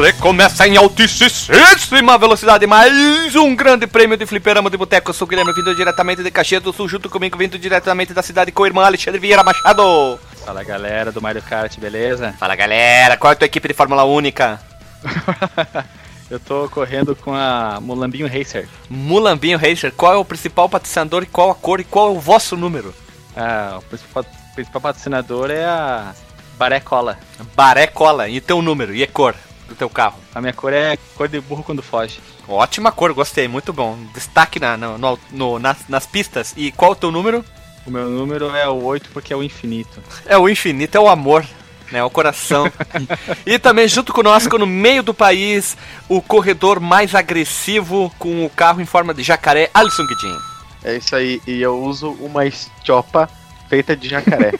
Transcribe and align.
Recomeça 0.00 0.66
em 0.66 0.78
altíssima 0.78 2.16
velocidade 2.16 2.66
mais 2.66 3.36
um 3.36 3.54
grande 3.54 3.86
prêmio 3.86 4.16
de 4.16 4.24
fliperama 4.24 4.70
de 4.70 4.76
boteco. 4.78 5.10
Eu 5.10 5.14
sou 5.14 5.26
o 5.26 5.28
Guilherme, 5.28 5.52
vindo 5.52 5.74
diretamente 5.74 6.22
de 6.22 6.30
Caxias 6.30 6.62
do 6.62 6.72
Sul, 6.72 6.88
junto 6.88 7.10
comigo, 7.10 7.36
vindo 7.36 7.58
diretamente 7.58 8.14
da 8.14 8.22
cidade 8.22 8.50
com 8.50 8.62
o 8.62 8.66
irmão 8.66 8.82
Alexandre 8.82 9.20
Vieira 9.20 9.44
Machado. 9.44 10.18
Fala 10.42 10.64
galera 10.64 11.12
do 11.12 11.20
Mario 11.20 11.42
Kart, 11.42 11.78
beleza? 11.78 12.34
Fala 12.38 12.56
galera, 12.56 13.18
qual 13.18 13.30
é 13.30 13.34
a 13.34 13.36
tua 13.36 13.44
equipe 13.44 13.68
de 13.68 13.74
Fórmula 13.74 14.04
Única? 14.04 14.58
Eu 16.30 16.40
tô 16.40 16.66
correndo 16.70 17.14
com 17.14 17.34
a 17.34 17.78
Mulambinho 17.78 18.26
Racer. 18.26 18.66
Mulambinho 18.88 19.58
Racer, 19.58 19.92
qual 19.92 20.14
é 20.14 20.16
o 20.16 20.24
principal 20.24 20.66
patrocinador 20.66 21.24
e 21.24 21.26
qual 21.26 21.50
a 21.50 21.54
cor 21.54 21.78
e 21.78 21.84
qual 21.84 22.08
é 22.08 22.10
o 22.12 22.20
vosso 22.20 22.56
número? 22.56 22.94
Ah, 23.36 23.76
o 23.76 23.82
principal, 23.82 24.24
principal 24.54 24.80
patrocinador 24.80 25.50
é 25.50 25.66
a 25.66 26.14
Baré 26.56 26.80
Cola. 26.80 27.18
Baré 27.54 27.86
Cola, 27.86 28.30
e 28.30 28.40
teu 28.40 28.62
número, 28.62 28.94
e 28.94 29.02
a 29.02 29.06
cor 29.06 29.34
do 29.70 29.74
teu 29.74 29.88
carro? 29.88 30.18
A 30.34 30.40
minha 30.40 30.52
cor 30.52 30.72
é 30.72 30.98
cor 31.16 31.28
de 31.28 31.40
burro 31.40 31.62
quando 31.62 31.82
foge. 31.82 32.20
Ótima 32.46 32.92
cor, 32.92 33.12
gostei, 33.14 33.48
muito 33.48 33.72
bom. 33.72 33.98
Destaque 34.12 34.60
na, 34.60 34.76
no, 34.76 34.98
no, 34.98 35.18
no, 35.30 35.58
nas, 35.58 35.88
nas 35.88 36.06
pistas. 36.06 36.52
E 36.56 36.70
qual 36.72 36.92
é 36.92 36.94
o 36.94 36.96
teu 36.96 37.10
número? 37.10 37.44
O 37.86 37.90
meu 37.90 38.10
número 38.10 38.54
é 38.54 38.68
o 38.68 38.82
8 38.82 39.10
porque 39.10 39.32
é 39.32 39.36
o 39.36 39.42
infinito. 39.42 40.02
É 40.26 40.36
o 40.36 40.48
infinito, 40.48 40.96
é 40.96 41.00
o 41.00 41.08
amor 41.08 41.46
né? 41.90 42.02
O 42.02 42.10
coração. 42.10 42.70
e 43.44 43.58
também 43.58 43.88
junto 43.88 44.12
conosco, 44.12 44.56
no 44.58 44.66
meio 44.66 45.02
do 45.02 45.12
país, 45.12 45.76
o 46.08 46.22
corredor 46.22 46.80
mais 46.80 47.14
agressivo 47.14 48.12
com 48.18 48.44
o 48.44 48.50
carro 48.50 48.80
em 48.80 48.86
forma 48.86 49.12
de 49.12 49.22
jacaré, 49.22 49.70
Alisson 49.74 50.06
Guidin. 50.06 50.38
É 50.82 50.96
isso 50.96 51.14
aí, 51.14 51.42
e 51.46 51.60
eu 51.60 51.82
uso 51.82 52.12
uma 52.20 52.46
estiopa 52.46 53.28
feita 53.68 53.96
de 53.96 54.08
jacaré. 54.08 54.52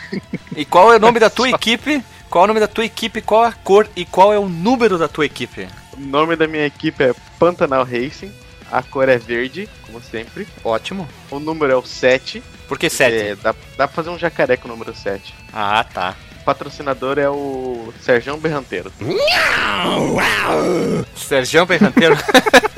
e 0.56 0.64
qual 0.64 0.92
é 0.92 0.96
o 0.96 1.00
nome 1.00 1.20
da 1.20 1.30
tua 1.30 1.50
equipe? 1.50 2.02
Qual 2.30 2.42
é 2.42 2.44
o 2.44 2.48
nome 2.48 2.60
da 2.60 2.68
tua 2.68 2.84
equipe? 2.84 3.22
Qual 3.22 3.42
a 3.42 3.52
cor 3.52 3.88
e 3.96 4.04
qual 4.04 4.32
é 4.32 4.38
o 4.38 4.48
número 4.48 4.98
da 4.98 5.08
tua 5.08 5.26
equipe? 5.26 5.66
O 5.96 6.00
nome 6.00 6.36
da 6.36 6.46
minha 6.46 6.66
equipe 6.66 7.02
é 7.02 7.14
Pantanal 7.38 7.84
Racing. 7.84 8.32
A 8.70 8.82
cor 8.82 9.08
é 9.08 9.16
verde, 9.16 9.68
como 9.86 10.00
sempre. 10.02 10.46
Ótimo. 10.62 11.08
O 11.30 11.38
número 11.38 11.72
é 11.72 11.76
o 11.76 11.82
7. 11.82 12.42
Por 12.68 12.78
que 12.78 12.90
7? 12.90 13.16
É, 13.16 13.34
dá, 13.34 13.54
dá 13.78 13.88
pra 13.88 13.88
fazer 13.88 14.10
um 14.10 14.18
jacaré 14.18 14.58
com 14.58 14.68
o 14.68 14.70
número 14.70 14.94
7. 14.94 15.34
Ah, 15.52 15.82
tá 15.84 16.14
patrocinador 16.48 17.18
é 17.18 17.28
o 17.28 17.92
Serjão 18.00 18.38
Berranteiro. 18.38 18.90
Serjão 21.14 21.66
Berranteiro? 21.66 22.16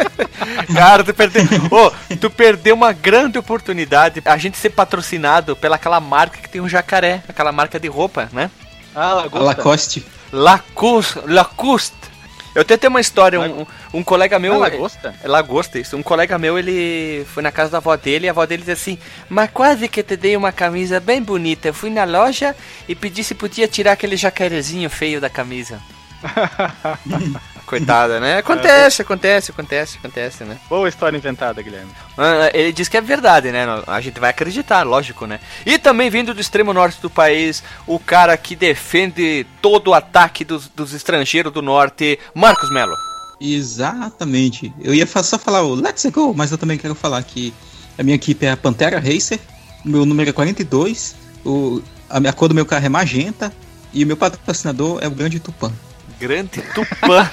Cara, 0.74 1.04
tu 1.04 1.14
perdeu. 1.14 1.44
Oh, 1.70 2.16
tu 2.16 2.28
perdeu 2.28 2.74
uma 2.74 2.92
grande 2.92 3.38
oportunidade. 3.38 4.20
A 4.24 4.36
gente 4.36 4.58
ser 4.58 4.70
patrocinado 4.70 5.54
pela 5.54 5.76
aquela 5.76 6.00
marca 6.00 6.38
que 6.38 6.48
tem 6.48 6.60
um 6.60 6.68
jacaré, 6.68 7.22
aquela 7.28 7.52
marca 7.52 7.78
de 7.78 7.86
roupa, 7.86 8.28
né? 8.32 8.50
Ah, 8.94 9.14
Lacoste. 9.14 10.04
Lacoste. 10.32 11.20
Lacoste. 11.26 12.10
Eu 12.54 12.62
até 12.62 12.76
tenho 12.76 12.90
uma 12.90 13.00
história, 13.00 13.40
um, 13.40 13.64
um 13.94 14.02
colega 14.02 14.38
meu. 14.38 14.54
Ah, 14.54 14.58
lagosta? 14.58 15.14
É, 15.22 15.28
lagosta, 15.28 15.78
isso. 15.78 15.96
Um 15.96 16.02
colega 16.02 16.36
meu, 16.36 16.58
ele 16.58 17.24
foi 17.26 17.42
na 17.42 17.52
casa 17.52 17.70
da 17.70 17.78
avó 17.78 17.96
dele 17.96 18.26
e 18.26 18.28
a 18.28 18.32
avó 18.32 18.44
dele 18.44 18.62
disse 18.62 18.72
assim: 18.72 18.98
Mas 19.28 19.50
quase 19.50 19.88
que 19.88 20.02
te 20.02 20.16
dei 20.16 20.36
uma 20.36 20.50
camisa 20.50 20.98
bem 20.98 21.22
bonita. 21.22 21.68
Eu 21.68 21.74
fui 21.74 21.90
na 21.90 22.04
loja 22.04 22.56
e 22.88 22.94
pedi 22.94 23.22
se 23.22 23.34
podia 23.36 23.68
tirar 23.68 23.92
aquele 23.92 24.16
jacarezinho 24.16 24.90
feio 24.90 25.20
da 25.20 25.30
camisa. 25.30 25.80
Coitada, 27.70 28.18
né? 28.18 28.38
Acontece, 28.38 29.00
acontece, 29.00 29.52
acontece, 29.52 29.98
acontece, 29.98 30.42
né? 30.42 30.58
Boa 30.68 30.88
história 30.88 31.16
inventada, 31.16 31.62
Guilherme. 31.62 31.92
Ah, 32.18 32.50
ele 32.52 32.72
diz 32.72 32.88
que 32.88 32.96
é 32.96 33.00
verdade, 33.00 33.52
né? 33.52 33.64
A 33.86 34.00
gente 34.00 34.18
vai 34.18 34.30
acreditar, 34.30 34.82
lógico, 34.82 35.24
né? 35.24 35.38
E 35.64 35.78
também 35.78 36.10
vindo 36.10 36.34
do 36.34 36.40
extremo 36.40 36.72
norte 36.72 37.00
do 37.00 37.08
país, 37.08 37.62
o 37.86 37.96
cara 38.00 38.36
que 38.36 38.56
defende 38.56 39.46
todo 39.62 39.88
o 39.88 39.94
ataque 39.94 40.44
dos, 40.44 40.66
dos 40.66 40.92
estrangeiros 40.92 41.52
do 41.52 41.62
norte, 41.62 42.18
Marcos 42.34 42.72
Melo. 42.72 42.96
Exatamente. 43.40 44.74
Eu 44.80 44.92
ia 44.92 45.06
só 45.06 45.38
falar 45.38 45.62
o 45.62 45.72
Let's 45.72 46.04
Go, 46.06 46.34
mas 46.34 46.50
eu 46.50 46.58
também 46.58 46.76
quero 46.76 46.96
falar 46.96 47.22
que 47.22 47.54
a 47.96 48.02
minha 48.02 48.16
equipe 48.16 48.46
é 48.46 48.50
a 48.50 48.56
Pantera 48.56 48.98
Racer, 48.98 49.38
o 49.84 49.88
meu 49.88 50.04
número 50.04 50.30
é 50.30 50.32
42, 50.32 51.14
o, 51.44 51.80
a, 52.08 52.18
a 52.18 52.32
cor 52.32 52.48
do 52.48 52.54
meu 52.54 52.66
carro 52.66 52.86
é 52.86 52.88
magenta 52.88 53.52
e 53.92 54.02
o 54.02 54.06
meu 54.08 54.16
patrocinador 54.16 54.98
é 55.00 55.06
o 55.06 55.12
Grande 55.12 55.38
Tupã. 55.38 55.72
Grande 56.20 56.60
Tupã. 56.74 57.26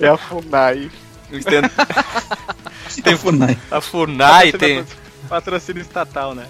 é 0.00 0.08
a 0.08 0.16
Funai. 0.16 0.90
tem 3.04 3.12
a 3.12 3.18
Funai. 3.18 3.58
A 3.70 3.80
Funai 3.82 4.52
tem. 4.52 4.82
Patrocínio 5.28 5.82
estatal, 5.82 6.34
né? 6.34 6.46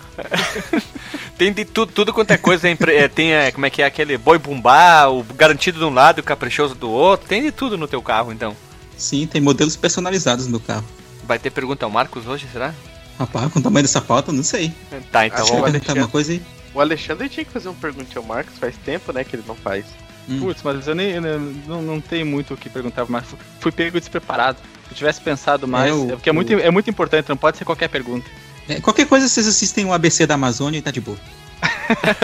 tem 1.37 1.53
de 1.53 1.65
tudo, 1.65 1.91
tudo 1.91 2.13
quanto 2.13 2.31
é 2.31 2.37
coisa. 2.37 2.63
Tem, 2.63 2.77
é, 2.95 3.09
tem 3.09 3.33
é, 3.33 3.51
como 3.51 3.67
é 3.67 3.71
que 3.71 3.83
é 3.83 3.87
aquele 3.87 4.17
boi 4.17 4.39
bumbá, 4.39 5.09
o 5.09 5.25
garantido 5.25 5.81
de 5.81 5.85
um 5.85 5.93
lado 5.93 6.19
e 6.19 6.21
o 6.21 6.25
caprichoso 6.25 6.77
do 6.77 6.89
outro. 6.89 7.27
Tem 7.27 7.43
de 7.43 7.51
tudo 7.51 7.77
no 7.77 7.89
teu 7.89 8.01
carro, 8.01 8.33
então. 8.33 8.57
Sim, 8.97 9.27
tem 9.27 9.41
modelos 9.41 9.75
personalizados 9.75 10.47
no 10.47 10.61
carro. 10.61 10.85
Vai 11.25 11.41
ter 11.41 11.51
pergunta 11.51 11.85
ao 11.85 11.91
Marcos 11.91 12.29
hoje, 12.29 12.47
será? 12.53 12.73
Rapaz, 13.19 13.53
com 13.53 13.59
o 13.59 13.63
tamanho 13.63 13.83
dessa 13.83 14.01
pauta, 14.01 14.31
não 14.31 14.45
sei. 14.45 14.73
Tá, 15.11 15.27
então 15.27 15.43
Acho 15.43 15.55
vamos 15.55 15.81
que 15.81 15.93
uma 15.93 16.07
coisa 16.07 16.31
aí. 16.31 16.43
O 16.79 16.81
Alexandre 16.81 17.29
tinha 17.29 17.45
que 17.45 17.51
fazer 17.51 17.69
um 17.69 17.75
perguntinho 17.75 18.21
ao 18.21 18.25
Marcos, 18.25 18.57
faz 18.57 18.77
tempo, 18.77 19.13
né, 19.13 19.25
que 19.25 19.35
ele 19.35 19.43
não 19.49 19.57
faz. 19.57 19.85
Hum. 20.29 20.39
Putz, 20.39 20.63
mas 20.63 20.87
eu 20.87 20.95
nem 20.95 21.11
eu 21.11 21.21
não, 21.67 21.83
não 21.83 22.01
tenho 22.01 22.25
muito 22.25 22.55
o 22.55 22.57
que 22.57 22.71
perguntar 22.71 23.03
pro 23.03 23.11
Marcos. 23.11 23.35
Fui 23.59 23.73
pego 23.73 23.99
despreparado. 23.99 24.61
Se 24.87 24.93
eu 24.93 24.97
tivesse 24.97 25.21
pensado 25.21 25.67
mais, 25.67 25.91
é, 25.91 25.93
o, 25.93 26.13
é 26.13 26.13
porque 26.13 26.31
é 26.31 26.33
muito, 26.33 26.53
é 26.53 26.71
muito 26.71 26.89
importante, 26.89 27.29
não 27.29 27.37
pode 27.37 27.59
ser 27.59 27.65
qualquer 27.65 27.89
pergunta. 27.89 28.31
É, 28.69 28.81
qualquer 28.81 29.09
coisa 29.09 29.27
vocês 29.29 29.49
assistem 29.49 29.87
o 29.87 29.93
ABC 29.93 30.25
da 30.25 30.35
Amazônia 30.35 30.79
e 30.79 30.83
tá 30.83 30.93
de 30.93 31.01
boa. 31.01 31.19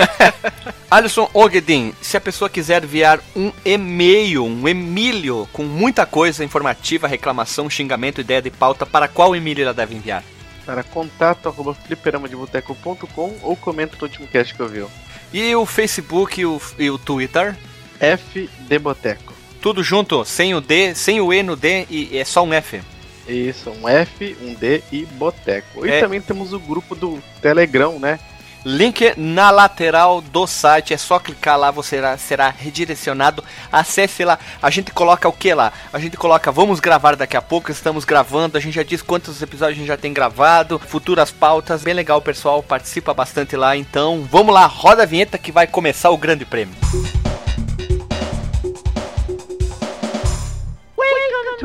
Alisson 0.88 1.28
Ogedin, 1.34 1.92
se 2.00 2.16
a 2.16 2.20
pessoa 2.20 2.48
quiser 2.48 2.84
enviar 2.84 3.18
um 3.34 3.50
e-mail, 3.64 4.44
um 4.44 4.68
Emílio, 4.68 5.48
com 5.52 5.64
muita 5.64 6.06
coisa 6.06 6.44
informativa, 6.44 7.08
reclamação, 7.08 7.68
xingamento, 7.68 8.20
ideia 8.20 8.40
de 8.40 8.52
pauta, 8.52 8.86
para 8.86 9.08
qual 9.08 9.34
Emílio 9.34 9.64
ela 9.64 9.74
deve 9.74 9.96
enviar? 9.96 10.22
Para 10.64 10.82
contato 10.82 11.48
arroba 11.48 11.74
fliperamadeboteco.com 11.74 13.36
ou 13.42 13.56
comenta 13.56 13.96
no 13.96 14.04
último 14.04 14.26
cast 14.26 14.54
que 14.54 14.60
eu 14.60 14.68
vi. 14.68 14.84
E 15.32 15.54
o 15.54 15.66
Facebook 15.66 16.40
e 16.40 16.46
o, 16.46 16.60
e 16.78 16.90
o 16.90 16.98
Twitter? 16.98 17.56
FD 17.98 18.78
Boteco. 18.78 19.34
Tudo 19.60 19.82
junto, 19.82 20.24
sem 20.24 20.54
o 20.54 20.60
D, 20.60 20.94
sem 20.94 21.20
o 21.20 21.32
E 21.32 21.42
no 21.42 21.56
D 21.56 21.86
e 21.88 22.18
é 22.18 22.24
só 22.24 22.44
um 22.44 22.52
F. 22.52 22.82
Isso, 23.26 23.70
um 23.70 23.88
F, 23.88 24.36
um 24.42 24.54
D 24.54 24.82
e 24.92 25.06
Boteco. 25.06 25.86
E 25.86 25.90
é... 25.90 26.00
também 26.00 26.20
temos 26.20 26.52
o 26.52 26.58
grupo 26.58 26.94
do 26.94 27.18
Telegram, 27.40 27.98
né? 27.98 28.20
Link 28.64 29.12
na 29.16 29.50
lateral 29.50 30.22
do 30.22 30.46
site, 30.46 30.94
é 30.94 30.96
só 30.96 31.18
clicar 31.18 31.58
lá, 31.58 31.70
você 31.70 31.96
será, 31.96 32.16
será 32.16 32.48
redirecionado. 32.48 33.44
Acesse 33.70 34.24
lá. 34.24 34.38
A 34.62 34.70
gente 34.70 34.90
coloca 34.90 35.28
o 35.28 35.32
que 35.32 35.52
lá? 35.52 35.72
A 35.92 35.98
gente 35.98 36.16
coloca 36.16 36.50
vamos 36.50 36.80
gravar 36.80 37.14
daqui 37.14 37.36
a 37.36 37.42
pouco, 37.42 37.70
estamos 37.70 38.04
gravando. 38.04 38.56
A 38.56 38.60
gente 38.60 38.74
já 38.74 38.82
diz 38.82 39.02
quantos 39.02 39.42
episódios 39.42 39.76
a 39.76 39.80
gente 39.80 39.88
já 39.88 39.96
tem 39.96 40.12
gravado, 40.12 40.78
futuras 40.78 41.30
pautas. 41.30 41.82
Bem 41.82 41.94
legal, 41.94 42.22
pessoal, 42.22 42.62
participa 42.62 43.12
bastante 43.12 43.54
lá. 43.54 43.76
Então 43.76 44.26
vamos 44.30 44.54
lá, 44.54 44.66
roda 44.66 45.02
a 45.02 45.06
vinheta 45.06 45.36
que 45.36 45.52
vai 45.52 45.66
começar 45.66 46.10
o 46.10 46.16
grande 46.16 46.44
prêmio. 46.44 46.74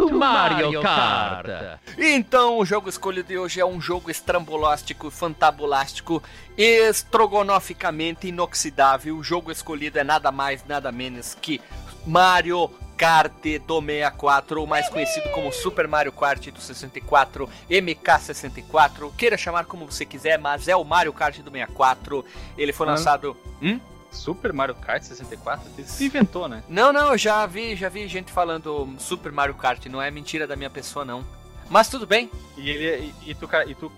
Mario 0.08 0.82
Kart. 0.82 1.80
Então, 1.98 2.58
o 2.60 2.66
jogo 2.66 2.90
escolhido 2.90 3.28
de 3.28 3.38
hoje 3.38 3.60
é 3.60 3.66
um 3.66 3.82
jogo 3.82 4.10
estrambolástico, 4.10 5.10
fantabulástico, 5.12 6.22
estrogonoficamente 6.58 8.28
inoxidável. 8.28 9.18
O 9.18 9.24
jogo 9.24 9.52
escolhido 9.52 10.00
é 10.00 10.04
nada 10.04 10.32
mais, 10.32 10.64
nada 10.66 10.92
menos 10.92 11.36
que 11.36 11.60
Mario 12.06 12.70
Kart 13.00 13.32
do 13.66 13.82
64, 13.82 14.60
ou 14.60 14.68
mais 14.68 14.90
conhecido 14.90 15.30
como 15.30 15.54
Super 15.54 15.88
Mario 15.88 16.12
Kart 16.12 16.50
do 16.50 16.60
64, 16.60 17.50
MK64, 17.70 19.12
queira 19.16 19.38
chamar 19.38 19.66
como 19.66 19.90
você 19.90 20.06
quiser, 20.06 20.38
mas 20.38 20.68
é 20.68 20.76
o 20.76 20.84
Mario 20.84 21.14
Kart 21.14 21.38
do 21.40 21.50
64. 21.50 22.26
Ele 22.58 22.74
foi 22.74 22.88
lançado. 22.88 23.38
Hum? 23.62 23.80
Super 24.12 24.54
Mario 24.54 24.76
Kart 24.76 25.04
64? 25.04 25.70
Você 25.70 25.84
se 25.84 26.06
inventou, 26.08 26.48
né? 26.48 26.64
Não, 26.68 26.92
não, 26.92 27.12
eu 27.12 27.18
já 27.18 27.46
vi, 27.46 27.76
já 27.76 27.90
vi 27.90 28.08
gente 28.08 28.32
falando 28.32 28.94
Super 28.98 29.32
Mario 29.32 29.56
Kart, 29.56 29.86
não 29.88 30.02
é 30.02 30.10
mentira 30.10 30.48
da 30.48 30.56
minha 30.56 30.70
pessoa, 30.70 31.06
não. 31.06 31.24
Mas 31.70 31.88
tudo 31.88 32.08
bem. 32.08 32.32
E, 32.58 32.70
ele, 32.70 33.14
e, 33.24 33.32
e 33.32 33.36
tu, 33.36 33.48
e 33.68 33.76
tu 33.76 33.92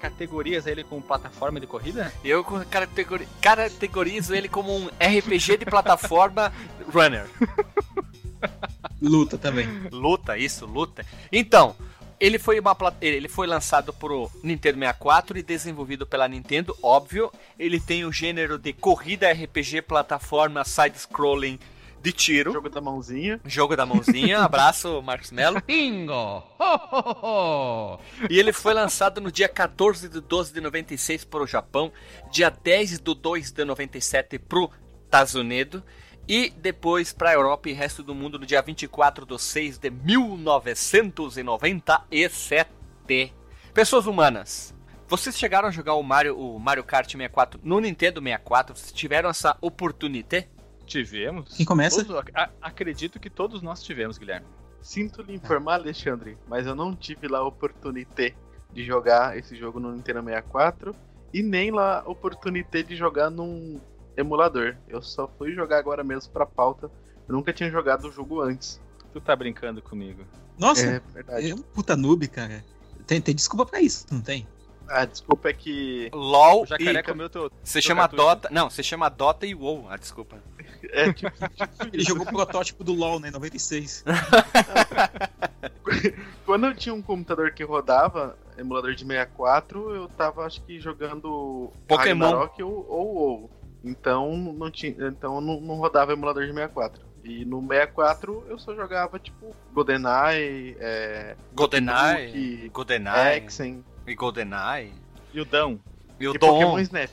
categorias 0.00 0.66
ele 0.66 0.82
como 0.82 1.02
plataforma 1.02 1.60
de 1.60 1.66
corrida? 1.66 2.10
Eu 2.24 2.42
categori, 2.42 3.28
categorizo 3.40 4.34
ele 4.34 4.48
como 4.48 4.74
um 4.74 4.86
RPG 4.86 5.58
de 5.58 5.66
plataforma 5.66 6.50
runner. 6.90 7.28
Luta 9.00 9.36
também. 9.36 9.68
Luta, 9.92 10.38
isso, 10.38 10.64
luta. 10.64 11.04
Então, 11.30 11.76
ele 12.18 12.38
foi, 12.38 12.58
uma, 12.58 12.76
ele 13.00 13.28
foi 13.28 13.46
lançado 13.46 13.92
pro 13.92 14.30
Nintendo 14.42 14.78
64 14.78 15.38
e 15.38 15.42
desenvolvido 15.42 16.06
pela 16.06 16.26
Nintendo, 16.26 16.76
óbvio. 16.82 17.30
Ele 17.58 17.78
tem 17.78 18.04
o 18.04 18.12
gênero 18.12 18.58
de 18.58 18.72
corrida 18.72 19.30
RPG, 19.30 19.82
plataforma, 19.82 20.64
side-scrolling 20.64 21.58
de 22.00 22.12
tiro. 22.12 22.52
Jogo 22.52 22.70
da 22.70 22.80
mãozinha. 22.80 23.40
Jogo 23.44 23.76
da 23.76 23.84
mãozinha. 23.84 24.38
Abraço, 24.44 25.02
Marcos 25.02 25.30
Mello. 25.30 25.60
Bingo! 25.66 26.12
Ho, 26.12 26.44
ho, 26.58 27.16
ho. 27.22 28.00
E 28.30 28.38
ele 28.38 28.52
foi 28.52 28.72
lançado 28.72 29.20
no 29.20 29.30
dia 29.30 29.48
14 29.48 30.08
de 30.08 30.20
12 30.20 30.52
de 30.52 30.60
96 30.60 31.24
para 31.24 31.42
o 31.42 31.46
Japão, 31.46 31.92
dia 32.30 32.48
10 32.48 33.00
de 33.00 33.14
2 33.14 33.50
de 33.50 33.64
97 33.64 34.38
pro 34.38 34.70
Estados 35.04 35.34
Unidos 35.34 35.82
e 36.28 36.50
depois 36.50 37.12
para 37.12 37.30
a 37.30 37.34
Europa 37.34 37.68
e 37.68 37.72
resto 37.72 38.02
do 38.02 38.14
mundo 38.14 38.38
no 38.38 38.46
dia 38.46 38.60
24 38.62 39.24
de 39.26 39.38
6 39.40 39.78
de 39.78 39.90
1997. 39.90 42.70
Pessoas 43.72 44.06
humanas, 44.06 44.74
vocês 45.08 45.38
chegaram 45.38 45.68
a 45.68 45.70
jogar 45.70 45.94
o 45.94 46.02
Mario, 46.02 46.38
o 46.38 46.58
Mario 46.58 46.84
Kart 46.84 47.06
64 47.10 47.60
no 47.62 47.78
Nintendo 47.80 48.20
64? 48.20 48.76
Vocês 48.76 48.92
tiveram 48.92 49.30
essa 49.30 49.56
oportunidade? 49.60 50.48
Tivemos. 50.86 51.54
Quem 51.56 51.66
começa? 51.66 52.04
Todos- 52.04 52.30
a- 52.34 52.50
acredito 52.62 53.18
que 53.18 53.28
todos 53.28 53.60
nós 53.60 53.82
tivemos, 53.82 54.18
Guilherme. 54.18 54.46
Sinto 54.80 55.20
lhe 55.22 55.34
informar, 55.34 55.74
Alexandre, 55.74 56.38
mas 56.48 56.64
eu 56.66 56.76
não 56.76 56.94
tive 56.94 57.26
lá 57.26 57.40
a 57.40 57.44
oportunidade 57.44 58.36
de 58.72 58.84
jogar 58.84 59.36
esse 59.36 59.56
jogo 59.56 59.80
no 59.80 59.90
Nintendo 59.92 60.22
64 60.22 60.94
e 61.34 61.42
nem 61.42 61.72
lá 61.72 62.00
a 62.02 62.08
oportunidade 62.08 62.86
de 62.88 62.94
jogar 62.96 63.30
num 63.30 63.80
emulador. 64.16 64.76
Eu 64.88 65.02
só 65.02 65.28
fui 65.38 65.52
jogar 65.52 65.78
agora 65.78 66.02
mesmo 66.02 66.32
pra 66.32 66.46
pauta. 66.46 66.90
Eu 67.28 67.34
nunca 67.34 67.52
tinha 67.52 67.70
jogado 67.70 68.08
o 68.08 68.12
jogo 68.12 68.40
antes. 68.40 68.80
Tu 69.12 69.20
tá 69.20 69.34
brincando 69.34 69.82
comigo. 69.82 70.24
Nossa, 70.58 70.86
É 70.86 71.00
verdade. 71.12 71.50
é 71.50 71.54
um 71.54 71.62
puta 71.62 71.96
noob, 71.96 72.26
cara. 72.28 72.64
Tem, 73.06 73.20
tem 73.20 73.34
desculpa 73.34 73.66
pra 73.66 73.80
isso, 73.80 74.06
não 74.10 74.20
tem? 74.20 74.46
Ah, 74.88 75.04
desculpa, 75.04 75.48
é 75.48 75.52
que. 75.52 76.08
LOL 76.12 76.62
O 76.62 76.66
jacaré 76.66 77.00
e... 77.00 77.02
comeu 77.02 77.28
teu. 77.28 77.50
Você 77.62 77.82
chama 77.82 78.02
cartucho. 78.02 78.22
Dota... 78.22 78.48
Não, 78.52 78.70
você 78.70 78.82
chama 78.82 79.08
Dota 79.08 79.44
e 79.44 79.54
WoW. 79.54 79.86
Ah, 79.88 79.96
desculpa. 79.96 80.36
É 80.90 81.10
tipo, 81.12 81.32
Ele 81.92 82.04
jogou 82.04 82.24
o 82.24 82.30
protótipo 82.30 82.84
do 82.84 82.92
LoL, 82.92 83.18
né, 83.18 83.28
em 83.28 83.32
96. 83.32 84.04
Quando 86.46 86.66
eu 86.66 86.74
tinha 86.74 86.94
um 86.94 87.02
computador 87.02 87.50
que 87.52 87.64
rodava 87.64 88.38
emulador 88.56 88.94
de 88.94 89.04
64, 89.04 89.94
eu 89.94 90.08
tava 90.08 90.46
acho 90.46 90.62
que 90.62 90.78
jogando 90.80 91.72
Pokémon. 91.88 92.24
Ragnarok 92.24 92.62
ou 92.62 92.86
ou 92.88 93.14
WoW. 93.14 93.50
Então 93.86 94.36
não 94.36 94.70
tinha, 94.70 94.94
então 95.08 95.40
não, 95.40 95.60
não 95.60 95.76
rodava 95.76 96.12
emulador 96.12 96.44
de 96.44 96.52
64. 96.52 97.06
E 97.22 97.44
no 97.44 97.60
64 97.60 98.44
eu 98.48 98.58
só 98.58 98.74
jogava 98.74 99.18
tipo 99.18 99.54
GoldenEye, 99.72 100.76
é, 100.78 101.36
GoldenEye, 101.54 102.68
GoldenEye 102.72 103.36
Hexen 103.36 103.84
e 104.06 104.14
GoldenEye. 104.14 104.92
E 105.32 105.40
o 105.40 105.44
Dão. 105.44 105.80
E 106.18 106.28
o 106.28 106.34
e 106.34 106.38
Dom. 106.38 106.48
Pokémon 106.48 106.78
Snap. 106.80 107.10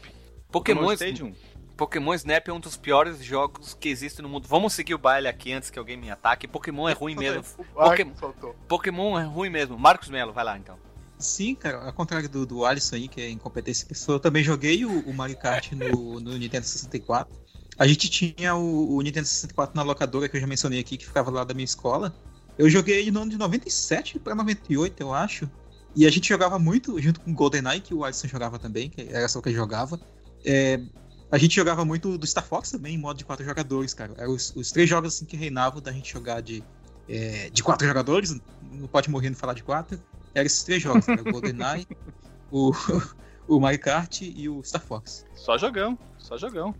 Pokémon, 0.51 0.91
Stadium. 0.93 1.33
Pokémon 1.75 2.13
Snap 2.13 2.47
é 2.47 2.53
um 2.53 2.59
dos 2.59 2.77
piores 2.77 3.23
jogos 3.23 3.73
que 3.73 3.89
existe 3.89 4.21
no 4.21 4.29
mundo. 4.29 4.47
Vamos 4.47 4.73
seguir 4.73 4.93
o 4.93 4.99
baile 4.99 5.27
aqui 5.27 5.51
antes 5.51 5.69
que 5.69 5.79
alguém 5.79 5.97
me 5.97 6.11
ataque. 6.11 6.47
Pokémon 6.47 6.87
é 6.87 6.93
ruim 6.93 7.15
mesmo. 7.15 7.43
Pokémon- 7.73 8.15
faltou. 8.15 8.55
Pokémon 8.67 9.19
é 9.19 9.23
ruim 9.23 9.49
mesmo. 9.49 9.77
Marcos 9.77 10.09
Melo, 10.09 10.31
vai 10.31 10.43
lá 10.45 10.57
então. 10.57 10.77
Sim, 11.19 11.55
cara, 11.55 11.85
ao 11.85 11.93
contrário 11.93 12.27
do, 12.27 12.45
do 12.45 12.65
Alisson 12.65 12.95
aí, 12.95 13.07
que 13.07 13.21
é 13.21 13.29
incompetência 13.29 13.87
pessoa, 13.87 14.15
eu 14.15 14.19
também 14.19 14.43
joguei 14.43 14.83
o, 14.85 14.99
o 15.01 15.13
Mario 15.13 15.37
Kart 15.37 15.71
no, 15.71 16.19
no 16.19 16.37
Nintendo 16.37 16.65
64. 16.65 17.33
A 17.77 17.87
gente 17.87 18.09
tinha 18.09 18.55
o, 18.55 18.95
o 18.95 19.01
Nintendo 19.01 19.27
64 19.27 19.75
na 19.75 19.83
locadora, 19.83 20.27
que 20.27 20.37
eu 20.37 20.41
já 20.41 20.47
mencionei 20.47 20.79
aqui, 20.79 20.97
que 20.97 21.05
ficava 21.05 21.31
lá 21.31 21.43
da 21.43 21.53
minha 21.53 21.65
escola. 21.65 22.13
Eu 22.57 22.69
joguei 22.69 23.09
no 23.09 23.21
ano 23.21 23.31
de 23.31 23.37
97 23.37 24.19
pra 24.19 24.35
98, 24.35 25.01
eu 25.01 25.13
acho. 25.13 25.49
E 25.95 26.05
a 26.05 26.09
gente 26.09 26.27
jogava 26.27 26.57
muito, 26.59 26.99
junto 26.99 27.19
com 27.19 27.33
GoldenEye, 27.33 27.81
que 27.81 27.93
o 27.93 28.03
Alisson 28.03 28.27
jogava 28.27 28.59
também, 28.59 28.89
que 28.89 29.01
era 29.09 29.27
só 29.27 29.41
que 29.41 29.49
ele 29.49 29.55
jogava. 29.55 29.99
É, 30.45 30.79
a 31.31 31.37
gente 31.37 31.55
jogava 31.55 31.83
muito 31.83 32.15
do 32.17 32.27
Star 32.27 32.45
Fox 32.45 32.69
também, 32.69 32.95
em 32.95 32.97
modo 32.97 33.17
de 33.17 33.25
quatro 33.25 33.43
jogadores, 33.43 33.93
cara. 33.93 34.13
Eram 34.17 34.33
os, 34.33 34.53
os 34.55 34.71
três 34.71 34.89
jogos 34.89 35.15
assim, 35.15 35.25
que 35.25 35.35
reinavam 35.35 35.81
da 35.81 35.91
gente 35.91 36.11
jogar 36.11 36.41
de, 36.41 36.63
é, 37.07 37.49
de 37.49 37.63
quatro 37.63 37.87
jogadores, 37.87 38.39
não 38.71 38.87
pode 38.87 39.09
morrer 39.09 39.31
no 39.31 39.35
falar 39.35 39.53
de 39.53 39.63
quatro. 39.63 39.99
Eram 40.33 40.45
esses 40.45 40.63
três 40.63 40.81
jogos, 40.81 41.05
cara, 41.05 41.21
o 41.21 41.31
GoldenEye, 41.31 41.87
o, 42.51 42.71
o 43.47 43.59
Mario 43.59 43.79
Kart 43.79 44.21
e 44.21 44.49
o 44.49 44.63
Star 44.63 44.81
Fox. 44.81 45.25
Só 45.35 45.57
jogão. 45.57 45.97
Só 46.17 46.37
jogão. 46.37 46.73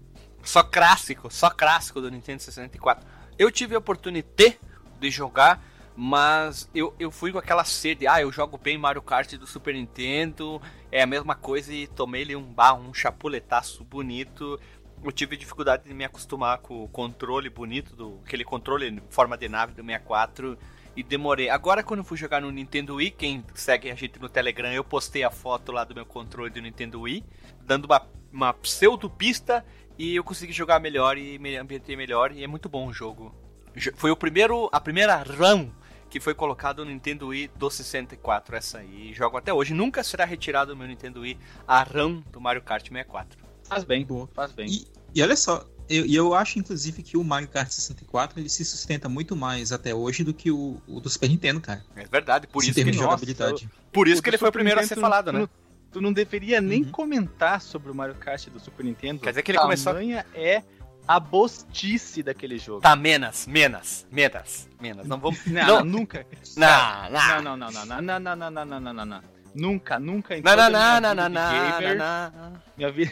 Só 0.43 0.63
clássico, 0.63 1.31
só 1.31 1.49
clássico 1.49 2.01
do 2.01 2.11
Nintendo 2.11 2.41
64. 2.41 3.05
Eu 3.37 3.51
tive 3.51 3.75
a 3.75 3.77
oportunidade 3.77 4.57
de 4.99 5.09
jogar, 5.09 5.63
mas 5.95 6.69
eu, 6.73 6.93
eu 6.99 7.11
fui 7.11 7.31
com 7.31 7.37
aquela 7.37 7.63
sede. 7.63 8.07
Ah, 8.07 8.21
eu 8.21 8.31
jogo 8.31 8.57
bem 8.57 8.77
Mario 8.77 9.01
Kart 9.01 9.33
do 9.35 9.47
Super 9.47 9.73
Nintendo, 9.73 10.61
é 10.91 11.01
a 11.01 11.07
mesma 11.07 11.35
coisa 11.35 11.73
e 11.73 11.87
tomei-lhe 11.87 12.35
um 12.35 12.43
bar, 12.43 12.73
um 12.75 12.93
chapuletaço 12.93 13.83
bonito. 13.83 14.59
Eu 15.03 15.11
tive 15.11 15.35
dificuldade 15.37 15.83
de 15.83 15.93
me 15.93 16.03
acostumar 16.03 16.59
com 16.59 16.83
o 16.83 16.87
controle 16.87 17.49
bonito, 17.49 17.95
do 17.95 18.19
aquele 18.25 18.43
controle 18.43 18.89
em 18.89 19.01
forma 19.09 19.37
de 19.37 19.47
nave 19.47 19.73
do 19.73 19.83
64. 19.83 20.57
E 20.95 21.01
demorei. 21.03 21.49
Agora, 21.49 21.81
quando 21.83 21.99
eu 22.01 22.03
fui 22.03 22.17
jogar 22.17 22.41
no 22.41 22.51
Nintendo 22.51 22.95
Wii, 22.95 23.11
quem 23.11 23.43
segue 23.55 23.89
a 23.89 23.95
gente 23.95 24.19
no 24.19 24.29
Telegram, 24.29 24.71
eu 24.71 24.83
postei 24.83 25.23
a 25.23 25.31
foto 25.31 25.71
lá 25.71 25.83
do 25.83 25.95
meu 25.95 26.05
controle 26.05 26.49
do 26.51 26.61
Nintendo 26.61 27.01
Wii, 27.01 27.23
dando 27.61 27.85
uma, 27.85 28.05
uma 28.31 28.53
pseudo-pista 28.53 29.65
e 29.97 30.15
eu 30.15 30.23
consegui 30.23 30.53
jogar 30.53 30.79
melhor 30.79 31.17
e 31.17 31.39
me 31.39 31.55
ambientei 31.57 31.95
melhor 31.95 32.31
e 32.31 32.43
é 32.43 32.47
muito 32.47 32.69
bom 32.69 32.87
o 32.87 32.93
jogo. 32.93 33.33
Jo- 33.75 33.91
Foi 33.95 34.11
o 34.11 34.15
primeiro, 34.15 34.69
a 34.71 34.79
primeira 34.79 35.15
RAM 35.17 35.71
que 36.09 36.19
foi 36.19 36.35
colocado 36.35 36.85
no 36.85 36.91
Nintendo 36.91 37.29
Wii 37.29 37.49
do 37.55 37.71
64, 37.71 38.55
essa 38.55 38.77
aí. 38.77 39.11
Jogo 39.15 39.35
até 39.37 39.51
hoje. 39.51 39.73
Nunca 39.73 40.03
será 40.03 40.25
retirado 40.25 40.71
do 40.73 40.77
meu 40.77 40.87
Nintendo 40.87 41.21
Wii 41.21 41.39
a 41.67 41.81
RAM 41.81 42.23
do 42.31 42.39
Mario 42.39 42.61
Kart 42.61 42.83
64. 42.87 43.39
Faz 43.63 43.83
bem. 43.83 44.05
Boa. 44.05 44.29
Faz 44.31 44.51
bem. 44.51 44.67
E, 44.69 44.85
e 45.15 45.23
olha 45.23 45.35
só, 45.35 45.65
e 46.05 46.15
eu 46.15 46.33
acho 46.33 46.59
inclusive 46.59 47.01
que 47.03 47.17
o 47.17 47.23
Mario 47.23 47.47
Kart 47.47 47.69
64 47.69 48.39
ele 48.39 48.49
se 48.49 48.63
sustenta 48.65 49.07
muito 49.09 49.35
mais 49.35 49.71
até 49.71 49.93
hoje 49.93 50.23
do 50.23 50.33
que 50.33 50.49
o, 50.51 50.81
o 50.87 50.99
do 50.99 51.09
Super 51.09 51.29
Nintendo, 51.29 51.59
cara. 51.61 51.83
É 51.95 52.05
verdade, 52.05 52.47
por 52.47 52.63
isso 52.63 52.73
que, 52.73 52.83
de 52.83 52.91
nossa, 52.91 53.03
jogabilidade. 53.03 53.69
por 53.91 54.07
isso 54.07 54.19
O 54.19 54.23
que 54.23 54.29
ele 54.29 54.37
foi 54.37 54.49
o 54.49 54.51
primeiro 54.51 54.79
a 54.79 54.83
Nintendo, 54.83 54.99
ser 54.99 55.01
falado, 55.01 55.31
né? 55.31 55.47
Tu 55.91 56.01
não 56.01 56.11
deveria 56.11 56.59
nem 56.59 56.83
Uhum. 56.83 56.89
comentar 56.91 57.61
sobre 57.61 57.91
o 57.91 57.95
Mario 57.95 58.15
Kart 58.15 58.47
do 58.49 58.59
Super 58.59 58.83
Nintendo. 58.83 59.21
Quer 59.21 59.29
dizer 59.29 59.43
que 59.43 59.51
ele 59.51 59.59
começou- 59.59 59.93
Tamanha 59.93 60.25
é 60.33 60.63
a 61.07 61.19
bostice 61.19 62.23
daquele 62.23 62.57
jogo. 62.57 62.81
Tá, 62.81 62.95
menos, 62.95 63.45
menos, 63.45 64.07
menos, 64.11 64.67
menos. 64.81 65.05
Não 65.05 65.19
vamos. 65.19 65.45
Não, 65.45 65.67
Não. 65.79 65.85
nunca. 65.85 66.25
Não, 66.57 66.67
Não, 66.67 67.11
não. 67.11 67.41
não, 67.43 67.57
não, 67.57 67.71
não, 67.71 67.85
não, 67.85 68.19
não, 68.19 68.19
não, 68.19 68.35
não, 68.35 68.65
não, 68.65 68.79
não, 68.79 68.93
não, 68.93 69.05
não. 69.05 69.33
Nunca, 69.53 69.99
nunca 69.99 70.35
em 70.35 70.41
Não, 70.41 70.49
toda 70.51 70.67
não, 70.67 70.79
a 70.79 70.99
não, 70.99 71.13
minha 71.13 71.15
não, 71.15 71.29
vida 71.29 71.29
não, 71.29 71.47
de 71.51 71.69
não, 71.69 71.79
gamer, 71.79 71.97
não. 71.99 72.53
minha 72.75 72.91
vida, 72.91 73.11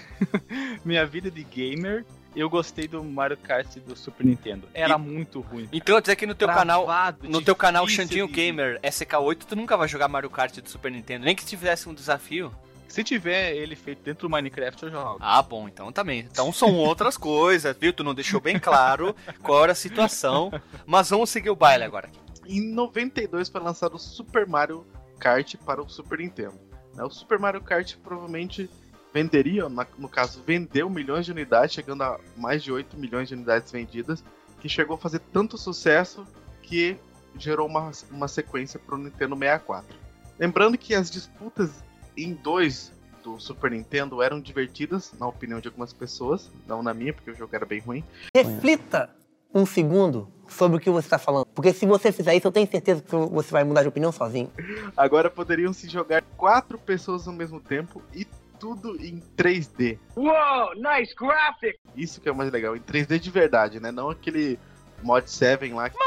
minha 0.84 1.06
vida 1.06 1.30
de 1.30 1.44
gamer, 1.44 2.04
eu 2.36 2.50
gostei 2.50 2.88
do 2.88 3.04
Mario 3.04 3.38
Kart 3.38 3.67
do 3.79 3.96
Super 3.96 4.25
Nintendo. 4.25 4.67
Era 4.74 4.98
muito 4.98 5.41
ruim. 5.41 5.67
Então 5.72 5.96
eu 5.96 6.01
dizer 6.01 6.15
que 6.15 6.25
no 6.25 6.36
teu 6.36 6.48
canal, 6.48 6.86
Travado, 6.86 7.29
no 7.29 7.41
teu 7.41 7.56
canal 7.56 7.88
Xandinho 7.88 8.27
de- 8.27 8.34
Gamer 8.34 8.79
SK8, 8.82 9.39
tu 9.46 9.56
nunca 9.56 9.75
vai 9.77 9.88
jogar 9.88 10.08
Mario 10.08 10.29
Kart 10.29 10.56
do 10.60 10.70
Super 10.70 10.91
Nintendo, 10.91 11.25
nem 11.25 11.36
que 11.36 11.41
se 11.44 11.50
tivesse 11.50 11.88
um 11.89 11.94
desafio. 11.94 12.53
Se 12.88 13.03
tiver 13.06 13.56
ele 13.56 13.74
feito 13.75 14.03
dentro 14.03 14.27
do 14.27 14.32
Minecraft, 14.32 14.84
eu 14.84 14.91
jogo. 14.91 15.17
Ah, 15.22 15.41
bom, 15.41 15.65
então 15.67 15.94
também. 15.94 16.20
Então 16.29 16.51
são 16.51 16.75
outras 16.75 17.15
coisas, 17.17 17.75
viu? 17.77 17.94
Tu 17.94 18.03
não 18.03 18.13
deixou 18.13 18.41
bem 18.41 18.60
claro 18.60 19.15
qual 19.41 19.63
era 19.63 19.72
a 19.72 19.75
situação, 19.75 20.51
mas 20.86 21.10
vamos 21.10 21.29
seguir 21.29 21.50
o 21.50 21.56
baile 21.56 21.86
agora. 21.86 22.10
Em 22.46 22.60
92 22.74 23.48
foi 23.48 23.62
lançado 23.62 23.96
o 23.96 24.00
Super 24.00 24.46
Mario 24.46 24.86
Kart 25.20 25.56
para 25.65 25.82
o 25.82 25.88
Super 25.88 26.20
Nintendo. 26.20 26.60
né? 26.94 27.03
O 27.06 27.10
Super 27.10 27.39
Mario 27.39 27.62
Kart 27.62 27.96
provavelmente 28.03 28.70
venderia, 29.13 29.68
no 29.70 30.10
caso, 30.10 30.41
vendeu 30.46 30.89
milhões 30.89 31.25
de 31.25 31.32
unidades, 31.32 31.74
chegando 31.74 32.03
a 32.03 32.20
mais 32.38 32.63
de 32.63 32.72
8 32.72 32.98
milhões 32.98 33.27
de 33.27 33.36
unidades 33.36 33.72
vendidas, 33.72 34.24
que 34.60 34.70
chegou 34.70 34.96
a 34.96 35.00
fazer 35.00 35.20
tanto 35.32 35.58
sucesso 35.58 36.25
que 36.62 36.98
gerou 37.38 37.68
uma, 37.68 37.91
uma 38.10 38.27
sequência 38.27 38.80
para 38.80 38.96
o 38.96 38.98
Nintendo 38.98 39.36
64. 39.36 39.96
Lembrando 40.39 40.77
que 40.77 40.94
as 40.94 41.10
disputas 41.10 41.84
em 42.15 42.34
dois 42.34 42.91
do 43.24 43.39
Super 43.39 43.72
Nintendo 43.72 44.22
eram 44.22 44.39
divertidas, 44.39 45.13
na 45.20 45.27
opinião 45.27 45.60
de 45.60 45.68
algumas 45.68 45.94
pessoas, 45.94 46.50
não 46.68 46.82
na 46.82 46.94
minha, 46.94 47.13
porque 47.13 47.32
o 47.32 47.36
jogo 47.36 47.56
era 47.56 47.65
bem 47.65 47.80
ruim. 47.80 48.03
Reflita 48.36 49.10
um 49.53 49.65
segundo 49.65 50.32
sobre 50.48 50.77
o 50.77 50.80
que 50.80 50.89
você 50.89 51.06
está 51.06 51.20
falando. 51.20 51.46
Porque 51.48 51.74
se 51.74 51.86
você 51.86 52.12
fizer 52.12 52.36
isso, 52.36 52.48
eu 52.48 52.51
tenho 52.51 52.70
certeza 52.70 53.01
que 53.01 53.15
você 53.15 53.51
vai 53.51 53.63
mudar 53.63 53.82
de 53.82 53.89
opinião 53.89 54.12
sozinho. 54.12 54.50
Agora 54.96 55.30
poderiam 55.30 55.74
se 55.74 55.88
jogar 55.89 56.24
quatro 56.38 56.77
pessoas 56.77 57.27
ao 57.27 57.34
mesmo 57.34 57.60
tempo 57.60 58.01
e 58.13 58.25
tudo 58.62 58.96
em 59.03 59.20
3D. 59.36 59.98
Whoa, 60.15 60.75
nice 60.75 61.15
graphic! 61.15 61.80
Isso 61.96 62.22
que 62.22 62.30
é 62.30 62.32
o 62.32 62.36
mais 62.36 62.51
legal, 62.51 62.75
em 62.75 62.80
3D 62.80 63.18
de 63.18 63.32
verdade, 63.32 63.80
né? 63.80 63.91
Não 63.91 64.12
aquele 64.12 64.60
mod 65.01 65.30
7 65.30 65.74
lá 65.74 65.89
que 65.89 65.98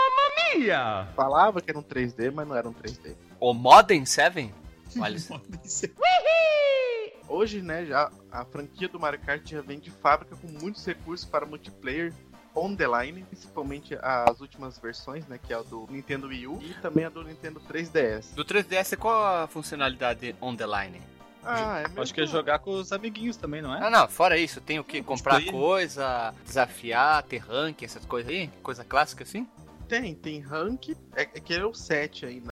Mia! 0.57 1.09
falava 1.17 1.61
que 1.61 1.69
era 1.69 1.79
um 1.79 1.83
3D, 1.83 2.33
mas 2.33 2.47
não 2.47 2.55
era 2.55 2.69
um 2.69 2.73
3D. 2.73 3.17
O 3.41 3.53
Modern 3.53 4.05
7? 4.05 4.55
Olha 5.01 5.17
isso. 5.17 5.35
Hoje, 7.29 7.61
né, 7.61 7.87
já 7.87 8.13
a 8.31 8.45
franquia 8.45 8.89
do 8.89 9.01
Mario 9.01 9.19
Kart 9.19 9.45
já 9.51 9.61
vem 9.61 9.81
de 9.81 9.91
fábrica 9.91 10.37
com 10.37 10.47
muitos 10.47 10.87
recursos 10.87 11.27
para 11.27 11.45
multiplayer 11.45 12.13
on 12.55 12.77
the 12.77 12.87
line, 12.87 13.25
principalmente 13.25 13.99
as 14.01 14.41
últimas 14.41 14.79
versões, 14.79 15.27
né, 15.27 15.41
que 15.43 15.53
é 15.53 15.57
a 15.57 15.63
do 15.63 15.89
Nintendo 15.91 16.29
Wii 16.29 16.47
U 16.47 16.63
e 16.63 16.75
também 16.75 17.05
a 17.05 17.09
do 17.09 17.25
Nintendo 17.25 17.61
3DS. 17.61 18.35
Do 18.35 18.45
3DS, 18.45 18.97
qual 18.97 19.43
a 19.43 19.49
funcionalidade 19.49 20.37
on 20.41 20.55
the 20.55 20.67
line? 20.67 21.01
Ah, 21.45 21.83
é 21.83 22.01
Acho 22.01 22.15
que 22.15 22.21
é 22.23 22.27
jogar 22.27 22.59
com 22.61 22.73
os 22.73 22.93
amiguinhos 22.93 23.37
também, 23.37 23.61
não 23.61 23.75
é? 23.75 23.87
Ah, 23.87 23.91
não, 23.91 24.09
fora 24.09 24.39
isso, 24.39 24.61
tem 24.61 24.79
o 24.79 24.85
que? 24.85 25.03
Comprar 25.03 25.35
Multiplayer. 25.35 25.67
coisa, 25.67 26.35
desafiar, 26.45 27.23
ter 27.25 27.39
rank, 27.39 27.83
essas 27.83 28.05
coisas 28.05 28.31
aí? 28.31 28.49
Coisa 28.63 28.85
clássica 28.85 29.25
assim? 29.25 29.47
Tem, 29.89 30.15
tem 30.15 30.41
rank, 30.41 30.91
é, 31.15 31.23
é 31.23 31.27
que 31.27 31.55
é 31.55 31.65
o 31.65 31.75
7 31.75 32.27
ainda. 32.27 32.54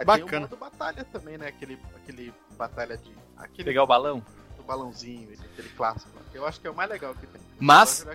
Ah, 0.00 0.04
Tem 0.04 0.22
o 0.22 0.26
Bacana. 0.26 0.40
modo 0.42 0.56
batalha 0.56 1.04
também, 1.04 1.36
né? 1.36 1.48
Aquele, 1.48 1.78
aquele 1.96 2.32
batalha 2.56 2.96
de. 2.96 3.12
Aquele 3.36 3.64
Pegar 3.64 3.82
o 3.82 3.86
balão. 3.86 4.24
do 4.56 4.62
balãozinho, 4.62 5.28
aquele 5.32 5.68
clássico. 5.70 6.10
Eu 6.32 6.46
acho 6.46 6.60
que 6.60 6.66
é 6.66 6.70
o 6.70 6.74
mais 6.74 6.88
legal 6.88 7.14
que 7.14 7.26
tem. 7.26 7.40
Mas-. 7.60 8.06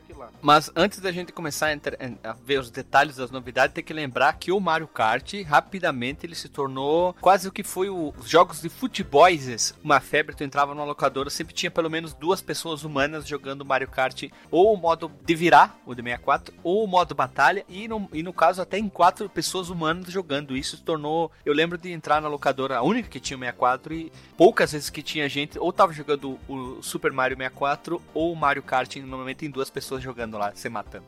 Mas 0.41 0.71
antes 0.75 0.99
da 0.99 1.11
gente 1.11 1.31
começar 1.31 1.67
a, 1.67 1.73
entrar- 1.73 1.97
a 2.23 2.33
ver 2.33 2.59
os 2.59 2.69
detalhes 2.69 3.15
das 3.17 3.31
novidades, 3.31 3.73
tem 3.73 3.83
que 3.83 3.93
lembrar 3.93 4.33
que 4.33 4.51
o 4.51 4.59
Mario 4.59 4.87
Kart, 4.87 5.33
rapidamente, 5.45 6.25
ele 6.25 6.35
se 6.35 6.49
tornou 6.49 7.13
quase 7.21 7.47
o 7.47 7.51
que 7.51 7.63
foi 7.63 7.89
o- 7.89 8.13
os 8.17 8.29
jogos 8.29 8.61
de 8.61 8.69
futeboys. 8.69 9.73
Uma 9.83 9.99
febre, 9.99 10.35
tu 10.35 10.43
entrava 10.43 10.73
numa 10.73 10.85
locadora, 10.85 11.29
sempre 11.29 11.53
tinha 11.53 11.71
pelo 11.71 11.89
menos 11.89 12.13
duas 12.13 12.41
pessoas 12.41 12.83
humanas 12.83 13.27
jogando 13.27 13.65
Mario 13.65 13.87
Kart, 13.89 14.23
ou 14.51 14.73
o 14.73 14.77
modo 14.77 15.11
de 15.25 15.35
virar, 15.35 15.77
o 15.85 15.93
de 15.95 16.01
64, 16.01 16.53
ou 16.63 16.83
o 16.83 16.87
modo 16.87 17.15
batalha, 17.15 17.65
e 17.67 17.87
no, 17.87 18.09
e 18.13 18.21
no 18.23 18.33
caso 18.33 18.61
até 18.61 18.77
em 18.77 18.87
quatro 18.89 19.29
pessoas 19.29 19.69
humanas 19.69 20.11
jogando. 20.11 20.55
Isso 20.55 20.77
se 20.77 20.83
tornou... 20.83 21.31
Eu 21.45 21.53
lembro 21.53 21.77
de 21.77 21.91
entrar 21.91 22.21
na 22.21 22.27
locadora, 22.27 22.77
a 22.77 22.81
única 22.83 23.09
que 23.09 23.19
tinha 23.19 23.37
o 23.37 23.39
64, 23.39 23.93
e 23.93 24.11
poucas 24.37 24.71
vezes 24.71 24.89
que 24.89 25.01
tinha 25.01 25.27
gente, 25.29 25.57
ou 25.59 25.71
tava 25.73 25.93
jogando 25.93 26.39
o 26.47 26.81
Super 26.81 27.11
Mario 27.11 27.37
64, 27.37 28.01
ou 28.13 28.31
o 28.31 28.35
Mario 28.35 28.63
Kart, 28.63 28.95
normalmente 28.97 29.32
tem 29.35 29.49
duas 29.49 29.69
pessoas 29.69 30.03
jogando 30.03 30.37
lá, 30.37 30.51
se 30.55 30.69
matando. 30.69 31.05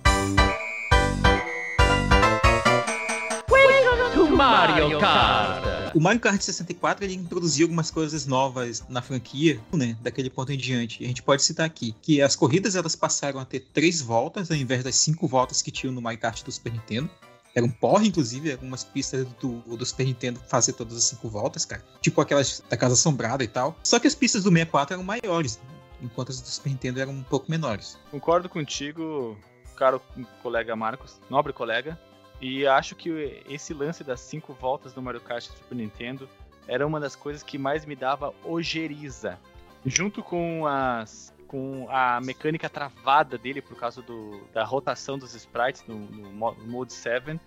To 4.14 4.30
Mario 4.30 5.00
Kart. 5.00 5.94
O 5.94 6.00
Mario 6.00 6.20
Kart 6.20 6.42
64 6.42 7.06
ele 7.06 7.14
introduziu 7.14 7.66
algumas 7.66 7.92
coisas 7.92 8.26
novas 8.26 8.84
na 8.90 9.02
franquia, 9.02 9.60
né? 9.74 9.98
Daquele 10.02 10.30
ponto 10.30 10.52
em 10.52 10.58
diante. 10.58 11.02
E 11.02 11.06
a 11.06 11.08
gente 11.08 11.22
pode 11.22 11.44
citar 11.44 11.66
aqui 11.66 11.96
que 12.02 12.22
as 12.22 12.36
corridas 12.36 12.76
elas 12.76 12.96
passaram 12.96 13.40
a 13.40 13.46
ter 13.46 13.62
três 13.74 14.02
voltas 14.02 14.50
ao 14.52 14.58
invés 14.58 14.84
das 14.84 14.96
cinco 14.96 15.28
voltas 15.28 15.62
que 15.62 15.72
tinham 15.72 15.94
no 15.94 16.02
Mario 16.02 16.20
Kart 16.20 16.44
do 16.44 16.52
Super 16.52 16.72
Nintendo. 16.74 17.10
Era 17.56 17.66
um 17.66 17.72
porre, 17.72 18.10
inclusive, 18.10 18.52
algumas 18.52 18.84
pistas 18.84 19.26
do, 19.40 19.60
do 19.60 19.86
Super 19.86 20.06
Nintendo 20.06 20.40
fazer 20.48 20.74
todas 20.74 20.98
as 20.98 21.06
cinco 21.06 21.30
voltas, 21.30 21.64
cara. 21.64 21.82
Tipo 22.02 22.20
aquelas 22.20 22.62
da 22.70 22.76
Casa 22.76 22.96
Assombrada 22.96 23.44
e 23.46 23.48
tal. 23.48 23.78
Só 23.82 23.98
que 23.98 24.08
as 24.08 24.14
pistas 24.14 24.44
do 24.44 24.50
64 24.52 24.96
eram 24.96 25.04
maiores, 25.04 25.58
enquanto 26.02 26.30
as 26.30 26.42
do 26.42 26.48
Super 26.48 26.70
Nintendo 26.70 27.02
eram 27.02 27.12
um 27.14 27.24
pouco 27.24 27.50
menores. 27.50 27.98
Concordo 28.12 28.48
contigo, 28.50 29.38
caro 29.76 30.02
colega 30.42 30.76
Marcos, 30.76 31.20
nobre 31.30 31.54
colega. 31.54 32.00
E 32.42 32.68
acho 32.68 32.96
que 32.96 33.42
esse 33.48 33.74
lance 33.74 34.04
das 34.04 34.20
cinco 34.20 34.54
voltas 34.54 34.94
do 34.94 35.02
Mario 35.02 35.22
Kart 35.22 35.48
do 35.48 35.54
Super 35.56 35.76
Nintendo 35.76 36.28
era 36.68 36.86
uma 36.86 37.00
das 37.00 37.16
coisas 37.16 37.42
que 37.44 37.58
mais 37.58 37.86
me 37.86 37.96
dava 37.96 38.34
ojeriza. 38.44 39.40
Junto 39.86 40.22
com 40.24 40.66
as 40.68 41.34
com 41.48 41.88
a 41.92 42.20
mecânica 42.22 42.68
travada 42.68 43.38
dele 43.38 43.62
por 43.62 43.78
causa 43.78 44.02
do, 44.02 44.42
da 44.52 44.64
rotação 44.64 45.16
dos 45.16 45.36
sprites 45.36 45.84
no, 45.88 45.96
no 45.96 46.32
mo- 46.32 46.56
no 46.56 46.66
Mode 46.68 46.92
7 46.92 47.40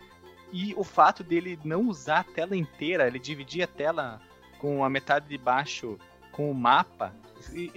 e 0.52 0.72
o 0.76 0.84
fato 0.84 1.24
dele 1.24 1.58
não 1.64 1.88
usar 1.88 2.20
a 2.20 2.24
tela 2.24 2.56
inteira, 2.56 3.08
ele 3.08 3.18
dividia 3.18 3.64
a 3.64 3.66
tela 3.66 4.20
com 4.60 4.84
a 4.84 4.88
metade 4.88 5.28
de 5.28 5.36
baixo 5.36 5.98
com 6.30 6.48
o 6.48 6.54
mapa, 6.54 7.12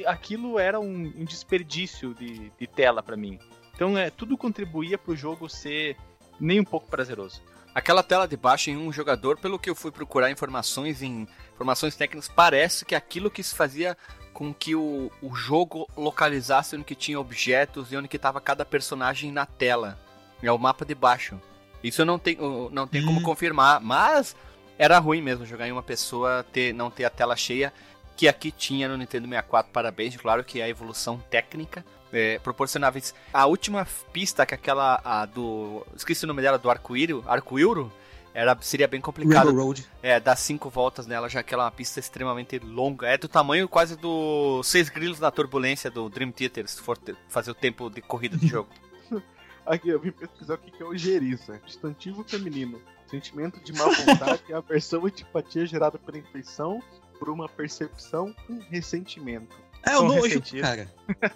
aquilo 0.06 0.60
era 0.60 0.80
um, 0.80 1.14
um 1.18 1.26
desperdício 1.26 2.14
de, 2.14 2.52
de 2.60 2.68
tela 2.68 3.02
pra 3.02 3.18
mim. 3.18 3.40
Então 3.74 3.98
é, 3.98 4.10
tudo 4.10 4.38
contribuía 4.38 4.98
pro 4.98 5.16
jogo 5.16 5.50
ser 5.50 5.98
nem 6.40 6.60
um 6.60 6.64
pouco 6.64 6.88
prazeroso. 6.88 7.42
Aquela 7.74 8.04
tela 8.04 8.28
de 8.28 8.36
baixo 8.36 8.70
em 8.70 8.76
um 8.76 8.92
jogador, 8.92 9.38
pelo 9.38 9.58
que 9.58 9.70
eu 9.70 9.76
fui 9.76 9.92
procurar 9.92 10.30
informações 10.30 11.02
em 11.02 11.26
informações 11.54 11.96
técnicas, 11.96 12.28
parece 12.28 12.84
que 12.84 12.94
aquilo 12.94 13.32
que 13.32 13.42
se 13.42 13.56
fazia 13.56 13.98
com 14.34 14.54
que 14.54 14.76
o, 14.76 15.10
o 15.22 15.34
jogo 15.36 15.88
localizasse 15.96 16.76
onde 16.76 16.84
que 16.84 16.96
tinha 16.96 17.20
objetos 17.20 17.92
e 17.92 17.98
onde 17.98 18.08
que 18.08 18.18
estava 18.18 18.42
cada 18.42 18.66
personagem 18.66 19.32
na 19.32 19.46
tela. 19.46 19.98
É 20.44 20.52
o 20.52 20.58
mapa 20.58 20.84
de 20.84 20.96
baixo. 20.96 21.40
Isso 21.84 22.02
eu 22.02 22.06
não 22.06 22.20
tenho, 22.20 22.70
não 22.72 22.88
tenho 22.88 23.06
como 23.06 23.20
Hum. 23.20 23.24
confirmar, 23.24 23.80
mas 23.80 24.36
era 24.78 25.00
ruim 25.00 25.22
mesmo 25.22 25.46
jogar 25.46 25.68
em 25.68 25.72
uma 25.72 25.84
pessoa 25.84 26.46
ter, 26.52 26.74
não 26.74 26.92
ter 26.92 27.06
a 27.06 27.10
tela 27.10 27.36
cheia, 27.36 27.72
que 28.16 28.28
aqui 28.28 28.52
tinha 28.52 28.88
no 28.88 28.98
Nintendo 28.98 29.28
64. 29.28 29.72
Parabéns, 29.72 30.16
claro 30.16 30.44
que 30.44 30.60
é 30.60 30.64
a 30.64 30.70
evolução 30.70 31.18
técnica 31.30 31.84
é, 32.12 32.40
proporcionava 32.40 32.98
isso. 32.98 33.14
A 33.34 33.46
última 33.46 33.88
pista, 34.12 34.46
que 34.46 34.54
é 34.54 34.56
aquela 34.56 35.02
a 35.04 35.26
do. 35.26 35.86
Esqueci 35.96 36.26
o 36.26 36.28
nome 36.28 36.42
dela, 36.42 36.58
do 36.58 36.70
arco-íris, 36.70 37.16
arco-íro, 37.26 37.92
era, 38.34 38.58
seria 38.62 38.88
bem 38.88 39.02
complicado. 39.02 39.46
Railroad. 39.46 39.88
É, 40.02 40.20
dar 40.20 40.36
cinco 40.36 40.70
voltas 40.70 41.08
nela, 41.08 41.30
já 41.30 41.42
que 41.42 41.54
ela 41.54 41.64
é 41.64 41.66
uma 41.66 41.72
pista 41.72 42.00
extremamente 42.00 42.60
longa. 42.60 43.08
É 43.08 43.18
do 43.18 43.28
tamanho 43.28 43.68
quase 43.68 43.96
do 43.96 44.62
Seis 44.64 44.90
Grilos 44.90 45.20
na 45.20 45.32
Turbulência 45.32 45.90
do 45.90 46.10
Dream 46.10 46.32
Theater, 46.32 46.68
se 46.68 46.82
for 46.82 46.98
te- 46.98 47.16
fazer 47.30 47.52
o 47.52 47.56
tempo 47.56 47.90
de 47.90 48.02
corrida 48.02 48.38
do 48.38 48.48
jogo. 48.48 48.70
Aqui, 49.66 49.90
eu 49.90 50.00
vim 50.00 50.12
pesquisar 50.12 50.56
o 50.56 50.58
que 50.58 50.82
é 50.82 50.86
ojeriza. 50.86 51.60
Substantivo 51.60 52.24
feminino. 52.24 52.82
Sentimento 53.08 53.62
de 53.62 53.74
má 53.74 53.86
vontade 53.86 54.42
e 54.48 54.54
aversão 54.54 55.06
e 55.06 55.08
antipatia 55.08 55.66
gerada 55.66 56.00
pela 56.00 56.18
infeição 56.18 56.82
por 57.22 57.30
uma 57.30 57.48
percepção 57.48 58.34
com 58.48 58.58
ressentimento. 58.72 59.56
É, 59.84 59.96
o 59.96 60.02
nojo, 60.02 60.24
ressentidos. 60.24 60.62
cara. 60.62 60.92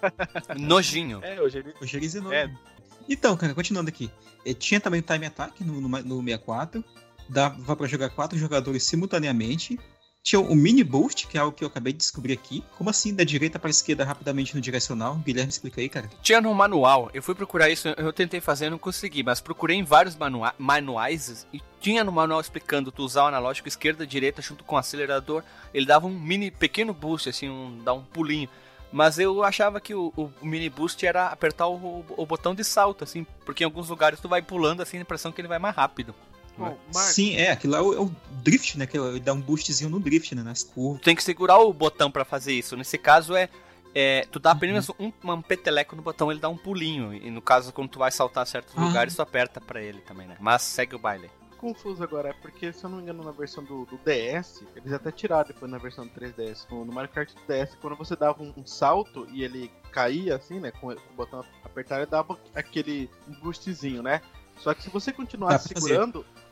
Nojinho. 0.58 1.20
É. 1.22 1.40
O 1.40 1.86
Geriz 1.86 2.16
é 2.16 2.20
nojo. 2.20 2.34
É. 2.34 2.52
Então, 3.08 3.36
cara, 3.36 3.54
continuando 3.54 3.88
aqui. 3.88 4.10
Eh, 4.44 4.52
Tinha 4.52 4.80
também 4.80 4.98
o 4.98 5.02
Time 5.04 5.26
Attack 5.26 5.62
no, 5.62 5.80
no, 5.80 5.88
no 5.88 6.22
64. 6.24 6.84
Dava 7.28 7.76
pra 7.76 7.86
jogar 7.86 8.10
quatro 8.10 8.36
jogadores 8.36 8.82
simultaneamente. 8.82 9.78
Tinha 10.26 10.40
o 10.40 10.56
Mini 10.56 10.82
Boost, 10.82 11.28
que 11.28 11.38
é 11.38 11.40
algo 11.40 11.56
que 11.56 11.62
eu 11.62 11.68
acabei 11.68 11.92
de 11.92 12.00
descobrir 12.00 12.32
aqui. 12.32 12.64
Como 12.76 12.90
assim, 12.90 13.14
da 13.14 13.22
direita 13.22 13.60
pra 13.60 13.70
esquerda 13.70 14.04
rapidamente 14.04 14.56
no 14.56 14.60
direcional? 14.60 15.14
Guilherme, 15.24 15.52
explica 15.52 15.80
aí, 15.80 15.88
cara. 15.88 16.10
Tinha 16.20 16.40
no 16.40 16.52
manual, 16.52 17.08
eu 17.14 17.22
fui 17.22 17.32
procurar 17.32 17.70
isso, 17.70 17.86
eu 17.90 18.12
tentei 18.12 18.40
fazer, 18.40 18.68
não 18.68 18.76
consegui, 18.76 19.22
mas 19.22 19.40
procurei 19.40 19.76
em 19.76 19.84
vários 19.84 20.16
manua 20.16 20.52
manuais 20.58 21.46
e 21.52 21.62
tinha 21.80 22.02
no 22.02 22.10
manual 22.10 22.40
explicando 22.40 22.90
tu 22.90 23.04
usar 23.04 23.22
o 23.22 23.26
analógico 23.28 23.68
esquerda 23.68 24.02
e 24.02 24.06
direita 24.06 24.42
junto 24.42 24.64
com 24.64 24.74
o 24.74 24.78
acelerador, 24.78 25.44
ele 25.72 25.86
dava 25.86 26.08
um 26.08 26.18
mini 26.18 26.50
pequeno 26.50 26.92
boost, 26.92 27.28
assim, 27.28 27.48
um, 27.48 27.78
dá 27.84 27.92
um 27.92 28.02
pulinho. 28.02 28.48
Mas 28.90 29.20
eu 29.20 29.44
achava 29.44 29.80
que 29.80 29.94
o, 29.94 30.12
o 30.16 30.32
mini 30.42 30.68
boost 30.68 31.06
era 31.06 31.28
apertar 31.28 31.68
o, 31.68 32.04
o 32.16 32.26
botão 32.26 32.52
de 32.52 32.64
salto, 32.64 33.04
assim, 33.04 33.24
porque 33.44 33.62
em 33.62 33.66
alguns 33.66 33.88
lugares 33.88 34.18
tu 34.18 34.28
vai 34.28 34.42
pulando 34.42 34.82
assim, 34.82 34.98
a 34.98 35.02
impressão 35.02 35.30
que 35.30 35.40
ele 35.40 35.46
vai 35.46 35.60
mais 35.60 35.76
rápido. 35.76 36.12
Bom, 36.56 36.64
Marcos, 36.94 36.96
Sim, 37.14 37.36
é, 37.36 37.50
aquilo 37.52 37.72
lá 37.74 37.78
é 37.78 37.82
o, 37.82 37.94
é 37.94 38.00
o 38.00 38.10
drift, 38.42 38.78
né? 38.78 38.86
Que 38.86 38.96
ele 38.98 39.20
dá 39.20 39.32
um 39.32 39.40
boostzinho 39.40 39.90
no 39.90 40.00
drift, 40.00 40.34
né? 40.34 40.42
Nas 40.42 40.62
curvas. 40.62 41.00
Tu 41.00 41.04
tem 41.04 41.16
que 41.16 41.22
segurar 41.22 41.58
o 41.58 41.72
botão 41.72 42.10
pra 42.10 42.24
fazer 42.24 42.52
isso. 42.52 42.76
Nesse 42.76 42.96
caso 42.98 43.34
é, 43.36 43.48
é 43.94 44.26
tu 44.30 44.38
dá 44.38 44.52
apenas 44.52 44.88
um, 44.90 45.12
um 45.24 45.42
peteleco 45.42 45.94
no 45.96 46.02
botão, 46.02 46.30
ele 46.30 46.40
dá 46.40 46.48
um 46.48 46.56
pulinho. 46.56 47.12
E 47.14 47.30
no 47.30 47.42
caso, 47.42 47.72
quando 47.72 47.88
tu 47.90 47.98
vai 47.98 48.10
saltar 48.10 48.46
certos 48.46 48.72
Ah. 48.76 48.80
lugares, 48.84 49.14
tu 49.14 49.22
aperta 49.22 49.60
pra 49.60 49.80
ele 49.82 50.00
também, 50.00 50.26
né? 50.26 50.36
Mas 50.40 50.62
segue 50.62 50.94
o 50.94 50.98
baile. 50.98 51.30
confuso 51.58 52.02
agora, 52.04 52.28
é 52.28 52.32
porque, 52.34 52.70
se 52.72 52.84
eu 52.84 52.90
não 52.90 52.98
me 52.98 53.02
engano, 53.02 53.24
na 53.24 53.32
versão 53.32 53.64
do, 53.64 53.86
do 53.86 53.98
DS, 54.04 54.62
eles 54.76 54.92
até 54.92 55.10
tiraram 55.10 55.48
depois 55.48 55.70
na 55.70 55.78
versão 55.78 56.06
do 56.06 56.10
3DS. 56.12 56.66
No, 56.70 56.84
no 56.84 56.92
Mario 56.92 57.10
Kart 57.10 57.30
do 57.32 57.40
DS, 57.52 57.74
quando 57.80 57.96
você 57.96 58.14
dava 58.14 58.42
um, 58.42 58.52
um 58.58 58.66
salto 58.66 59.26
e 59.32 59.42
ele 59.42 59.70
caía, 59.90 60.36
assim, 60.36 60.60
né, 60.60 60.70
com 60.70 60.88
o 60.88 60.96
botão 61.16 61.42
apertado, 61.64 62.02
ele 62.02 62.10
dava 62.10 62.38
aquele 62.54 63.10
boostzinho, 63.42 64.02
né? 64.02 64.20
Só 64.58 64.74
que 64.74 64.82
se 64.82 64.90
você 64.90 65.12
continuasse 65.12 65.72
fazer. 65.72 65.98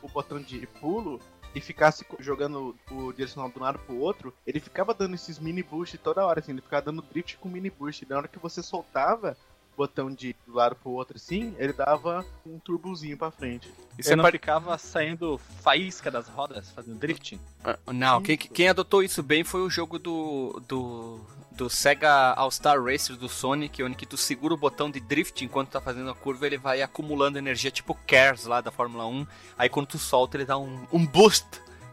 O 0.05 0.09
botão 0.09 0.39
de 0.39 0.67
pulo 0.79 1.19
e 1.53 1.61
ficasse 1.61 2.05
jogando 2.19 2.75
o 2.91 3.13
direcional 3.13 3.49
do 3.49 3.59
lado 3.59 3.79
pro 3.79 3.97
outro, 3.97 4.33
ele 4.45 4.59
ficava 4.59 4.93
dando 4.93 5.15
esses 5.15 5.39
mini 5.39 5.63
boost 5.63 5.97
toda 5.97 6.25
hora, 6.25 6.39
assim, 6.39 6.51
ele 6.51 6.61
ficava 6.61 6.83
dando 6.83 7.01
drift 7.01 7.37
com 7.37 7.47
mini 7.47 7.69
boost. 7.69 8.03
E 8.03 8.09
na 8.09 8.17
hora 8.17 8.27
que 8.27 8.37
você 8.37 8.61
soltava 8.61 9.37
o 9.73 9.77
botão 9.77 10.11
de 10.11 10.35
do 10.45 10.53
lado 10.53 10.75
pro 10.75 10.91
outro, 10.91 11.15
assim, 11.15 11.55
ele 11.57 11.71
dava 11.71 12.25
um 12.45 12.59
turbozinho 12.59 13.17
pra 13.17 13.31
frente. 13.31 13.69
Isso 13.97 14.09
Você 14.09 14.13
é 14.13 14.15
não 14.17 14.25
ficava 14.25 14.77
saindo 14.77 15.37
faísca 15.61 16.11
das 16.11 16.27
rodas, 16.27 16.69
fazendo 16.71 16.99
drift? 16.99 17.39
Ah, 17.63 17.77
Não, 17.93 18.21
quem, 18.21 18.37
quem 18.37 18.67
adotou 18.67 19.01
isso 19.01 19.23
bem 19.23 19.45
foi 19.45 19.61
o 19.61 19.69
jogo 19.69 19.97
do, 19.97 20.61
do, 20.67 21.21
do 21.55 21.69
Sega 21.69 22.33
All-Star 22.33 22.81
Racer 22.83 23.15
do 23.15 23.29
Sonic, 23.29 23.81
onde 23.81 23.95
que 23.95 24.05
tu 24.05 24.17
segura 24.17 24.53
o 24.53 24.57
botão 24.57 24.89
de 24.91 24.99
drift 24.99 25.43
enquanto 25.43 25.69
tá 25.69 25.79
fazendo 25.81 26.09
a 26.09 26.15
curva, 26.15 26.45
ele 26.45 26.57
vai 26.57 26.81
acumulando 26.81 27.37
energia, 27.37 27.71
tipo 27.71 27.97
Cars 28.05 28.45
lá 28.45 28.59
da 28.61 28.71
Fórmula 28.71 29.05
1. 29.07 29.25
Aí 29.57 29.69
quando 29.69 29.87
tu 29.87 29.97
solta, 29.97 30.37
ele 30.37 30.45
dá 30.45 30.57
um, 30.57 30.85
um 30.91 31.05
boost 31.05 31.45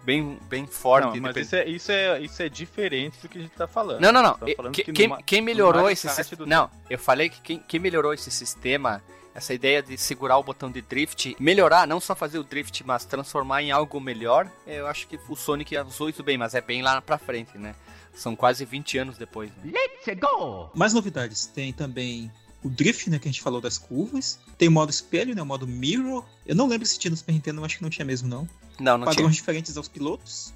bem, 0.05 0.39
bem 0.49 0.67
forte. 0.67 1.05
não, 1.05 1.11
mas 1.23 1.35
depende- 1.35 1.47
isso 1.47 1.55
é, 1.57 1.69
isso, 1.69 1.93
é, 1.93 2.21
isso 2.21 2.43
é 2.43 2.49
diferente 2.49 3.19
do 3.23 3.29
que 3.29 3.39
a 3.39 3.41
gente 3.41 3.53
tá 3.53 3.69
falando. 3.69 4.01
Não, 4.01 4.11
não, 4.13 4.23
não. 4.23 4.35
Falando 4.57 4.73
Que- 4.75 4.85
que 4.85 4.93
quem, 4.93 5.09
numa- 5.09 5.23
quem 5.23 5.41
melhorou 5.41 5.89
esse 5.89 6.09
sistema. 6.09 6.45
Não, 6.47 6.71
eu 6.91 6.99
falei 6.99 7.29
que 7.29 7.41
quem, 7.41 7.59
quem 7.61 7.79
melhorou 7.79 8.13
esse 8.13 8.31
sistema, 8.33 9.01
essa 9.33 9.55
ideia 9.55 9.81
de 9.81 9.97
segurar 9.97 10.39
o 10.39 10.43
botão 10.43 10.71
de 10.73 10.83
drift, 10.83 11.37
melhorar, 11.39 11.87
não 11.87 12.01
só 12.01 12.17
fazer 12.17 12.39
o 12.39 12.43
drift, 12.45 12.83
mas 12.85 13.05
transformar 13.05 13.63
em 13.63 13.71
algo 13.71 14.01
melhor, 14.01 14.51
eu 14.67 14.89
acho 14.89 15.07
que 15.07 15.19
o 15.29 15.37
Sonic 15.37 15.79
usou 15.79 16.09
isso 16.09 16.23
bem, 16.25 16.37
mas 16.37 16.55
é 16.57 16.61
bem 16.61 16.83
lá 16.83 17.01
pra 17.01 17.17
frente, 17.17 17.57
né? 17.57 17.75
São 18.15 18.37
quase 18.37 18.65
20 18.65 18.99
anos 18.99 19.19
depois. 19.19 19.51
Né? 19.63 19.73
Let's 19.73 20.21
go! 20.21 20.71
Mais 20.75 20.93
novidades. 20.93 21.47
Tem 21.47 21.73
também 21.73 22.31
o 22.63 22.69
drift, 22.69 23.11
né? 23.11 23.19
Que 23.19 23.29
a 23.29 23.33
gente 23.33 23.43
falou 23.43 23.61
das 23.61 23.79
curvas. 23.79 24.39
Tem 24.57 24.69
o 24.69 24.73
modo 24.73 24.91
espelho, 24.91 25.35
né? 25.35 25.43
O 25.43 25.47
modo 25.47 25.67
mirror. 25.67 26.25
Eu 26.47 26.55
não 26.55 26.67
lembro 26.67 26.87
se 26.87 26.99
tinha 26.99 27.11
no 27.11 27.17
Super 27.17 27.33
Nintendo, 27.33 27.61
eu 27.61 27.65
acho 27.65 27.79
que 27.79 27.83
não 27.83 27.91
tinha 27.91 28.05
mesmo, 28.05 28.29
não. 28.29 28.49
Não, 28.79 28.99
não 28.99 29.07
tinha. 29.07 29.17
Padrões 29.17 29.35
diferentes 29.35 29.77
aos 29.77 29.89
pilotos. 29.89 30.53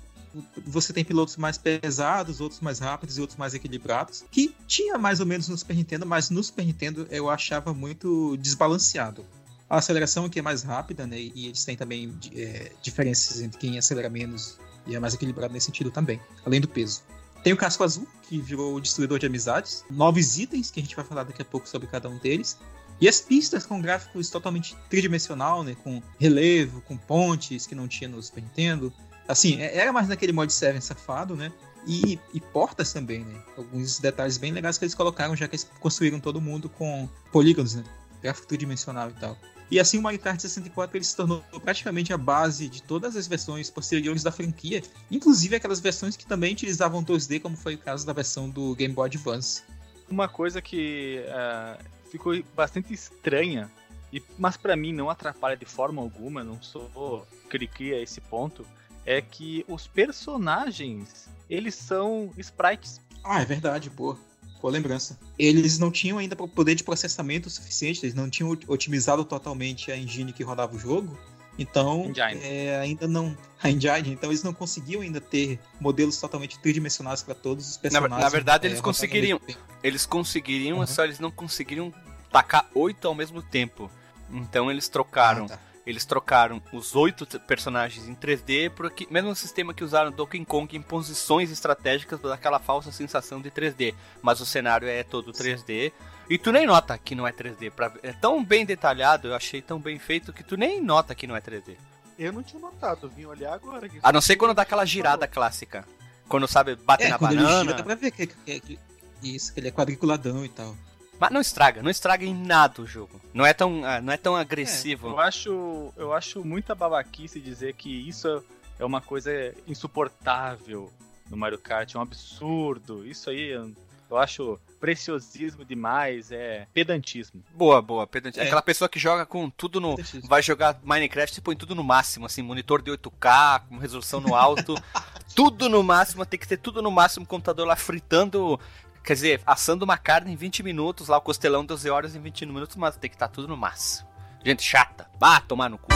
Você 0.67 0.93
tem 0.93 1.03
pilotos 1.03 1.37
mais 1.39 1.57
pesados, 1.57 2.43
outros 2.43 2.61
mais 2.61 2.79
rápidos 2.79 3.17
e 3.17 3.21
outros 3.21 3.39
mais 3.39 3.55
equilibrados. 3.55 4.25
Que 4.31 4.55
tinha 4.67 4.99
mais 4.99 5.19
ou 5.21 5.27
menos 5.27 5.49
no 5.49 5.57
Super 5.57 5.75
Nintendo, 5.75 6.05
mas 6.05 6.29
no 6.29 6.43
Super 6.43 6.67
Nintendo 6.67 7.07
eu 7.11 7.31
achava 7.31 7.73
muito 7.73 8.37
desbalanceado. 8.37 9.25
A 9.69 9.79
aceleração 9.79 10.27
aqui 10.27 10.39
é 10.39 10.43
mais 10.43 10.63
rápida, 10.63 11.07
né? 11.07 11.19
E 11.19 11.47
eles 11.47 11.65
têm 11.65 11.77
também 11.77 12.15
é, 12.35 12.71
diferenças 12.83 13.41
entre 13.41 13.59
quem 13.59 13.79
acelera 13.79 14.09
menos 14.09 14.59
E 14.87 14.95
é 14.95 15.01
mais 15.01 15.15
equilibrado 15.15 15.53
nesse 15.53 15.67
sentido 15.67 15.91
também, 15.91 16.21
além 16.45 16.61
do 16.61 16.69
peso. 16.69 17.03
Tem 17.47 17.53
o 17.53 17.57
casco 17.57 17.85
azul, 17.85 18.09
que 18.23 18.41
virou 18.41 18.75
o 18.75 18.81
destruidor 18.81 19.21
de 19.21 19.27
amizades. 19.27 19.85
Novos 19.89 20.37
itens, 20.37 20.69
que 20.69 20.81
a 20.81 20.83
gente 20.83 20.97
vai 20.97 21.05
falar 21.05 21.23
daqui 21.23 21.41
a 21.41 21.45
pouco 21.45 21.69
sobre 21.69 21.87
cada 21.87 22.09
um 22.09 22.19
deles. 22.19 22.59
E 23.01 23.09
as 23.09 23.21
pistas 23.21 23.65
com 23.65 23.81
gráficos 23.81 24.29
totalmente 24.29 24.77
tridimensional, 24.91 25.63
né? 25.63 25.77
Com 25.85 26.03
relevo, 26.19 26.81
com 26.81 26.97
pontes 26.97 27.65
que 27.65 27.73
não 27.73 27.87
tinha 27.87 28.11
no 28.11 28.21
Super 28.21 28.43
Nintendo. 28.43 28.93
Assim, 29.29 29.61
é- 29.61 29.77
era 29.77 29.93
mais 29.93 30.09
naquele 30.09 30.33
mod 30.33 30.53
7 30.53 30.81
safado, 30.81 31.37
né? 31.37 31.53
E, 31.87 32.19
e 32.35 32.41
portas 32.41 32.93
também, 32.93 33.25
né? 33.25 33.41
Alguns 33.57 34.01
detalhes 34.01 34.39
bem 34.39 34.51
legais 34.51 34.77
que 34.77 34.85
eles 34.85 34.97
colocaram, 34.97 35.37
já 35.37 35.47
que 35.47 35.55
eles 35.55 35.71
construíram 35.79 36.19
todo 36.19 36.41
mundo 36.41 36.69
com 36.69 37.09
polígonos, 37.31 37.77
né? 37.77 37.85
Gráfico 38.21 38.49
tridimensional 38.49 39.09
e 39.11 39.21
tal. 39.21 39.39
E 39.71 39.81
assim 39.81 39.99
o 39.99 40.03
Mario 40.03 40.21
Kart 40.21 40.41
64 40.41 40.97
ele 40.97 41.05
se 41.05 41.17
tornou 41.17 41.43
praticamente 41.63 42.13
a 42.13 42.19
base 42.19 42.69
de 42.69 42.83
todas 42.83 43.17
as 43.17 43.27
versões 43.27 43.69
posteriores 43.69 44.23
da 44.23 44.31
franquia, 44.31 44.83
inclusive 45.11 45.57
aquelas 45.57 45.81
versões 45.81 46.17
que 46.17 46.25
também 46.25 46.53
utilizavam 46.53 47.05
2D, 47.05 47.41
como 47.41 47.57
foi 47.57 47.75
o 47.75 47.79
caso 47.79 48.07
da 48.07 48.13
versão 48.13 48.49
do 48.49 48.75
Game 48.77 48.95
Boy 48.95 49.07
Advance. 49.07 49.65
Uma 50.09 50.29
coisa 50.29 50.63
que 50.63 51.25
ah, 51.29 51.79
ficou 52.11 52.41
bastante 52.55 52.95
estranha, 52.95 53.71
e, 54.13 54.23
mas 54.39 54.57
pra 54.57 54.77
mim 54.77 54.93
não 54.93 55.11
atrapalha 55.11 55.57
de 55.57 55.65
forma 55.65 56.01
alguma, 56.01 56.45
não 56.45 56.63
sou 56.63 57.27
cri-cri 57.49 57.93
a 57.93 58.01
esse 58.01 58.21
ponto, 58.21 58.65
é 59.05 59.21
que 59.21 59.65
os 59.69 59.87
personagens, 59.87 61.29
eles 61.51 61.75
são 61.75 62.33
sprites. 62.37 63.01
Ah, 63.25 63.43
é 63.43 63.45
verdade, 63.45 63.91
pô. 63.91 64.17
Boa 64.61 64.73
lembrança. 64.73 65.19
Eles 65.39 65.79
não 65.79 65.91
tinham 65.91 66.19
ainda 66.19 66.35
poder 66.35 66.75
de 66.75 66.83
processamento 66.83 67.49
suficiente, 67.51 68.05
eles 68.05 68.15
não 68.15 68.29
tinham 68.31 68.51
otimizado 68.67 69.25
totalmente 69.25 69.93
a 69.93 69.97
engine 69.97 70.33
que 70.33 70.43
rodava 70.43 70.75
o 70.75 70.79
jogo. 70.79 71.17
Então, 71.59 72.13
é, 72.43 72.79
ainda 72.81 73.09
não. 73.09 73.37
A 73.63 73.71
engine, 73.71 74.11
então 74.13 74.29
eles 74.31 74.43
não 74.43 74.53
conseguiam 74.53 75.01
ainda 75.01 75.19
ter 75.23 75.59
modelos 75.81 76.21
totalmente 76.21 76.59
tridimensionais 76.59 77.23
para 77.23 77.35
todos 77.35 77.67
os 77.71 77.77
Na, 77.77 77.81
personagens. 77.81 78.21
na 78.21 78.29
verdade, 78.29 78.67
é, 78.67 78.71
eles 78.71 78.81
conseguiriam. 78.83 79.41
Eles 79.83 80.05
conseguiriam, 80.05 80.79
Uhum. 80.81 80.87
só 80.87 81.05
eles 81.05 81.19
não 81.19 81.31
conseguiriam 81.31 81.93
tacar 82.31 82.69
oito 82.75 83.09
ao 83.09 83.15
mesmo 83.15 83.41
tempo. 83.41 83.91
Então 84.31 84.71
eles 84.71 84.89
trocaram. 84.89 85.47
Ah, 85.47 85.49
tá. 85.49 85.59
Eles 85.87 86.05
trocaram 86.05 86.61
os 86.73 86.97
oito 86.97 87.25
personagens 87.41 88.09
em 88.09 88.15
3D 88.15 88.71
por 88.71 88.87
aqui, 88.87 89.07
mesmo 89.09 89.35
sistema 89.37 89.73
que 89.73 89.85
usaram 89.85 90.11
Donkey 90.11 90.45
Kong 90.45 90.77
em 90.77 90.83
posições 90.83 91.51
estratégicas 91.53 92.19
para 92.19 92.31
dar 92.31 92.35
aquela 92.35 92.59
falsa 92.59 92.91
sensação 92.91 93.41
de 93.41 93.51
3D. 93.53 93.95
Mas 94.21 94.41
o 94.41 94.47
cenário 94.47 94.89
é 94.89 95.05
todo 95.05 95.33
3D. 95.33 95.93
E 96.29 96.37
tu 96.39 96.51
nem 96.51 96.67
nota 96.67 96.99
que 96.99 97.15
não 97.15 97.25
é 97.27 97.31
3D. 97.33 97.71
Pra, 97.71 97.93
é 98.03 98.13
tão 98.13 98.45
bem 98.45 98.67
detalhado, 98.67 99.29
eu 99.29 99.35
achei 99.37 99.63
tão 99.63 99.79
bem 99.79 99.97
feito 99.97 100.33
que 100.33 100.43
tu 100.43 100.57
nem 100.57 100.81
nota 100.83 101.15
que 101.15 101.25
não 101.27 101.37
é 101.37 101.41
3D. 101.41 101.77
Eu 102.19 102.33
não 102.33 102.43
tinha 102.43 102.61
notado, 102.61 103.09
vim 103.09 103.27
olhar 103.27 103.55
agora. 103.55 103.89
A 104.03 104.11
não 104.13 104.21
ser 104.21 104.35
quando 104.35 104.55
dá 104.55 104.63
aquela 104.63 104.85
girada 104.85 105.29
clássica. 105.29 105.85
Quando 106.29 106.49
sabe, 106.49 106.75
bate 106.75 107.05
É, 107.05 107.11
na 107.11 107.19
quando 107.19 107.33
ele 107.33 107.43
banana. 107.45 107.61
gira, 107.63 107.75
dá 107.75 107.83
pra 107.85 107.95
ver 107.95 108.11
que, 108.11 108.27
que- 108.27 108.61
que- 108.61 108.79
isso, 109.23 109.55
que 109.55 109.61
ele 109.61 109.69
é 109.69 109.71
quadriculadão 109.71 110.45
e 110.45 110.49
tal. 110.49 110.75
Mas 111.19 111.31
não 111.31 111.41
estraga, 111.41 111.83
não 111.83 111.91
estraga 111.91 112.25
em 112.25 112.35
nada 112.35 112.83
o 112.83 112.87
jogo. 112.87 113.21
Não 113.33 113.45
é 113.47 113.53
tão, 113.55 113.85
ah, 113.85 114.01
não 114.01 114.13
é 114.13 114.17
tão 114.17 114.37
agressivo. 114.37 115.09
Eu 115.09 115.19
acho, 115.21 115.93
eu 115.97 116.13
acho 116.13 116.45
muita 116.45 116.75
babaquice 116.75 117.41
dizer 117.41 117.75
que 117.75 117.89
isso 118.09 118.43
é 118.79 118.85
uma 118.85 119.01
coisa 119.01 119.31
insuportável 119.67 120.91
no 121.31 121.37
Mario 121.37 121.59
Kart, 121.59 121.95
é 121.95 121.99
um 121.99 122.03
absurdo. 122.03 123.07
Isso 123.07 123.31
aí 123.31 123.49
eu- 123.51 123.73
eu 124.09 124.17
acho 124.19 124.61
preciosismo 124.79 125.65
demais, 125.65 126.31
é 126.31 126.67
pedantismo. 126.73 127.43
Boa, 127.53 127.83
boa. 127.83 128.07
pedante. 128.07 128.39
É. 128.39 128.45
Aquela 128.45 128.63
pessoa 128.63 128.89
que 128.89 128.99
joga 128.99 129.27
com 129.27 129.51
tudo 129.51 129.81
no. 129.81 129.97
Vai 130.29 130.43
jogar 130.43 130.79
Minecraft 130.85 131.39
e 131.39 131.43
põe 131.43 131.57
tudo 131.57 131.75
no 131.75 131.83
máximo, 131.83 132.27
assim, 132.27 132.43
monitor 132.43 132.81
de 132.83 132.91
8K, 132.93 133.61
com 133.69 133.79
resolução 133.79 134.21
no 134.21 134.35
alto. 134.35 134.75
tudo 135.35 135.69
no 135.69 135.83
máximo, 135.83 136.25
tem 136.25 136.39
que 136.39 136.47
ter 136.47 136.59
tudo 136.59 136.81
no 136.81 136.91
máximo, 136.91 137.25
o 137.25 137.29
computador 137.29 137.67
lá 137.67 137.75
fritando. 137.75 138.61
Quer 139.07 139.15
dizer, 139.15 139.41
assando 139.47 139.85
uma 139.85 139.97
carne 139.97 140.33
em 140.33 140.35
20 140.35 140.65
minutos, 140.65 141.07
lá 141.07 141.17
o 141.17 141.21
costelão 141.21 141.65
12 141.65 141.89
horas 141.89 142.17
em 142.17 142.21
20 142.21 142.45
minutos, 142.45 142.75
mas 142.75 142.97
tem 142.97 143.09
que 143.09 143.15
estar 143.15 143.29
tudo 143.29 143.47
no 143.47 143.57
máximo. 143.57 144.09
Gente 144.45 144.65
chata. 144.65 145.09
Bah, 145.17 145.39
tomar 145.39 145.71
no 145.71 145.79
cu. 145.79 145.87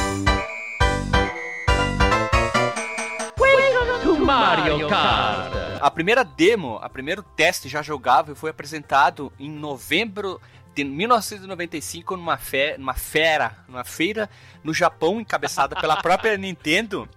To 4.05 4.16
Mario 4.25 4.88
Kart. 4.88 5.53
A 5.81 5.90
primeira 5.90 6.23
demo, 6.23 6.79
a 6.81 6.88
primeiro 6.88 7.25
teste 7.25 7.68
já 7.68 7.83
jogável 7.83 8.37
foi 8.37 8.51
apresentado 8.51 9.33
em 9.40 9.51
novembro 9.51 10.40
de 10.73 10.85
1995 10.85 12.16
numa, 12.16 12.37
fe 12.37 12.79
numa 12.79 12.94
fera, 12.94 13.57
numa 13.66 13.83
feira 13.83 14.31
no 14.62 14.73
Japão, 14.73 15.20
encabeçada 15.20 15.75
pela 15.75 15.96
própria 15.96 16.37
Nintendo. 16.38 17.09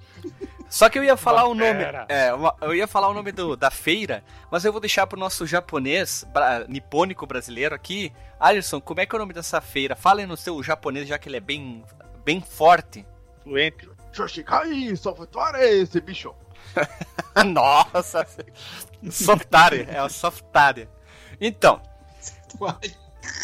Só 0.74 0.90
que 0.90 0.98
eu 0.98 1.04
ia 1.04 1.16
falar 1.16 1.46
o 1.46 1.54
nome, 1.54 1.72
fera. 1.84 2.06
é, 2.10 2.34
uma- 2.34 2.56
eu 2.62 2.74
ia 2.74 2.88
falar 2.88 3.08
o 3.08 3.14
nome 3.14 3.32
do- 3.32 3.56
da 3.56 3.70
feira, 3.70 4.24
mas 4.50 4.66
eu 4.66 4.72
vou 4.72 4.82
deixar 4.82 5.06
pro 5.06 5.20
nosso 5.20 5.46
japonês, 5.46 6.26
bra- 6.34 6.66
nipônico 6.68 7.28
brasileiro 7.28 7.76
aqui. 7.76 8.12
Alisson, 8.40 8.82
como 8.82 9.00
é 9.00 9.06
que 9.06 9.14
é 9.16 9.18
o 9.18 9.20
nome 9.20 9.34
dessa 9.36 9.62
feira? 9.62 9.96
Fale 9.96 10.26
no 10.26 10.36
seu 10.36 10.64
japonês, 10.64 11.08
já 11.08 11.20
que 11.20 11.30
ele 11.30 11.38
é 11.38 11.40
bem, 11.40 11.84
bem 12.26 12.42
forte. 12.42 13.06
Fluente. 13.44 13.88
Shoshikai, 14.12 14.96
software 14.96 15.62
esse 15.62 16.02
bicho. 16.02 16.34
Nossa, 17.46 18.26
softare, 19.12 19.88
é 19.92 20.02
o 20.02 20.10
softare. 20.10 20.90
Então, 21.40 21.80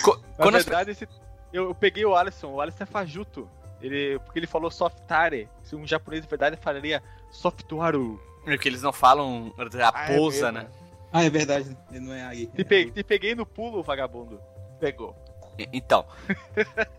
co- 0.03 0.19
Na 0.37 0.45
verdade, 0.49 0.91
esse- 0.91 1.07
eu, 1.53 1.65
eu 1.65 1.75
peguei 1.75 2.03
o 2.05 2.15
Alisson, 2.15 2.47
o 2.47 2.59
Alisson 2.59 2.83
é 2.83 2.87
fajuto. 2.87 3.47
Ele, 3.81 4.19
porque 4.25 4.39
ele 4.39 4.47
falou 4.47 4.69
softare. 4.69 5.47
Se 5.63 5.73
um 5.75 5.87
japonês 5.87 6.21
de 6.23 6.27
verdade 6.29 6.57
falaria 6.57 7.01
software. 7.31 7.93
Porque 8.43 8.69
eles 8.69 8.81
não 8.81 8.93
falam 8.93 9.53
a 9.57 9.91
Ah, 9.93 10.11
é 10.11 10.15
pousa, 10.17 10.51
né? 10.51 10.67
Ah, 11.11 11.23
é 11.23 11.29
verdade, 11.29 11.75
ele 11.91 11.99
não 11.99 12.13
é 12.13 12.23
aí. 12.25 12.47
Te, 12.47 12.63
pe- 12.63 12.91
te 12.91 13.03
peguei 13.03 13.35
no 13.35 13.45
pulo, 13.45 13.83
vagabundo. 13.83 14.39
Pegou. 14.79 15.15
E- 15.57 15.67
Então. 15.73 16.05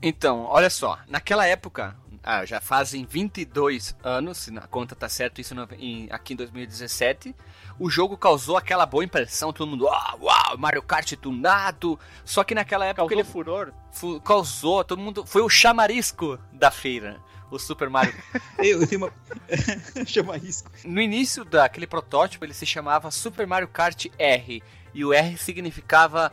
então, 0.00 0.44
olha 0.46 0.70
só. 0.70 0.98
Naquela 1.08 1.46
época, 1.46 1.96
ah, 2.22 2.44
já 2.44 2.60
fazem 2.60 3.04
22 3.04 3.96
anos, 4.02 4.38
se 4.38 4.56
a 4.56 4.66
conta 4.66 4.94
tá 4.94 5.08
certo, 5.08 5.40
isso 5.40 5.54
no- 5.54 5.68
em- 5.78 6.08
aqui 6.10 6.34
em 6.34 6.36
2017. 6.36 7.34
O 7.78 7.88
jogo 7.90 8.16
causou 8.16 8.56
aquela 8.56 8.86
boa 8.86 9.04
impressão, 9.04 9.52
todo 9.52 9.68
mundo, 9.70 9.86
uau, 9.86 10.18
uau, 10.22 10.58
Mario 10.58 10.82
Kart 10.82 11.10
tunado. 11.16 11.98
Só 12.24 12.44
que 12.44 12.54
naquela 12.54 12.84
época 12.86 13.02
Causou 13.02 13.16
ele 13.18 13.24
furor. 13.24 13.72
fu- 13.90 14.20
causou, 14.20 14.84
todo 14.84 15.00
mundo. 15.00 15.26
Foi 15.26 15.42
o 15.42 15.48
chamarisco 15.48 16.38
da 16.52 16.70
feira, 16.70 17.20
o 17.54 17.58
Super 17.58 17.88
Mario 17.90 18.14
Eu, 18.58 18.86
tenho 18.86 19.02
uma. 19.02 19.12
Chama 20.06 20.36
risco. 20.36 20.70
No 20.84 21.00
início 21.00 21.44
daquele 21.44 21.86
protótipo, 21.86 22.44
ele 22.44 22.54
se 22.54 22.66
chamava 22.66 23.10
Super 23.10 23.46
Mario 23.46 23.68
Kart 23.68 24.06
R. 24.18 24.62
E 24.94 25.04
o 25.04 25.12
R 25.12 25.36
significava 25.36 26.32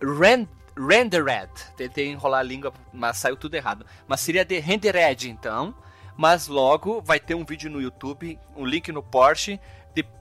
ren 0.00 0.46
Rendered. 0.76 1.50
Tentei 1.76 2.08
enrolar 2.08 2.40
a 2.40 2.44
língua, 2.44 2.72
mas 2.92 3.16
saiu 3.16 3.36
tudo 3.36 3.54
errado. 3.54 3.84
Mas 4.06 4.20
seria 4.20 4.44
de 4.44 4.58
Rendered, 4.60 5.28
então. 5.28 5.74
Mas 6.16 6.46
logo 6.46 7.00
vai 7.00 7.18
ter 7.18 7.34
um 7.34 7.44
vídeo 7.44 7.70
no 7.70 7.80
YouTube, 7.80 8.38
um 8.56 8.64
link 8.64 8.90
no 8.92 9.02
Porsche, 9.02 9.60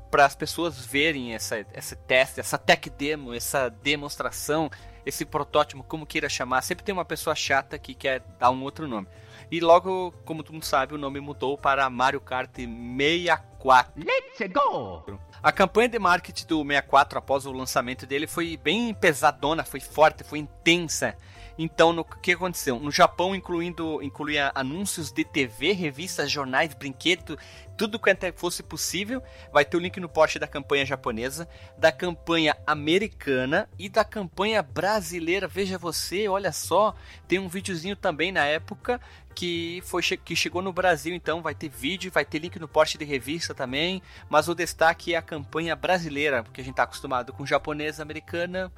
para 0.10 0.26
as 0.26 0.36
pessoas 0.36 0.86
verem 0.86 1.34
essa, 1.34 1.66
esse 1.74 1.96
teste, 1.96 2.40
essa 2.40 2.58
tech 2.58 2.90
demo, 2.90 3.34
essa 3.34 3.70
demonstração, 3.70 4.70
esse 5.06 5.26
protótipo, 5.26 5.84
como 5.84 6.06
queira 6.06 6.30
chamar. 6.30 6.62
Sempre 6.62 6.84
tem 6.84 6.94
uma 6.94 7.06
pessoa 7.06 7.36
chata 7.36 7.78
que 7.78 7.94
quer 7.94 8.22
dar 8.40 8.52
um 8.52 8.64
outro 8.64 8.88
nome. 8.88 9.08
E 9.50 9.60
logo, 9.60 10.14
como 10.26 10.44
todo 10.44 10.54
mundo 10.54 10.66
sabe, 10.66 10.94
o 10.94 10.98
nome 10.98 11.20
mudou 11.20 11.58
para 11.58 11.90
Mario 11.90 12.20
Kart 12.20 12.52
64. 12.56 13.94
Let's 13.98 14.54
go. 14.54 15.18
A 15.42 15.52
campanha 15.52 15.88
de 15.88 16.00
marketing 16.00 16.46
do 16.48 16.58
64 16.64 17.20
após 17.20 17.46
o 17.46 17.52
lançamento 17.52 18.06
dele 18.06 18.28
foi 18.28 18.58
bem 18.58 18.94
pesadona, 18.94 19.64
foi 19.64 19.80
forte, 19.80 20.24
foi 20.24 20.40
intensa. 20.40 21.16
Então, 21.58 21.92
no 21.92 22.02
o 22.02 22.06
que 22.06 22.34
aconteceu? 22.34 22.80
No 22.80 22.92
Japão, 22.92 23.34
incluindo 23.36 24.02
incluía 24.04 24.52
anúncios 24.54 25.12
de 25.12 25.24
TV, 25.24 25.72
revistas, 25.72 26.30
jornais, 26.30 26.74
brinquedo, 26.74 27.38
tudo 27.78 28.00
quanto 28.00 28.24
é- 28.24 28.32
fosse 28.32 28.64
possível. 28.64 29.22
Vai 29.54 29.64
ter 29.64 29.78
o 29.78 29.80
link 29.80 30.00
no 30.00 30.10
post 30.10 30.40
da 30.40 30.48
campanha 30.48 30.86
japonesa, 30.86 31.48
da 31.78 31.92
campanha 31.92 32.58
americana 32.66 33.70
e 33.78 33.88
da 33.88 34.04
campanha 34.04 34.62
brasileira. 34.64 35.48
Veja 35.48 35.78
você, 35.78 36.28
olha 36.28 36.52
só, 36.52 36.96
tem 37.28 37.40
um 37.40 37.48
videozinho 37.48 37.96
também 37.96 38.32
na 38.32 38.44
época 38.46 39.00
que 39.36 39.84
foi 39.86 40.02
que 40.02 40.36
chegou 40.36 40.64
no 40.64 40.74
Brasil, 40.74 41.14
então 41.14 41.44
vai 41.44 41.54
ter 41.54 41.70
vídeo, 41.70 42.12
vai 42.12 42.26
ter 42.26 42.40
link 42.40 42.58
no 42.58 42.68
post 42.68 42.98
de 42.98 43.06
revista 43.06 43.54
também, 43.54 44.02
mas 44.28 44.50
o 44.50 44.56
destaque 44.56 45.14
é 45.14 45.18
a 45.18 45.22
campanha 45.22 45.76
brasileira, 45.76 46.42
porque 46.42 46.60
a 46.60 46.64
gente 46.64 46.74
tá 46.74 46.82
acostumado 46.82 47.32
com 47.32 47.46
japonesa, 47.46 48.02
americana, 48.02 48.72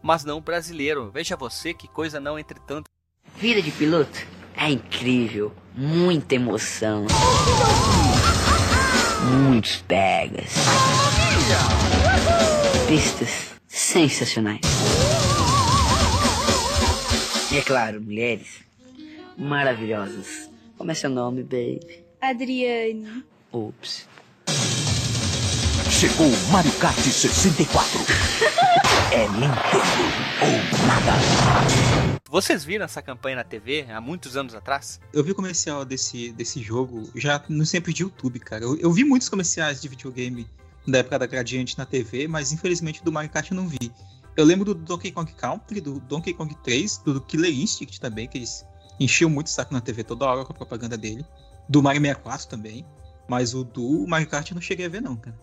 mas 0.00 0.24
não 0.24 0.40
brasileiro. 0.40 1.10
Veja 1.10 1.36
você 1.36 1.74
que 1.74 1.86
coisa 1.86 2.18
não 2.18 2.38
entretanto. 2.38 2.90
Vida 3.36 3.60
de 3.60 3.70
piloto 3.70 4.26
é 4.56 4.70
incrível, 4.70 5.54
muita 5.74 6.34
emoção, 6.34 7.04
muitos 9.26 9.76
pegas, 9.88 10.52
pistas 12.88 13.52
sensacionais. 13.66 14.60
E 17.52 17.58
é 17.58 17.62
claro, 17.62 18.00
mulheres 18.00 18.60
maravilhosas. 19.36 20.50
Como 20.78 20.90
é 20.90 20.94
seu 20.94 21.10
nome, 21.10 21.42
baby? 21.42 22.04
Adriane. 22.20 23.24
Ups. 23.52 24.06
Chegou 25.90 26.26
o 26.26 26.52
Mario 26.52 26.72
Kart 26.74 26.98
64. 26.98 28.00
é 29.12 29.28
Nintendo 29.28 30.02
ou 30.42 30.86
nada. 30.86 31.12
Vocês 32.28 32.64
viram 32.64 32.84
essa 32.84 33.00
campanha 33.00 33.36
na 33.36 33.44
TV 33.44 33.86
há 33.88 34.00
muitos 34.00 34.36
anos 34.36 34.54
atrás? 34.54 35.00
Eu 35.12 35.24
vi 35.24 35.32
o 35.32 35.34
comercial 35.34 35.84
desse, 35.84 36.32
desse 36.32 36.62
jogo 36.62 37.08
já 37.14 37.42
nos 37.48 37.70
tempos 37.70 37.94
de 37.94 38.02
YouTube, 38.02 38.38
cara. 38.40 38.64
Eu, 38.64 38.76
eu 38.76 38.92
vi 38.92 39.04
muitos 39.04 39.28
comerciais 39.28 39.80
de 39.80 39.88
videogame 39.88 40.46
da 40.86 40.98
época 40.98 41.18
da 41.18 41.26
Gradiente 41.26 41.78
na 41.78 41.86
TV, 41.86 42.28
mas 42.28 42.52
infelizmente 42.52 43.02
do 43.02 43.10
Mario 43.10 43.30
Kart 43.30 43.50
eu 43.50 43.56
não 43.56 43.68
vi. 43.68 43.92
Eu 44.36 44.44
lembro 44.44 44.74
do 44.74 44.74
Donkey 44.74 45.12
Kong 45.12 45.32
Country, 45.32 45.80
do 45.80 46.00
Donkey 46.00 46.34
Kong 46.34 46.54
3, 46.62 46.98
do 46.98 47.20
Killer 47.22 47.52
Instinct 47.52 48.00
também, 48.00 48.28
que 48.28 48.38
eles 48.38 48.66
enchiam 49.00 49.30
muito 49.30 49.46
o 49.46 49.50
saco 49.50 49.72
na 49.72 49.80
TV 49.80 50.04
toda 50.04 50.26
hora 50.26 50.44
com 50.44 50.52
a 50.52 50.56
propaganda 50.56 50.96
dele. 50.96 51.24
Do 51.68 51.82
Mario 51.82 52.02
64 52.02 52.48
também. 52.48 52.84
Mas 53.28 53.54
o 53.54 53.64
do 53.64 54.06
Mario 54.06 54.28
Kart 54.28 54.50
eu 54.50 54.54
não 54.54 54.62
cheguei 54.62 54.86
a 54.86 54.88
ver, 54.88 55.02
não, 55.02 55.16
cara. 55.16 55.36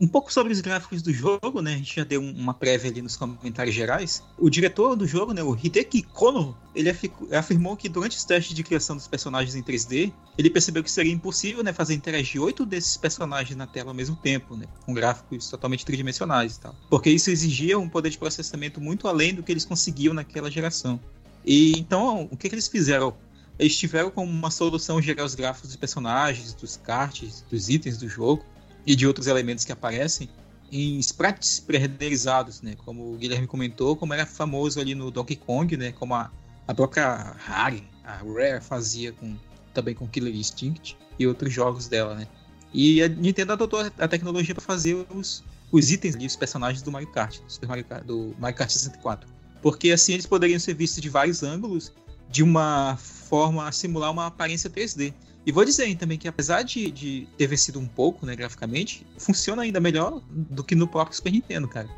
Um 0.00 0.06
pouco 0.06 0.32
sobre 0.32 0.52
os 0.52 0.60
gráficos 0.60 1.02
do 1.02 1.12
jogo, 1.12 1.60
né? 1.60 1.74
A 1.74 1.76
gente 1.76 1.96
já 1.96 2.04
deu 2.04 2.20
um- 2.20 2.30
uma 2.32 2.54
prévia 2.54 2.88
ali 2.88 3.02
nos 3.02 3.16
comentários 3.16 3.74
gerais. 3.74 4.22
O 4.38 4.48
diretor 4.48 4.94
do 4.94 5.06
jogo, 5.06 5.32
né, 5.32 5.42
o 5.42 5.56
Hideki 5.60 6.02
Kono, 6.02 6.56
ele 6.72 6.88
afirmou 7.32 7.76
que 7.76 7.88
durante 7.88 8.16
os 8.16 8.24
testes 8.24 8.54
de 8.54 8.62
criação 8.62 8.94
dos 8.94 9.08
personagens 9.08 9.56
em 9.56 9.62
3D, 9.62 10.12
ele 10.36 10.50
percebeu 10.50 10.84
que 10.84 10.90
seria 10.90 11.12
impossível, 11.12 11.64
né, 11.64 11.72
fazer 11.72 11.94
interagir 11.94 12.40
oito 12.40 12.64
desses 12.64 12.96
personagens 12.96 13.56
na 13.56 13.66
tela 13.66 13.90
ao 13.90 13.94
mesmo 13.94 14.14
tempo, 14.14 14.56
né, 14.56 14.66
com 14.86 14.94
gráficos 14.94 15.48
totalmente 15.50 15.84
tridimensionais 15.84 16.56
e 16.56 16.60
tal. 16.60 16.76
Porque 16.88 17.10
isso 17.10 17.28
exigia 17.30 17.76
um 17.76 17.88
poder 17.88 18.10
de 18.10 18.18
processamento 18.18 18.80
muito 18.80 19.08
além 19.08 19.34
do 19.34 19.42
que 19.42 19.50
eles 19.50 19.64
conseguiam 19.64 20.14
naquela 20.14 20.48
geração. 20.48 21.00
E 21.44 21.72
então, 21.78 22.28
o 22.30 22.36
que, 22.36 22.48
que 22.48 22.54
eles 22.54 22.68
fizeram? 22.68 23.16
Eles 23.58 23.76
tiveram 23.76 24.10
como 24.10 24.30
uma 24.30 24.50
solução 24.50 25.02
gerar 25.02 25.24
os 25.24 25.34
gráficos 25.34 25.70
dos 25.70 25.76
personagens, 25.76 26.52
dos 26.54 26.76
cards, 26.76 27.44
dos 27.50 27.68
itens 27.68 27.98
do 27.98 28.08
jogo 28.08 28.44
e 28.86 28.94
de 28.94 29.06
outros 29.06 29.26
elementos 29.26 29.64
que 29.64 29.72
aparecem 29.72 30.28
em 30.70 30.98
sprites 30.98 31.58
pré-renderizados, 31.60 32.62
né? 32.62 32.76
Como 32.84 33.12
o 33.14 33.16
Guilherme 33.16 33.46
comentou, 33.46 33.96
como 33.96 34.14
era 34.14 34.26
famoso 34.26 34.80
ali 34.80 34.94
no 34.94 35.10
Donkey 35.10 35.36
Kong, 35.36 35.76
né? 35.76 35.92
Como 35.92 36.14
a, 36.14 36.30
a 36.66 36.74
própria 36.74 37.34
Rare, 37.38 37.82
a 38.04 38.16
Rare 38.16 38.60
fazia 38.60 39.12
com, 39.12 39.36
também 39.74 39.94
com 39.94 40.06
Killer 40.06 40.34
Instinct 40.34 40.96
e 41.18 41.26
outros 41.26 41.52
jogos 41.52 41.88
dela, 41.88 42.14
né? 42.14 42.28
E 42.72 43.02
a 43.02 43.08
Nintendo 43.08 43.54
adotou 43.54 43.80
a- 43.80 44.08
tecnologia 44.08 44.54
para 44.54 44.62
fazer 44.62 45.06
os, 45.10 45.42
os 45.72 45.90
itens 45.90 46.14
ali, 46.14 46.26
os 46.26 46.36
personagens 46.36 46.82
do 46.82 46.92
Mario 46.92 47.10
Kart, 47.10 47.40
do, 47.40 47.50
Super 47.50 47.66
Mario 47.68 47.84
Kart, 47.84 48.04
do 48.04 48.34
Mario 48.38 48.56
Kart 48.56 48.70
64. 48.70 49.28
Porque 49.62 49.90
assim 49.90 50.12
eles 50.12 50.26
poderiam 50.26 50.60
ser 50.60 50.74
vistos 50.74 51.00
de 51.00 51.08
vários 51.08 51.42
ângulos, 51.42 51.92
de 52.30 52.42
uma 52.42 52.96
forma 52.96 53.66
a 53.66 53.72
simular 53.72 54.10
uma 54.10 54.26
aparência 54.26 54.70
3D. 54.70 55.12
E 55.46 55.52
vou 55.52 55.64
dizer 55.64 55.94
também 55.96 56.18
que 56.18 56.28
apesar 56.28 56.62
de, 56.62 56.90
de 56.90 57.28
ter 57.38 57.46
vencido 57.46 57.78
um 57.78 57.86
pouco, 57.86 58.26
né, 58.26 58.36
graficamente, 58.36 59.06
funciona 59.16 59.62
ainda 59.62 59.80
melhor 59.80 60.20
do 60.30 60.62
que 60.62 60.74
no 60.74 60.86
próprio 60.86 61.16
Super 61.16 61.32
Nintendo, 61.32 61.66
cara. 61.66 61.88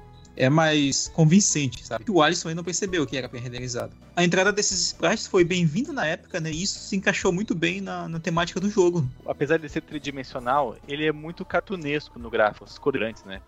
É 0.40 0.48
mais 0.48 1.08
convincente, 1.08 1.84
sabe? 1.84 2.02
O 2.08 2.22
Alisson 2.22 2.48
aí 2.48 2.54
não 2.54 2.64
percebeu 2.64 3.06
que 3.06 3.14
era 3.14 3.28
pré-renderizado. 3.28 3.94
A 4.16 4.24
entrada 4.24 4.50
desses 4.50 4.80
sprites 4.86 5.26
foi 5.26 5.44
bem-vinda 5.44 5.92
na 5.92 6.06
época, 6.06 6.40
né? 6.40 6.50
E 6.50 6.62
isso 6.62 6.78
se 6.78 6.96
encaixou 6.96 7.30
muito 7.30 7.54
bem 7.54 7.80
na, 7.82 8.08
na 8.08 8.18
temática 8.18 8.58
do 8.58 8.70
jogo. 8.70 9.06
apesar 9.26 9.58
de 9.58 9.68
ser 9.68 9.82
tridimensional, 9.82 10.76
ele 10.88 11.06
é 11.06 11.12
muito 11.12 11.44
cartunesco 11.44 12.18
no 12.18 12.30
gráfico, 12.30 12.64
os 12.64 12.80
vibrantes, 12.82 13.22
né? 13.24 13.42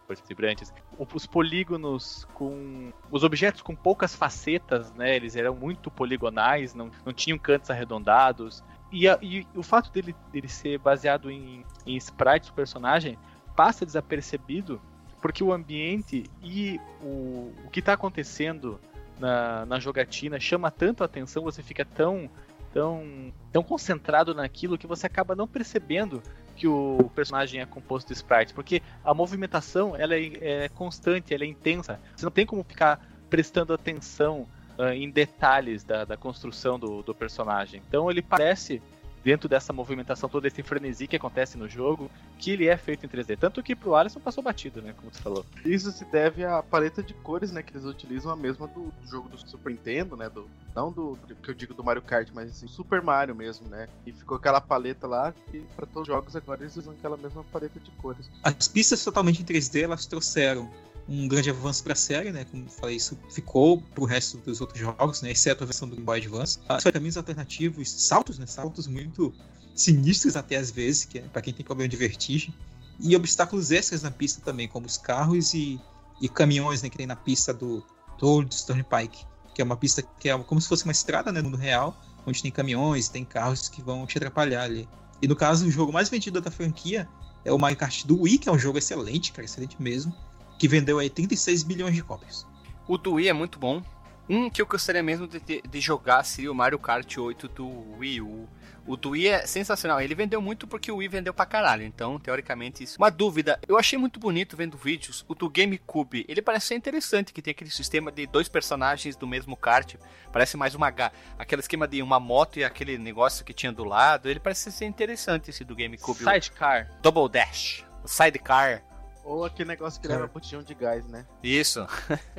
O- 0.99 1.07
Os 1.15 1.27
polígonos 1.27 2.27
com. 2.35 2.93
Os 3.11 3.25
objetos 3.25 3.63
com 3.63 3.75
poucas 3.75 4.15
facetas, 4.15 4.93
né? 4.93 5.17
Eles 5.17 5.35
eram 5.35 5.55
muito 5.55 5.91
poligonais, 5.91 6.75
não, 6.75 6.91
não 7.07 7.13
tinham 7.15 7.39
cantos 7.39 7.71
arredondados. 7.71 8.63
E, 8.91 9.09
a- 9.09 9.19
e 9.23 9.47
o 9.55 9.63
fato 9.63 9.91
dele, 9.91 10.15
dele 10.31 10.49
ser 10.49 10.79
baseado 10.79 11.31
em, 11.31 11.65
em 11.87 11.97
sprites 11.97 12.51
do 12.51 12.55
personagem 12.55 13.19
passa 13.57 13.87
desapercebido 13.87 14.81
porque 15.23 15.43
o 15.43 15.53
ambiente 15.53 16.25
e 16.43 16.79
o, 17.01 17.53
o 17.65 17.71
que 17.71 17.81
está 17.81 17.95
acontecendo 17.95 18.79
na, 19.19 19.65
na 19.65 19.81
jogatina 19.81 20.39
chama 20.39 20.71
tanto 20.71 21.03
a 21.03 21.07
atenção, 21.07 21.45
você 21.45 21.63
fica 21.63 21.85
tão 21.85 22.29
tão, 22.73 23.33
tão 23.53 23.63
concentrado 23.63 24.35
naquilo 24.35 24.79
que 24.79 24.87
você 24.87 25.07
acaba 25.07 25.37
não 25.37 25.47
percebendo 25.47 26.23
que 26.57 26.67
o 26.67 27.11
personagem 27.15 27.61
é 27.61 27.67
composto 27.67 28.09
de 28.09 28.15
sprites, 28.15 28.53
porque 28.53 28.83
a 29.05 29.15
movimentação 29.15 29.97
ela 29.97 30.15
é, 30.15 30.65
é 30.65 30.69
constante, 30.69 31.33
ela 31.35 31.45
é 31.45 31.47
intensa. 31.47 32.01
Você 32.15 32.25
não 32.25 32.33
tem 32.33 32.47
como 32.47 32.63
ficar 32.63 33.01
prestando 33.31 33.73
atenção 33.73 34.47
ah, 34.79 34.95
em 34.95 35.11
detalhes 35.11 35.85
da, 35.85 36.05
da 36.05 36.17
construção 36.17 36.79
do, 36.79 37.03
do 37.03 37.15
personagem. 37.15 37.83
Então 37.87 38.11
ele 38.11 38.23
parece 38.23 38.83
dentro 39.25 39.49
dessa 39.49 39.73
movimentação 39.73 40.29
toda 40.29 40.49
esse 40.49 40.63
frenesi 40.63 41.07
que 41.07 41.17
acontece 41.17 41.57
no 41.57 41.69
jogo, 41.69 42.11
que 42.39 42.51
ele 42.51 42.67
é 42.67 42.77
feito 42.77 43.07
em 43.07 43.09
3D. 43.09 43.39
Tanto 43.39 43.63
que 43.63 43.77
pro 43.77 43.95
Alisson 43.95 44.21
passou 44.21 44.43
batido, 44.43 44.83
né? 44.83 44.95
Como 44.97 45.13
você 45.13 45.23
falou. 45.23 45.45
Isso 45.65 45.91
se 45.93 46.05
deve 46.05 46.45
à 46.45 46.63
paleta 46.63 47.03
de 47.03 47.15
cores, 47.15 47.53
né? 47.53 47.63
Que 47.63 47.73
eles 47.73 47.85
utilizam 47.85 48.33
a 48.33 48.37
mesma 48.37 48.67
do, 48.67 48.93
do 49.01 49.09
jogo 49.09 49.29
do 49.29 49.39
Super 49.39 49.71
Nintendo, 49.71 50.17
né? 50.17 50.29
Do, 50.29 50.49
não 50.75 50.91
do, 50.91 51.17
do 51.27 51.35
que 51.37 51.51
eu 51.51 51.55
digo 51.55 51.75
do 51.75 51.85
Mario 51.85 52.03
Kart, 52.03 52.29
mas 52.35 52.51
assim, 52.51 52.67
Super 52.67 53.03
Mario 53.03 53.35
mesmo, 53.35 53.69
né? 53.69 53.89
E 54.07 54.13
ficou 54.13 54.37
aquela 54.37 54.61
paleta 54.61 55.07
lá 55.07 55.33
e 55.53 55.61
para 55.77 55.87
todos 55.87 56.03
os 56.03 56.15
jogos 56.15 56.35
agora 56.37 56.63
eles 56.63 56.77
usam 56.77 56.93
aquela 56.93 57.17
mesma 57.17 57.45
paleta 57.45 57.79
de 57.79 57.91
cores. 57.93 58.29
As 58.43 58.69
pistas 58.69 59.03
totalmente 59.05 59.43
em 59.43 59.45
3D, 59.45 59.83
elas 59.83 60.07
trouxeram 60.07 60.69
um 61.09 61.27
grande 61.27 61.51
avanço 61.51 61.83
para 61.83 61.93
a 61.93 61.97
série, 61.97 62.31
né? 62.31 62.45
Como 62.45 62.69
falei, 62.69 62.97
isso 62.97 63.19
ficou 63.31 63.81
pro 63.81 64.05
resto 64.05 64.39
dos 64.39 64.61
outros 64.61 64.79
jogos, 64.79 65.23
né? 65.23 65.31
Exceto 65.31 65.65
a 65.65 65.67
versão 65.67 65.89
do 65.89 65.95
Game 65.95 66.05
Boy 66.05 66.19
Advance. 66.19 66.59
Ah, 66.69 66.79
caminhos 66.93 67.17
alternativos, 67.17 67.91
saltos, 67.91 68.39
né? 68.39 68.47
Saltos 68.47 68.87
muito 68.87 69.35
sinistros 69.75 70.37
até 70.37 70.57
às 70.57 70.71
vezes, 70.71 71.05
que 71.05 71.19
é 71.19 71.23
para 71.23 71.43
quem 71.43 71.53
tem 71.53 71.65
problema 71.65 71.89
de 71.89 71.97
vertigem. 71.97 72.55
E 73.01 73.17
obstáculos 73.17 73.71
extras 73.71 74.03
na 74.03 74.11
pista 74.11 74.41
também, 74.43 74.69
como 74.69 74.87
os 74.87 74.97
carros 74.97 75.55
e, 75.55 75.81
e 76.21 76.29
caminhões, 76.29 76.83
né? 76.83 76.89
Que 76.89 76.97
tem 76.97 77.07
na 77.07 77.17
pista 77.17 77.53
do 77.53 77.85
Toad 78.19 78.55
Turnpike, 78.65 79.27
que 79.55 79.61
é 79.61 79.65
uma 79.65 79.77
pista 79.77 80.03
que 80.03 80.29
é 80.29 80.39
como 80.39 80.61
se 80.61 80.69
fosse 80.69 80.85
uma 80.85 80.93
estrada, 80.93 81.33
né? 81.33 81.43
No 81.43 81.51
mundo 81.51 81.61
real, 81.61 82.01
onde 82.27 82.41
tem 82.43 82.51
caminhões, 82.51 83.09
tem 83.09 83.25
carros 83.25 83.69
que 83.69 83.83
vão 83.83 84.07
te 84.07 84.19
atrapalhar 84.19 84.63
ali. 84.63 84.89
E 85.21 85.27
no 85.27 85.37
caso, 85.37 85.67
o 85.67 85.71
jogo 85.71 85.93
mais 85.93 86.09
vendido 86.09 86.41
da 86.41 86.51
franquia 86.51 87.09
é 87.45 87.53
o 87.53 87.59
Mario 87.59 87.77
Kart 87.77 88.05
do 88.05 88.23
Wii, 88.23 88.39
que 88.39 88.49
é 88.49 88.53
um 88.53 88.59
jogo 88.59 88.79
excelente, 88.79 89.33
cara, 89.33 89.45
excelente 89.45 89.81
mesmo, 89.81 90.15
que 90.63 90.69
vendeu 90.69 91.01
aí 91.01 91.11
36 91.11 91.65
bilhões 91.65 91.93
de 91.93 92.05
cópias. 92.05 92.47
O 92.87 92.97
do 92.97 93.15
Wii 93.15 93.29
é 93.29 93.33
muito 93.33 93.59
bom. 93.59 93.83
Um 94.29 94.49
que 94.49 94.63
eu 94.63 94.67
gostaria 94.67 95.03
mesmo 95.03 95.27
de, 95.27 95.41
ter- 95.41 95.61
de 95.69 95.81
jogar 95.81 96.23
seria 96.23 96.53
o 96.53 96.55
Mario 96.55 96.79
Kart 96.79 97.19
8 97.19 97.49
do 97.49 97.97
Wii 97.99 98.21
U. 98.21 98.49
O 98.87 98.97
do 98.97 99.11
Wii 99.11 99.27
é 99.27 99.45
sensacional. 99.45 100.01
Ele 100.01 100.15
vendeu 100.15 100.41
muito 100.41 100.69
porque 100.69 100.93
o 100.93 100.99
Wii 100.99 101.09
vendeu 101.09 101.35
pra 101.35 101.45
caralho. 101.47 101.83
Então, 101.83 102.17
teoricamente, 102.17 102.85
isso. 102.85 102.97
Uma 102.97 103.11
dúvida. 103.11 103.59
Eu 103.67 103.77
achei 103.77 103.99
muito 103.99 104.21
bonito 104.21 104.57
vendo 104.57 104.77
vídeos. 104.77 105.25
O 105.27 105.35
do 105.35 105.51
GameCube. 105.51 106.25
Ele 106.29 106.41
parece 106.41 106.67
ser 106.69 106.75
interessante, 106.77 107.33
que 107.33 107.43
tem 107.43 107.51
aquele 107.51 107.71
sistema 107.71 108.13
de 108.13 108.25
dois 108.29 108.49
personagens 108.49 109.17
do 109.17 109.27
mesmo 109.27 109.57
kart. 109.57 109.97
Parece 110.33 110.57
mais 110.57 110.77
uma. 110.77 110.91
ga- 110.93 111.11
Aquele 111.37 111.61
esquema 111.61 111.89
de 111.89 112.01
uma 112.01 112.21
moto 112.21 112.61
e 112.61 112.65
aquele 112.65 112.97
negócio 112.99 113.45
que 113.45 113.53
tinha 113.53 113.73
do 113.73 113.83
lado. 113.83 114.29
Ele 114.29 114.39
parece 114.39 114.71
ser 114.71 114.85
interessante 114.85 115.51
esse 115.51 115.65
do 115.65 115.75
GameCube. 115.75 116.21
Sidecar. 116.23 116.89
Double 117.03 117.29
Dash. 117.29 117.85
O 118.05 118.09
Sidecar. 118.09 118.85
Ou 119.25 119.45
aquele 119.45 119.69
negócio 119.69 120.01
que 120.01 120.09
leva 120.09 120.27
botijão 120.27 120.63
de 120.63 120.75
gás, 120.75 121.07
né? 121.07 121.25
Isso. 121.43 121.87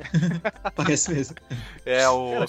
Parece 0.74 1.12
mesmo. 1.12 1.36
É 1.84 2.08
o. 2.08 2.44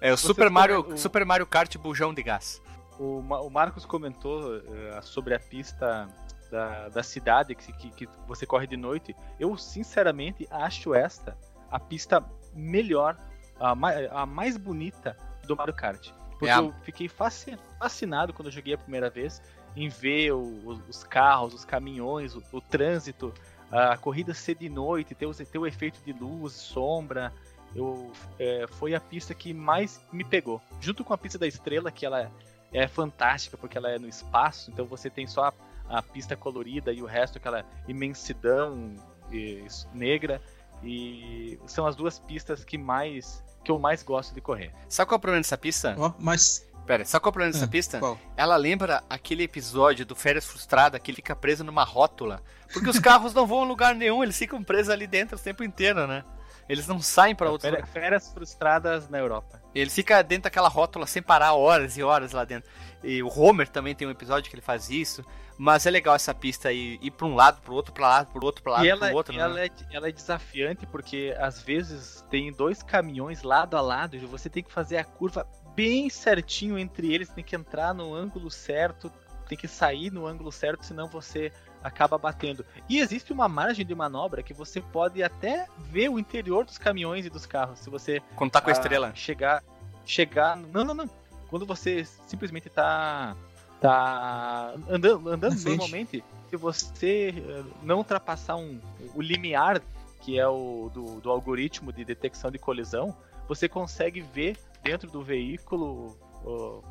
É 0.00 0.12
o 0.12 0.16
Você 0.16 0.26
Super 0.26 0.50
Mario, 0.50 0.80
o- 0.80 0.98
Super 0.98 1.24
Mario 1.24 1.46
Kart 1.46 1.74
bujão 1.78 2.12
de 2.12 2.22
gás. 2.22 2.60
O, 2.98 3.20
Ma- 3.22 3.40
o 3.40 3.50
Marcos 3.50 3.84
comentou 3.84 4.56
eh, 4.56 5.00
sobre 5.02 5.34
a 5.34 5.38
pista 5.40 6.08
da, 6.50 6.88
da 6.88 7.02
cidade 7.02 7.54
que, 7.54 7.72
que, 7.72 7.90
que 7.90 8.08
você 8.26 8.44
corre 8.46 8.66
de 8.66 8.76
noite. 8.76 9.14
Eu, 9.38 9.56
sinceramente, 9.56 10.46
acho 10.50 10.94
esta 10.94 11.36
a 11.70 11.78
pista 11.78 12.24
melhor, 12.54 13.16
a, 13.60 13.74
mai- 13.74 14.06
a 14.10 14.24
mais 14.26 14.56
bonita 14.56 15.16
do 15.46 15.56
Mario 15.56 15.74
Kart. 15.74 16.10
Porque 16.32 16.46
É 16.46 16.52
a- 16.52 16.58
eu 16.58 16.74
fiquei 16.82 17.08
fasci- 17.08 17.58
fascinado 17.78 18.32
quando 18.32 18.46
eu 18.48 18.52
joguei 18.52 18.74
a 18.74 18.78
primeira 18.78 19.08
vez 19.10 19.40
em 19.76 19.88
ver 19.88 20.32
o- 20.32 20.38
o- 20.38 20.80
os 20.88 21.04
carros, 21.04 21.52
os 21.54 21.64
caminhões, 21.64 22.34
o, 22.34 22.42
o 22.52 22.60
trânsito, 22.60 23.32
a 23.70 23.96
corrida 23.98 24.32
ser 24.32 24.54
de 24.56 24.68
noite, 24.68 25.14
ter, 25.14 25.26
os- 25.26 25.36
ter 25.36 25.58
o 25.58 25.66
efeito 25.66 26.00
de 26.04 26.12
luz, 26.12 26.52
sombra. 26.54 27.32
Eu, 27.74 28.10
é, 28.38 28.66
foi 28.78 28.94
a 28.94 29.00
pista 29.00 29.34
que 29.34 29.52
mais 29.52 30.00
me 30.10 30.24
pegou. 30.24 30.62
Junto 30.80 31.04
com 31.04 31.12
a 31.12 31.18
pista 31.18 31.38
da 31.38 31.46
estrela, 31.46 31.90
que 31.92 32.06
ela 32.06 32.30
é 32.72 32.88
fantástica 32.88 33.56
porque 33.56 33.76
ela 33.76 33.90
é 33.90 33.98
no 33.98 34.08
espaço, 34.08 34.70
então 34.70 34.86
você 34.86 35.10
tem 35.10 35.26
só 35.26 35.44
a, 35.88 35.98
a 35.98 36.02
pista 36.02 36.34
colorida 36.36 36.92
e 36.92 37.02
o 37.02 37.06
resto 37.06 37.36
aquela 37.38 37.64
imensidão 37.86 38.94
e- 39.30 39.66
negra. 39.92 40.40
E 40.82 41.58
são 41.66 41.86
as 41.86 41.96
duas 41.96 42.18
pistas 42.18 42.64
que 42.64 42.78
mais 42.78 43.44
que 43.64 43.70
eu 43.72 43.78
mais 43.80 44.00
gosto 44.02 44.32
de 44.32 44.40
correr. 44.40 44.70
Sabe 44.88 45.08
qual 45.08 45.16
é 45.16 45.18
o 45.18 45.20
problema 45.20 45.40
dessa 45.42 45.58
pista? 45.58 45.96
Ó, 45.98 46.12
mas. 46.20 46.64
Pera, 46.86 47.04
sabe 47.04 47.22
qual 47.22 47.28
é 47.28 47.30
o 47.30 47.32
problema 47.32 47.52
dessa 47.52 47.64
Ah, 47.64 47.68
pista? 47.68 47.98
Qual? 47.98 48.18
Ela 48.36 48.56
lembra 48.56 49.02
aquele 49.10 49.42
episódio 49.42 50.06
do 50.06 50.14
Férias 50.14 50.44
Frustrada 50.46 50.98
que 51.00 51.10
ele 51.10 51.16
fica 51.16 51.34
preso 51.34 51.64
numa 51.64 51.82
rótula. 51.82 52.40
Porque 52.72 52.88
os 52.88 52.98
carros 53.00 53.34
não 53.34 53.46
vão 53.46 53.62
a 53.62 53.64
lugar 53.64 53.94
nenhum, 53.94 54.22
eles 54.22 54.38
ficam 54.38 54.62
presos 54.62 54.90
ali 54.90 55.06
dentro 55.06 55.36
o 55.36 55.40
tempo 55.40 55.64
inteiro, 55.64 56.06
né? 56.06 56.24
Eles 56.68 56.86
não 56.88 57.00
saem 57.00 57.34
pra 57.34 57.48
outros 57.50 57.70
Férias, 57.70 57.90
férias 57.90 58.32
frustradas 58.32 59.08
na 59.08 59.18
Europa. 59.18 59.62
Ele 59.74 59.88
fica 59.90 60.20
dentro 60.22 60.44
daquela 60.44 60.68
rótula 60.68 61.06
sem 61.06 61.22
parar 61.22 61.54
horas 61.54 61.96
e 61.96 62.02
horas 62.02 62.32
lá 62.32 62.44
dentro. 62.44 62.68
E 63.04 63.22
o 63.22 63.28
Homer 63.28 63.68
também 63.68 63.94
tem 63.94 64.06
um 64.06 64.10
episódio 64.10 64.50
que 64.50 64.56
ele 64.56 64.62
faz 64.62 64.90
isso. 64.90 65.24
Mas 65.58 65.86
é 65.86 65.90
legal 65.90 66.14
essa 66.14 66.34
pista 66.34 66.68
aí, 66.68 66.98
ir 67.00 67.12
pra 67.12 67.26
um 67.26 67.34
lado, 67.34 67.62
pro 67.62 67.72
outro, 67.72 67.92
pra 67.92 68.08
lá, 68.08 68.24
pro 68.24 68.44
outro, 68.44 68.62
pra 68.62 68.72
lá, 68.72 68.84
e 68.84 68.88
pro 68.88 69.06
ela, 69.06 69.14
outro. 69.14 69.32
e 69.32 69.36
né? 69.38 69.42
ela, 69.42 69.64
é, 69.64 69.70
ela 69.92 70.08
é 70.08 70.12
desafiante 70.12 70.86
porque 70.86 71.34
às 71.38 71.62
vezes 71.62 72.24
tem 72.28 72.52
dois 72.52 72.82
caminhões 72.82 73.42
lado 73.42 73.76
a 73.76 73.80
lado 73.80 74.16
e 74.16 74.26
você 74.26 74.50
tem 74.50 74.62
que 74.62 74.70
fazer 74.72 74.98
a 74.98 75.04
curva 75.04 75.46
bem 75.76 76.08
certinho 76.08 76.78
entre 76.78 77.12
eles, 77.12 77.28
tem 77.28 77.44
que 77.44 77.54
entrar 77.54 77.94
no 77.94 78.14
ângulo 78.14 78.50
certo, 78.50 79.12
tem 79.46 79.56
que 79.56 79.68
sair 79.68 80.10
no 80.10 80.26
ângulo 80.26 80.50
certo, 80.50 80.84
senão 80.84 81.06
você 81.06 81.52
acaba 81.84 82.18
batendo. 82.18 82.64
E 82.88 82.98
existe 82.98 83.32
uma 83.32 83.48
margem 83.48 83.86
de 83.86 83.94
manobra 83.94 84.42
que 84.42 84.54
você 84.54 84.80
pode 84.80 85.22
até 85.22 85.66
ver 85.78 86.08
o 86.08 86.18
interior 86.18 86.64
dos 86.64 86.78
caminhões 86.78 87.26
e 87.26 87.30
dos 87.30 87.46
carros, 87.46 87.78
se 87.78 87.90
você 87.90 88.20
Quando 88.34 88.50
tá 88.50 88.60
com 88.60 88.70
a 88.70 88.72
ah, 88.72 88.76
estrela. 88.76 89.12
chegar 89.14 89.62
chegar 90.04 90.56
não 90.56 90.84
não 90.84 90.94
não 90.94 91.10
quando 91.48 91.66
você 91.66 92.04
simplesmente 92.28 92.70
tá 92.70 93.36
tá 93.80 94.72
andando 94.88 95.28
andando 95.28 95.60
normalmente 95.64 96.22
se 96.48 96.56
você 96.56 97.34
eh, 97.36 97.64
não 97.82 97.98
ultrapassar 97.98 98.54
um 98.54 98.80
o 99.14 99.20
limiar 99.20 99.82
que 100.20 100.38
é 100.38 100.46
o 100.46 100.88
do, 100.94 101.20
do 101.20 101.28
algoritmo 101.28 101.92
de 101.92 102.04
detecção 102.04 102.52
de 102.52 102.58
colisão 102.58 103.16
você 103.48 103.68
consegue 103.68 104.20
ver 104.20 104.56
dentro 104.86 105.10
do 105.10 105.22
veículo 105.22 106.18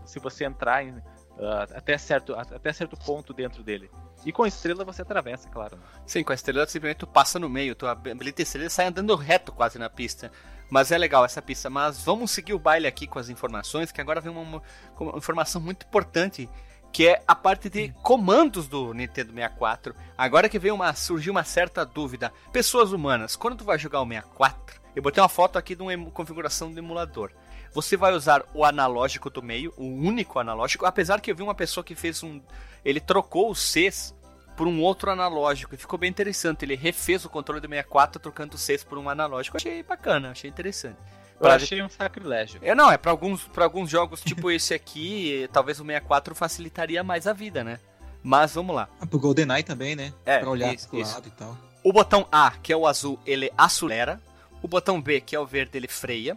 se 0.06 0.20
você 0.20 0.44
entrar 0.46 0.84
em, 0.84 1.02
ah, 1.40 1.66
até 1.76 1.98
certo 1.98 2.36
até 2.36 2.74
certo 2.74 2.98
ponto 2.98 3.34
dentro 3.34 3.64
dele 3.64 3.90
e 4.26 4.32
com 4.32 4.44
a 4.44 4.48
estrela 4.48 4.84
você 4.84 5.02
atravessa 5.02 5.48
claro 5.50 5.78
Sim, 6.06 6.24
com 6.24 6.32
a 6.32 6.36
estrela 6.36 6.68
simplesmente 6.68 6.98
tu 7.00 7.08
passa 7.08 7.40
no 7.40 7.50
meio, 7.50 7.74
tu 7.76 7.88
habilita 7.88 8.42
a 8.42 8.44
estrela 8.44 8.68
e 8.68 8.70
sai 8.70 8.88
andando 8.88 9.16
reto 9.16 9.52
quase 9.52 9.80
na 9.80 9.90
pista. 9.90 10.32
Mas 10.70 10.92
é 10.92 10.98
legal 10.98 11.24
essa 11.24 11.42
pista. 11.44 11.70
Mas 11.70 12.04
vamos 12.04 12.32
seguir 12.32 12.54
o 12.54 12.60
baile 12.60 12.88
aqui 12.88 13.06
com 13.06 13.20
as 13.20 13.30
informações, 13.30 13.92
que 13.92 14.02
agora 14.02 14.20
vem 14.20 14.32
uma, 14.32 14.62
uma- 15.00 15.18
informação 15.18 15.62
muito 15.62 15.86
importante, 15.86 16.50
que 16.92 17.08
é 17.08 17.22
a 17.28 17.36
parte 17.36 17.70
de 17.70 17.90
comandos 18.02 18.68
do 18.68 18.92
Nintendo 18.94 19.32
64. 19.32 19.96
Agora 20.18 20.50
que 20.50 20.58
veio 20.58 20.74
uma, 20.74 20.92
surgiu 20.96 21.32
uma 21.32 21.44
certa 21.44 21.86
dúvida. 21.86 22.34
Pessoas 22.52 22.92
humanas, 22.92 23.36
quando 23.36 23.58
tu 23.58 23.64
vai 23.64 23.78
jogar 23.78 24.02
o 24.02 24.08
64, 24.08 24.82
eu 24.96 25.04
botei 25.04 25.22
uma 25.22 25.30
foto 25.30 25.58
aqui 25.60 25.76
de 25.76 25.84
uma 25.84 26.12
configuração 26.12 26.72
do 26.72 26.80
emulador. 26.80 27.32
Você 27.76 27.98
vai 27.98 28.14
usar 28.14 28.42
o 28.54 28.64
analógico 28.64 29.30
do 29.30 29.44
meio, 29.44 29.74
o 29.76 29.84
único 29.86 30.40
analógico, 30.40 30.86
apesar 30.86 31.20
que 31.20 31.30
eu 31.30 31.36
vi 31.36 31.44
uma 31.44 31.54
pessoa 31.54 31.84
que 31.84 31.94
fez 31.94 32.24
um. 32.24 32.42
Ele 32.86 33.02
trocou 33.02 33.52
os 33.52 33.60
Cs 33.60 34.16
por 34.56 34.66
um 34.66 34.82
outro 34.82 35.12
analógico 35.12 35.76
e 35.76 35.78
ficou 35.78 36.00
bem 36.00 36.10
interessante. 36.10 36.64
Ele 36.64 36.76
refez 36.76 37.26
o 37.26 37.30
controle 37.30 37.60
do 37.60 37.68
64 37.68 38.22
trocando 38.22 38.56
os 38.56 38.62
Cs 38.62 38.82
por 38.86 38.98
um 38.98 39.10
analógico. 39.10 39.58
Achei 39.58 39.84
bacana, 39.84 40.32
achei 40.32 40.50
interessante. 40.50 40.96
eu 41.34 41.40
Pra- 41.40 41.56
achei 41.56 41.84
um 41.84 41.90
sacrilégio 41.90 42.62
É, 42.64 42.74
não, 42.74 42.90
é 42.90 42.98
pra 42.98 43.12
alguns, 43.12 43.44
pra 43.44 43.66
alguns 43.66 43.90
jogos 43.90 44.22
tipo 44.22 44.50
esse 44.50 44.74
aqui, 44.74 45.50
talvez 45.52 45.78
o 45.78 45.84
64 45.86 46.34
facilitaria 46.34 47.04
mais 47.04 47.28
a 47.28 47.34
vida, 47.34 47.62
né? 47.62 47.78
Mas 48.24 48.56
vamos 48.56 48.74
lá. 48.74 48.88
Ah, 49.02 49.06
pro 49.06 49.20
GoldenEye 49.20 49.64
também, 49.64 49.98
né? 49.98 50.14
É, 50.26 50.40
pra 50.40 50.50
olhar 50.50 50.74
isso, 50.74 50.88
pro 50.88 50.98
isso. 51.00 51.14
lado 51.14 51.28
e 51.28 51.32
tal. 51.32 51.58
O 51.84 51.92
botão 51.92 52.26
A, 52.32 52.52
que 52.64 52.72
é 52.72 52.78
o 52.78 52.88
azul, 52.88 53.20
ele 53.26 53.52
acelera. 53.58 54.20
O 54.62 54.68
botão 54.68 55.00
B, 55.02 55.20
que 55.22 55.36
é 55.36 55.40
o 55.40 55.46
verde, 55.46 55.78
ele 55.78 55.88
freia. 55.90 56.36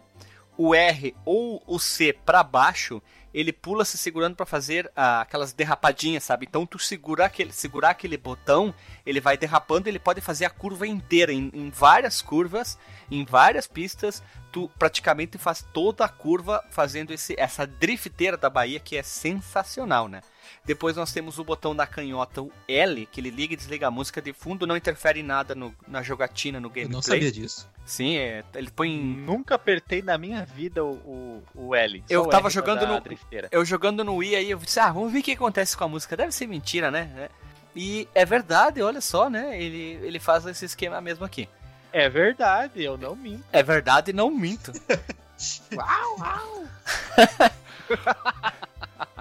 O 0.59 0.75
R 0.75 1.15
ou 1.25 1.63
o 1.67 1.79
C 1.79 2.13
para 2.13 2.43
baixo, 2.43 3.01
ele 3.33 3.53
pula 3.53 3.85
se 3.85 3.97
segurando 3.97 4.35
para 4.35 4.45
fazer 4.45 4.91
ah, 4.97 5.21
aquelas 5.21 5.53
derrapadinhas, 5.53 6.25
sabe? 6.25 6.47
Então 6.49 6.67
tu 6.67 6.79
segurar 6.79 7.27
aquele, 7.27 7.53
segurar 7.53 7.91
aquele 7.91 8.17
botão, 8.17 8.75
ele 9.07 9.21
vai 9.21 9.39
derrapando, 9.39 9.89
ele 9.89 10.01
pode 10.01 10.21
fazer 10.21 10.45
a 10.45 10.51
curva 10.51 10.87
inteira 10.87 11.33
em, 11.33 11.51
em 11.55 11.71
várias 11.71 12.21
curvas, 12.21 12.77
em 13.11 13.25
várias 13.25 13.67
pistas. 13.67 14.23
Tu 14.51 14.69
praticamente 14.79 15.39
faz 15.39 15.65
toda 15.73 16.05
a 16.05 16.09
curva 16.09 16.65
fazendo 16.71 17.13
esse, 17.13 17.35
essa 17.39 17.67
drifteira 17.67 18.37
da 18.37 18.51
Bahia 18.51 18.81
que 18.81 18.97
é 18.97 19.03
sensacional, 19.03 20.09
né? 20.09 20.21
Depois 20.65 20.97
nós 20.97 21.13
temos 21.13 21.39
o 21.39 21.45
botão 21.45 21.75
da 21.75 21.87
canhota, 21.87 22.43
o 22.43 22.53
L, 22.67 23.07
que 23.07 23.21
ele 23.21 23.31
liga 23.31 23.55
e 23.55 23.57
desliga 23.57 23.89
a 23.89 23.91
música 23.91 24.21
de 24.21 24.33
fundo, 24.33 24.67
não 24.67 24.77
interfere 24.77 25.21
em 25.21 25.23
nada 25.23 25.55
no- 25.55 25.75
na 25.87 26.03
jogatina, 26.03 26.61
no 26.61 26.67
Eu 26.69 26.71
gameplay. 26.71 26.93
não 26.93 27.03
sabia 27.03 27.33
disso. 27.33 27.69
Sim, 27.87 28.17
é, 28.19 28.45
ele 28.55 28.71
põe 28.71 28.99
Nunca 28.99 29.55
apertei 29.55 30.03
na 30.03 30.19
minha 30.19 30.45
vida 30.45 30.85
o, 30.85 30.95
o, 30.95 31.43
o 31.69 31.75
L. 31.75 32.05
Eu 32.09 32.23
Só 32.23 32.29
o 32.29 32.31
tava 32.31 32.43
pra 32.43 32.51
jogando 32.51 32.87
no- 32.87 33.01
drifteira. 33.01 33.49
eu 33.51 33.65
jogando 33.65 34.05
no 34.05 34.17
Wii 34.17 34.37
aí, 34.37 34.51
eu 34.51 34.59
disse, 34.59 34.79
ah, 34.81 34.93
vamos 34.93 35.13
ver 35.13 35.21
o 35.21 35.23
que 35.23 35.33
acontece 35.33 35.77
com 35.77 35.85
a 35.85 35.89
música. 35.89 36.17
Deve 36.17 36.33
ser 36.33 36.47
mentira, 36.47 36.91
né? 36.91 37.11
É. 37.17 37.31
E 37.75 38.09
é 38.15 38.25
verdade, 38.25 38.83
olha 38.83 39.01
só, 39.01 39.31
né? 39.31 39.61
Ele, 39.63 39.99
ele 40.07 40.19
faz 40.19 40.45
esse 40.47 40.65
esquema 40.65 41.01
mesmo 41.01 41.25
aqui. 41.25 41.49
É 41.93 42.09
verdade, 42.09 42.83
eu 42.83 42.99
não 42.99 43.15
minto. 43.17 43.45
É 43.53 43.63
verdade, 43.63 44.13
não 44.13 44.31
minto. 44.31 44.73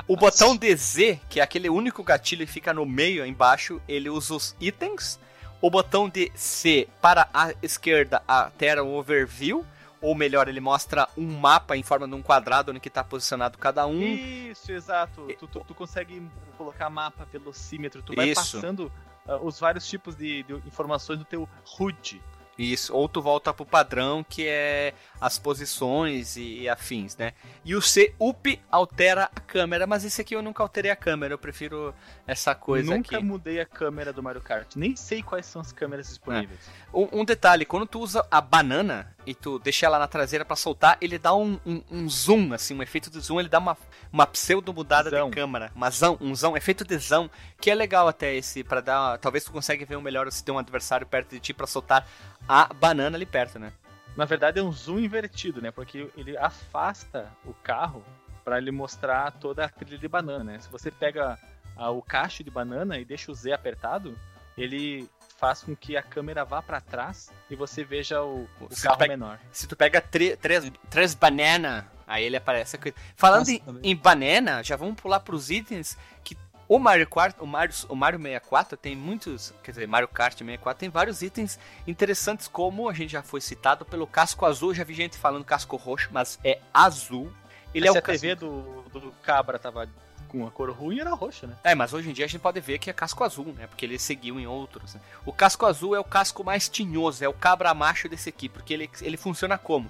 o 0.08 0.16
botão 0.16 0.56
DZ, 0.56 1.20
que 1.30 1.40
é 1.40 1.44
aquele 1.44 1.70
único 1.70 2.02
gatilho 2.02 2.46
que 2.46 2.52
fica 2.52 2.74
no 2.74 2.86
meio, 2.86 3.26
embaixo, 3.26 3.82
ele 3.88 4.10
usa 4.10 4.36
os 4.36 4.56
itens. 4.60 5.20
O 5.60 5.70
botão 5.70 6.08
de 6.08 6.32
C 6.34 6.88
para 7.02 7.28
a 7.34 7.54
esquerda 7.62 8.22
altera 8.28 8.84
o 8.84 8.96
overview, 8.96 9.66
ou 10.00 10.16
melhor, 10.16 10.48
ele 10.48 10.62
mostra 10.62 11.10
um 11.18 11.40
mapa 11.40 11.76
em 11.76 11.84
forma 11.84 12.08
de 12.08 12.14
um 12.14 12.22
quadrado 12.22 12.72
onde 12.72 12.80
que 12.80 12.88
está 12.88 13.04
posicionado 13.04 13.58
cada 13.58 13.86
um. 13.86 14.02
Isso, 14.02 14.72
exato. 14.72 15.28
Tu, 15.40 15.48
tu, 15.48 15.60
tu 15.68 15.76
consegue 15.76 16.22
colocar 16.58 16.90
mapa, 16.90 17.26
velocímetro, 17.26 18.02
tu 18.02 18.16
vai 18.16 18.30
Isso. 18.30 18.36
passando 18.36 18.92
ah, 19.28 19.38
os 19.38 19.60
vários 19.60 19.88
tipos 19.88 20.16
de, 20.16 20.44
de 20.44 20.54
informações 20.68 21.20
do 21.20 21.26
teu 21.26 21.50
HUD. 21.80 22.22
Isso, 22.58 22.96
ou 22.96 23.08
tu 23.08 23.22
volta 23.22 23.54
pro 23.54 23.66
padrão, 23.66 24.24
que 24.24 24.48
é 24.48 24.94
as 25.20 25.40
posições 25.40 26.36
e, 26.38 26.62
e 26.62 26.70
afins, 26.70 27.16
né? 27.18 27.34
E 27.66 27.76
o 27.76 27.82
C, 27.82 28.14
UP, 28.20 28.60
altera 28.72 29.30
a 29.36 29.40
câmera, 29.40 29.86
mas 29.88 30.06
esse 30.06 30.22
aqui 30.22 30.36
eu 30.36 30.42
nunca 30.42 30.62
alterei 30.64 30.92
a 30.92 30.96
câmera, 30.96 31.34
eu 31.34 31.38
prefiro 31.38 31.94
essa 32.26 32.54
coisa 32.56 32.96
Nunca 32.96 33.18
aqui. 33.18 33.26
mudei 33.26 33.60
a 33.60 33.66
câmera 33.66 34.14
do 34.14 34.22
Mario 34.22 34.42
Kart. 34.42 34.76
Nem 34.76 34.96
sei 34.96 35.22
quais 35.24 35.46
são 35.46 35.62
as 35.62 35.72
câmeras 35.72 36.08
disponíveis. 36.08 36.60
Um, 36.94 37.22
um 37.22 37.26
detalhe, 37.26 37.66
quando 37.66 37.86
tu 37.88 38.00
usa 38.00 38.26
a 38.30 38.40
banana 38.40 39.16
e 39.26 39.34
tu 39.34 39.60
deixa 39.60 39.86
ela 39.86 40.00
na 40.00 40.08
traseira 40.08 40.46
pra 40.46 40.56
soltar, 40.56 40.98
ele 41.02 41.18
dá 41.18 41.36
um, 41.36 41.60
um- 41.66 41.84
um 41.92 42.10
zoom, 42.10 42.54
assim, 42.54 42.74
um 42.76 42.84
efeito 42.84 43.10
de 43.10 43.20
zoom, 43.20 43.40
ele 43.40 43.50
dá 43.50 43.60
uma, 43.60 43.78
uma 44.12 44.26
pseudo 44.28 44.74
mudada 44.74 45.10
Zão. 45.10 45.30
de 45.30 45.36
câmera, 45.36 45.72
uma 45.76 45.90
zão, 45.90 46.18
um 46.22 46.34
zão, 46.36 46.56
efeito 46.56 46.86
de 46.86 46.98
zão, 46.98 47.30
que 47.60 47.70
é 47.72 47.76
legal 47.76 48.08
até 48.08 48.36
esse, 48.36 48.64
pra 48.64 48.82
dar, 48.82 49.18
talvez 49.18 49.44
tu 49.44 49.52
consiga 49.52 49.86
ver 49.86 49.96
um 49.98 50.02
melhor 50.02 50.32
se 50.32 50.44
tem 50.44 50.54
um 50.54 50.60
adversário 50.60 51.06
perto 51.08 51.32
de 51.32 51.40
ti 51.40 51.54
pra 51.54 51.68
soltar 51.68 52.08
a 52.48 52.74
banana 52.74 53.18
ali 53.18 53.26
perto, 53.26 53.60
né? 53.60 53.72
Na 54.18 54.26
verdade 54.26 54.60
é 54.60 54.64
um 54.64 54.72
zoom 54.72 55.00
invertido, 55.00 55.62
né? 55.62 55.70
Porque 55.72 56.10
ele 56.18 56.36
afasta 56.38 57.32
o 57.46 57.54
carro 57.54 58.04
para 58.44 58.58
ele 58.58 58.72
mostrar 58.72 59.32
toda 59.34 59.64
a 59.64 59.70
trilha 59.70 59.98
de 59.98 60.08
banana, 60.08 60.44
né? 60.44 60.60
Se 60.60 60.70
você 60.70 60.90
pega 60.90 61.38
ah, 61.76 61.92
o 61.92 62.02
cacho 62.02 62.44
de 62.44 62.50
banana 62.50 62.98
e 62.98 63.06
deixa 63.06 63.32
o 63.32 63.36
Z 63.36 63.52
apertado, 63.54 64.18
ele 64.58 65.08
faz 65.38 65.62
com 65.62 65.76
que 65.76 65.96
a 65.96 66.02
câmera 66.02 66.44
vá 66.44 66.62
para 66.64 66.82
trás 66.82 67.32
e 67.50 67.56
você 67.56 67.84
veja 67.84 68.24
o, 68.24 68.50
o 68.60 68.68
carro 68.82 68.98
pega- 68.98 69.14
menor. 69.14 69.40
Se 69.52 69.68
tu 69.68 69.76
pega 69.76 70.02
três, 70.02 71.14
banana, 71.14 71.88
aí 72.08 72.24
ele 72.24 72.38
aparece. 72.38 72.80
Falando 73.16 73.40
Nossa, 73.42 73.52
em, 73.52 73.92
em 73.92 73.96
banana, 73.96 74.64
já 74.64 74.76
vamos 74.76 74.96
pular 75.00 75.20
pros 75.20 75.52
itens 75.52 75.96
que 76.24 76.36
o 76.68 76.80
Mario 76.80 77.08
Kart, 77.08 77.36
o 77.40 77.46
Mario, 77.46 77.74
o 77.88 77.96
Mario 77.96 78.20
64 78.20 78.78
tem 78.78 78.96
muitos, 78.96 79.54
quer 79.64 79.72
dizer, 79.72 79.88
Mario 79.88 80.08
Kart 80.08 80.38
64 80.38 80.80
tem 80.80 80.90
vários 80.90 81.22
itens 81.22 81.58
interessantes 81.88 82.48
como 82.48 82.90
a 82.90 82.94
gente 82.94 83.12
já 83.12 83.24
foi 83.24 83.40
citado 83.40 83.86
pelo 83.86 84.06
casco 84.06 84.46
azul, 84.46 84.74
já 84.74 84.84
vi 84.84 84.94
gente 84.94 85.18
falando 85.18 85.46
casco 85.46 85.78
roxo, 85.78 86.10
mas 86.12 86.38
é 86.44 86.60
azul. 86.74 87.32
Ele 87.74 87.88
é 87.88 87.92
o 87.92 87.98
a 87.98 88.02
TV 88.02 88.36
do, 88.36 88.82
do 88.92 89.14
Cabra 89.24 89.58
tava 89.58 89.88
com 90.28 90.46
a 90.46 90.52
cor 90.52 90.70
ruim, 90.72 91.00
era 91.00 91.14
roxa, 91.14 91.48
né? 91.48 91.56
É, 91.64 91.74
mas 91.74 91.94
hoje 91.94 92.10
em 92.10 92.14
dia 92.14 92.26
a 92.26 92.28
gente 92.28 92.42
pode 92.42 92.60
ver 92.60 92.80
que 92.80 92.90
é 92.90 92.94
casco 92.94 93.24
azul, 93.24 93.54
né? 93.58 93.68
Porque 93.68 93.86
ele 93.86 93.98
seguiu 93.98 94.40
em 94.40 94.46
outros. 94.46 94.94
né? 94.96 95.02
O 95.26 95.32
casco 95.32 95.66
azul 95.66 95.96
é 95.96 96.00
o 96.00 96.04
casco 96.04 96.44
mais 96.44 96.68
tinhoso, 96.68 97.24
é 97.24 97.30
o 97.30 97.34
cabra 97.34 97.74
macho 97.74 98.10
desse 98.10 98.30
aqui, 98.30 98.50
porque 98.50 98.74
ele, 98.74 98.90
ele 99.02 99.18
funciona 99.18 99.58
como? 99.58 99.90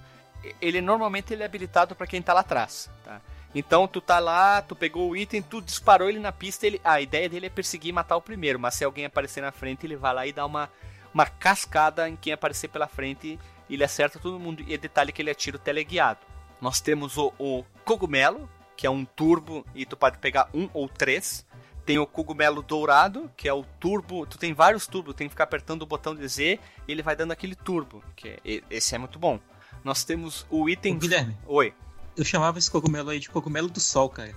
Ele 0.62 0.80
normalmente 0.82 1.34
ele 1.34 1.44
é 1.44 1.46
habilitado 1.46 1.96
para 1.96 2.08
quem 2.08 2.22
tá 2.22 2.34
lá 2.34 2.42
atrás, 2.42 2.90
tá? 3.04 3.20
Então 3.56 3.88
tu 3.88 4.00
tá 4.02 4.20
lá, 4.20 4.62
tu 4.62 4.76
pegou 4.76 5.10
o 5.10 5.16
item, 5.18 5.42
tu 5.42 5.62
disparou 5.62 6.10
ele 6.10 6.20
na 6.20 6.32
pista, 6.32 6.68
ele, 6.68 6.80
a 6.84 7.02
ideia 7.02 7.28
dele 7.30 7.48
é 7.48 7.50
perseguir 7.50 7.90
e 7.90 7.94
matar 7.94 8.16
o 8.18 8.22
primeiro, 8.22 8.60
mas 8.60 8.76
se 8.76 8.84
alguém 8.84 9.06
aparecer 9.06 9.42
na 9.42 9.52
frente, 9.52 9.86
ele 9.86 9.96
vai 9.96 10.14
lá 10.14 10.28
e 10.28 10.34
dá 10.34 10.46
uma, 10.46 10.70
uma 11.14 11.26
cascada 11.26 12.08
em 12.08 12.16
quem 12.16 12.34
aparecer 12.34 12.68
pela 12.68 12.88
frente, 12.88 13.40
ele 13.70 13.84
acerta 13.84 14.20
todo 14.20 14.40
mundo. 14.40 14.64
E 14.68 14.78
detalhe 14.78 15.12
que 15.12 15.22
ele 15.22 15.32
atira 15.32 15.58
o 15.58 15.60
teleguiado. 15.60 16.20
Nós 16.62 16.82
temos 16.82 17.18
o, 17.18 17.34
o 17.40 17.64
cogumelo, 17.84 18.50
que 18.76 18.86
é 18.86 18.90
um 18.90 19.06
turbo, 19.06 19.66
e 19.74 19.86
tu 19.86 19.98
pode 19.98 20.18
pegar 20.20 20.50
um 20.54 20.70
ou 20.74 20.88
três. 20.88 21.46
Tem 21.86 21.98
o 21.98 22.06
cogumelo 22.06 22.62
dourado, 22.62 23.32
que 23.38 23.48
é 23.48 23.54
o 23.54 23.64
turbo. 23.80 24.26
Tu 24.26 24.38
tem 24.38 24.54
vários 24.54 24.88
turbos, 24.88 25.16
tem 25.16 25.28
que 25.28 25.32
ficar 25.32 25.46
apertando 25.46 25.84
o 25.84 25.86
botão 25.86 26.14
de 26.14 26.28
Z 26.28 26.60
e 26.88 26.92
ele 26.92 27.02
vai 27.02 27.16
dando 27.16 27.32
aquele 27.32 27.56
turbo. 27.56 28.04
Que 28.16 28.38
é- 28.44 28.62
esse 28.70 28.94
é 28.94 28.98
muito 28.98 29.18
bom. 29.18 29.40
Nós 29.86 30.04
temos 30.04 30.46
o 30.50 30.70
item. 30.70 30.96
Ô, 30.96 31.00
Guilherme, 31.00 31.38
Oi. 31.46 31.74
Eu 32.18 32.26
chamava 32.26 32.58
esse 32.60 32.70
cogumelo 32.70 33.10
aí 33.10 33.20
de 33.20 33.30
cogumelo 33.30 33.70
do 33.70 33.80
sol, 33.80 34.10
cara. 34.10 34.36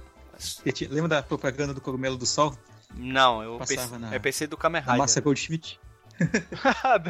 Tinha- 0.73 0.89
Lembra 0.91 1.09
da 1.09 1.23
propaganda 1.23 1.75
do 1.75 1.81
cogumelo 1.81 2.17
do 2.17 2.27
sol? 2.27 2.57
Não, 2.95 3.43
eu 3.43 3.59
Passava 3.59 3.81
pensei, 3.83 3.99
na- 3.99 4.15
eu 4.15 4.21
pensei 4.21 4.47
do 4.47 4.57
Kamen 4.57 4.81
Da 4.83 4.93
Rider. 4.93 4.99
Massa 4.99 5.21
Goldschmidt? 5.21 5.79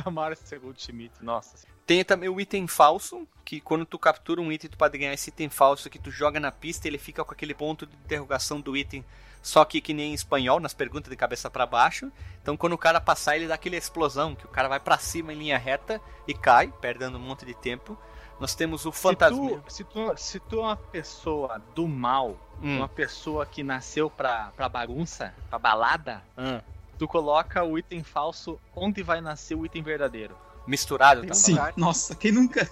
Damares 0.04 0.38
Segundo 0.44 0.80
Schmidt, 0.80 1.12
nossa. 1.20 1.66
Tem 1.86 2.04
também 2.04 2.28
o 2.28 2.40
item 2.40 2.68
falso, 2.68 3.26
que 3.44 3.60
quando 3.60 3.84
tu 3.84 3.98
captura 3.98 4.40
um 4.40 4.52
item, 4.52 4.70
tu 4.70 4.76
pode 4.78 4.96
ganhar 4.96 5.12
esse 5.12 5.30
item 5.30 5.48
falso 5.48 5.90
que 5.90 5.98
tu 5.98 6.10
joga 6.10 6.38
na 6.38 6.52
pista 6.52 6.86
ele 6.86 6.98
fica 6.98 7.24
com 7.24 7.32
aquele 7.32 7.52
ponto 7.54 7.84
de 7.86 7.96
interrogação 8.04 8.60
do 8.60 8.76
item, 8.76 9.04
só 9.42 9.64
que 9.64 9.80
que 9.80 9.92
nem 9.92 10.12
em 10.12 10.14
espanhol, 10.14 10.60
nas 10.60 10.72
perguntas 10.72 11.10
de 11.10 11.16
cabeça 11.16 11.50
para 11.50 11.66
baixo. 11.66 12.12
Então 12.40 12.56
quando 12.56 12.74
o 12.74 12.78
cara 12.78 13.00
passar, 13.00 13.36
ele 13.36 13.48
dá 13.48 13.54
aquela 13.54 13.74
explosão, 13.76 14.36
que 14.36 14.44
o 14.46 14.50
cara 14.50 14.68
vai 14.68 14.78
para 14.78 14.98
cima 14.98 15.32
em 15.32 15.38
linha 15.38 15.58
reta 15.58 16.00
e 16.28 16.34
cai, 16.34 16.72
perdendo 16.80 17.18
um 17.18 17.20
monte 17.20 17.44
de 17.44 17.54
tempo. 17.54 17.98
Nós 18.40 18.54
temos 18.54 18.86
o 18.86 18.90
fantasma. 18.92 19.36
Se 19.46 19.50
tu, 19.52 19.62
se 19.68 19.84
tu, 19.84 20.16
se 20.16 20.40
tu 20.40 20.56
é 20.60 20.62
uma 20.62 20.76
pessoa 20.76 21.60
do 21.74 21.86
mal, 21.86 22.36
Hum. 22.62 22.78
uma 22.78 22.88
pessoa 22.88 23.44
que 23.46 23.62
nasceu 23.62 24.10
pra, 24.10 24.50
pra 24.56 24.68
bagunça, 24.68 25.34
pra 25.48 25.58
balada, 25.58 26.22
Hum. 26.36 26.60
tu 26.98 27.06
coloca 27.06 27.62
o 27.64 27.78
item 27.78 28.02
falso 28.02 28.58
onde 28.74 29.02
vai 29.02 29.20
nascer 29.20 29.54
o 29.54 29.64
item 29.64 29.82
verdadeiro. 29.82 30.34
Misturado, 30.66 31.26
tá? 31.26 31.34
Sim, 31.34 31.56
nossa, 31.76 32.14
quem 32.14 32.32
nunca? 32.32 32.70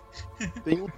Tem 0.62 0.80
um, 0.80 0.88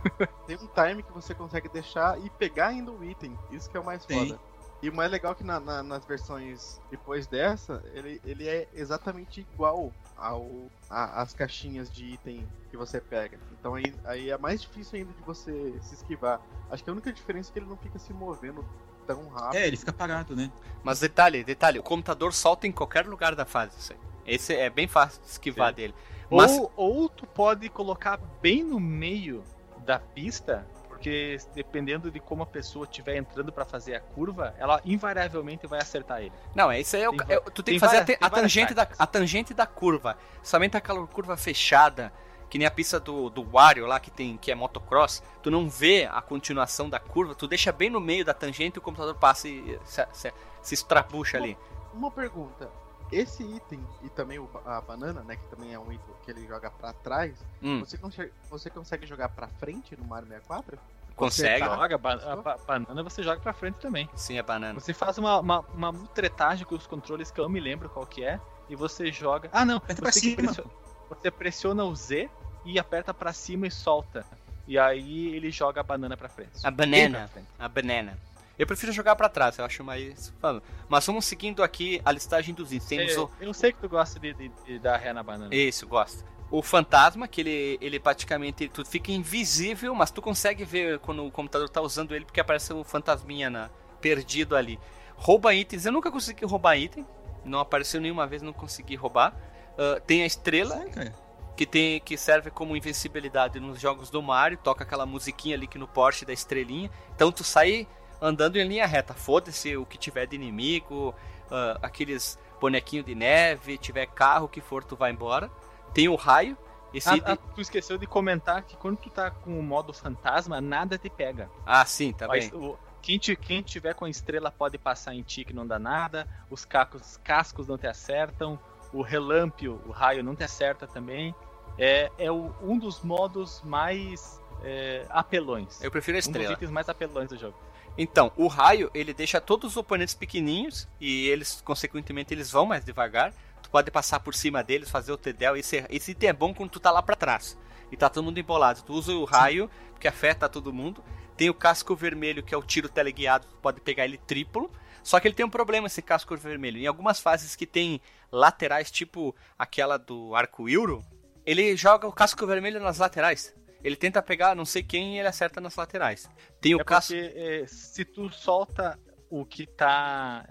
tem 0.47 0.57
um 0.57 0.67
time 0.69 1.03
que 1.03 1.13
você 1.13 1.35
consegue 1.35 1.69
deixar 1.69 2.19
e 2.21 2.29
pegar 2.31 2.69
ainda 2.69 2.91
o 2.91 3.05
item. 3.05 3.37
Isso 3.51 3.71
que 3.71 3.77
é 3.77 3.81
o 3.81 3.85
mais 3.85 4.05
Tem. 4.05 4.29
foda. 4.29 4.41
E 4.83 4.89
o 4.89 4.95
mais 4.95 5.11
legal 5.11 5.33
é 5.33 5.35
que 5.35 5.45
na- 5.45 5.61
na- 5.61 5.83
nas 5.83 6.05
versões 6.05 6.81
depois 6.91 7.27
dessa, 7.27 7.83
ele, 7.95 8.21
ele 8.25 8.49
é 8.49 8.67
exatamente 8.75 9.41
igual 9.53 9.93
ao 10.17 10.47
a- 10.91 11.23
as 11.23 11.33
caixinhas 11.33 11.91
de 11.91 12.07
item 12.07 12.47
que 12.71 12.77
você 12.77 13.01
pega. 13.01 13.39
Então 13.61 13.75
aí, 13.75 13.95
aí 14.05 14.31
é 14.31 14.39
mais 14.39 14.63
difícil 14.63 14.99
ainda 14.99 15.13
de 15.13 15.23
você 15.23 15.75
se 15.83 15.95
esquivar. 15.95 16.41
Acho 16.71 16.83
que 16.83 16.89
a 16.91 16.93
única 16.93 17.13
diferença 17.13 17.51
é 17.51 17.53
que 17.53 17.59
ele 17.59 17.67
não 17.67 17.77
fica 17.77 17.99
se 17.99 18.13
movendo 18.13 18.65
tão 19.07 19.29
rápido. 19.29 19.57
É, 19.57 19.67
ele 19.67 19.77
fica 19.77 19.93
parado, 19.93 20.35
né? 20.35 20.51
Mas 20.83 20.99
detalhe, 21.01 21.45
detalhe, 21.45 21.79
o 21.79 21.83
computador 21.83 22.33
solta 22.33 22.67
em 22.67 22.73
qualquer 22.73 23.07
lugar 23.07 23.35
da 23.35 23.45
fase. 23.45 23.77
isso 23.79 23.93
aí. 23.93 23.99
Esse 24.27 24.55
é 24.55 24.71
bem 24.71 24.89
fácil 24.89 25.21
de 25.23 25.29
esquivar 25.29 25.71
Sim. 25.71 25.75
dele. 25.77 25.95
Mas 26.31 26.53
Ou, 26.53 26.73
ou 26.77 27.09
tu 27.09 27.27
pode 27.27 27.69
colocar 27.69 28.19
bem 28.41 28.63
no 28.65 28.79
meio 28.81 29.43
da 29.85 29.99
pista, 29.99 30.65
porque 30.89 31.37
dependendo 31.55 32.11
de 32.11 32.21
como 32.21 32.45
a 32.45 32.47
pessoa 32.47 32.85
estiver 32.85 33.17
entrando 33.17 33.51
pra 33.51 33.65
fazer 33.65 33.95
a 33.97 34.01
curva, 34.01 34.55
ela 34.59 34.81
invariavelmente 34.85 35.67
vai 35.67 35.81
acertar 35.81 36.21
ele. 36.21 36.33
Não, 36.55 36.71
é 36.71 36.81
isso 36.81 36.95
aí. 36.97 37.03
É 37.03 37.09
o, 37.11 37.17
Tem 37.17 37.37
é- 37.37 37.41
tu 37.41 37.63
tem, 37.63 37.65
tem 37.65 37.75
que 37.75 37.81
fazer 37.81 37.97
várias- 37.99 38.17
a, 38.17 38.19
tem 38.19 38.27
a 38.27 38.31
tangente 38.31 38.75
da, 38.75 38.89
a 38.99 39.07
tangente 39.07 39.53
da 39.53 39.67
curva. 39.67 40.17
Somente 40.43 40.77
aquela 40.77 41.05
curva 41.09 41.37
fechada, 41.37 42.13
que 42.51 42.59
nem 42.59 42.67
a 42.67 42.71
pista 42.71 42.99
do, 43.01 43.31
do 43.31 43.43
Wario 43.43 43.87
lá, 43.87 43.99
que 44.01 44.11
tem 44.11 44.37
que 44.37 44.51
é 44.51 44.55
motocross. 44.55 45.23
Tu 45.43 45.51
não 45.51 45.71
vê 45.71 46.07
a 46.13 46.21
continuação 46.21 46.91
da 46.91 46.99
curva, 47.01 47.35
tu 47.35 47.47
deixa 47.47 47.71
bem 47.73 47.89
no 47.89 48.01
meio 48.01 48.25
da 48.25 48.35
tangente 48.35 48.77
e 48.77 48.81
o 48.81 48.83
computador 48.83 49.15
passa 49.15 49.49
e 49.49 49.79
se, 49.85 50.05
se, 50.13 50.33
se 50.61 50.75
estrabucha 50.75 51.37
ali. 51.39 51.57
Uma 51.95 52.11
pergunta. 52.11 52.69
Esse 53.13 53.43
item 53.43 53.81
e 54.05 54.09
também 54.11 54.39
a 54.67 54.81
banana, 54.81 55.23
né, 55.23 55.35
que 55.37 55.45
também 55.49 55.73
é 55.75 55.79
um 55.79 55.91
item 55.93 56.15
que 56.25 56.31
ele 56.31 56.47
joga 56.47 56.71
pra 56.71 56.93
trás, 56.93 57.35
Hum, 57.63 57.81
você, 57.81 57.99
consegue, 57.99 58.33
você 58.49 58.71
consegue 58.71 59.07
jogar 59.07 59.29
pra 59.31 59.49
frente 59.49 59.97
no 59.97 60.05
Mario 60.05 60.29
64? 60.29 60.79
consegue? 61.17 61.65
tá. 61.67 61.75
Joga, 61.77 61.99
ba- 61.99 62.13
a 62.25 62.37
ba- 62.37 62.59
banana 62.67 63.03
você 63.03 63.23
joga 63.23 63.41
pra 63.41 63.53
frente 63.53 63.77
também. 63.81 64.09
Sim, 64.15 64.39
é 64.39 64.43
banana. 64.43 64.79
Você 64.79 64.95
faz 64.95 65.19
uma, 65.19 65.41
uma, 65.41 65.61
uma 65.75 65.91
mutretagem 65.93 66.65
com 66.65 66.75
os 66.77 66.87
controles 66.87 67.31
que 67.33 67.41
eu 67.41 67.45
não 67.45 67.51
me 67.51 67.59
lembro 67.61 67.89
qual 67.91 68.07
que 68.07 68.25
é, 68.25 68.41
e 68.69 68.77
você 68.77 69.11
joga. 69.11 69.49
Ah, 69.53 69.65
não! 69.65 69.81
Você, 69.81 69.95
tem 69.97 70.05
que 70.05 70.13
cima. 70.13 70.37
pressio- 70.37 70.71
você 71.11 71.31
pressiona 71.31 71.85
o 71.85 71.95
Z 71.95 72.31
e 72.65 72.79
aperta 72.79 73.13
pra 73.13 73.33
cima 73.35 73.67
e 73.67 73.71
solta. 73.71 74.25
E 74.67 74.79
aí 74.79 75.35
ele 75.35 75.51
joga 75.51 75.81
a 75.81 75.85
banana 75.85 76.17
pra 76.17 76.29
frente. 76.29 76.51
A 76.65 76.71
banana. 76.71 77.29
frente. 77.29 77.47
A 77.59 77.69
banana. 77.69 78.17
Eu 78.59 78.67
prefiro 78.67 78.93
jogar 78.93 79.17
pra 79.17 79.29
trás, 79.29 79.59
eu 79.59 79.65
acho 79.65 79.83
mais. 79.83 80.33
fã. 80.41 80.63
Mas 80.89 81.05
vamos 81.07 81.25
seguindo 81.25 81.63
aqui 81.63 82.01
a 82.05 82.13
listagem 82.13 82.55
dos 82.55 82.73
itens. 82.73 83.17
O. 83.17 83.31
É, 83.41 83.47
Eu 83.47 83.53
sei 83.55 83.73
que 83.73 83.79
tu 83.81 83.89
gosta 83.89 84.19
de, 84.21 84.33
de- 84.35 84.53
de 84.67 84.79
dar 84.79 84.97
ré 84.99 85.13
na 85.13 85.23
banana. 85.23 85.55
Isso, 85.55 85.87
gosto. 85.87 86.25
O 86.51 86.63
fantasma, 86.63 87.27
que 87.29 87.41
ele, 87.41 87.79
ele 87.81 87.99
praticamente 88.01 88.69
tu 88.69 88.85
fica 88.85 89.11
invisível, 89.13 89.95
mas 89.95 90.11
tu 90.11 90.21
consegue 90.21 90.65
ver 90.65 90.99
quando 90.99 91.25
o 91.25 91.31
computador 91.31 91.69
tá 91.69 91.81
usando 91.81 92.15
ele, 92.15 92.25
porque 92.25 92.41
aparece 92.41 92.73
um 92.73 92.83
fantasminha 92.85 93.49
na, 93.49 93.71
perdido 94.01 94.55
ali. 94.57 94.79
Rouba 95.17 95.55
itens, 95.55 95.87
eu 95.87 95.93
nunca 95.93 96.11
consegui 96.11 96.45
roubar 96.45 96.77
item. 96.77 97.07
Não 97.45 97.61
apareceu 97.61 98.01
nenhuma 98.01 98.27
vez, 98.27 98.43
não 98.43 98.53
consegui 98.53 98.95
roubar. 98.97 99.35
Ah, 99.81 99.99
tem 100.07 100.23
a 100.23 100.27
estrela, 100.27 100.77
Sério, 100.77 100.93
cara? 100.93 101.15
que 101.57 101.65
tem 101.67 102.01
que 102.01 102.17
serve 102.17 102.51
como 102.51 102.77
invencibilidade 102.77 103.59
nos 103.59 103.81
jogos 103.81 104.11
do 104.11 104.23
Mario, 104.23 104.59
toca 104.59 104.85
aquela 104.85 105.07
musiquinha 105.07 105.57
ali 105.57 105.67
que 105.67 105.79
no 105.79 105.89
Porsche 105.89 106.25
da 106.27 106.33
estrelinha. 106.33 106.91
Então 107.15 107.33
tu 107.33 107.43
sai 107.43 107.89
andando 108.21 108.57
em 108.57 108.69
linha 108.69 108.87
reta, 108.87 109.15
foda-se 109.15 109.75
o 109.77 109.87
que 109.87 109.97
tiver 109.97 110.27
de 110.27 110.37
inimigo, 110.37 111.15
ah, 111.51 111.79
aqueles 111.83 112.39
bonequinhos 112.61 113.07
de 113.07 113.15
neve, 113.15 113.79
tiver 113.79 114.07
carro, 114.07 114.49
que 114.49 114.61
for, 114.61 114.85
tu 114.85 114.95
vai 114.97 115.11
embora. 115.11 115.51
Tem 115.95 116.09
o 116.09 116.15
raio, 116.15 116.57
esse 116.93 117.09
Ah, 117.09 117.19
ah, 117.25 117.37
tu 117.37 117.61
esqueceu 117.61 117.97
de 117.97 118.07
comentar 118.07 118.63
que 118.63 118.77
quando 118.77 118.99
tu 118.99 119.09
tá 119.11 119.31
com 119.31 119.59
o 119.59 119.63
modo 119.63 119.93
fantasma, 119.95 120.61
nada 120.61 120.99
te 120.99 121.09
pega. 121.09 121.51
Ah, 121.65 121.85
sim, 121.87 122.13
tá 122.13 122.29
Mas 122.29 122.51
bem. 122.51 122.61
o- 122.61 122.79
quem, 123.01 123.19
te, 123.19 123.35
quem 123.35 123.63
tiver 123.63 123.95
com 123.95 124.05
a 124.05 124.11
estrela 124.11 124.51
pode 124.51 124.77
passar 124.77 125.15
em 125.15 125.23
ti 125.23 125.43
que 125.45 125.55
não 125.55 125.67
dá 125.67 125.79
nada, 125.79 126.29
os 126.51 126.67
cacos, 126.67 127.17
cascos 127.25 127.67
não 127.67 127.79
te 127.79 127.87
acertam, 127.87 128.59
o 128.93 129.03
relâmpio, 129.03 129.81
o 129.87 129.91
raio 129.91 130.23
não 130.23 130.35
te 130.35 130.45
acerta 130.45 130.87
também. 130.87 131.35
É, 131.79 132.11
é 132.19 132.31
o- 132.31 132.53
um 132.63 132.79
dos 132.79 133.01
modos 133.03 133.63
mais 133.65 134.41
é, 134.63 135.07
apelões. 135.09 135.83
Eu 135.83 135.91
prefiro 135.91 136.17
a 136.17 136.19
um 136.19 136.21
dos 136.21 136.27
estrela. 136.27 136.53
itens 136.53 136.71
mais 136.71 136.89
apelões 136.89 137.29
do 137.31 137.37
jogo. 137.39 137.57
Então, 137.97 138.31
o 138.37 138.47
raio, 138.47 138.91
ele 138.95 139.15
deixa 139.15 139.41
todos 139.41 139.71
os 139.73 139.77
oponentes 139.77 140.15
pequenininhos 140.15 140.87
e 141.01 141.29
eles, 141.29 141.61
consequentemente, 141.65 142.35
eles 142.35 142.51
vão 142.51 142.67
mais 142.67 142.85
devagar. 142.85 143.33
Tu 143.63 143.71
pode 143.71 143.91
passar 143.91 144.21
por 144.21 144.35
cima 144.35 144.63
deles, 144.63 144.91
fazer 144.91 145.13
o 145.13 145.17
Tedel. 145.17 145.57
Esse, 145.57 145.85
esse 145.89 146.11
item 146.13 146.29
é 146.31 146.33
bom 146.33 146.53
quando 146.55 146.71
tu 146.71 146.81
tá 146.81 146.91
lá 146.91 147.03
pra 147.03 147.17
trás 147.17 147.57
e 147.91 147.97
tá 147.97 148.09
todo 148.09 148.25
mundo 148.25 148.39
embolado. 148.39 148.83
Tu 148.83 148.93
usa 148.93 149.13
o 149.13 149.25
raio, 149.25 149.71
porque 149.93 150.07
afeta 150.09 150.49
todo 150.49 150.73
mundo. 150.73 151.03
Tem 151.37 151.49
o 151.49 151.55
casco 151.55 151.97
vermelho, 151.97 152.43
que 152.43 152.55
é 152.55 152.59
o 152.59 152.63
tiro 152.63 152.89
teleguiado, 152.89 153.47
tu 153.47 153.57
pode 153.63 153.81
pegar 153.81 154.05
ele 154.05 154.19
triplo. 154.19 154.71
Só 155.03 155.19
que 155.19 155.29
ele 155.29 155.35
tem 155.35 155.47
um 155.47 155.51
problema, 155.51 155.87
esse 155.87 156.03
casco 156.03 156.37
vermelho. 156.37 156.79
Em 156.79 156.87
algumas 156.87 157.21
fases 157.21 157.57
que 157.57 157.67
tem 157.67 158.01
laterais, 158.31 158.91
tipo 158.91 159.35
aquela 159.59 159.97
do 159.97 160.35
arco-íro, 160.35 161.03
ele 161.45 161.77
joga 161.77 162.07
o 162.07 162.13
casco 162.13 162.47
vermelho 162.47 162.81
nas 162.81 162.99
laterais. 162.99 163.55
Ele 163.83 163.97
tenta 163.97 164.23
pegar 164.23 164.55
não 164.55 164.65
sei 164.65 164.83
quem 164.83 165.17
e 165.17 165.19
ele 165.19 165.29
acerta 165.29 165.61
nas 165.61 165.75
laterais. 165.77 166.29
Tem 166.61 166.75
o 166.75 166.81
é 166.81 166.85
casco. 166.85 167.15
porque 167.15 167.33
é, 167.35 167.67
se 167.67 168.05
tu 168.05 168.31
solta 168.31 168.99
o 169.31 169.45
que 169.45 169.67
tá. 169.67 170.47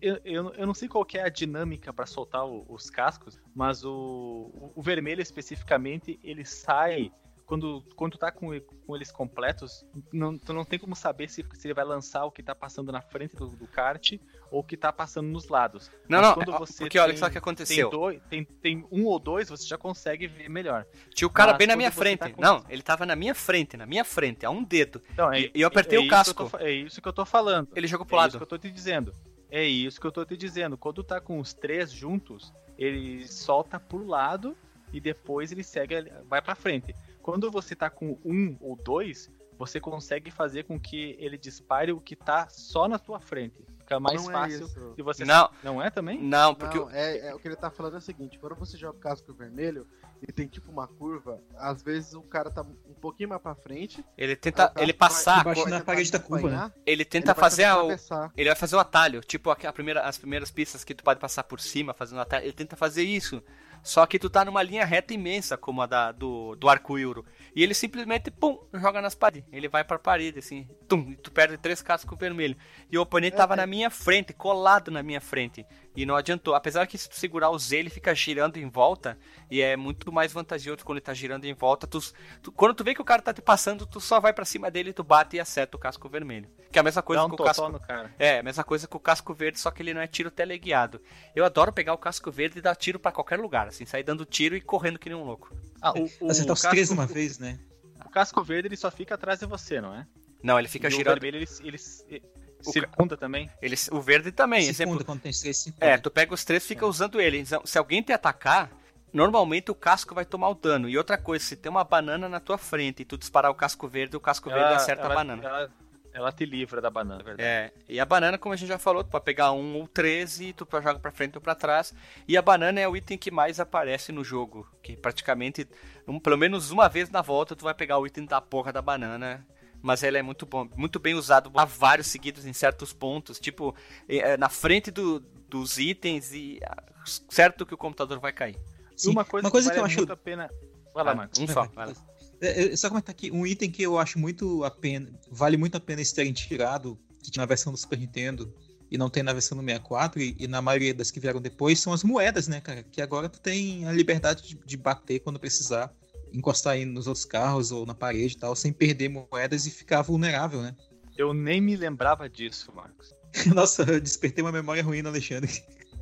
Eu, 0.00 0.20
eu, 0.24 0.54
eu 0.54 0.66
não 0.66 0.74
sei 0.74 0.88
qual 0.88 1.06
é 1.14 1.20
a 1.20 1.28
dinâmica 1.28 1.92
pra 1.92 2.06
soltar 2.06 2.44
o- 2.46 2.64
os 2.68 2.88
cascos, 2.90 3.38
mas 3.54 3.84
o, 3.84 4.72
o 4.74 4.82
vermelho 4.82 5.20
especificamente 5.20 6.18
ele 6.22 6.44
sai 6.44 7.12
quando, 7.46 7.82
quando 7.96 8.12
tu 8.12 8.18
tá 8.18 8.30
com, 8.32 8.48
com 8.60 8.96
eles 8.96 9.10
completos, 9.12 9.84
não, 10.12 10.38
tu 10.38 10.52
não 10.52 10.64
tem 10.64 10.78
como 10.78 10.96
saber 10.96 11.28
se, 11.28 11.44
se 11.54 11.66
ele 11.66 11.74
vai 11.74 11.84
lançar 11.84 12.24
o 12.24 12.30
que 12.30 12.42
tá 12.42 12.54
passando 12.54 12.90
na 12.90 13.00
frente 13.02 13.36
do, 13.36 13.46
do 13.48 13.66
kart 13.66 14.12
ou 14.50 14.60
o 14.60 14.64
que 14.64 14.76
tá 14.76 14.92
passando 14.92 15.28
nos 15.28 15.48
lados. 15.48 15.90
Não, 16.08 16.18
Mas 16.20 16.28
não, 16.28 16.34
quando 16.34 16.54
é, 16.54 16.58
você 16.58 16.84
porque 16.84 16.98
olha 16.98 17.10
tem- 17.12 17.18
só 17.18 17.26
o 17.26 17.28
que 17.28 17.34
Tem, 17.34 17.38
aconteceu. 17.38 17.90
dois, 17.90 18.20
tem, 18.30 18.44
tem 18.44 18.86
um 18.90 19.04
ou 19.04 19.18
dois, 19.18 19.48
você 19.48 19.66
já 19.66 19.76
consegue 19.76 20.26
ver 20.26 20.48
melhor. 20.48 20.86
Tinha 21.14 21.26
o 21.26 21.30
cara 21.30 21.52
Mas 21.52 21.58
bem 21.58 21.66
na 21.66 21.76
minha 21.76 21.90
frente. 21.90 22.20
tá 22.20 22.30
com- 22.30 22.40
Não, 22.40 22.64
ele 22.68 22.82
tava 22.82 23.04
na 23.04 23.16
minha 23.16 23.34
frente, 23.34 23.76
na 23.76 23.86
minha 23.86 24.04
frente, 24.04 24.46
a 24.46 24.50
um 24.50 24.62
dedo. 24.64 25.02
Então, 25.12 25.32
é, 25.32 25.40
E- 25.42 25.50
eu 25.54 25.68
apertei 25.68 25.98
o 25.98 26.02
isso 26.02 26.08
que 26.08 26.14
eu 26.14 26.18
casco. 26.46 26.50
tô 26.58 26.64
é 26.64 26.70
isso 26.70 27.02
que 27.02 27.08
eu 27.08 27.12
tô 27.12 27.24
falando. 27.26 27.68
Ele 27.76 27.86
jogou 27.86 28.06
pro 28.06 28.16
É 28.16 28.18
isso 28.20 28.22
lado. 28.28 28.36
que 28.38 28.42
eu 28.42 28.46
tô 28.46 28.58
te 28.58 28.70
dizendo. 28.70 29.12
É 29.50 29.62
isso 29.64 30.00
que 30.00 30.06
eu 30.06 30.12
tô 30.12 30.24
te 30.24 30.36
dizendo. 30.36 30.78
Quando 30.78 31.04
tá 31.04 31.20
com 31.20 31.38
os 31.38 31.52
três 31.52 31.92
juntos, 31.92 32.52
ele 32.78 33.26
solta 33.28 33.78
pro 33.78 34.06
lado 34.06 34.56
e 34.92 35.00
depois 35.00 35.52
ele 35.52 35.62
segue, 35.62 36.10
vai 36.26 36.40
pra 36.40 36.54
frente. 36.54 36.94
Quando 37.22 37.50
você 37.50 37.74
tá 37.76 37.88
com 37.88 38.18
um 38.24 38.56
ou 38.60 38.76
dois, 38.76 39.30
você 39.58 39.78
consegue 39.80 40.30
fazer 40.30 40.64
com 40.64 40.78
que 40.78 41.16
ele 41.18 41.38
dispare 41.38 41.92
o 41.92 42.00
que 42.00 42.16
tá 42.16 42.48
só 42.48 42.88
na 42.88 42.98
tua 42.98 43.20
frente. 43.20 43.62
Fica 43.78 43.98
mais 44.00 44.20
Não 44.22 44.30
é 44.30 44.34
fácil 44.34 44.94
de 44.96 45.02
você. 45.02 45.24
Não. 45.24 45.50
Não 45.62 45.82
é 45.82 45.90
também? 45.90 46.20
Não, 46.20 46.54
porque 46.54 46.78
Não, 46.78 46.90
é, 46.90 47.28
é 47.28 47.34
o 47.34 47.38
que 47.38 47.48
ele 47.48 47.56
tá 47.56 47.70
falando 47.70 47.94
é 47.94 47.98
o 47.98 48.00
seguinte, 48.02 48.38
quando 48.38 48.54
você 48.56 48.76
joga 48.76 48.96
o 48.96 49.00
casco 49.00 49.32
vermelho 49.34 49.86
e 50.26 50.32
tem 50.32 50.46
tipo 50.46 50.70
uma 50.70 50.86
curva, 50.86 51.40
às 51.56 51.82
vezes 51.82 52.14
o 52.14 52.22
cara 52.22 52.48
tá 52.50 52.62
um 52.62 52.94
pouquinho 52.94 53.28
mais 53.28 53.42
pra 53.42 53.54
frente. 53.56 54.04
ele 54.16 54.36
tenta 54.36 54.72
ele 54.76 54.92
passar, 54.92 55.40
Embaixo 55.40 55.62
vai 55.62 55.70
na 55.72 55.80
parede 55.84 56.12
da 56.12 56.18
curva, 56.20 56.48
né? 56.50 56.72
ele 56.86 57.02
ele 57.02 57.04
tenta 57.04 57.34
vai 57.34 57.40
fazer 57.40 57.64
a, 57.64 57.82
o- 57.82 57.90
ele 58.36 58.48
vai 58.48 58.56
fazer 58.56 58.76
o 58.76 58.78
atalho, 58.78 59.20
tipo 59.20 59.50
a, 59.50 59.54
a 59.54 59.72
primeira, 59.72 60.02
as 60.02 60.16
primeiras 60.16 60.50
pistas 60.50 60.84
que 60.84 60.94
tu 60.94 61.02
pode 61.02 61.18
passar 61.18 61.42
por 61.44 61.60
cima 61.60 61.92
fazendo 61.92 62.20
atalho, 62.20 62.44
ele 62.44 62.52
tenta 62.52 62.76
fazer 62.76 63.02
isso. 63.02 63.42
Só 63.82 64.06
que 64.06 64.18
tu 64.18 64.30
tá 64.30 64.44
numa 64.44 64.62
linha 64.62 64.84
reta 64.84 65.12
imensa 65.12 65.56
como 65.56 65.82
a 65.82 65.86
da, 65.86 66.12
do, 66.12 66.54
do 66.54 66.68
arco-íro. 66.68 67.24
E 67.54 67.62
ele 67.62 67.74
simplesmente, 67.74 68.30
pum, 68.30 68.58
joga 68.72 69.02
nas 69.02 69.14
paredes. 69.14 69.48
Ele 69.52 69.68
vai 69.68 69.82
pra 69.82 69.98
parede, 69.98 70.38
assim, 70.38 70.68
tum, 70.88 71.10
e 71.10 71.16
tu 71.16 71.32
perde 71.32 71.58
três 71.58 71.82
cascos 71.82 72.16
vermelhos. 72.16 72.56
E 72.90 72.96
o 72.96 73.02
oponente 73.02 73.34
É, 73.34 73.36
tava 73.36 73.54
é. 73.54 73.56
na 73.56 73.66
minha 73.66 73.90
frente, 73.90 74.32
colado 74.32 74.90
na 74.90 75.02
minha 75.02 75.20
frente. 75.20 75.66
E 75.94 76.06
não 76.06 76.16
adiantou. 76.16 76.54
Apesar 76.54 76.86
que 76.86 76.96
se 76.96 77.08
tu 77.08 77.16
segurar 77.16 77.50
o 77.50 77.58
Z, 77.58 77.76
ele 77.76 77.90
fica 77.90 78.14
girando 78.14 78.56
em 78.56 78.68
volta. 78.68 79.18
E 79.50 79.60
é 79.60 79.76
muito 79.76 80.10
mais 80.10 80.32
vantajoso 80.32 80.84
quando 80.84 80.96
ele 80.98 81.04
tá 81.04 81.12
girando 81.12 81.44
em 81.44 81.52
volta. 81.52 81.86
Tu, 81.86 82.00
tu- 82.42 82.50
quando 82.50 82.74
tu 82.74 82.82
vê 82.82 82.94
que 82.94 83.02
o 83.02 83.04
cara 83.04 83.20
tá 83.20 83.32
te 83.34 83.42
passando, 83.42 83.84
tu 83.86 84.00
só 84.00 84.18
vai 84.18 84.32
pra 84.32 84.44
cima 84.46 84.70
dele, 84.70 84.92
tu 84.94 85.04
bate 85.04 85.36
e 85.36 85.40
acerta 85.40 85.76
o 85.76 85.80
casco 85.80 86.08
vermelho. 86.08 86.48
Que 86.70 86.78
é 86.78 86.80
a 86.80 86.82
mesma 86.82 87.02
coisa 87.02 87.24
um 87.24 87.28
que 87.28 87.34
o 87.34 87.44
casco. 87.44 87.80
É, 88.18 88.38
a 88.38 88.42
mesma 88.42 88.64
coisa 88.64 88.88
que 88.88 88.96
o 88.96 89.00
casco 89.00 89.34
verde, 89.34 89.60
só 89.60 89.70
que 89.70 89.82
ele 89.82 89.92
não 89.92 90.00
é 90.00 90.06
tiro 90.06 90.30
teleguiado. 90.30 91.00
Eu 91.36 91.44
adoro 91.44 91.70
pegar 91.72 91.92
o 91.92 91.98
casco 91.98 92.30
verde 92.30 92.58
e 92.58 92.62
dar 92.62 92.74
tiro 92.74 92.98
pra 92.98 93.12
qualquer 93.12 93.38
lugar, 93.38 93.68
assim, 93.68 93.84
sair 93.84 94.02
dando 94.02 94.24
tiro 94.24 94.56
e 94.56 94.60
correndo 94.62 94.98
que 94.98 95.10
nem 95.10 95.18
um 95.18 95.24
louco. 95.24 95.54
Ah, 95.82 95.92
o, 95.92 96.04
o, 96.20 96.30
Acertar 96.30 96.54
os 96.54 96.62
casco, 96.62 96.70
três 96.70 96.88
de 96.88 96.94
uma 96.94 97.06
vez, 97.06 97.38
né? 97.38 97.58
o 98.04 98.08
casco 98.10 98.42
verde 98.42 98.68
ele 98.68 98.76
só 98.76 98.90
fica 98.90 99.14
atrás 99.14 99.40
de 99.40 99.46
você, 99.46 99.80
não 99.80 99.94
é? 99.94 100.06
Não, 100.42 100.58
ele 100.58 100.68
fica 100.68 100.88
e 100.88 100.90
girando. 100.90 101.18
o 101.18 101.20
vermelho 101.20 101.36
ele, 101.36 101.76
ele, 102.08 102.22
circunda 102.62 103.16
também. 103.16 103.50
Ele, 103.60 103.76
o 103.90 104.00
verde 104.00 104.30
também, 104.32 104.72
Segunda, 104.72 104.82
exemplo. 105.00 105.04
quando 105.04 105.20
tem 105.20 105.32
três. 105.32 105.72
É, 105.80 105.98
tu 105.98 106.10
pega 106.10 106.32
os 106.34 106.44
três 106.44 106.64
e 106.64 106.66
fica 106.68 106.86
usando 106.86 107.20
ele. 107.20 107.38
Então, 107.38 107.62
se 107.64 107.78
alguém 107.78 108.02
te 108.02 108.12
atacar, 108.12 108.70
normalmente 109.12 109.70
o 109.70 109.74
casco 109.74 110.14
vai 110.14 110.24
tomar 110.24 110.48
o 110.50 110.54
dano. 110.54 110.88
E 110.88 110.96
outra 110.96 111.18
coisa, 111.18 111.44
se 111.44 111.56
tem 111.56 111.70
uma 111.70 111.84
banana 111.84 112.28
na 112.28 112.40
tua 112.40 112.58
frente 112.58 113.02
e 113.02 113.04
tu 113.04 113.16
disparar 113.18 113.50
o 113.50 113.54
casco 113.54 113.86
verde, 113.88 114.16
o 114.16 114.20
casco 114.20 114.48
verde 114.50 114.74
acerta 114.74 115.04
ela, 115.04 115.12
a 115.12 115.16
banana. 115.16 115.44
Ela, 115.44 115.70
ela 116.14 116.32
te 116.32 116.44
livra 116.44 116.80
da 116.80 116.90
banana, 116.90 117.20
é 117.20 117.24
verdade. 117.24 117.42
É, 117.48 117.72
e 117.88 117.98
a 118.00 118.04
banana, 118.04 118.36
como 118.38 118.52
a 118.52 118.56
gente 118.56 118.68
já 118.68 118.78
falou, 118.78 119.02
tu 119.02 119.10
pode 119.10 119.24
pegar 119.24 119.52
um 119.52 119.76
ou 119.76 119.88
13 119.88 120.48
e 120.48 120.52
tu 120.52 120.66
joga 120.70 120.98
pra 120.98 121.10
frente 121.10 121.36
ou 121.36 121.40
pra 121.40 121.54
trás. 121.54 121.94
E 122.28 122.36
a 122.36 122.42
banana 122.42 122.80
é 122.80 122.86
o 122.88 122.96
item 122.96 123.16
que 123.18 123.30
mais 123.30 123.58
aparece 123.60 124.12
no 124.12 124.22
jogo. 124.22 124.68
Que 124.82 124.94
praticamente, 124.96 125.66
um- 126.06 126.18
pelo 126.20 126.36
menos 126.36 126.70
uma 126.70 126.88
vez 126.88 127.08
na 127.10 127.22
volta, 127.22 127.56
tu 127.56 127.64
vai 127.64 127.74
pegar 127.74 127.98
o 127.98 128.06
item 128.06 128.26
da 128.26 128.40
porra 128.40 128.72
da 128.72 128.82
banana. 128.82 129.46
Mas 129.82 130.02
ela 130.02 130.16
é 130.18 130.22
muito 130.22 130.46
bom, 130.46 130.68
muito 130.76 130.98
bem 131.00 131.14
usado 131.14 131.50
há 131.54 131.64
vários 131.64 132.06
seguidos 132.06 132.46
em 132.46 132.52
certos 132.52 132.92
pontos. 132.92 133.38
Tipo, 133.40 133.74
é, 134.08 134.36
na 134.36 134.48
frente 134.48 134.90
do- 134.90 135.20
dos 135.48 135.76
itens 135.78 136.32
e 136.32 136.60
ah, 136.64 136.82
certo 137.28 137.66
que 137.66 137.74
o 137.74 137.76
computador 137.76 138.18
vai 138.20 138.32
cair. 138.32 138.56
E 139.04 139.08
uma 139.08 139.24
coisa, 139.24 139.50
que, 139.50 139.60
vale 139.60 139.78
eu 139.80 139.84
acho. 139.84 139.96
muito 139.98 140.12
a 140.12 140.16
pena. 140.16 140.48
Vai 140.94 141.04
lá, 141.04 141.12
Ah, 141.12 141.14
Marcos. 141.16 141.38
Um 141.40 141.46
só, 141.48 141.64
vai 141.66 141.86
lá. 141.88 141.92
É, 142.40 142.72
é, 142.72 142.76
só 142.76 142.88
comentar 142.88 143.10
aqui, 143.12 143.30
um 143.30 143.46
item 143.46 143.70
que 143.70 143.82
eu 143.82 143.98
acho 143.98 144.18
muito 144.18 144.64
a 144.64 144.70
pena, 144.70 145.08
vale 145.30 145.56
muito 145.56 145.76
a 145.76 145.80
pena 145.80 146.00
eles 146.00 146.12
terem 146.12 146.32
tirado, 146.32 146.98
que 147.22 147.30
tinha 147.30 147.42
na 147.42 147.46
versão 147.46 147.72
do 147.72 147.78
Super 147.78 147.98
Nintendo 147.98 148.52
e 148.90 148.98
não 148.98 149.08
tem 149.08 149.22
na 149.22 149.32
versão 149.32 149.56
do 149.56 149.62
64, 149.64 150.20
e, 150.20 150.36
e 150.38 150.46
na 150.48 150.60
maioria 150.60 150.92
das 150.92 151.10
que 151.10 151.18
vieram 151.20 151.40
depois, 151.40 151.80
são 151.80 151.92
as 151.92 152.02
moedas, 152.04 152.46
né, 152.48 152.60
cara? 152.60 152.82
Que 152.82 153.00
agora 153.00 153.28
tu 153.28 153.40
tem 153.40 153.86
a 153.86 153.92
liberdade 153.92 154.42
de, 154.42 154.54
de 154.66 154.76
bater 154.76 155.20
quando 155.20 155.38
precisar, 155.40 155.90
encostar 156.32 156.74
aí 156.74 156.84
nos 156.84 157.06
outros 157.06 157.24
carros 157.24 157.72
ou 157.72 157.86
na 157.86 157.94
parede 157.94 158.34
e 158.34 158.38
tal, 158.38 158.54
sem 158.56 158.72
perder 158.72 159.08
moedas 159.08 159.66
e 159.66 159.70
ficar 159.70 160.02
vulnerável, 160.02 160.62
né? 160.62 160.74
Eu 161.16 161.34
nem 161.34 161.60
me 161.60 161.76
lembrava 161.76 162.28
disso, 162.28 162.72
Marcos. 162.74 163.14
Nossa, 163.54 163.82
eu 163.82 164.00
despertei 164.00 164.42
uma 164.42 164.52
memória 164.52 164.82
ruim 164.82 165.02
no 165.02 165.08
Alexandre. 165.08 165.50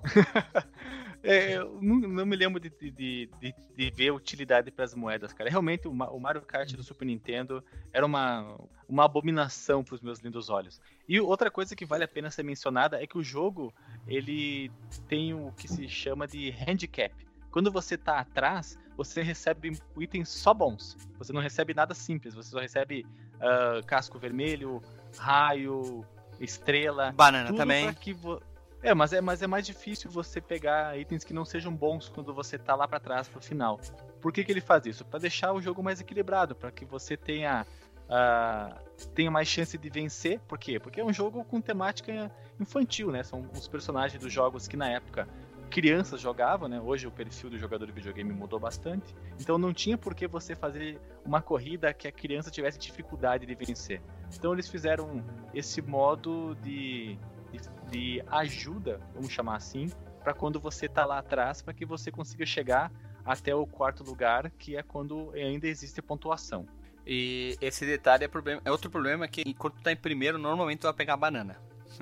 É, 1.22 1.58
eu 1.58 1.78
não, 1.82 1.96
não 1.96 2.26
me 2.26 2.34
lembro 2.34 2.58
de, 2.58 2.70
de, 2.70 2.90
de, 2.90 3.54
de- 3.76 3.90
ver 3.90 4.10
utilidade 4.10 4.70
para 4.70 4.86
as 4.86 4.94
moedas, 4.94 5.32
cara. 5.32 5.50
Realmente, 5.50 5.86
o, 5.86 5.90
o 5.90 6.18
Mario 6.20 6.40
Kart 6.40 6.72
do 6.72 6.82
Super 6.82 7.04
Nintendo 7.04 7.62
era 7.92 8.06
uma, 8.06 8.58
uma 8.88 9.04
abominação 9.04 9.84
para 9.84 9.94
os 9.94 10.00
meus 10.00 10.18
lindos 10.20 10.48
olhos. 10.48 10.80
E 11.06 11.20
outra 11.20 11.50
coisa 11.50 11.76
que 11.76 11.84
vale 11.84 12.04
a 12.04 12.08
pena 12.08 12.30
ser 12.30 12.42
mencionada 12.42 13.02
é 13.02 13.06
que 13.06 13.18
o 13.18 13.22
jogo 13.22 13.74
ele 14.06 14.70
tem 15.08 15.34
o 15.34 15.52
que 15.52 15.68
se 15.68 15.86
chama 15.88 16.26
de 16.26 16.54
handicap. 16.66 17.14
Quando 17.50 17.70
você 17.70 17.96
tá 17.96 18.18
atrás, 18.20 18.78
você 18.96 19.22
recebe 19.22 19.78
itens 19.98 20.28
só 20.28 20.54
bons. 20.54 20.96
Você 21.18 21.32
não 21.32 21.40
recebe 21.40 21.74
nada 21.74 21.94
simples. 21.94 22.34
Você 22.34 22.50
só 22.50 22.60
recebe 22.60 23.04
ah, 23.40 23.80
casco 23.86 24.18
vermelho, 24.18 24.80
raio, 25.18 26.04
estrela. 26.38 27.12
Banana 27.12 27.52
também. 27.56 27.84
vo- 28.14 28.40
É, 28.82 28.94
mas 28.94 29.12
é, 29.12 29.20
mas 29.20 29.42
é 29.42 29.46
mais 29.46 29.66
difícil 29.66 30.10
você 30.10 30.40
pegar 30.40 30.96
itens 30.98 31.24
que 31.24 31.34
não 31.34 31.44
sejam 31.44 31.74
bons 31.74 32.08
quando 32.08 32.32
você 32.32 32.56
tá 32.58 32.74
lá 32.74 32.86
pra 32.88 32.98
trás 33.00 33.28
pro 33.28 33.40
final. 33.40 33.78
Por 34.20 34.32
que, 34.32 34.42
que 34.44 34.50
ele 34.52 34.60
faz 34.60 34.86
isso? 34.86 35.04
Pra 35.04 35.18
deixar 35.18 35.52
o 35.52 35.60
jogo 35.60 35.82
mais 35.82 36.00
equilibrado, 36.00 36.54
pra 36.54 36.70
que 36.70 36.84
você 36.84 37.16
tenha 37.16 37.66
ah, 38.08 38.76
tenha 39.14 39.30
mais 39.30 39.46
chance 39.48 39.76
de 39.78 39.88
vencer. 39.90 40.40
Por 40.40 40.58
quê? 40.58 40.80
Porque 40.80 41.00
é 41.00 41.04
um 41.04 41.12
jogo 41.12 41.44
com 41.44 41.60
temática 41.60 42.30
infantil, 42.58 43.10
né? 43.12 43.22
São 43.22 43.48
os 43.52 43.68
personagens 43.68 44.20
dos 44.22 44.32
jogos 44.32 44.66
que 44.66 44.76
na 44.76 44.88
época 44.88 45.28
crianças 45.70 46.20
jogavam, 46.20 46.68
né? 46.68 46.80
Hoje 46.80 47.06
o 47.06 47.10
perfil 47.10 47.48
do 47.48 47.56
jogador 47.56 47.86
de 47.86 47.92
videogame 47.92 48.32
mudou 48.32 48.58
bastante. 48.58 49.14
Então 49.38 49.56
não 49.56 49.72
tinha 49.72 49.96
por 49.96 50.14
que 50.14 50.26
você 50.26 50.54
fazer 50.54 51.00
uma 51.24 51.40
corrida 51.40 51.94
que 51.94 52.08
a 52.08 52.12
criança 52.12 52.50
tivesse 52.50 52.78
dificuldade 52.78 53.46
de 53.46 53.54
vencer. 53.54 54.02
Então 54.36 54.52
eles 54.52 54.68
fizeram 54.68 55.24
esse 55.54 55.80
modo 55.80 56.56
de, 56.56 57.16
de, 57.52 57.60
de 57.90 58.22
ajuda, 58.26 59.00
vamos 59.14 59.32
chamar 59.32 59.56
assim, 59.56 59.88
para 60.22 60.34
quando 60.34 60.58
você 60.58 60.88
tá 60.88 61.06
lá 61.06 61.18
atrás, 61.18 61.62
para 61.62 61.72
que 61.72 61.86
você 61.86 62.10
consiga 62.10 62.44
chegar 62.44 62.92
até 63.24 63.54
o 63.54 63.64
quarto 63.64 64.02
lugar, 64.02 64.50
que 64.50 64.76
é 64.76 64.82
quando 64.82 65.30
ainda 65.34 65.68
existe 65.68 66.02
pontuação. 66.02 66.66
E 67.06 67.56
esse 67.60 67.86
detalhe 67.86 68.24
é, 68.24 68.28
problema, 68.28 68.60
é 68.64 68.70
outro 68.70 68.90
problema 68.90 69.26
que 69.28 69.42
enquanto 69.46 69.74
tu 69.74 69.82
tá 69.82 69.92
em 69.92 69.96
primeiro, 69.96 70.36
normalmente 70.36 70.80
tu 70.80 70.84
vai 70.84 70.92
pegar 70.94 71.16
banana. 71.16 71.56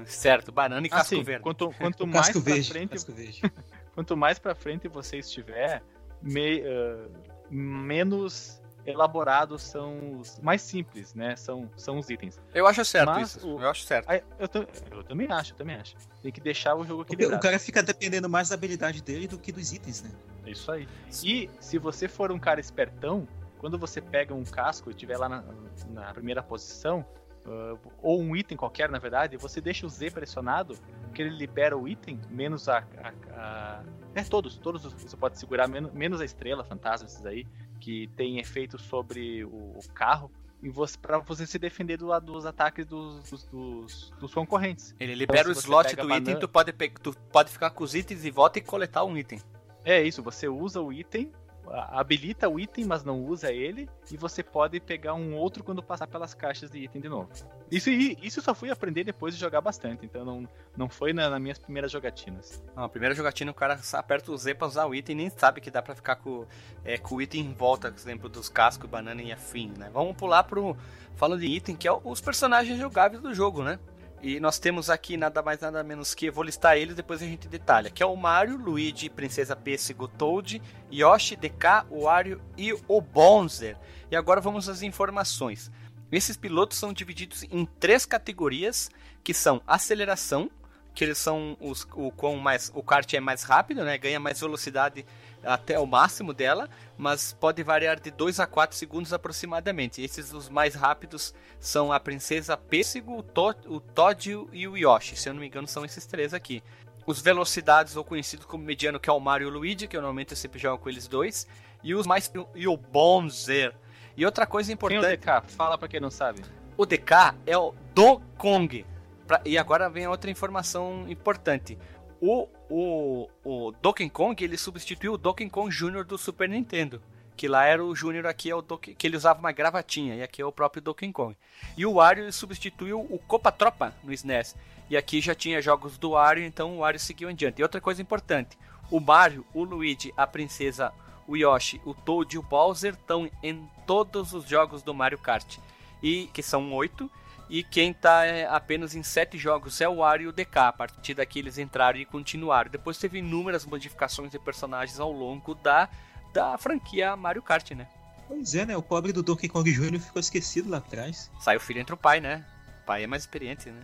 Certo, 0.06 0.52
banana 0.52 0.86
e 0.86 0.90
casco 0.90 1.14
Assim, 1.14 1.22
verde. 1.22 1.42
quanto, 1.42 1.70
quanto 1.78 2.06
mais 2.06 2.26
casco 2.28 2.42
pra 2.42 2.52
verde. 2.54 2.68
frente, 2.70 2.90
casco 2.90 3.12
verde. 3.12 3.40
quanto 3.94 4.16
mais 4.16 4.38
para 4.38 4.54
frente 4.54 4.86
você 4.88 5.18
estiver, 5.18 5.82
me- 6.22 6.62
ah, 6.66 7.08
menos 7.50 8.60
elaborados 8.86 9.62
são 9.62 10.18
os 10.18 10.38
mais 10.40 10.62
simples, 10.62 11.12
né? 11.14 11.36
São, 11.36 11.70
são 11.76 11.98
os 11.98 12.08
itens. 12.08 12.40
Eu 12.54 12.66
acho 12.66 12.82
certo 12.84 13.06
Mas 13.10 13.36
isso. 13.36 13.56
o- 13.56 13.60
Eu 13.62 13.68
acho 13.68 13.82
certo. 13.82 14.08
Aí, 14.08 14.22
eu, 14.38 14.48
tam- 14.48 14.66
eu 14.90 15.02
também 15.04 15.30
acho, 15.30 15.52
eu 15.52 15.56
também 15.56 15.76
acho. 15.76 15.94
Tem 16.22 16.32
que 16.32 16.40
deixar 16.40 16.74
o 16.74 16.84
jogo 16.84 17.02
Porque 17.04 17.12
o 17.12 17.16
equilibrado. 17.16 17.42
cara 17.42 17.58
fica 17.58 17.82
dependendo 17.82 18.28
mais 18.28 18.48
da 18.48 18.54
habilidade 18.54 19.02
dele 19.02 19.26
do 19.28 19.38
que 19.38 19.52
dos 19.52 19.72
itens, 19.72 20.02
né? 20.02 20.10
É 20.46 20.50
isso 20.52 20.70
aí. 20.72 20.88
E 21.22 21.50
se 21.60 21.76
você 21.78 22.08
for 22.08 22.32
um 22.32 22.38
cara 22.38 22.60
espertão, 22.60 23.28
quando 23.58 23.78
você 23.78 24.00
pega 24.00 24.34
um 24.34 24.44
casco 24.44 24.88
e 24.88 24.92
estiver 24.92 25.18
lá 25.18 25.28
na, 25.28 25.44
na 25.90 26.12
primeira 26.14 26.42
posição, 26.42 27.04
ah, 27.48 27.76
ou 28.02 28.20
um 28.20 28.36
item 28.36 28.56
qualquer, 28.56 28.88
na 28.90 28.98
verdade, 28.98 29.36
você 29.36 29.60
deixa 29.60 29.86
o 29.86 29.88
Z 29.88 30.10
pressionado, 30.10 30.76
que 31.14 31.22
ele 31.22 31.30
libera 31.36 31.76
o 31.76 31.88
item, 31.88 32.20
menos 32.30 32.68
a. 32.68 32.78
a- 32.78 33.12
a- 33.32 33.82
é, 34.14 34.22
todos, 34.24 34.56
todos 34.58 34.84
os- 34.84 34.92
você 34.94 35.16
pode 35.16 35.38
segurar, 35.38 35.68
menos, 35.68 35.92
menos 35.92 36.20
a 36.20 36.24
estrela, 36.24 36.64
fantasma, 36.64 37.06
esses 37.06 37.24
aí, 37.24 37.46
que 37.80 38.08
tem 38.16 38.38
efeito 38.38 38.78
sobre 38.78 39.44
o, 39.44 39.48
o 39.76 39.80
carro, 39.94 40.30
e 40.60 40.68
você, 40.68 40.98
pra 40.98 41.18
você 41.18 41.46
se 41.46 41.56
defender 41.58 41.96
do, 41.96 42.18
dos 42.20 42.44
ataques 42.44 42.84
dos, 42.84 43.30
dos, 43.30 43.44
dos, 43.44 44.10
dos 44.18 44.34
concorrentes. 44.34 44.94
Ele 44.98 45.14
libera 45.14 45.40
Então, 45.42 45.52
o 45.52 45.54
slot 45.58 45.94
do 45.94 46.12
item, 46.12 46.38
tu 46.40 46.48
pode, 46.48 46.72
tu 47.00 47.12
pode 47.32 47.50
ficar 47.50 47.70
com 47.70 47.84
os 47.84 47.94
itens 47.94 48.24
e 48.24 48.30
volta 48.30 48.58
e 48.58 48.62
coletar 48.62 49.04
um 49.04 49.16
item. 49.16 49.40
É 49.84 50.02
isso, 50.02 50.20
você 50.22 50.48
usa 50.48 50.80
o 50.82 50.92
item, 50.92 51.30
habilita 51.72 52.48
o 52.48 52.58
item, 52.58 52.84
mas 52.84 53.04
não 53.04 53.24
usa 53.24 53.52
ele, 53.52 53.88
e 54.10 54.16
você 54.16 54.42
pode 54.42 54.80
pegar 54.80 55.14
um 55.14 55.34
outro 55.36 55.62
quando 55.62 55.82
passar 55.82 56.06
pelas 56.06 56.34
caixas 56.34 56.70
de 56.70 56.78
item 56.78 57.00
de 57.00 57.08
novo. 57.08 57.28
Isso, 57.70 57.90
isso 57.90 58.40
só 58.40 58.54
fui 58.54 58.70
aprender 58.70 59.04
depois 59.04 59.34
de 59.34 59.40
jogar 59.40 59.60
bastante, 59.60 60.04
então 60.04 60.24
não, 60.24 60.48
não 60.76 60.88
foi 60.88 61.12
na, 61.12 61.28
nas 61.28 61.40
minhas 61.40 61.58
primeiras 61.58 61.90
jogatinas. 61.90 62.62
Não, 62.74 62.84
a 62.84 62.88
primeira 62.88 63.14
jogatina 63.14 63.50
o 63.50 63.54
cara 63.54 63.78
aperta 63.92 64.32
o 64.32 64.36
Z 64.36 64.54
pra 64.54 64.66
usar 64.66 64.86
o 64.86 64.94
item 64.94 65.14
e 65.14 65.18
nem 65.18 65.30
sabe 65.30 65.60
que 65.60 65.70
dá 65.70 65.82
pra 65.82 65.94
ficar 65.94 66.16
com, 66.16 66.46
é, 66.84 66.96
com 66.98 67.16
o 67.16 67.22
item 67.22 67.42
em 67.42 67.52
volta, 67.52 67.90
por 67.90 67.98
exemplo, 67.98 68.28
dos 68.28 68.48
cascos, 68.48 68.88
banana 68.88 69.22
e 69.22 69.32
afim, 69.32 69.72
né? 69.76 69.90
Vamos 69.92 70.16
pular 70.16 70.44
pro. 70.44 70.76
Falando 71.16 71.40
de 71.40 71.46
item, 71.46 71.74
que 71.74 71.88
é 71.88 71.92
os 71.92 72.20
personagens 72.20 72.78
jogáveis 72.78 73.20
do 73.20 73.34
jogo, 73.34 73.64
né? 73.64 73.78
E 74.20 74.40
nós 74.40 74.58
temos 74.58 74.90
aqui 74.90 75.16
nada 75.16 75.40
mais 75.42 75.60
nada 75.60 75.82
menos 75.84 76.12
que, 76.14 76.30
vou 76.30 76.42
listar 76.42 76.76
eles 76.76 76.96
depois 76.96 77.22
a 77.22 77.24
gente 77.24 77.46
detalha, 77.46 77.90
que 77.90 78.02
é 78.02 78.06
o 78.06 78.16
Mario, 78.16 78.56
Luigi, 78.56 79.08
Princesa 79.08 79.54
Pêssego, 79.54 80.08
Toad, 80.08 80.60
Yoshi, 80.92 81.36
DK, 81.36 81.86
Wario 81.90 82.40
e 82.56 82.72
o 82.72 83.00
Bonzer. 83.00 83.76
E 84.10 84.16
agora 84.16 84.40
vamos 84.40 84.68
às 84.68 84.82
informações. 84.82 85.70
Esses 86.10 86.36
pilotos 86.36 86.78
são 86.78 86.92
divididos 86.92 87.44
em 87.44 87.64
três 87.78 88.04
categorias, 88.06 88.90
que 89.22 89.34
são 89.34 89.62
aceleração, 89.66 90.50
que 90.94 91.04
eles 91.04 91.18
são 91.18 91.56
os, 91.60 91.86
o 91.94 92.10
quão 92.10 92.36
mais 92.36 92.72
o 92.74 92.82
kart 92.82 93.12
é 93.12 93.20
mais 93.20 93.44
rápido, 93.44 93.84
né? 93.84 93.96
Ganha 93.98 94.18
mais 94.18 94.40
velocidade 94.40 95.06
até 95.42 95.78
o 95.78 95.86
máximo 95.86 96.32
dela, 96.32 96.68
mas 96.96 97.32
pode 97.32 97.62
variar 97.62 98.00
de 98.00 98.10
2 98.10 98.40
a 98.40 98.46
4 98.46 98.76
segundos 98.76 99.12
aproximadamente. 99.12 100.02
Esses 100.02 100.32
os 100.32 100.48
mais 100.48 100.74
rápidos 100.74 101.34
são 101.60 101.92
a 101.92 102.00
princesa 102.00 102.56
Pêssego, 102.56 103.18
o, 103.18 103.22
to 103.22 103.54
o 103.66 103.80
Todd 103.80 104.30
e 104.52 104.66
o 104.68 104.76
Yoshi. 104.76 105.16
Se 105.16 105.28
eu 105.28 105.34
não 105.34 105.40
me 105.40 105.46
engano, 105.46 105.68
são 105.68 105.84
esses 105.84 106.04
três 106.06 106.34
aqui. 106.34 106.62
Os 107.06 107.20
velocidades, 107.22 107.96
ou 107.96 108.04
conhecidos 108.04 108.44
como 108.44 108.62
mediano, 108.64 109.00
que 109.00 109.08
é 109.08 109.12
o 109.12 109.18
Mario 109.20 109.48
e 109.48 109.50
o 109.50 109.54
Luigi, 109.54 109.86
que 109.88 109.96
eu 109.96 110.00
normalmente 110.02 110.32
eu 110.32 110.36
sempre 110.36 110.58
jogo 110.58 110.82
com 110.82 110.88
eles 110.90 111.08
dois. 111.08 111.46
E 111.82 111.94
os 111.94 112.06
mais. 112.06 112.30
E 112.54 112.68
o 112.68 112.76
Bonzer. 112.76 113.74
E 114.16 114.26
outra 114.26 114.44
coisa 114.46 114.66
Quem 114.66 114.72
é 114.72 114.74
importante. 114.74 115.14
o 115.14 115.16
DK? 115.16 115.48
Fala 115.54 115.78
pra 115.78 115.88
quem 115.88 116.00
não 116.00 116.10
sabe. 116.10 116.42
O 116.76 116.84
DK 116.84 117.34
é 117.46 117.56
o 117.56 117.72
Donkey 117.94 118.24
Kong. 118.36 118.86
Pra- 119.26 119.40
e 119.44 119.56
agora 119.56 119.88
vem 119.88 120.06
outra 120.06 120.30
informação 120.30 121.04
importante. 121.08 121.78
O, 122.20 122.48
o, 122.68 123.28
o 123.44 123.72
Donkey 123.80 124.10
Kong 124.10 124.42
ele 124.42 124.56
substituiu 124.56 125.14
o 125.14 125.18
Donkey 125.18 125.48
Kong 125.48 125.74
Jr. 125.74 126.04
do 126.04 126.18
Super 126.18 126.48
Nintendo. 126.48 127.00
Que 127.36 127.46
lá 127.46 127.64
era 127.64 127.84
o 127.84 127.94
Júnior, 127.94 128.26
aqui 128.26 128.50
é 128.50 128.54
o 128.54 128.60
Donkey, 128.60 128.96
que 128.96 129.06
ele 129.06 129.16
usava 129.16 129.38
uma 129.38 129.52
gravatinha, 129.52 130.16
e 130.16 130.22
aqui 130.22 130.42
é 130.42 130.44
o 130.44 130.50
próprio 130.50 130.82
Donkey 130.82 131.12
Kong. 131.12 131.36
E 131.76 131.86
o 131.86 131.94
Wario 131.94 132.32
substituiu 132.32 132.98
o 132.98 133.16
Copa 133.28 133.52
Tropa 133.52 133.94
no 134.02 134.12
SNES. 134.12 134.56
E 134.90 134.96
aqui 134.96 135.20
já 135.20 135.36
tinha 135.36 135.62
jogos 135.62 135.96
do 135.96 136.10
Wario, 136.10 136.44
então 136.44 136.74
o 136.74 136.78
Wario 136.78 136.98
seguiu 136.98 137.30
em 137.30 137.36
diante. 137.36 137.60
E 137.60 137.62
outra 137.62 137.80
coisa 137.80 138.02
importante, 138.02 138.58
o 138.90 138.98
Mario, 138.98 139.46
o 139.54 139.62
Luigi, 139.62 140.12
a 140.16 140.26
princesa, 140.26 140.92
o 141.28 141.36
Yoshi, 141.36 141.80
o 141.84 141.94
Toad 141.94 142.34
e 142.34 142.38
o 142.38 142.42
Bowser 142.42 142.94
estão 142.94 143.30
em 143.40 143.68
todos 143.86 144.32
os 144.32 144.44
jogos 144.48 144.82
do 144.82 144.92
Mario 144.92 145.18
Kart. 145.18 145.58
E 146.02 146.28
que 146.32 146.42
são 146.42 146.72
oito. 146.72 147.08
E 147.50 147.62
quem 147.62 147.92
está 147.92 148.22
apenas 148.50 148.94
em 148.94 149.02
sete 149.02 149.38
jogos 149.38 149.80
é 149.80 149.88
o 149.88 149.96
Wario 149.96 150.26
e 150.26 150.28
o 150.28 150.32
DK. 150.32 150.56
A 150.58 150.72
partir 150.72 151.14
daqui 151.14 151.38
eles 151.38 151.56
entraram 151.58 151.98
e 151.98 152.04
continuaram. 152.04 152.70
Depois 152.70 152.98
teve 152.98 153.18
inúmeras 153.18 153.64
modificações 153.64 154.30
de 154.30 154.38
personagens 154.38 155.00
ao 155.00 155.10
longo 155.10 155.54
da, 155.54 155.88
da 156.34 156.58
franquia 156.58 157.16
Mario 157.16 157.42
Kart, 157.42 157.70
né? 157.70 157.88
Pois 158.26 158.54
é, 158.54 158.66
né? 158.66 158.76
O 158.76 158.82
pobre 158.82 159.12
do 159.12 159.22
Donkey 159.22 159.48
Kong 159.48 159.70
Jr. 159.72 159.98
ficou 159.98 160.20
esquecido 160.20 160.68
lá 160.68 160.76
atrás. 160.78 161.30
Sai 161.40 161.56
o 161.56 161.60
filho 161.60 161.80
entre 161.80 161.94
o 161.94 161.96
pai, 161.96 162.20
né? 162.20 162.44
O 162.82 162.86
pai 162.86 163.04
é 163.04 163.06
mais 163.06 163.22
experiente, 163.22 163.70
né? 163.70 163.80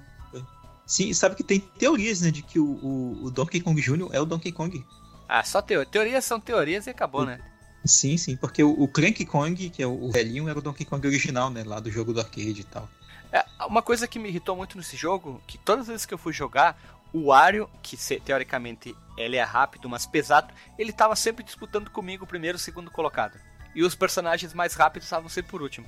Sim, 0.86 1.14
sabe 1.14 1.34
que 1.34 1.42
tem 1.42 1.58
teorias, 1.60 2.20
né? 2.20 2.30
De 2.30 2.42
que 2.42 2.58
o, 2.58 2.66
o, 2.66 3.24
o 3.24 3.30
Donkey 3.30 3.60
Kong 3.60 3.80
Jr. 3.80 4.10
é 4.12 4.20
o 4.20 4.26
Donkey 4.26 4.52
Kong. 4.52 4.84
Ah, 5.26 5.42
só 5.42 5.62
teoria. 5.62 5.90
Teorias 5.90 6.24
são 6.26 6.38
teorias 6.38 6.86
e 6.86 6.90
acabou, 6.90 7.22
O- 7.22 7.24
né? 7.26 7.40
Sim, 7.86 8.16
sim, 8.18 8.34
porque 8.36 8.62
o, 8.62 8.70
o 8.70 8.88
Cranky 8.88 9.24
Kong, 9.26 9.68
que 9.70 9.82
é 9.82 9.86
o, 9.86 10.04
o 10.04 10.10
velhinho, 10.12 10.48
era 10.48 10.58
o 10.58 10.62
Donkey 10.62 10.84
Kong 10.86 11.06
original, 11.06 11.48
né? 11.50 11.62
Lá 11.64 11.80
do 11.80 11.90
jogo 11.90 12.12
do 12.14 12.20
arcade 12.20 12.60
e 12.60 12.64
tal. 12.64 12.86
É, 13.34 13.44
uma 13.66 13.82
coisa 13.82 14.06
que 14.06 14.18
me 14.18 14.28
irritou 14.28 14.54
muito 14.56 14.78
nesse 14.78 14.96
jogo, 14.96 15.42
que 15.46 15.58
todas 15.58 15.82
as 15.82 15.88
vezes 15.88 16.06
que 16.06 16.14
eu 16.14 16.18
fui 16.18 16.32
jogar, 16.32 16.80
o 17.12 17.26
Wario, 17.26 17.68
que 17.82 17.96
teoricamente 18.20 18.94
ele 19.16 19.36
é 19.36 19.42
rápido, 19.42 19.88
mas 19.88 20.06
pesado, 20.06 20.54
ele 20.78 20.92
tava 20.92 21.16
sempre 21.16 21.42
disputando 21.44 21.90
comigo 21.90 22.22
o 22.24 22.26
primeiro 22.28 22.56
e 22.56 22.60
o 22.60 22.60
segundo 22.60 22.90
colocado. 22.90 23.36
E 23.74 23.82
os 23.82 23.94
personagens 23.96 24.54
mais 24.54 24.74
rápidos 24.74 25.06
estavam 25.06 25.28
sempre 25.28 25.50
por 25.50 25.60
último. 25.62 25.86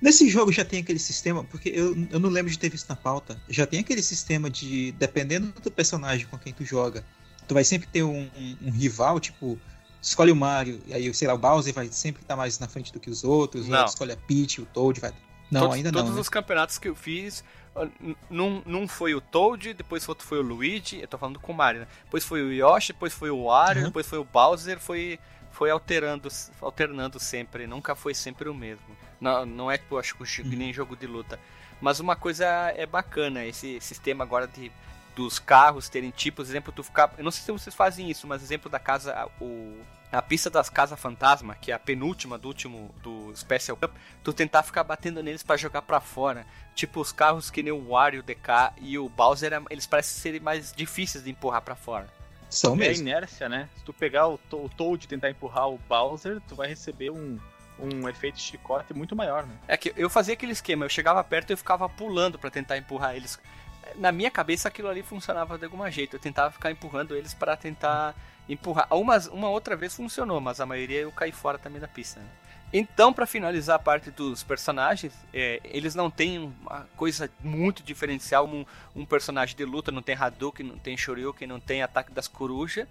Nesse 0.00 0.28
jogo 0.28 0.50
já 0.50 0.64
tem 0.64 0.80
aquele 0.80 0.98
sistema, 0.98 1.44
porque 1.44 1.68
eu, 1.68 1.96
eu 2.10 2.18
não 2.18 2.28
lembro 2.28 2.50
de 2.50 2.58
ter 2.58 2.68
visto 2.68 2.88
na 2.88 2.96
pauta, 2.96 3.40
já 3.48 3.64
tem 3.64 3.78
aquele 3.80 4.02
sistema 4.02 4.50
de, 4.50 4.90
dependendo 4.92 5.52
do 5.60 5.70
personagem 5.70 6.26
com 6.26 6.36
quem 6.36 6.52
tu 6.52 6.64
joga, 6.64 7.04
tu 7.46 7.54
vai 7.54 7.62
sempre 7.64 7.86
ter 7.88 8.02
um, 8.02 8.28
um- 8.36 8.56
um 8.62 8.70
rival, 8.72 9.20
tipo, 9.20 9.56
escolhe 10.00 10.32
o 10.32 10.36
Mario, 10.36 10.82
e 10.86 10.92
aí, 10.94 11.14
sei 11.14 11.28
lá, 11.28 11.34
o 11.34 11.38
Bowser 11.38 11.72
vai 11.72 11.86
sempre 11.92 12.22
estar 12.22 12.34
mais 12.34 12.58
na 12.58 12.66
frente 12.66 12.92
do 12.92 12.98
que 12.98 13.08
os 13.08 13.22
outros, 13.22 13.68
Não. 13.68 13.78
ou 13.80 13.86
escolhe 13.86 14.12
a 14.12 14.16
Peach, 14.16 14.60
o 14.60 14.66
Toad, 14.66 15.00
vai... 15.00 15.12
Não, 15.52 15.60
todos, 15.62 15.76
ainda 15.76 15.92
não, 15.92 16.00
Todos 16.00 16.14
né? 16.14 16.20
os 16.20 16.28
campeonatos 16.28 16.78
que 16.78 16.88
eu 16.88 16.94
fiz, 16.94 17.44
ah, 17.76 17.86
num, 18.30 18.62
num 18.66 18.88
foi 18.88 19.14
o 19.14 19.20
Toad, 19.20 19.74
depois 19.74 20.08
outro 20.08 20.26
foi 20.26 20.38
o 20.38 20.42
Luigi, 20.42 21.00
eu 21.00 21.06
tô 21.08 21.18
falando 21.18 21.38
com 21.38 21.52
o 21.52 21.54
Mario, 21.54 21.82
né? 21.82 21.86
Depois 22.04 22.24
foi 22.24 22.42
o 22.42 22.52
Yoshi, 22.52 22.92
depois 22.92 23.12
foi 23.14 23.30
o 23.30 23.44
Wario, 23.44 23.82
Uhum. 23.82 23.88
depois 23.88 24.06
foi 24.06 24.18
o 24.18 24.24
Bowser, 24.24 24.78
foi, 24.80 25.18
foi 25.50 25.70
alterando, 25.70 26.28
alternando 26.60 27.20
sempre, 27.20 27.66
nunca 27.66 27.94
foi 27.94 28.14
sempre 28.14 28.48
o 28.48 28.54
mesmo. 28.54 28.84
Não, 29.20 29.46
não 29.46 29.70
é 29.70 29.78
tipo, 29.78 29.98
acho 29.98 30.16
que 30.16 30.42
Uhum. 30.42 30.48
nem 30.48 30.72
jogo 30.72 30.96
de 30.96 31.06
luta. 31.06 31.38
Mas 31.80 32.00
uma 32.00 32.16
coisa 32.16 32.46
é 32.76 32.86
bacana, 32.86 33.44
esse 33.44 33.80
sistema 33.80 34.24
agora 34.24 34.46
de 34.46 34.70
dos 35.14 35.38
carros 35.38 35.90
terem 35.90 36.10
tipos, 36.10 36.48
exemplo, 36.48 36.72
tu 36.72 36.82
ficar, 36.82 37.12
eu 37.18 37.24
não 37.24 37.30
sei 37.30 37.42
se 37.44 37.52
vocês 37.52 37.74
fazem 37.76 38.10
isso, 38.10 38.26
mas 38.26 38.42
exemplo 38.42 38.70
da 38.70 38.78
casa, 38.78 39.28
o 39.40 39.78
a 40.16 40.22
pista 40.22 40.50
das 40.50 40.68
casas 40.68 40.98
fantasma, 41.00 41.54
que 41.54 41.70
é 41.72 41.74
a 41.74 41.78
penúltima 41.78 42.36
do 42.38 42.48
último 42.48 42.94
do 43.02 43.32
Special 43.34 43.76
Cup, 43.76 43.92
tu 44.22 44.32
tentar 44.32 44.62
ficar 44.62 44.84
batendo 44.84 45.22
neles 45.22 45.42
pra 45.42 45.56
jogar 45.56 45.82
pra 45.82 46.00
fora. 46.00 46.46
Tipo, 46.74 47.00
os 47.00 47.12
carros 47.12 47.50
que 47.50 47.62
nem 47.62 47.72
o 47.72 47.88
Wario, 47.90 48.20
o 48.20 48.22
DK 48.22 48.72
e 48.80 48.98
o 48.98 49.08
Bowser, 49.08 49.52
eles 49.70 49.86
parecem 49.86 50.20
serem 50.20 50.40
mais 50.40 50.72
difíceis 50.72 51.24
de 51.24 51.30
empurrar 51.30 51.62
pra 51.62 51.74
fora. 51.74 52.08
São 52.50 52.72
É 52.72 52.74
a 52.74 52.76
mesmo. 52.76 53.08
inércia, 53.08 53.48
né? 53.48 53.68
Se 53.76 53.84
tu 53.84 53.92
pegar 53.92 54.28
o, 54.28 54.36
To- 54.38 54.64
o 54.64 54.68
Toad 54.68 55.04
e 55.04 55.08
tentar 55.08 55.30
empurrar 55.30 55.68
o 55.70 55.78
Bowser, 55.88 56.40
tu 56.46 56.54
vai 56.54 56.68
receber 56.68 57.10
um, 57.10 57.38
um 57.78 58.06
efeito 58.08 58.36
de 58.36 58.42
chicote 58.42 58.92
muito 58.92 59.16
maior, 59.16 59.46
né? 59.46 59.54
É 59.66 59.76
que 59.76 59.92
eu 59.96 60.10
fazia 60.10 60.34
aquele 60.34 60.52
esquema, 60.52 60.84
eu 60.84 60.90
chegava 60.90 61.24
perto 61.24 61.50
e 61.50 61.52
eu 61.54 61.56
ficava 61.56 61.88
pulando 61.88 62.38
pra 62.38 62.50
tentar 62.50 62.76
empurrar 62.76 63.16
eles. 63.16 63.38
Na 63.96 64.12
minha 64.12 64.30
cabeça 64.30 64.68
aquilo 64.68 64.88
ali 64.88 65.02
funcionava 65.02 65.56
de 65.58 65.64
alguma 65.64 65.90
jeito, 65.90 66.16
eu 66.16 66.20
tentava 66.20 66.50
ficar 66.50 66.70
empurrando 66.70 67.16
eles 67.16 67.32
para 67.34 67.56
tentar 67.56 68.14
empurrar. 68.48 68.86
Uma, 68.90 69.18
uma 69.30 69.48
outra 69.48 69.76
vez 69.76 69.94
funcionou, 69.94 70.40
mas 70.40 70.60
a 70.60 70.66
maioria 70.66 71.00
eu 71.00 71.12
caí 71.12 71.32
fora 71.32 71.58
também 71.58 71.80
da 71.80 71.88
pista. 71.88 72.20
né? 72.20 72.26
Então, 72.72 73.12
pra 73.12 73.26
finalizar 73.26 73.76
a 73.76 73.78
parte 73.78 74.10
dos 74.10 74.42
personagens, 74.42 75.12
é, 75.32 75.60
eles 75.62 75.94
não 75.94 76.10
têm 76.10 76.38
uma 76.38 76.88
coisa 76.96 77.30
muito 77.40 77.82
diferencial. 77.82 78.46
Um, 78.46 78.64
um 78.96 79.04
personagem 79.04 79.54
de 79.54 79.64
luta 79.64 79.92
não 79.92 80.00
tem 80.00 80.14
Hadouken, 80.14 80.66
não 80.66 80.78
tem 80.78 80.96
Shoryuken, 80.96 81.46
não 81.46 81.60
tem 81.60 81.82
Ataque 81.82 82.12
das 82.12 82.26
Corujas, 82.26 82.88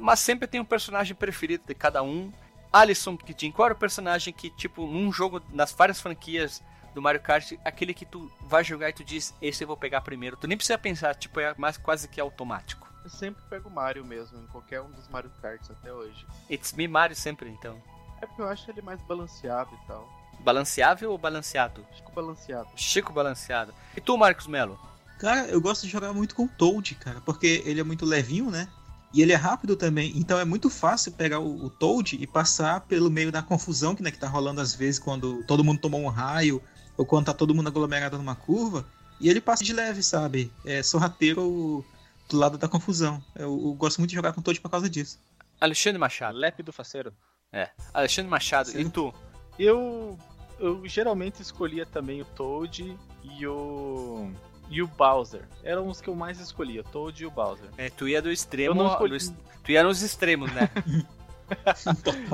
mas 0.00 0.20
sempre 0.20 0.46
tem 0.46 0.60
um 0.60 0.64
personagem 0.64 1.16
preferido 1.16 1.64
de 1.66 1.74
cada 1.74 2.00
um. 2.00 2.32
Alisson 2.72 3.16
Kidin, 3.16 3.50
qual 3.50 3.66
era 3.66 3.74
o 3.74 3.78
personagem 3.78 4.32
que, 4.32 4.50
tipo, 4.50 4.86
num 4.86 5.12
jogo, 5.12 5.42
nas 5.52 5.72
várias 5.72 6.00
franquias 6.00 6.62
do 6.94 7.02
Mario 7.02 7.20
Kart, 7.20 7.54
aquele 7.64 7.92
que 7.92 8.06
tu 8.06 8.30
vai 8.40 8.62
jogar 8.62 8.90
e 8.90 8.92
tu 8.92 9.02
diz, 9.02 9.34
esse 9.42 9.64
eu 9.64 9.68
vou 9.68 9.76
pegar 9.76 10.00
primeiro. 10.00 10.36
Tu 10.36 10.46
nem 10.46 10.56
precisa 10.56 10.78
pensar, 10.78 11.14
tipo, 11.16 11.40
é 11.40 11.52
mais 11.58 11.76
quase 11.76 12.06
que 12.06 12.20
automático. 12.20 12.88
Eu 13.04 13.10
sempre 13.10 13.42
pego 13.50 13.68
o 13.68 13.72
Mario 13.72 14.02
mesmo, 14.02 14.40
em 14.40 14.46
qualquer 14.46 14.80
um 14.80 14.90
dos 14.90 15.06
Mario 15.08 15.30
Karts 15.42 15.70
até 15.70 15.92
hoje. 15.92 16.26
It's 16.50 16.72
me 16.72 16.88
Mario 16.88 17.14
sempre, 17.14 17.50
então. 17.50 17.76
É 18.22 18.26
porque 18.26 18.40
eu 18.40 18.48
acho 18.48 18.70
ele 18.70 18.80
mais 18.80 19.00
balanceado 19.02 19.70
e 19.74 19.86
tal. 19.86 20.08
Balanceável 20.40 21.10
ou 21.10 21.18
balanceado? 21.18 21.86
Fico 21.94 22.12
balanceado. 22.12 22.68
Chico 22.76 23.12
balanceado. 23.12 23.74
E 23.94 24.00
tu, 24.00 24.16
Marcos 24.16 24.46
Melo? 24.46 24.78
Cara, 25.18 25.46
eu 25.48 25.60
gosto 25.60 25.82
de 25.82 25.92
jogar 25.92 26.14
muito 26.14 26.34
com 26.34 26.44
o 26.44 26.48
Toad, 26.48 26.94
cara, 26.94 27.20
porque 27.20 27.62
ele 27.66 27.80
é 27.80 27.84
muito 27.84 28.06
levinho, 28.06 28.50
né? 28.50 28.68
E 29.12 29.22
ele 29.22 29.32
é 29.32 29.36
rápido 29.36 29.76
também, 29.76 30.12
então 30.16 30.38
é 30.38 30.44
muito 30.44 30.68
fácil 30.68 31.12
pegar 31.12 31.38
o, 31.38 31.66
o 31.66 31.70
Toad 31.70 32.16
e 32.20 32.26
passar 32.26 32.80
pelo 32.80 33.10
meio 33.10 33.30
da 33.30 33.42
confusão 33.42 33.94
que, 33.94 34.02
né, 34.02 34.10
que 34.10 34.18
tá 34.18 34.26
rolando 34.26 34.60
às 34.60 34.74
vezes 34.74 34.98
quando 34.98 35.44
todo 35.44 35.62
mundo 35.62 35.78
tomou 35.78 36.00
um 36.00 36.08
raio, 36.08 36.60
ou 36.96 37.06
quando 37.06 37.26
tá 37.26 37.34
todo 37.34 37.54
mundo 37.54 37.68
aglomerado 37.68 38.18
numa 38.18 38.34
curva, 38.34 38.84
e 39.20 39.28
ele 39.28 39.40
passa 39.40 39.62
de 39.62 39.72
leve, 39.72 40.02
sabe? 40.02 40.50
É 40.64 40.82
sorrateiro 40.82 41.84
do 42.28 42.36
lado 42.38 42.56
da 42.58 42.68
confusão. 42.68 43.22
Eu, 43.34 43.50
eu 43.64 43.72
gosto 43.74 43.98
muito 43.98 44.10
de 44.10 44.16
jogar 44.16 44.32
com 44.32 44.40
o 44.40 44.42
Toad 44.42 44.60
por 44.60 44.70
causa 44.70 44.88
disso. 44.88 45.18
Alexandre 45.60 45.98
Machado. 45.98 46.36
Lépido 46.38 46.72
faceiro. 46.72 47.12
É. 47.52 47.70
Alexandre 47.92 48.30
Machado. 48.30 48.68
Sim. 48.70 48.80
E 48.80 48.88
tu? 48.90 49.14
Eu, 49.58 50.18
eu 50.58 50.86
geralmente 50.86 51.40
escolhia 51.40 51.86
também 51.86 52.20
o 52.20 52.24
Toad 52.24 52.96
e 53.22 53.46
o. 53.46 54.30
E 54.70 54.82
o 54.82 54.86
Bowser. 54.88 55.46
Eram 55.62 55.88
os 55.88 56.00
que 56.00 56.08
eu 56.08 56.14
mais 56.16 56.40
escolhia, 56.40 56.80
o 56.80 56.84
Toad 56.84 57.22
e 57.22 57.26
o 57.26 57.30
Bowser. 57.30 57.68
É, 57.76 57.90
tu 57.90 58.08
ia 58.08 58.20
do 58.22 58.32
extremo. 58.32 58.70
Eu 58.80 58.84
não 58.84 58.90
escolhi- 58.90 59.10
do 59.10 59.16
es- 59.16 59.34
Tu 59.62 59.72
ia 59.72 59.82
nos 59.84 60.02
extremos, 60.02 60.50
né? 60.52 60.68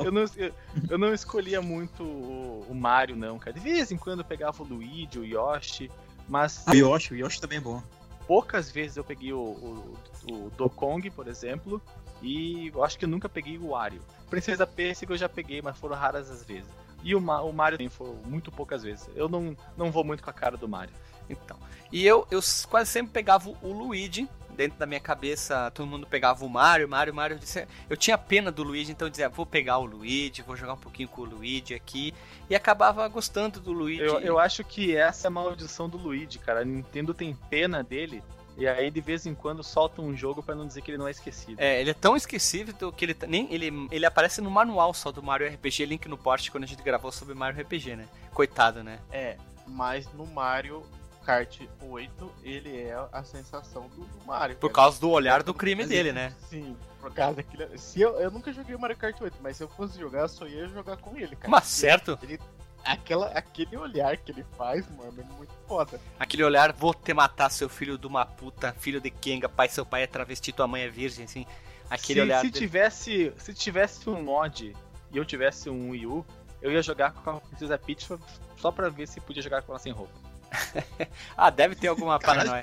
Eu 0.04 0.12
não, 0.12 0.24
eu, 0.36 0.54
eu 0.88 0.96
não 0.98 1.12
escolhia 1.12 1.60
muito 1.60 2.04
o, 2.04 2.64
o 2.68 2.74
Mario, 2.74 3.16
não, 3.16 3.38
cara. 3.40 3.52
De 3.52 3.58
vez 3.60 3.90
em 3.90 3.96
quando 3.96 4.20
eu 4.20 4.24
pegava 4.24 4.62
o 4.62 4.66
Luigi, 4.66 5.18
o 5.18 5.24
Yoshi, 5.24 5.90
mas 6.28 6.64
O 6.68 6.72
Yoshi, 6.72 7.14
o 7.14 7.16
Yoshi 7.16 7.40
também 7.40 7.58
é 7.58 7.60
bom. 7.60 7.82
Poucas 8.30 8.70
vezes 8.70 8.96
eu 8.96 9.02
peguei 9.02 9.32
o, 9.32 9.40
o, 9.40 9.96
o 10.30 10.50
Dokong, 10.56 11.10
por 11.10 11.26
exemplo, 11.26 11.82
e 12.22 12.68
eu 12.68 12.84
acho 12.84 12.96
que 12.96 13.04
eu 13.04 13.08
nunca 13.08 13.28
peguei 13.28 13.58
o 13.58 13.70
Wario. 13.70 14.00
Princesa 14.28 14.64
Pêssego 14.64 15.14
eu 15.14 15.18
já 15.18 15.28
peguei, 15.28 15.60
mas 15.60 15.76
foram 15.76 15.96
raras 15.96 16.30
as 16.30 16.44
vezes. 16.44 16.70
E 17.02 17.12
o, 17.12 17.18
o 17.18 17.52
Mario 17.52 17.76
também 17.76 17.88
foram 17.88 18.14
muito 18.24 18.52
poucas 18.52 18.84
vezes. 18.84 19.10
Eu 19.16 19.28
não, 19.28 19.56
não 19.76 19.90
vou 19.90 20.04
muito 20.04 20.22
com 20.22 20.30
a 20.30 20.32
cara 20.32 20.56
do 20.56 20.68
Mario. 20.68 20.94
Então. 21.28 21.56
E 21.90 22.06
eu, 22.06 22.24
eu 22.30 22.38
quase 22.68 22.88
sempre 22.88 23.12
pegava 23.12 23.50
o 23.50 23.72
Luigi. 23.72 24.28
Dentro 24.60 24.78
da 24.78 24.84
minha 24.84 25.00
cabeça, 25.00 25.70
todo 25.70 25.86
mundo 25.86 26.06
pegava 26.06 26.44
o 26.44 26.48
Mario, 26.50 26.86
Mario, 26.86 27.14
Mario. 27.14 27.36
Eu, 27.36 27.38
disse- 27.38 27.66
eu 27.88 27.96
tinha 27.96 28.18
pena 28.18 28.52
do 28.52 28.62
Luigi, 28.62 28.92
então 28.92 29.06
eu 29.06 29.10
dizia, 29.10 29.26
vou 29.26 29.46
pegar 29.46 29.78
o 29.78 29.86
Luigi, 29.86 30.42
vou 30.42 30.54
jogar 30.54 30.74
um 30.74 30.76
pouquinho 30.76 31.08
com 31.08 31.22
o 31.22 31.24
Luigi 31.24 31.72
aqui. 31.74 32.12
E 32.50 32.54
acabava 32.54 33.08
gostando 33.08 33.58
do 33.58 33.72
Luigi. 33.72 34.02
Eu, 34.02 34.20
eu 34.20 34.38
acho 34.38 34.62
que 34.62 34.94
essa 34.94 35.26
é 35.26 35.28
a 35.28 35.30
maldição 35.30 35.88
do 35.88 35.96
Luigi, 35.96 36.38
cara. 36.38 36.60
A 36.60 36.64
Nintendo 36.66 37.14
tem 37.14 37.34
pena 37.48 37.82
dele, 37.82 38.22
e 38.58 38.68
aí 38.68 38.90
de 38.90 39.00
vez 39.00 39.24
em 39.24 39.34
quando 39.34 39.64
solta 39.64 40.02
um 40.02 40.14
jogo 40.14 40.42
pra 40.42 40.54
não 40.54 40.66
dizer 40.66 40.82
que 40.82 40.90
ele 40.90 40.98
não 40.98 41.08
é 41.08 41.10
esquecido. 41.10 41.58
É, 41.58 41.80
ele 41.80 41.88
é 41.92 41.94
tão 41.94 42.14
esquecível 42.14 42.92
que 42.92 43.02
ele 43.02 43.14
tá- 43.14 43.26
nem 43.26 43.50
ele, 43.50 43.88
ele 43.90 44.04
aparece 44.04 44.42
no 44.42 44.50
manual 44.50 44.92
só 44.92 45.10
do 45.10 45.22
Mario 45.22 45.48
RPG 45.48 45.86
Link 45.86 46.06
no 46.06 46.18
Porsche 46.18 46.50
quando 46.50 46.64
a 46.64 46.66
gente 46.66 46.82
gravou 46.82 47.10
sobre 47.10 47.32
Mario 47.34 47.58
RPG, 47.62 47.96
né? 47.96 48.06
Coitado, 48.34 48.84
né? 48.84 48.98
É, 49.10 49.38
mas 49.66 50.06
no 50.12 50.26
Mario 50.26 50.82
Kart 51.24 51.60
8, 51.80 52.32
ele 52.42 52.76
é 52.80 52.94
a 53.12 53.22
sensação 53.22 53.88
do, 53.88 54.04
do 54.04 54.24
Mario. 54.26 54.56
Por 54.56 54.70
cara. 54.70 54.84
causa 54.84 55.00
do 55.00 55.10
olhar 55.10 55.42
do 55.42 55.54
crime 55.54 55.84
dele, 55.86 56.12
né? 56.12 56.32
Sim, 56.48 56.76
por 57.00 57.12
causa 57.12 57.36
daquele. 57.36 57.78
Se 57.78 58.00
eu, 58.00 58.18
eu 58.20 58.30
nunca 58.30 58.52
joguei 58.52 58.74
o 58.74 58.78
Mario 58.78 58.96
Kart 58.96 59.20
8, 59.20 59.36
mas 59.40 59.56
se 59.56 59.62
eu 59.62 59.68
fosse 59.68 59.98
jogar, 59.98 60.20
eu 60.22 60.28
só 60.28 60.46
ia 60.46 60.66
jogar 60.68 60.96
com 60.96 61.16
ele, 61.16 61.36
cara. 61.36 61.50
Mas 61.50 61.64
certo, 61.64 62.18
Ele, 62.22 62.38
aquela, 62.84 63.26
aquele 63.28 63.76
olhar 63.76 64.16
que 64.16 64.32
ele 64.32 64.44
faz, 64.56 64.84
mano, 64.96 65.14
é 65.20 65.36
muito 65.36 65.52
foda. 65.68 66.00
aquele 66.18 66.42
olhar, 66.44 66.72
vou 66.72 66.92
te 66.94 67.12
matar, 67.14 67.50
seu 67.50 67.68
filho 67.68 67.96
de 67.98 68.06
uma 68.06 68.24
puta, 68.26 68.72
filho 68.78 69.00
de 69.00 69.10
Kenga, 69.10 69.48
pai, 69.48 69.68
seu 69.68 69.84
pai 69.86 70.02
é 70.02 70.06
travesti, 70.06 70.52
tua 70.52 70.66
mãe 70.66 70.82
é 70.82 70.88
virgem, 70.88 71.24
assim. 71.24 71.46
Aquele 71.88 72.20
se, 72.20 72.24
olhar. 72.26 72.40
se 72.40 72.46
dele. 72.50 72.58
tivesse 72.58 73.32
se 73.36 73.52
tivesse 73.54 74.08
um 74.08 74.22
mod 74.22 74.76
e 75.12 75.16
eu 75.16 75.24
tivesse 75.24 75.68
um 75.68 75.90
Wii 75.90 76.06
U, 76.06 76.24
eu 76.62 76.70
ia 76.70 76.80
jogar 76.82 77.12
com 77.12 77.30
a 77.30 77.40
Princesa 77.40 77.76
Peach 77.76 78.04
só- 78.04 78.18
só 78.56 78.70
pra 78.70 78.88
ver 78.88 79.08
se 79.08 79.20
podia 79.20 79.42
jogar 79.42 79.62
com 79.62 79.72
ela 79.72 79.78
sem 79.80 79.90
roupa. 79.92 80.12
Ah, 81.36 81.50
deve 81.50 81.74
ter 81.74 81.88
alguma 81.88 82.18
paranoia. 82.18 82.62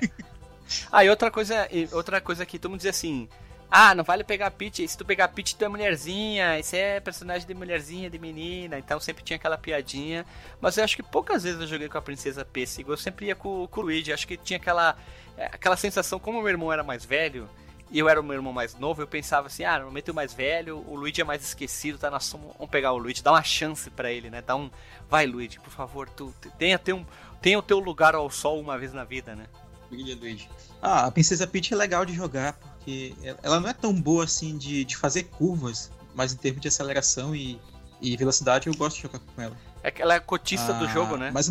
Ah, 0.92 1.04
e 1.04 1.10
outra 1.10 1.30
coisa, 1.30 1.66
e 1.70 1.88
outra 1.92 2.20
coisa 2.20 2.44
que 2.44 2.58
todo 2.58 2.70
mundo 2.70 2.78
dizia 2.78 2.90
assim, 2.90 3.28
Ah, 3.70 3.94
não 3.94 4.04
vale 4.04 4.24
pegar 4.24 4.50
Peach. 4.50 4.86
Se 4.86 4.96
tu 4.96 5.04
pegar 5.04 5.28
Peach, 5.28 5.56
tu 5.56 5.64
é 5.64 5.68
mulherzinha. 5.68 6.58
Esse 6.58 6.76
é 6.76 7.00
personagem 7.00 7.46
de 7.46 7.54
mulherzinha, 7.54 8.08
de 8.08 8.18
menina. 8.18 8.78
Então 8.78 8.98
sempre 8.98 9.22
tinha 9.22 9.36
aquela 9.36 9.58
piadinha. 9.58 10.24
Mas 10.60 10.76
eu 10.76 10.84
acho 10.84 10.96
que 10.96 11.02
poucas 11.02 11.42
vezes 11.42 11.60
eu 11.60 11.66
joguei 11.66 11.88
com 11.88 11.98
a 11.98 12.02
princesa 12.02 12.44
Pêssego. 12.44 12.92
Eu 12.92 12.96
sempre 12.96 13.26
ia 13.26 13.34
com, 13.34 13.66
com 13.66 13.80
o 13.80 13.84
Luigi. 13.84 14.12
Acho 14.12 14.26
que 14.26 14.36
tinha 14.36 14.58
aquela, 14.58 14.96
é, 15.36 15.46
aquela 15.46 15.76
sensação, 15.76 16.18
como 16.18 16.38
o 16.38 16.42
meu 16.42 16.50
irmão 16.50 16.72
era 16.72 16.82
mais 16.82 17.04
velho. 17.04 17.48
E 17.90 17.98
eu 17.98 18.08
era 18.08 18.20
o 18.20 18.24
meu 18.24 18.34
irmão 18.34 18.52
mais 18.52 18.74
novo, 18.74 19.00
eu 19.00 19.06
pensava 19.06 19.46
assim, 19.46 19.64
ah, 19.64 19.76
normalmente 19.76 20.10
o 20.10 20.14
mais 20.14 20.34
velho, 20.34 20.84
o 20.86 20.94
Luigi 20.94 21.22
é 21.22 21.24
mais 21.24 21.42
esquecido, 21.42 21.98
tá? 21.98 22.10
Nós 22.10 22.30
vamos 22.30 22.70
pegar 22.70 22.92
o 22.92 22.98
Luigi, 22.98 23.22
dá 23.22 23.32
uma 23.32 23.42
chance 23.42 23.88
para 23.88 24.12
ele, 24.12 24.28
né? 24.28 24.42
Dá 24.42 24.54
um. 24.56 24.70
Vai, 25.08 25.24
Luigi, 25.26 25.58
por 25.58 25.70
favor, 25.70 26.06
tu 26.06 26.34
tenha, 26.58 26.78
tenha, 26.78 26.96
um, 26.98 27.06
tenha 27.40 27.58
o 27.58 27.62
teu 27.62 27.78
lugar 27.78 28.14
ao 28.14 28.30
sol 28.30 28.60
uma 28.60 28.78
vez 28.78 28.92
na 28.92 29.04
vida, 29.04 29.34
né? 29.34 29.46
Brilha, 29.90 30.16
Luigi. 30.16 30.48
Ah, 30.82 31.06
a 31.06 31.10
Princesa 31.10 31.46
Peach 31.46 31.72
é 31.72 31.76
legal 31.76 32.04
de 32.04 32.12
jogar, 32.12 32.52
porque 32.54 33.14
ela 33.42 33.58
não 33.58 33.68
é 33.68 33.72
tão 33.72 33.92
boa 33.92 34.24
assim 34.24 34.56
de, 34.56 34.84
de 34.84 34.96
fazer 34.96 35.24
curvas, 35.24 35.90
mas 36.14 36.32
em 36.32 36.36
termos 36.36 36.60
de 36.60 36.68
aceleração 36.68 37.34
e, 37.34 37.60
e 38.00 38.16
velocidade 38.16 38.68
eu 38.68 38.74
gosto 38.74 38.96
de 38.96 39.02
jogar 39.02 39.18
com 39.20 39.42
ela. 39.42 39.56
É 39.82 39.90
que 39.90 40.02
ela 40.02 40.14
é 40.14 40.20
cotista 40.20 40.72
ah, 40.72 40.78
do 40.78 40.88
jogo, 40.88 41.16
né? 41.16 41.30
Mas 41.32 41.50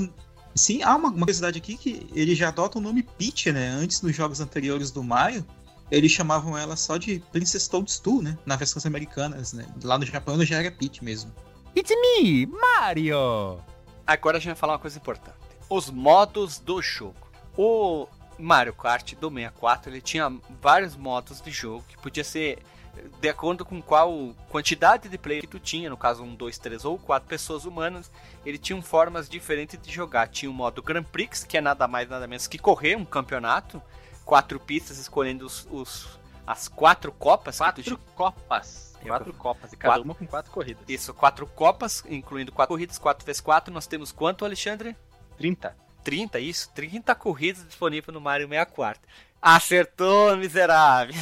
sim, 0.55 0.83
há 0.83 0.95
uma, 0.95 1.09
uma 1.09 1.19
curiosidade 1.19 1.57
aqui 1.57 1.77
que 1.77 2.07
ele 2.13 2.35
já 2.35 2.49
adota 2.49 2.77
o 2.77 2.81
nome 2.81 3.03
Peach, 3.03 3.51
né? 3.51 3.69
Antes 3.69 4.01
nos 4.01 4.15
jogos 4.15 4.39
anteriores 4.39 4.91
do 4.91 5.03
Mario, 5.03 5.45
eles 5.89 6.11
chamavam 6.11 6.57
ela 6.57 6.75
só 6.75 6.97
de 6.97 7.19
Princess 7.31 7.67
Toadstool, 7.67 8.21
né? 8.21 8.37
Na 8.45 8.55
versões 8.55 8.85
americanas, 8.85 9.53
né? 9.53 9.65
Lá 9.83 9.97
no 9.97 10.05
Japão 10.05 10.43
já 10.43 10.57
era 10.57 10.71
Peach 10.71 11.03
mesmo. 11.03 11.33
It's 11.75 11.91
me, 11.91 12.45
Mario! 12.45 13.59
Agora 14.05 14.37
a 14.37 14.39
gente 14.39 14.49
vai 14.49 14.55
falar 14.55 14.73
uma 14.73 14.79
coisa 14.79 14.97
importante. 14.97 15.46
Os 15.69 15.89
modos 15.89 16.59
do 16.59 16.81
jogo. 16.81 17.27
O 17.57 18.07
Mario 18.37 18.73
Kart 18.73 19.13
do 19.15 19.29
64, 19.29 19.91
ele 19.91 20.01
tinha 20.01 20.31
vários 20.61 20.95
modos 20.95 21.41
de 21.41 21.51
jogo 21.51 21.83
que 21.87 21.97
podia 21.97 22.23
ser 22.23 22.59
de 23.19 23.29
acordo 23.29 23.63
com 23.65 23.81
qual 23.81 24.33
quantidade 24.49 25.09
de 25.09 25.17
player 25.17 25.41
que 25.41 25.47
tu 25.47 25.59
tinha, 25.59 25.89
no 25.89 25.97
caso 25.97 26.23
um, 26.23 26.35
dois, 26.35 26.57
três 26.57 26.85
ou 26.85 26.97
quatro 26.97 27.27
pessoas 27.27 27.65
humanas, 27.65 28.11
ele 28.45 28.57
tinha 28.57 28.81
formas 28.81 29.29
diferentes 29.29 29.79
de 29.79 29.91
jogar. 29.91 30.27
Tinha 30.27 30.49
o 30.49 30.53
modo 30.53 30.81
Grand 30.81 31.03
Prix, 31.03 31.43
que 31.43 31.57
é 31.57 31.61
nada 31.61 31.87
mais 31.87 32.09
nada 32.09 32.27
menos 32.27 32.47
que 32.47 32.57
correr 32.57 32.95
um 32.95 33.05
campeonato, 33.05 33.81
quatro 34.25 34.59
pistas 34.59 34.97
escolhendo 34.97 35.45
os, 35.45 35.67
os 35.71 36.19
as 36.45 36.67
quatro 36.67 37.11
copas. 37.11 37.57
Quatro 37.57 37.97
copas. 38.15 38.87
Quatro 39.05 39.33
copas, 39.33 39.71
e 39.73 39.77
cada 39.77 39.93
quatro... 39.93 40.03
uma 40.03 40.15
com 40.15 40.25
quatro 40.25 40.51
corridas. 40.51 40.83
Isso, 40.87 41.13
quatro 41.13 41.45
copas, 41.45 42.03
incluindo 42.09 42.51
quatro 42.51 42.73
corridas, 42.73 42.97
quatro 42.97 43.25
vezes 43.25 43.39
quatro. 43.39 43.73
Nós 43.73 43.85
temos 43.85 44.11
quanto, 44.11 44.43
Alexandre? 44.43 44.95
30. 45.37 45.75
30, 46.03 46.39
isso, 46.39 46.71
30 46.73 47.13
corridas 47.15 47.65
disponíveis 47.65 48.13
no 48.13 48.21
Mario 48.21 48.47
64. 48.47 49.01
Acertou, 49.41 50.37
miserável! 50.37 51.13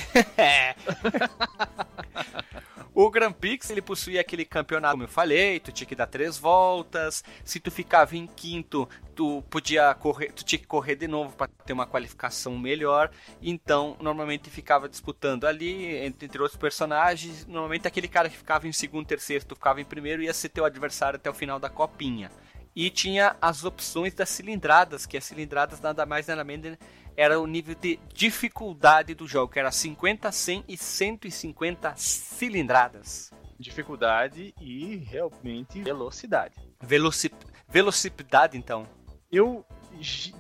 o 2.93 3.09
Grand 3.09 3.34
Prix 3.34 3.70
ele 3.70 3.82
possuía 3.82 4.22
aquele 4.22 4.45
campeonato, 4.45 4.93
como 4.93 5.03
eu 5.03 5.07
falei, 5.07 5.59
tu 5.59 5.72
tinha 5.72 5.88
que 5.88 5.95
dar 5.95 6.07
três 6.07 6.38
voltas. 6.38 7.24
Se 7.43 7.59
tu 7.59 7.72
ficava 7.72 8.16
em 8.16 8.26
quinto, 8.26 8.88
tu 9.13 9.43
podia 9.49 9.93
correr, 9.95 10.32
tu 10.32 10.45
tinha 10.45 10.59
que 10.59 10.68
correr 10.68 10.95
de 10.95 11.07
novo 11.07 11.36
para 11.36 11.49
ter 11.66 11.74
uma 11.74 11.86
qualificação 11.86 12.57
melhor. 12.57 13.11
Então, 13.41 13.97
normalmente 13.99 14.49
ficava 14.49 14.88
disputando 14.88 15.45
ali 15.45 15.97
entre, 15.97 16.28
entre, 16.28 16.41
outros 16.41 16.59
personagens. 16.59 17.45
Normalmente 17.47 17.88
aquele 17.88 18.07
cara 18.07 18.30
que 18.30 18.38
ficava 18.38 18.68
em 18.68 18.72
segundo, 18.72 19.07
terceiro, 19.07 19.45
tu 19.45 19.55
ficava 19.55 19.82
em 19.82 19.86
primeiro, 19.86 20.22
ia 20.22 20.34
ser 20.34 20.49
teu 20.49 20.63
adversário 20.63 21.18
até 21.18 21.30
o 21.30 21.34
final 21.34 21.59
da 21.59 21.70
copinha. 21.70 22.30
E 22.76 22.89
tinha 22.89 23.36
as 23.41 23.63
opções 23.63 24.13
das 24.13 24.30
cilindradas, 24.30 25.05
que 25.05 25.15
as 25.15 25.23
cilindradas 25.23 25.80
nada 25.80 26.05
mais 26.05 26.28
nada 26.28 26.43
menos 26.43 26.78
era 27.15 27.39
o 27.39 27.47
nível 27.47 27.76
de 27.76 27.97
dificuldade 28.13 29.13
do 29.15 29.26
jogo, 29.28 29.53
que 29.53 29.59
era 29.59 29.71
50, 29.71 30.30
100 30.32 30.65
e 30.67 30.78
150 30.78 31.93
cilindradas. 31.95 33.32
Dificuldade 33.57 34.53
e 34.59 34.97
realmente 34.97 35.82
velocidade. 35.82 36.55
Veloci... 36.82 37.32
Velocidade, 37.69 38.57
então. 38.57 38.86
Eu 39.32 39.65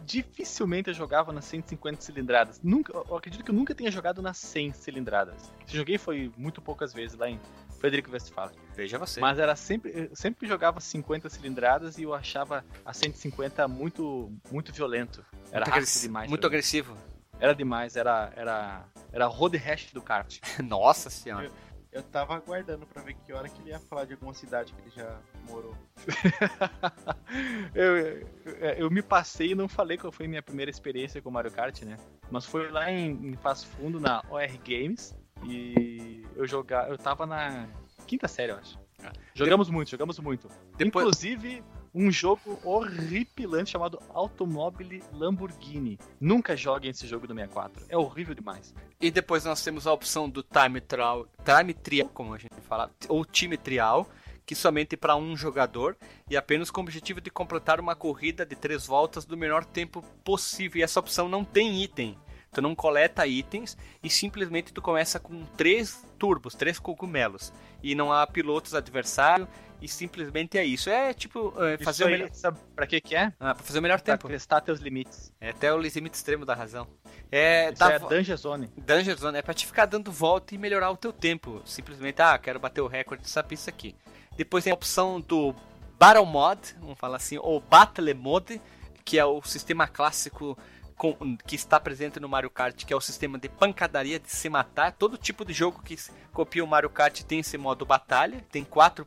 dificilmente 0.05 0.89
eu 0.89 0.93
jogava 0.93 1.31
nas 1.31 1.45
150 1.45 2.01
cilindradas. 2.01 2.59
Nunca, 2.61 2.91
eu 2.93 3.15
acredito 3.15 3.43
que 3.43 3.51
eu 3.51 3.55
nunca 3.55 3.73
tenha 3.73 3.89
jogado 3.89 4.21
nas 4.21 4.37
100 4.37 4.73
cilindradas. 4.73 5.51
Se 5.65 5.75
joguei 5.75 5.97
foi 5.97 6.31
muito 6.37 6.61
poucas 6.61 6.93
vezes 6.93 7.17
lá 7.17 7.29
em 7.29 7.39
Frederico 7.85 8.11
Westphalen. 8.11 8.55
Veja 8.75 8.97
você. 8.97 9.19
Mas 9.19 9.37
era 9.37 9.55
sempre, 9.55 10.09
sempre 10.15 10.47
jogava 10.47 10.79
50 10.79 11.29
cilindradas 11.29 11.99
e 11.99 12.03
eu 12.03 12.15
achava 12.15 12.65
a 12.83 12.91
150 12.91 13.67
muito 13.67 14.31
muito 14.51 14.73
violento. 14.73 15.23
Era 15.51 15.69
muito 15.69 15.99
demais. 16.01 16.29
Muito 16.29 16.47
agressivo. 16.47 16.97
Era 17.39 17.53
demais, 17.53 17.95
era 17.95 18.33
era 18.35 18.85
era 19.13 19.27
road 19.27 19.55
rash 19.57 19.91
do 19.93 20.01
kart. 20.01 20.39
Nossa 20.63 21.11
senhora. 21.11 21.45
Eu, 21.45 21.51
eu 21.91 22.03
tava 22.03 22.35
aguardando 22.35 22.87
para 22.87 23.03
ver 23.03 23.13
que 23.13 23.31
hora 23.31 23.47
que 23.47 23.61
ele 23.61 23.69
ia 23.69 23.79
falar 23.79 24.05
de 24.05 24.13
alguma 24.13 24.33
cidade 24.33 24.73
que 24.73 24.81
ele 24.81 24.89
já 24.89 25.19
morou. 25.47 25.77
eu, 27.75 27.97
eu, 27.97 28.53
eu, 28.77 28.91
me 28.91 29.03
passei 29.03 29.51
e 29.51 29.55
não 29.55 29.69
falei 29.69 29.97
qual 29.97 30.11
foi 30.11 30.27
minha 30.27 30.41
primeira 30.41 30.71
experiência 30.71 31.21
com 31.21 31.29
Mario 31.29 31.51
Kart, 31.51 31.83
né? 31.83 31.97
Mas 32.31 32.45
foi 32.45 32.71
lá 32.71 32.91
em, 32.91 33.11
em 33.27 33.33
Passo 33.35 33.67
Fundo, 33.67 33.99
na 33.99 34.23
OR 34.29 34.57
Games. 34.65 35.15
E 35.43 36.23
eu 36.35 36.47
jogar, 36.47 36.89
eu 36.89 36.97
tava 36.97 37.25
na 37.25 37.67
quinta 38.07 38.27
série, 38.27 38.51
eu 38.51 38.57
acho. 38.57 38.77
Ah. 39.03 39.11
Jogamos 39.33 39.69
muito, 39.69 39.89
jogamos 39.89 40.19
muito. 40.19 40.47
Depois... 40.77 41.05
Inclusive, 41.05 41.63
um 41.93 42.11
jogo 42.11 42.59
horripilante 42.63 43.71
chamado 43.71 44.01
Automobile 44.09 45.01
Lamborghini. 45.13 45.97
Nunca 46.19 46.55
joguem 46.55 46.91
esse 46.91 47.07
jogo 47.07 47.25
do 47.25 47.33
64. 47.33 47.85
É 47.87 47.97
horrível 47.97 48.35
demais. 48.35 48.73
E 48.99 49.09
depois 49.09 49.45
nós 49.45 49.63
temos 49.63 49.87
a 49.87 49.93
opção 49.93 50.29
do 50.29 50.43
Time 50.43 50.81
Trial, 50.81 51.25
Time 51.43 51.73
Trial, 51.73 52.09
como 52.09 52.33
a 52.33 52.37
gente 52.37 52.59
fala, 52.67 52.91
ou 53.07 53.23
Time 53.23 53.57
Trial, 53.57 54.09
que 54.45 54.53
somente 54.53 54.97
para 54.97 55.15
um 55.15 55.35
jogador 55.37 55.97
e 56.29 56.35
apenas 56.35 56.69
com 56.69 56.81
o 56.81 56.83
objetivo 56.83 57.21
de 57.21 57.31
completar 57.31 57.79
uma 57.79 57.95
corrida 57.95 58.45
de 58.45 58.55
três 58.55 58.85
voltas 58.85 59.25
do 59.25 59.37
menor 59.37 59.63
tempo 59.63 60.01
possível. 60.23 60.79
E 60.79 60.83
essa 60.83 60.99
opção 60.99 61.29
não 61.29 61.45
tem 61.45 61.81
item. 61.81 62.17
Tu 62.55 62.61
não 62.61 62.73
coleta 62.73 63.27
itens 63.27 63.77
e 64.01 64.09
simplesmente 64.09 64.71
tu 64.71 64.81
começa 64.81 65.19
com 65.19 65.43
três 65.57 66.05
turbos, 66.17 66.55
três 66.55 66.79
cogumelos. 66.79 67.51
E 67.83 67.93
não 67.93 68.13
há 68.13 68.25
pilotos 68.25 68.73
adversários 68.73 69.45
e 69.81 69.89
simplesmente 69.89 70.57
é 70.57 70.63
isso. 70.63 70.89
É 70.89 71.13
tipo 71.13 71.53
é, 71.61 71.77
fazer 71.79 72.03
isso 72.03 72.07
o 72.07 72.11
melhor. 72.11 72.29
Sabe 72.31 72.57
pra 72.73 72.87
que 72.87 73.01
que 73.01 73.13
é? 73.13 73.33
Ah, 73.37 73.53
pra 73.53 73.61
fazer 73.61 73.79
o 73.79 73.81
melhor 73.81 73.99
pra 73.99 74.17
tempo. 74.17 74.29
testar 74.29 74.61
teus 74.61 74.79
limites. 74.79 75.33
É 75.41 75.49
até 75.49 75.73
o 75.73 75.77
limite 75.77 76.15
extremo 76.15 76.45
da 76.45 76.55
razão. 76.55 76.87
É, 77.29 77.73
isso 77.73 77.83
é 77.83 77.99
Danger 77.99 78.37
Zone. 78.37 78.71
Danger 78.77 79.17
Zone 79.17 79.37
é 79.37 79.41
pra 79.41 79.53
te 79.53 79.67
ficar 79.67 79.85
dando 79.85 80.09
volta 80.09 80.55
e 80.55 80.57
melhorar 80.57 80.91
o 80.91 80.95
teu 80.95 81.11
tempo. 81.11 81.61
Simplesmente, 81.65 82.21
ah, 82.21 82.37
quero 82.37 82.57
bater 82.57 82.79
o 82.79 82.87
recorde 82.87 83.23
dessa 83.23 83.43
pista 83.43 83.69
aqui. 83.69 83.93
Depois 84.37 84.63
tem 84.63 84.71
a 84.71 84.75
opção 84.75 85.19
do 85.19 85.53
Battle 85.99 86.25
Mod, 86.25 86.73
vamos 86.79 86.97
falar 86.97 87.17
assim, 87.17 87.37
ou 87.37 87.59
Battle 87.59 88.15
Mode, 88.15 88.61
que 89.03 89.19
é 89.19 89.25
o 89.25 89.41
sistema 89.41 89.89
clássico 89.89 90.57
com, 90.97 91.37
que 91.45 91.55
está 91.55 91.79
presente 91.79 92.19
no 92.19 92.29
Mario 92.29 92.49
Kart, 92.49 92.85
que 92.85 92.93
é 92.93 92.95
o 92.95 93.01
sistema 93.01 93.37
de 93.37 93.49
pancadaria, 93.49 94.19
de 94.19 94.29
se 94.29 94.49
matar. 94.49 94.91
Todo 94.93 95.17
tipo 95.17 95.43
de 95.43 95.53
jogo 95.53 95.81
que 95.83 95.95
copia 96.31 96.63
o 96.63 96.67
Mario 96.67 96.89
Kart 96.89 97.21
tem 97.23 97.39
esse 97.39 97.57
modo 97.57 97.85
batalha. 97.85 98.43
Tem 98.51 98.63
quatro, 98.63 99.05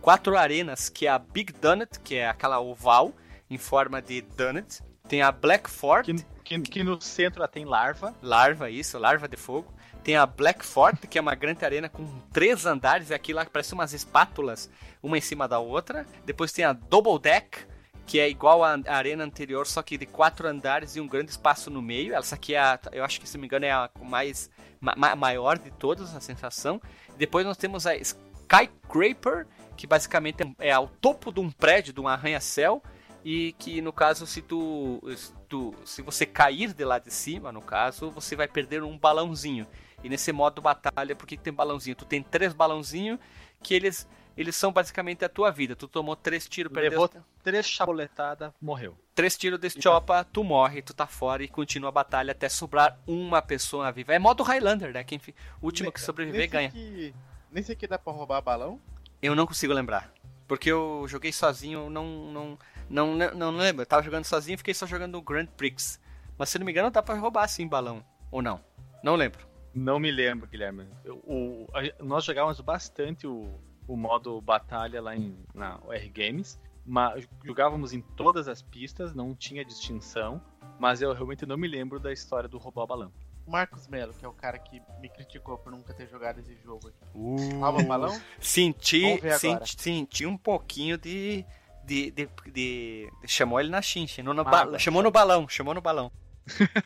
quatro 0.00 0.36
arenas, 0.36 0.88
que 0.88 1.06
é 1.06 1.10
a 1.10 1.18
Big 1.18 1.52
Donut, 1.54 1.98
que 2.00 2.16
é 2.16 2.28
aquela 2.28 2.60
oval 2.60 3.12
em 3.48 3.58
forma 3.58 4.00
de 4.00 4.22
donut. 4.22 4.82
Tem 5.08 5.22
a 5.22 5.32
Black 5.32 5.68
Fort. 5.68 6.06
Que, 6.06 6.24
que, 6.44 6.60
que 6.60 6.82
no 6.84 7.00
centro 7.00 7.46
tem 7.48 7.64
larva. 7.64 8.14
Larva, 8.22 8.70
isso, 8.70 8.98
larva 8.98 9.26
de 9.26 9.36
fogo. 9.36 9.74
Tem 10.04 10.16
a 10.16 10.24
Black 10.24 10.64
Fort, 10.64 11.06
que 11.06 11.18
é 11.18 11.20
uma 11.20 11.34
grande 11.34 11.64
arena 11.64 11.88
com 11.88 12.06
três 12.32 12.64
andares, 12.64 13.10
é 13.10 13.14
aquilo 13.14 13.38
lá 13.38 13.44
parece 13.44 13.74
umas 13.74 13.92
espátulas, 13.92 14.70
uma 15.02 15.18
em 15.18 15.20
cima 15.20 15.46
da 15.46 15.58
outra. 15.58 16.06
Depois 16.24 16.52
tem 16.52 16.64
a 16.64 16.72
Double 16.72 17.18
Deck, 17.18 17.66
que 18.06 18.18
é 18.18 18.28
igual 18.28 18.64
à 18.64 18.78
arena 18.86 19.24
anterior, 19.24 19.66
só 19.66 19.82
que 19.82 19.96
de 19.96 20.06
quatro 20.06 20.48
andares 20.48 20.96
e 20.96 21.00
um 21.00 21.06
grande 21.06 21.30
espaço 21.30 21.70
no 21.70 21.80
meio. 21.80 22.14
Essa 22.14 22.34
aqui 22.34 22.54
é 22.54 22.58
a, 22.58 22.78
eu 22.92 23.04
acho 23.04 23.20
que 23.20 23.28
se 23.28 23.36
não 23.36 23.42
me 23.42 23.46
engano 23.46 23.64
é 23.64 23.70
a 23.70 23.90
mais 24.00 24.50
ma, 24.80 25.14
maior 25.14 25.58
de 25.58 25.70
todas, 25.70 26.14
a 26.14 26.20
sensação. 26.20 26.80
Depois 27.16 27.46
nós 27.46 27.56
temos 27.56 27.86
a 27.86 27.94
Skyscraper, 27.96 29.46
que 29.76 29.86
basicamente 29.86 30.38
é 30.58 30.72
ao 30.72 30.88
topo 30.88 31.32
de 31.32 31.40
um 31.40 31.50
prédio, 31.50 31.92
de 31.92 32.00
um 32.00 32.08
arranha-céu, 32.08 32.82
e 33.24 33.52
que 33.58 33.80
no 33.82 33.92
caso 33.92 34.26
se 34.26 34.40
tu, 34.40 35.00
se 35.16 35.32
tu, 35.48 35.74
se 35.84 36.02
você 36.02 36.24
cair 36.24 36.72
de 36.72 36.84
lá 36.84 36.98
de 36.98 37.12
cima, 37.12 37.52
no 37.52 37.60
caso, 37.60 38.10
você 38.10 38.34
vai 38.34 38.48
perder 38.48 38.82
um 38.82 38.98
balãozinho. 38.98 39.66
E 40.02 40.08
nesse 40.08 40.32
modo 40.32 40.62
batalha, 40.62 41.14
por 41.14 41.26
que 41.26 41.36
tem 41.36 41.52
balãozinho? 41.52 41.94
Tu 41.94 42.06
tem 42.06 42.22
três 42.22 42.54
balãozinhos 42.54 43.18
que 43.62 43.74
eles 43.74 44.08
eles 44.40 44.56
são 44.56 44.72
basicamente 44.72 45.24
a 45.24 45.28
tua 45.28 45.50
vida. 45.50 45.76
Tu 45.76 45.86
tomou 45.86 46.16
três 46.16 46.48
tiros, 46.48 46.72
perdeu... 46.72 46.90
Levou 47.02 47.10
três 47.42 47.66
chapoletadas, 47.68 48.50
morreu. 48.60 48.96
Três 49.14 49.36
tiros 49.36 49.58
desse 49.58 49.76
tá. 49.76 49.82
chopa, 49.82 50.24
tu 50.24 50.42
morre, 50.42 50.80
tu 50.80 50.94
tá 50.94 51.06
fora 51.06 51.42
e 51.42 51.48
continua 51.48 51.90
a 51.90 51.92
batalha 51.92 52.32
até 52.32 52.48
sobrar 52.48 52.98
uma 53.06 53.42
pessoa 53.42 53.92
viva. 53.92 54.14
É 54.14 54.18
modo 54.18 54.42
Highlander, 54.42 54.92
né? 54.92 55.04
Quem 55.04 55.20
o 55.60 55.66
último 55.66 55.92
que 55.92 56.00
sobreviver 56.00 56.40
nesse 56.40 56.52
ganha. 56.52 56.68
Aqui, 56.68 57.14
nesse 57.52 57.72
aqui 57.72 57.86
dá 57.86 57.98
pra 57.98 58.12
roubar 58.12 58.40
balão? 58.40 58.80
Eu 59.20 59.34
não 59.34 59.46
consigo 59.46 59.74
lembrar. 59.74 60.10
Porque 60.48 60.70
eu 60.72 61.04
joguei 61.06 61.32
sozinho, 61.32 61.90
não, 61.90 62.06
não, 62.32 62.58
não, 62.88 63.14
não, 63.14 63.34
não 63.34 63.56
lembro. 63.58 63.82
Eu 63.82 63.86
tava 63.86 64.02
jogando 64.02 64.24
sozinho 64.24 64.54
e 64.54 64.58
fiquei 64.58 64.72
só 64.72 64.86
jogando 64.86 65.16
o 65.16 65.22
Grand 65.22 65.46
Prix. 65.46 66.00
Mas 66.38 66.48
se 66.48 66.58
não 66.58 66.64
me 66.64 66.72
engano, 66.72 66.90
dá 66.90 67.02
pra 67.02 67.14
roubar 67.14 67.46
sim 67.46 67.68
balão. 67.68 68.02
Ou 68.30 68.40
não? 68.40 68.64
Não 69.04 69.16
lembro. 69.16 69.46
Não 69.74 70.00
me 70.00 70.10
lembro, 70.10 70.48
Guilherme. 70.48 70.88
Eu- 71.04 71.16
o- 71.26 71.68
a- 71.74 72.02
nós 72.02 72.24
jogávamos 72.24 72.58
bastante 72.60 73.26
o, 73.26 73.48
o 73.90 73.96
modo 73.96 74.40
batalha 74.40 75.02
lá 75.02 75.16
em, 75.16 75.36
na 75.52 75.78
OR 75.84 76.10
Games, 76.14 76.58
mas 76.86 77.28
jogávamos 77.44 77.92
em 77.92 78.00
todas 78.00 78.46
as 78.46 78.62
pistas, 78.62 79.12
não 79.14 79.34
tinha 79.34 79.64
distinção, 79.64 80.40
mas 80.78 81.02
eu 81.02 81.12
realmente 81.12 81.44
não 81.44 81.56
me 81.56 81.66
lembro 81.66 81.98
da 81.98 82.12
história 82.12 82.48
do 82.48 82.56
roubar 82.56 82.84
o 82.84 82.86
balão. 82.86 83.12
Marcos 83.48 83.88
Melo, 83.88 84.14
que 84.14 84.24
é 84.24 84.28
o 84.28 84.32
cara 84.32 84.60
que 84.60 84.80
me 85.00 85.08
criticou 85.08 85.58
por 85.58 85.72
nunca 85.72 85.92
ter 85.92 86.08
jogado 86.08 86.38
esse 86.38 86.54
jogo 86.62 86.86
aqui. 86.86 86.98
Uh. 87.12 87.58
Rouba 87.58 87.82
balão? 87.82 88.20
Senti, 88.38 89.20
senti, 89.38 89.82
senti 89.82 90.26
um 90.26 90.36
pouquinho 90.36 90.96
de. 90.96 91.44
De, 91.82 92.10
de, 92.12 92.28
de- 92.46 92.52
de- 92.52 93.10
chamou 93.26 93.58
ele 93.58 93.70
na 93.70 93.82
chincha, 93.82 94.16
chamou 94.16 94.34
no, 94.34 94.44
Mágoa. 94.44 94.72
ba- 94.72 94.78
chamou 94.78 95.02
no 95.02 95.10
balão, 95.10 95.48
chamou 95.48 95.74
no 95.74 95.80
balão. 95.80 96.12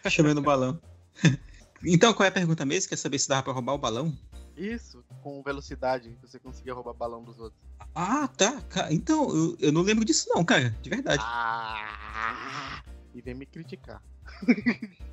Chamando 0.09 0.39
o 0.39 0.43
balão. 0.43 0.81
então, 1.85 2.15
qual 2.15 2.25
é 2.25 2.29
a 2.29 2.33
pergunta 2.33 2.65
mesmo? 2.65 2.89
Quer 2.89 2.97
saber 2.97 3.19
se 3.19 3.29
dava 3.29 3.43
pra 3.43 3.53
roubar 3.53 3.75
o 3.75 3.79
balão? 3.79 4.17
Isso, 4.57 5.05
com 5.23 5.43
velocidade, 5.43 6.11
que 6.11 6.27
você 6.29 6.39
conseguia 6.39 6.75
roubar 6.75 6.95
balão 6.95 7.23
dos 7.23 7.39
outros. 7.39 7.61
Ah, 7.95 8.29
tá. 8.29 8.63
Então, 8.91 9.29
eu, 9.35 9.57
eu 9.61 9.73
não 9.73 9.83
lembro 9.83 10.05
disso 10.05 10.27
não, 10.29 10.45
cara. 10.45 10.71
De 10.81 10.91
verdade. 10.91 11.23
Ah! 11.25 12.83
E 13.15 13.21
vem 13.21 13.35
me 13.35 13.47
criticar. 13.47 14.03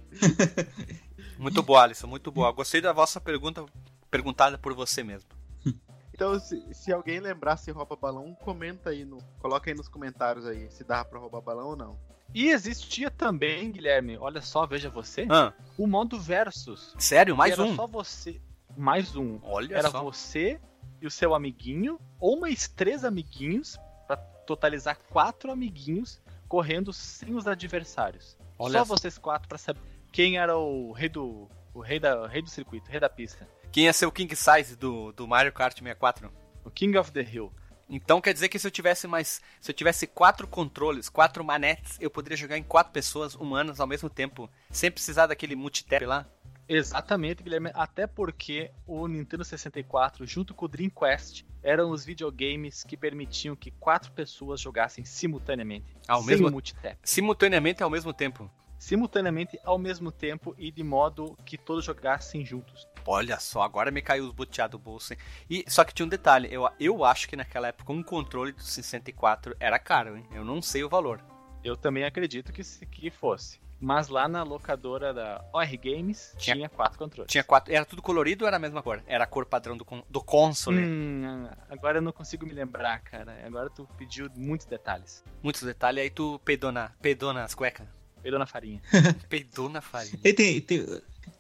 Muito 1.38 1.64
boa, 1.64 1.84
Alisson, 1.84 2.08
muito 2.08 2.32
boa. 2.32 2.52
Gostei 2.52 2.82
da 2.82 2.94
vossa 2.94 3.20
pergunta, 3.20 3.66
perguntada 4.10 4.58
por 4.58 4.74
você 4.74 5.04
mesmo. 5.04 5.30
Então, 6.14 6.40
se, 6.40 6.62
se 6.72 6.94
alguém 6.94 7.20
lembrar 7.20 7.58
se 7.58 7.72
rouba 7.72 7.96
balão, 7.96 8.36
comenta 8.44 8.92
aí, 8.92 9.04
no, 9.04 9.18
coloca 9.40 9.72
aí 9.72 9.76
nos 9.76 9.88
comentários 9.88 10.46
aí, 10.46 10.70
se 10.70 10.84
dá 10.84 11.04
pra 11.04 11.18
roubar 11.18 11.42
balão 11.42 11.70
ou 11.70 11.76
não. 11.76 12.00
E 12.32 12.50
existia 12.50 13.10
também, 13.10 13.72
Guilherme, 13.72 14.16
olha 14.20 14.40
só, 14.40 14.68
veja 14.68 14.88
você, 14.88 15.26
Ah, 15.32 15.52
o 15.76 15.88
modo 15.88 16.20
versus. 16.20 16.94
sério? 17.00 17.36
Mais 17.36 17.54
era 17.54 17.64
um? 17.64 17.76
só 17.76 17.88
você. 17.88 18.40
Mais 18.78 19.16
um. 19.16 19.40
Olha 19.44 19.76
Era 19.76 19.90
só. 19.90 20.02
você 20.02 20.60
e 21.02 21.08
o 21.08 21.12
seu 21.12 21.34
amiguinho, 21.34 22.00
ou 22.20 22.40
mais 22.40 22.68
três 22.68 23.04
amiguinhos, 23.04 23.78
pra 24.08 24.18
totalizar 24.18 24.98
quatro 25.10 25.52
amiguinhos 25.52 26.22
correndo 26.48 26.92
sem 26.94 27.34
os 27.34 27.48
adversários. 27.48 28.38
Olha 28.58 28.80
só 28.80 28.86
só. 28.86 28.96
vocês 28.96 29.18
quatro 29.18 29.48
pra 29.48 29.58
saber 29.58 29.80
quem 30.12 30.38
era 30.38 30.58
o 30.58 30.92
rei 30.92 31.10
do. 31.10 31.50
O 31.74 31.80
rei, 31.80 32.00
da, 32.00 32.24
o 32.24 32.28
rei 32.28 32.42
do 32.42 32.50
circuito, 32.50 32.90
o 32.90 32.92
rei 32.92 33.00
da 33.00 33.10
pista. 33.10 33.48
Quem 33.72 33.86
ia 33.86 33.94
ser 33.94 34.06
o 34.06 34.12
King 34.12 34.36
Size 34.36 34.76
do, 34.76 35.14
do 35.14 35.26
Mario 35.26 35.54
Kart 35.54 35.74
64? 35.74 36.30
O 36.66 36.70
King 36.70 36.98
of 36.98 37.12
the 37.12 37.22
Hill. 37.22 37.52
Então 37.90 38.22
quer 38.22 38.34
dizer 38.34 38.50
que 38.50 38.60
se 38.60 38.68
eu 38.68 38.72
tivesse 38.72 39.08
mais. 39.08 39.42
Se 39.60 39.72
eu 39.72 39.76
tivesse 39.76 40.06
quatro 40.06 40.48
controles, 40.48 41.10
quatro 41.10 41.44
manetes, 41.44 41.98
eu 42.00 42.10
poderia 42.10 42.38
jogar 42.38 42.58
em 42.58 42.64
quatro 42.64 42.92
pessoas 42.92 43.36
humanas 43.36 43.80
ao 43.80 43.88
mesmo 43.88 44.10
tempo, 44.10 44.50
sem 44.70 44.92
precisar 44.92 45.28
daquele 45.28 45.56
multitap 45.56 46.06
lá? 46.06 46.26
Exatamente, 46.74 47.44
Guilherme. 47.44 47.70
Até 47.74 48.08
porque 48.08 48.72
o 48.88 49.08
Nintendo 49.08 49.44
64, 49.44 50.26
junto 50.26 50.54
com 50.54 50.66
o 50.66 50.68
Dreamcast, 50.68 51.46
eram 51.62 51.92
os 51.92 52.06
videogames 52.06 52.84
que 52.84 52.96
permitiam 52.96 53.56
que 53.56 53.72
quatro 53.72 54.12
pessoas 54.14 54.60
jogassem 54.62 55.04
simultaneamente. 55.04 55.96
Ao 56.08 56.20
sem 56.22 56.28
mesmo- 56.32 56.50
multitap. 56.50 56.98
Simultaneamente 57.04 57.84
ao 57.84 57.90
mesmo 57.90 58.14
tempo. 58.14 58.50
Simultaneamente 58.80 59.60
ao 59.64 59.78
mesmo 59.78 60.12
tempo 60.12 60.56
e 60.58 60.72
de 60.72 60.82
modo 60.82 61.38
que 61.46 61.56
todos 61.58 61.86
jogassem 61.86 62.44
juntos. 62.44 62.88
Olha 63.06 63.40
só, 63.40 63.62
agora 63.62 63.92
me 63.92 64.02
caiu 64.02 64.26
os 64.26 64.32
boteados 64.32 64.72
do 64.80 64.84
bolso. 64.84 65.14
hein? 65.14 65.20
E, 65.50 65.64
só 65.68 65.84
que 65.84 65.94
tinha 65.94 66.06
um 66.06 66.10
detalhe, 66.10 66.48
eu, 66.52 66.68
eu 66.80 67.04
acho 67.06 67.28
que 67.30 67.36
naquela 67.36 67.68
época 67.68 67.94
um 67.94 68.02
controle 68.02 68.52
do 68.54 68.62
64 68.64 69.56
era 69.60 69.78
caro, 69.78 70.18
hein? 70.18 70.26
Eu 70.34 70.44
não 70.44 70.62
sei 70.64 70.84
o 70.84 70.90
valor. 70.90 71.22
Eu 71.64 71.78
também 71.78 72.04
acredito 72.06 72.52
que, 72.52 72.64
se- 72.64 72.84
que 72.88 73.12
fosse. 73.12 73.60
Mas 73.82 74.10
lá 74.10 74.28
na 74.28 74.44
locadora 74.44 75.12
da 75.12 75.44
OR 75.52 75.78
Games 75.78 76.36
Tinha- 76.38 76.56
tinha, 76.56 76.70
quatro 76.70 77.00
controles. 77.00 77.32
Tinha 77.32 77.44
quatro. 77.44 77.74
Era 77.74 77.84
tudo 77.84 78.02
colorido 78.02 78.44
ou 78.44 78.48
era 78.48 78.58
a 78.58 78.60
mesma 78.60 78.84
cor? 78.84 79.02
Era 79.08 79.24
a 79.24 79.28
cor 79.28 79.44
padrão 79.46 79.76
do, 79.76 79.86
do 80.08 80.22
console. 80.22 80.80
Hum, 80.86 81.48
agora 81.68 81.98
eu 81.98 82.02
não 82.02 82.12
consigo 82.12 82.46
me 82.46 82.54
lembrar, 82.54 83.00
cara. 83.02 83.36
Agora 83.46 83.70
tu 83.72 83.88
pediu 83.98 84.30
muitos 84.36 84.68
detalhes. 84.68 85.24
Muitos 85.42 85.64
detalhes, 85.64 86.04
aí 86.04 86.10
tu 86.12 86.40
peidou, 86.46 86.72
na, 86.72 86.90
peidou 87.02 87.34
nas 87.34 87.56
cuecas. 87.56 87.88
Perdão 88.22 88.38
na 88.38 88.46
farinha. 88.46 88.80
Peidou 89.28 89.68
na 89.68 89.82
farinha. 89.82 90.20
Ele 90.24 90.34
tem. 90.36 90.62
tem 90.62 90.86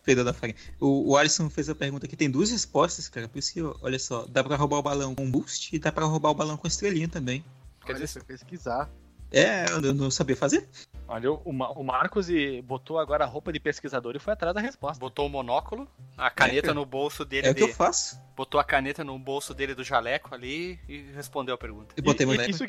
Perdão 0.03 0.25
da 0.25 0.33
farinha. 0.33 0.57
O, 0.79 1.11
o 1.11 1.17
Alisson 1.17 1.47
fez 1.47 1.69
a 1.69 1.75
pergunta 1.75 2.07
aqui, 2.07 2.15
tem 2.15 2.29
duas 2.29 2.49
respostas, 2.49 3.07
cara. 3.07 3.27
Por 3.29 3.37
isso 3.37 3.53
que, 3.53 3.61
olha 3.61 3.99
só, 3.99 4.25
dá 4.27 4.43
pra 4.43 4.55
roubar 4.55 4.77
o 4.77 4.81
balão 4.81 5.13
com 5.13 5.29
boost 5.29 5.75
e 5.75 5.77
dá 5.77 5.91
pra 5.91 6.05
roubar 6.05 6.31
o 6.31 6.33
balão 6.33 6.57
com 6.57 6.67
estrelinha 6.67 7.07
também. 7.07 7.45
Quer 7.85 7.91
Olha, 7.93 8.01
dizer- 8.01 8.13
foi 8.19 8.23
pesquisar. 8.23 8.89
É, 9.32 9.65
eu 9.71 9.93
não 9.93 10.11
sabia 10.11 10.36
fazer. 10.36 10.67
Olha, 11.07 11.32
o, 11.32 11.51
Ma- 11.53 11.71
o 11.71 11.84
Marcos 11.84 12.29
e 12.29 12.61
botou 12.61 12.99
agora 12.99 13.23
a 13.23 13.27
roupa 13.27 13.51
de 13.51 13.59
pesquisador 13.59 14.15
e 14.15 14.19
foi 14.19 14.34
atrás 14.34 14.53
da 14.53 14.61
resposta. 14.61 14.99
Botou 14.99 15.25
o 15.25 15.29
monóculo, 15.29 15.88
a 16.17 16.29
caneta 16.29 16.61
cara. 16.67 16.73
no 16.73 16.86
bolso 16.86 17.23
dele. 17.25 17.47
É 17.47 17.51
o 17.51 17.55
que 17.55 17.63
eu 17.63 17.73
faço. 17.73 18.19
botou 18.36 18.59
a 18.59 18.63
caneta 18.63 19.03
no 19.03 19.17
bolso 19.17 19.53
dele 19.53 19.73
do 19.75 19.84
jaleco 19.84 20.34
ali 20.36 20.79
e 20.88 21.01
respondeu 21.15 21.55
a 21.55 21.57
pergunta. 21.57 21.93
Eu 21.97 22.03
botei 22.03 22.25
E- 22.25 22.29
e 22.29 22.49
isso, 22.49 22.65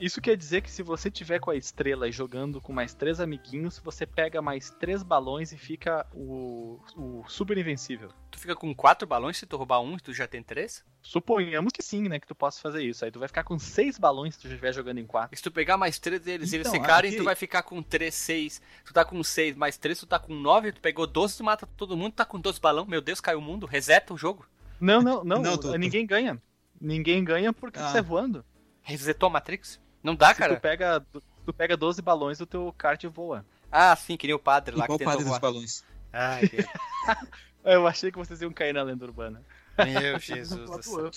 isso 0.00 0.20
quer 0.20 0.36
dizer 0.36 0.60
que 0.62 0.70
se 0.70 0.82
você 0.82 1.10
tiver 1.10 1.38
com 1.38 1.50
a 1.50 1.56
estrela 1.56 2.08
e 2.08 2.12
jogando 2.12 2.60
com 2.60 2.72
mais 2.72 2.92
três 2.94 3.20
amiguinhos, 3.20 3.78
você 3.78 4.04
pega 4.06 4.42
mais 4.42 4.70
três 4.70 5.02
balões 5.02 5.52
e 5.52 5.56
fica 5.58 6.06
o, 6.12 6.80
o 6.96 7.24
super 7.28 7.56
invencível. 7.56 8.10
Tu 8.30 8.38
fica 8.38 8.56
com 8.56 8.74
quatro 8.74 9.06
balões 9.06 9.36
se 9.38 9.46
tu 9.46 9.56
roubar 9.56 9.80
um 9.80 9.96
e 9.96 10.00
tu 10.00 10.12
já 10.12 10.26
tem 10.26 10.42
três? 10.42 10.84
Suponhamos 11.00 11.72
que 11.72 11.82
sim, 11.82 12.08
né? 12.08 12.18
Que 12.18 12.26
tu 12.26 12.34
possa 12.34 12.60
fazer 12.60 12.82
isso. 12.82 13.04
Aí 13.04 13.10
tu 13.10 13.18
vai 13.18 13.28
ficar 13.28 13.44
com 13.44 13.58
seis 13.58 13.96
balões 13.98 14.34
se 14.34 14.40
tu 14.40 14.48
estiver 14.48 14.72
jogando 14.72 14.98
em 14.98 15.06
quatro. 15.06 15.32
E 15.32 15.36
se 15.36 15.42
tu 15.42 15.50
pegar 15.52 15.76
mais 15.76 15.98
três 15.98 16.20
deles 16.20 16.52
e 16.52 16.56
eles 16.56 16.66
Então, 16.66 16.80
ficarem, 16.80 17.10
aqui- 17.10 17.18
tu 17.18 17.24
vai 17.24 17.36
ficar 17.36 17.62
com 17.62 17.82
três, 17.82 18.14
seis. 18.14 18.60
Tu 18.84 18.92
tá 18.92 19.04
com 19.04 19.22
seis 19.22 19.54
mais 19.56 19.76
três, 19.76 19.98
tu 20.00 20.06
tá 20.06 20.18
com 20.18 20.34
nove, 20.34 20.72
tu 20.72 20.80
pegou 20.80 21.06
doze, 21.06 21.36
tu 21.36 21.44
mata 21.44 21.66
todo 21.76 21.96
mundo, 21.96 22.14
tá 22.14 22.24
com 22.24 22.40
doze 22.40 22.60
balão. 22.60 22.84
Meu 22.84 23.00
Deus, 23.00 23.20
caiu 23.20 23.38
o 23.38 23.42
mundo, 23.42 23.64
reseta 23.66 24.12
o 24.12 24.18
jogo. 24.18 24.44
Não, 24.80 25.00
não, 25.00 25.22
não. 25.24 25.40
Não, 25.42 25.56
tô- 25.56 25.70
tô- 25.70 25.76
ninguém 25.78 26.04
ganha. 26.04 26.42
Ninguém 26.80 27.22
ganha 27.24 27.52
porque 27.52 27.78
Ah. 27.78 27.86
tu 27.86 27.92
sai 27.92 28.02
voando. 28.02 28.44
Resetou 28.82 29.28
a 29.28 29.30
Matrix? 29.30 29.80
Não 30.04 30.14
dá, 30.14 30.28
Se 30.28 30.34
cara? 30.38 30.54
tu 30.54 30.60
pega, 30.60 31.04
tu 31.44 31.52
pega 31.52 31.76
12 31.76 32.00
balões, 32.02 32.38
o 32.40 32.46
teu 32.46 32.72
kart 32.78 33.02
voa. 33.06 33.44
Ah, 33.72 33.96
sim, 33.96 34.16
que 34.16 34.26
nem 34.28 34.34
o 34.36 34.38
padre 34.38 34.76
lá 34.76 34.84
Igual 34.84 34.94
o 34.94 34.98
que 34.98 35.04
tentou 35.04 35.12
padre 35.12 35.24
dos 35.24 35.30
voar. 35.30 35.40
balões. 35.40 35.84
Ai, 36.12 36.46
Deus. 36.46 36.66
Eu 37.64 37.86
achei 37.88 38.12
que 38.12 38.18
vocês 38.18 38.40
iam 38.42 38.52
cair 38.52 38.72
na 38.74 38.82
lenda 38.82 39.04
urbana. 39.04 39.42
Meu 39.78 40.18
Jesus 40.20 40.70
do 40.70 40.82
céu. 40.82 41.10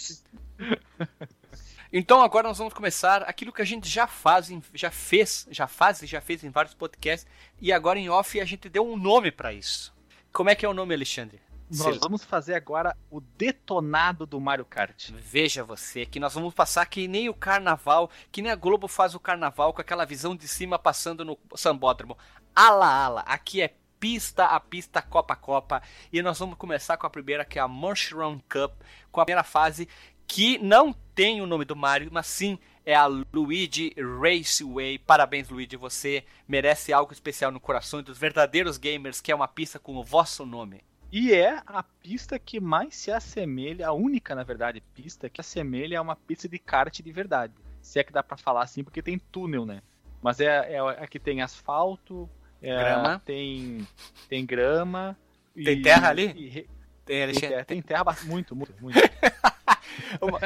Então 1.92 2.22
agora 2.22 2.48
nós 2.48 2.58
vamos 2.58 2.74
começar 2.74 3.22
aquilo 3.24 3.52
que 3.54 3.62
a 3.62 3.66
gente 3.66 3.88
já 3.88 4.08
faz, 4.08 4.50
já 4.74 4.90
fez, 4.92 5.48
já 5.52 5.68
faz 5.68 6.02
e 6.02 6.06
já 6.08 6.20
fez 6.20 6.44
em 6.44 6.50
vários 6.50 6.74
podcasts 6.74 7.30
e 7.62 7.72
agora 7.72 8.00
em 8.00 8.10
off 8.10 8.40
a 8.40 8.46
gente 8.46 8.68
deu 8.70 8.86
um 8.86 8.98
nome 8.98 9.32
pra 9.32 9.54
isso. 9.54 9.94
Como 10.34 10.50
é 10.50 10.56
que 10.56 10.66
é 10.66 10.70
o 10.70 10.74
nome, 10.74 10.94
Alexandre? 10.94 11.40
Nós 11.70 11.96
Sil- 11.96 12.00
vamos 12.00 12.24
fazer 12.24 12.54
agora 12.56 12.96
o 13.12 13.20
detonado 13.20 14.26
do 14.26 14.40
Mario 14.40 14.64
Kart. 14.66 15.10
Veja 15.12 15.64
você 15.64 16.06
que 16.06 16.20
nós 16.20 16.34
vamos 16.34 16.54
passar 16.54 16.86
que 16.86 17.08
nem 17.08 17.28
o 17.28 17.34
carnaval, 17.34 18.10
que 18.32 18.42
nem 18.42 18.52
a 18.52 18.56
Globo 18.56 18.88
faz 18.88 19.14
o 19.14 19.20
carnaval 19.20 19.74
com 19.74 19.82
aquela 19.82 20.06
visão 20.06 20.36
de 20.36 20.48
cima 20.48 20.80
passando 20.80 21.26
no 21.26 21.38
sambódromo. 21.56 22.18
Ala 22.56 22.88
ala, 22.88 23.22
aqui 23.22 23.62
é 23.62 23.74
pista 24.00 24.46
a 24.46 24.60
pista 24.60 25.02
Copa 25.02 25.34
a 25.34 25.38
Copa 25.38 25.82
e 26.14 26.22
nós 26.22 26.38
vamos 26.40 26.58
começar 26.58 26.98
com 26.98 27.06
a 27.08 27.10
primeira 27.10 27.44
que 27.44 27.60
é 27.60 27.62
a 27.62 27.68
Mushroom 27.68 28.40
Cup, 28.50 28.74
com 29.12 29.20
a 29.20 29.26
primeira 29.26 29.44
fase 29.44 29.90
que 30.26 30.58
não 30.60 30.94
tem 31.16 31.42
o 31.42 31.46
nome 31.48 31.66
do 31.66 31.76
Mario, 31.76 32.10
mas 32.12 32.28
sim 32.28 32.60
é 32.86 32.94
a 32.96 33.06
Luigi 33.06 33.94
Raceway. 33.98 34.98
Parabéns, 35.00 35.50
Luigi, 35.50 35.76
você 35.76 36.24
merece 36.48 36.94
algo 36.94 37.12
especial 37.12 37.52
no 37.52 37.60
coração 37.60 38.02
dos 38.02 38.18
verdadeiros 38.18 38.78
gamers, 38.78 39.20
que 39.20 39.32
é 39.32 39.36
uma 39.36 39.48
pista 39.48 39.80
com 39.80 39.96
o 39.98 40.04
vosso 40.04 40.46
nome. 40.46 40.82
E 41.12 41.34
é 41.34 41.62
a 41.66 41.82
pista 41.84 42.38
que 42.38 42.60
mais 42.60 42.96
se 42.96 43.12
assemelha, 43.12 43.88
a 43.88 43.94
única, 43.94 44.36
na 44.36 44.44
verdade, 44.44 44.82
pista 44.94 45.30
que 45.30 45.40
assemelha 45.40 46.00
a 46.00 46.02
uma 46.02 46.16
pista 46.16 46.50
de 46.50 46.60
kart 46.60 47.00
de 47.02 47.12
verdade. 47.12 47.54
Se 47.82 48.00
é 48.00 48.04
que 48.04 48.12
dá 48.12 48.22
pra 48.22 48.36
falar 48.38 48.64
assim, 48.64 48.84
porque 48.84 49.02
tem 49.02 49.18
túnel, 49.18 49.66
né? 49.66 49.82
Mas 50.22 50.40
é, 50.42 50.74
é 50.74 50.80
a 50.80 51.08
que 51.08 51.20
tem 51.20 51.42
asfalto, 51.42 52.30
é, 52.62 52.76
Grama. 52.78 53.22
tem, 53.24 53.88
tem 54.28 54.46
grama. 54.46 55.18
Tem 55.56 55.82
terra 55.82 56.10
ali? 56.10 56.26
e 56.36 56.52
Tem, 56.52 56.68
tem, 57.06 57.24
Alexandre? 57.24 57.50
terra, 57.50 57.66
tem 57.66 57.82
terra 57.82 58.04
bastante, 58.04 58.30
muito, 58.30 58.56
muito, 58.56 58.74
muito. 58.82 59.00
Uma- 60.22 60.40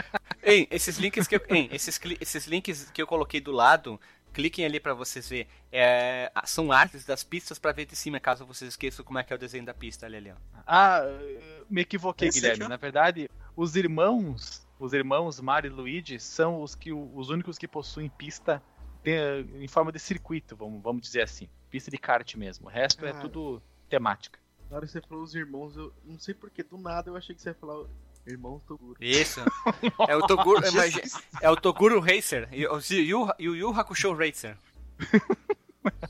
Ei, 0.43 0.67
esses 0.71 0.97
links 0.97 1.27
que 1.27 1.35
eu, 1.35 1.41
ei, 1.49 1.69
esses, 1.71 1.99
esses 2.19 2.45
links 2.47 2.89
que 2.91 3.01
eu 3.01 3.07
coloquei 3.07 3.39
do 3.41 3.51
lado, 3.51 3.99
cliquem 4.33 4.65
ali 4.65 4.79
pra 4.79 4.93
vocês 4.93 5.27
verem. 5.29 5.47
É, 5.71 6.31
são 6.45 6.71
artes 6.71 7.05
das 7.05 7.23
pistas 7.23 7.59
pra 7.59 7.71
ver 7.71 7.85
de 7.85 7.95
cima, 7.95 8.19
caso 8.19 8.45
vocês 8.45 8.69
esqueçam 8.69 9.05
como 9.05 9.19
é 9.19 9.23
que 9.23 9.31
é 9.31 9.35
o 9.35 9.39
desenho 9.39 9.65
da 9.65 9.73
pista 9.73 10.05
ali, 10.05 10.17
ali 10.17 10.31
ó. 10.31 10.35
Ah, 10.65 10.99
eu 11.03 11.65
me 11.69 11.81
equivoquei, 11.81 12.29
Esse 12.29 12.39
Guilherme. 12.39 12.67
Na 12.67 12.77
verdade, 12.77 13.29
os 13.55 13.75
irmãos, 13.75 14.67
os 14.79 14.93
irmãos 14.93 15.39
Mario 15.39 15.71
e 15.71 15.73
Luigi 15.73 16.19
são 16.19 16.61
os 16.61 16.75
que 16.75 16.91
os 16.91 17.29
únicos 17.29 17.57
que 17.57 17.67
possuem 17.67 18.09
pista 18.09 18.61
em 19.03 19.67
forma 19.67 19.91
de 19.91 19.99
circuito, 19.99 20.55
vamos, 20.55 20.81
vamos 20.81 21.01
dizer 21.01 21.23
assim, 21.23 21.49
pista 21.69 21.89
de 21.89 21.97
kart 21.97 22.35
mesmo. 22.35 22.67
O 22.67 22.69
resto 22.69 23.05
é 23.05 23.13
tudo 23.13 23.61
temática. 23.89 24.39
Na 24.69 24.77
hora 24.77 24.85
que 24.85 24.91
você 24.91 25.01
falou 25.01 25.23
os 25.23 25.35
irmãos, 25.35 25.75
eu 25.75 25.91
não 26.05 26.19
sei 26.19 26.33
porque 26.33 26.63
do 26.63 26.77
nada 26.77 27.09
eu 27.09 27.17
achei 27.17 27.35
que 27.35 27.41
você 27.41 27.49
ia 27.49 27.55
falar 27.55 27.85
irmãos 28.25 28.61
Toguro. 28.67 28.95
Isso. 28.99 29.41
É 30.07 30.15
o 30.15 30.25
Toguro, 30.25 30.67
imagi- 30.67 31.01
é 31.41 31.49
o 31.49 31.55
Toguro 31.55 31.99
Racer 31.99 32.47
e 32.51 32.65
o 32.65 32.79
Yu, 32.89 33.29
e 33.39 33.49
o 33.49 33.55
Yu 33.55 33.69
Hakusho 33.79 34.13
Racer. 34.13 34.57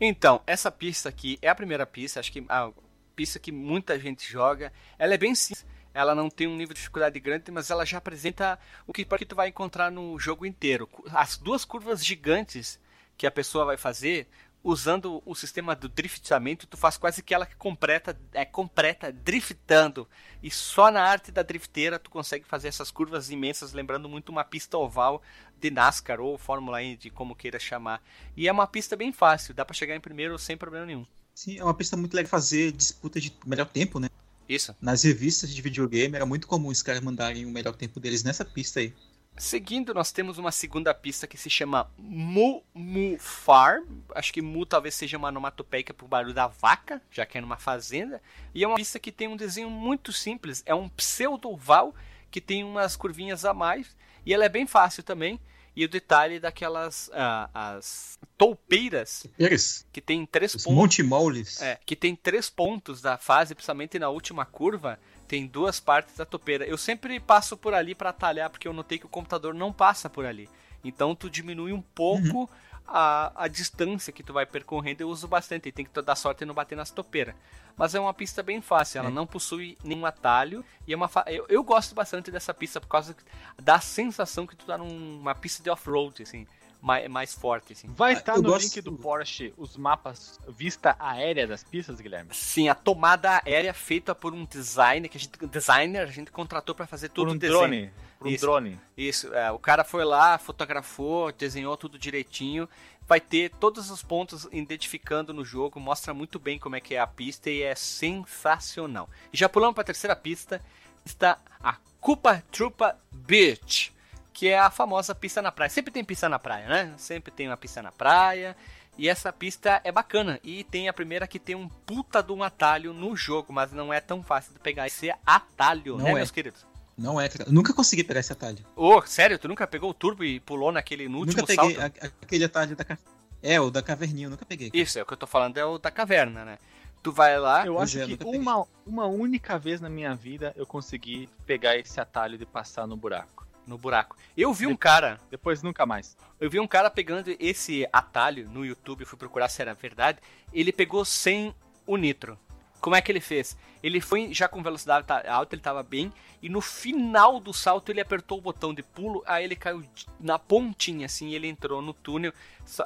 Então, 0.00 0.42
essa 0.46 0.70
pista 0.70 1.08
aqui 1.08 1.38
é 1.40 1.48
a 1.48 1.54
primeira 1.54 1.86
pista, 1.86 2.18
acho 2.20 2.32
que 2.32 2.44
ah, 2.48 2.70
pista 3.14 3.38
que 3.38 3.52
muita 3.52 3.98
gente 3.98 4.30
joga. 4.30 4.72
Ela 4.98 5.14
é 5.14 5.18
bem 5.18 5.34
simples, 5.34 5.64
ela 5.94 6.14
não 6.14 6.28
tem 6.28 6.46
um 6.48 6.56
nível 6.56 6.74
de 6.74 6.80
dificuldade 6.80 7.18
grande, 7.20 7.50
mas 7.52 7.70
ela 7.70 7.86
já 7.86 7.98
apresenta 7.98 8.58
o 8.86 8.92
que, 8.92 9.04
que 9.04 9.24
tu 9.24 9.36
vai 9.36 9.48
encontrar 9.48 9.90
no 9.90 10.18
jogo 10.18 10.44
inteiro. 10.44 10.88
As 11.12 11.36
duas 11.38 11.64
curvas 11.64 12.04
gigantes 12.04 12.78
que 13.16 13.26
a 13.26 13.30
pessoa 13.30 13.64
vai 13.64 13.76
fazer, 13.76 14.26
usando 14.64 15.22
o 15.26 15.34
sistema 15.34 15.76
do 15.76 15.90
driftamento, 15.90 16.66
tu 16.66 16.76
faz 16.76 16.96
quase 16.96 17.22
que 17.22 17.34
ela 17.34 17.44
que 17.44 17.54
completa, 17.54 18.18
é 18.32 18.46
completa 18.46 19.12
driftando. 19.12 20.08
E 20.42 20.50
só 20.50 20.90
na 20.90 21.02
arte 21.02 21.30
da 21.30 21.42
drifteira 21.42 21.98
tu 21.98 22.10
consegue 22.10 22.46
fazer 22.46 22.68
essas 22.68 22.90
curvas 22.90 23.28
imensas, 23.28 23.74
lembrando 23.74 24.08
muito 24.08 24.30
uma 24.30 24.42
pista 24.42 24.78
oval 24.78 25.22
de 25.60 25.70
NASCAR 25.70 26.18
ou 26.18 26.38
Fórmula 26.38 26.82
E, 26.82 26.96
de 26.96 27.10
como 27.10 27.36
queira 27.36 27.58
chamar. 27.58 28.02
E 28.34 28.48
é 28.48 28.52
uma 28.52 28.66
pista 28.66 28.96
bem 28.96 29.12
fácil, 29.12 29.52
dá 29.52 29.66
para 29.66 29.74
chegar 29.74 29.94
em 29.94 30.00
primeiro 30.00 30.38
sem 30.38 30.56
problema 30.56 30.86
nenhum. 30.86 31.06
Sim, 31.34 31.58
é 31.58 31.64
uma 31.64 31.74
pista 31.74 31.96
muito 31.96 32.14
legal 32.14 32.30
fazer 32.30 32.72
disputa 32.72 33.20
de 33.20 33.36
melhor 33.44 33.66
tempo, 33.66 34.00
né? 34.00 34.08
Isso. 34.48 34.74
Nas 34.80 35.02
revistas 35.02 35.54
de 35.54 35.60
videogame 35.60 36.16
era 36.16 36.24
muito 36.24 36.46
comum 36.46 36.68
os 36.68 36.82
caras 36.82 37.02
mandarem 37.02 37.44
o 37.44 37.50
melhor 37.50 37.74
tempo 37.74 38.00
deles 38.00 38.22
nessa 38.22 38.44
pista 38.44 38.80
aí. 38.80 38.94
Seguindo, 39.36 39.92
nós 39.92 40.12
temos 40.12 40.38
uma 40.38 40.52
segunda 40.52 40.94
pista 40.94 41.26
que 41.26 41.36
se 41.36 41.50
chama 41.50 41.90
Mu 41.98 42.62
Mu 42.72 43.18
Farm. 43.18 43.84
Acho 44.14 44.32
que 44.32 44.40
Mu 44.40 44.64
talvez 44.64 44.94
seja 44.94 45.16
uma 45.16 45.28
onomatopeia 45.28 45.92
pro 45.92 46.06
barulho 46.06 46.32
da 46.32 46.46
vaca, 46.46 47.02
já 47.10 47.26
que 47.26 47.36
é 47.36 47.40
numa 47.40 47.56
fazenda. 47.56 48.22
E 48.54 48.62
é 48.62 48.66
uma 48.66 48.76
pista 48.76 48.98
que 48.98 49.10
tem 49.10 49.26
um 49.26 49.36
desenho 49.36 49.68
muito 49.68 50.12
simples. 50.12 50.62
É 50.64 50.74
um 50.74 50.88
pseudo-oval 50.88 51.94
que 52.30 52.40
tem 52.40 52.62
umas 52.62 52.94
curvinhas 52.94 53.44
a 53.44 53.52
mais. 53.52 53.96
E 54.24 54.32
ela 54.32 54.44
é 54.44 54.48
bem 54.48 54.66
fácil 54.66 55.02
também. 55.02 55.40
E 55.76 55.84
o 55.84 55.88
detalhe 55.88 56.38
daquelas 56.38 57.08
uh, 57.08 57.50
as 57.52 58.16
toupeiras 58.38 59.26
Eles. 59.36 59.84
que 59.92 60.00
tem 60.00 60.24
três 60.24 60.54
Os 60.54 60.62
pontos. 60.62 60.76
Montemoles. 60.76 61.60
É, 61.60 61.78
que 61.84 61.96
tem 61.96 62.14
três 62.14 62.48
pontos 62.48 63.00
da 63.00 63.18
fase, 63.18 63.56
principalmente 63.56 63.98
na 63.98 64.08
última 64.08 64.44
curva, 64.44 65.00
tem 65.26 65.46
duas 65.46 65.80
partes 65.80 66.16
da 66.16 66.24
topeira. 66.24 66.64
Eu 66.66 66.76
sempre 66.78 67.18
passo 67.20 67.56
por 67.56 67.74
ali 67.74 67.94
para 67.94 68.10
atalhar, 68.10 68.50
porque 68.50 68.68
eu 68.68 68.72
notei 68.72 68.98
que 68.98 69.06
o 69.06 69.08
computador 69.08 69.52
não 69.54 69.72
passa 69.72 70.08
por 70.10 70.24
ali. 70.26 70.48
Então 70.84 71.14
tu 71.14 71.30
diminui 71.30 71.72
um 71.72 71.80
pouco 71.80 72.48
a, 72.86 73.32
a 73.34 73.48
distância 73.48 74.12
que 74.12 74.22
tu 74.22 74.32
vai 74.32 74.44
percorrendo. 74.46 75.00
Eu 75.02 75.08
uso 75.08 75.26
bastante, 75.26 75.72
tem 75.72 75.84
que 75.84 76.02
dar 76.02 76.14
sorte 76.16 76.42
e 76.42 76.46
não 76.46 76.54
bater 76.54 76.76
nas 76.76 76.90
topeiras. 76.90 77.34
Mas 77.76 77.94
é 77.94 77.98
uma 77.98 78.14
pista 78.14 78.42
bem 78.42 78.60
fácil, 78.60 78.98
ela 79.00 79.08
É. 79.08 79.12
não 79.12 79.26
possui 79.26 79.76
nenhum 79.82 80.06
atalho. 80.06 80.64
E 80.86 80.92
é 80.92 80.96
uma 80.96 81.08
fa- 81.08 81.24
eu, 81.26 81.44
eu 81.48 81.64
gosto 81.64 81.94
bastante 81.94 82.30
dessa 82.30 82.52
pista 82.54 82.80
por 82.80 82.86
causa 82.88 83.16
da 83.60 83.80
sensação 83.80 84.46
que 84.46 84.54
tu 84.54 84.66
tá 84.66 84.78
numa 84.78 85.34
pista 85.34 85.62
de 85.62 85.70
off-road, 85.70 86.22
assim, 86.22 86.46
mais, 86.84 87.08
mais 87.08 87.32
forte, 87.34 87.72
assim. 87.72 87.88
Vai 87.94 88.10
Ah, 88.14 88.18
estar 88.18 88.36
eu 88.36 88.42
no 88.42 88.50
gosto- 88.50 88.64
link 88.66 88.80
do 88.82 88.92
Porsche 88.92 89.54
os 89.56 89.74
mapas 89.76 90.38
vista 90.48 90.94
aérea 90.98 91.46
das 91.46 91.64
pistas, 91.64 91.98
Guilherme? 91.98 92.28
Sim, 92.34 92.68
a 92.68 92.74
tomada 92.74 93.40
aérea 93.44 93.72
feita 93.72 94.14
por 94.14 94.34
um 94.34 94.44
designer 94.44 95.08
que 95.08 95.16
a 95.16 95.20
gente 95.20 95.46
designer 95.46 96.00
a 96.02 96.06
gente 96.12 96.30
contratou 96.30 96.74
para 96.74 96.86
fazer 96.86 97.08
tudo 97.08 97.28
Por 97.28 97.32
um 97.32 97.36
o 97.36 97.38
desenho. 97.38 97.58
drone. 97.58 97.92
Por 98.18 98.28
um 98.28 98.30
Isso. 98.30 98.44
drone. 98.44 98.80
Isso, 98.96 99.32
é, 99.34 99.50
o 99.50 99.58
cara 99.58 99.82
foi 99.82 100.04
lá, 100.04 100.36
fotografou, 100.38 101.32
desenhou 101.32 101.74
tudo 101.76 101.98
direitinho. 101.98 102.68
Vai 103.06 103.20
ter 103.20 103.50
todos 103.58 103.90
os 103.90 104.02
pontos 104.02 104.46
identificando 104.52 105.32
no 105.32 105.44
jogo, 105.44 105.80
mostra 105.80 106.12
muito 106.14 106.38
bem 106.38 106.58
como 106.58 106.76
é 106.76 106.80
que 106.80 106.94
é 106.94 107.00
a 107.00 107.06
pista 107.06 107.50
e 107.50 107.62
é 107.62 107.74
sensacional. 107.74 109.08
E 109.32 109.36
já 109.36 109.48
pulamos 109.48 109.74
para 109.74 109.82
a 109.82 109.86
terceira 109.86 110.14
pista, 110.16 110.60
está 111.04 111.38
a 111.62 111.76
Cupa 112.00 112.42
Trupa 112.50 112.98
Beach, 113.10 113.92
que 114.34 114.48
é 114.48 114.58
a 114.58 114.68
famosa 114.70 115.14
pista 115.14 115.40
na 115.40 115.50
praia. 115.52 115.70
Sempre 115.70 115.92
tem 115.92 116.04
pista 116.04 116.28
na 116.28 116.38
praia, 116.38 116.66
né? 116.68 116.92
Sempre 116.98 117.30
tem 117.32 117.46
uma 117.48 117.56
pista 117.56 117.80
na 117.80 117.90
praia. 117.92 118.54
E 118.98 119.08
essa 119.08 119.32
pista 119.32 119.80
é 119.84 119.90
bacana. 119.90 120.38
E 120.42 120.64
tem 120.64 120.88
a 120.88 120.92
primeira 120.92 121.26
que 121.26 121.38
tem 121.38 121.54
um 121.54 121.68
puta 121.68 122.22
de 122.22 122.32
um 122.32 122.42
atalho 122.42 122.92
no 122.92 123.16
jogo, 123.16 123.52
mas 123.52 123.72
não 123.72 123.92
é 123.92 124.00
tão 124.00 124.22
fácil 124.22 124.52
de 124.52 124.58
pegar 124.58 124.86
esse 124.86 125.12
atalho, 125.24 125.96
Não 125.96 126.04
né, 126.04 126.10
é. 126.10 126.14
meus 126.14 126.30
queridos? 126.30 126.66
Não 126.96 127.20
é, 127.20 127.28
cara. 127.28 127.48
Eu 127.48 127.52
nunca 127.52 127.72
consegui 127.72 128.04
pegar 128.04 128.20
esse 128.20 128.32
atalho. 128.32 128.58
Ô, 128.76 129.02
sério? 129.02 129.36
Tu 129.38 129.48
nunca 129.48 129.66
pegou 129.66 129.90
o 129.90 129.94
turbo 129.94 130.22
e 130.22 130.38
pulou 130.38 130.70
naquele 130.70 131.08
no 131.08 131.18
último 131.18 131.40
nunca 131.42 131.46
peguei 131.46 131.74
salto? 131.76 131.80
a- 132.02 132.06
aquele 132.22 132.44
atalho 132.44 132.76
da 132.76 132.84
ca- 132.84 132.98
É, 133.42 133.60
o 133.60 133.68
da 133.70 133.82
caverninha, 133.82 134.26
eu 134.26 134.30
nunca 134.30 134.44
peguei. 134.46 134.70
Isso, 134.72 134.98
é 134.98 135.02
o 135.02 135.06
que 135.06 135.12
eu 135.12 135.16
tô 135.16 135.26
falando, 135.26 135.58
é 135.58 135.64
o 135.64 135.76
da 135.76 135.90
caverna, 135.90 136.44
né? 136.44 136.58
Tu 137.02 137.10
vai 137.12 137.38
lá, 137.38 137.66
Eu 137.66 137.78
acho 137.78 137.98
que 138.06 138.18
uma, 138.24 138.64
uma 138.86 139.06
única 139.06 139.58
vez 139.58 139.80
na 139.80 139.90
minha 139.90 140.14
vida 140.14 140.52
eu 140.56 140.64
consegui 140.66 141.28
pegar 141.44 141.76
esse 141.76 142.00
atalho 142.00 142.38
de 142.38 142.46
passar 142.46 142.86
no 142.86 142.96
buraco. 142.96 143.44
No 143.66 143.78
buraco. 143.78 144.16
Eu 144.36 144.52
vi 144.52 144.66
um 144.66 144.76
cara, 144.76 145.20
Depois 145.30 145.62
nunca 145.62 145.86
mais. 145.86 146.16
eu 146.40 146.50
vi 146.50 146.60
um 146.60 146.66
cara 146.66 146.90
pegando 146.90 147.34
esse 147.38 147.86
atalho 147.92 148.48
no 148.50 148.64
YouTube, 148.64 149.04
fui 149.04 149.18
procurar 149.18 149.48
se 149.48 149.62
era 149.62 149.74
verdade. 149.74 150.18
Ele 150.52 150.72
pegou 150.72 151.04
sem 151.04 151.54
o 151.86 151.96
nitro. 151.96 152.38
Como 152.80 152.94
é 152.94 153.00
que 153.00 153.10
ele 153.10 153.20
fez? 153.20 153.56
Ele 153.82 154.00
foi 154.00 154.32
já 154.34 154.46
com 154.46 154.62
velocidade 154.62 155.06
ta- 155.06 155.24
alta, 155.26 155.54
ele 155.54 155.62
tava 155.62 155.82
bem, 155.82 156.12
e 156.42 156.50
no 156.50 156.60
final 156.60 157.40
do 157.40 157.52
salto 157.52 157.90
ele 157.90 158.00
apertou 158.00 158.36
o 158.36 158.40
botão 158.42 158.74
de 158.74 158.82
pulo, 158.82 159.22
aí 159.26 159.44
ele 159.44 159.56
caiu 159.56 159.82
na 160.20 160.38
pontinha, 160.38 161.06
assim, 161.06 161.28
e 161.28 161.34
ele 161.34 161.46
entrou 161.48 161.80
no 161.80 161.94
túnel. 161.94 162.32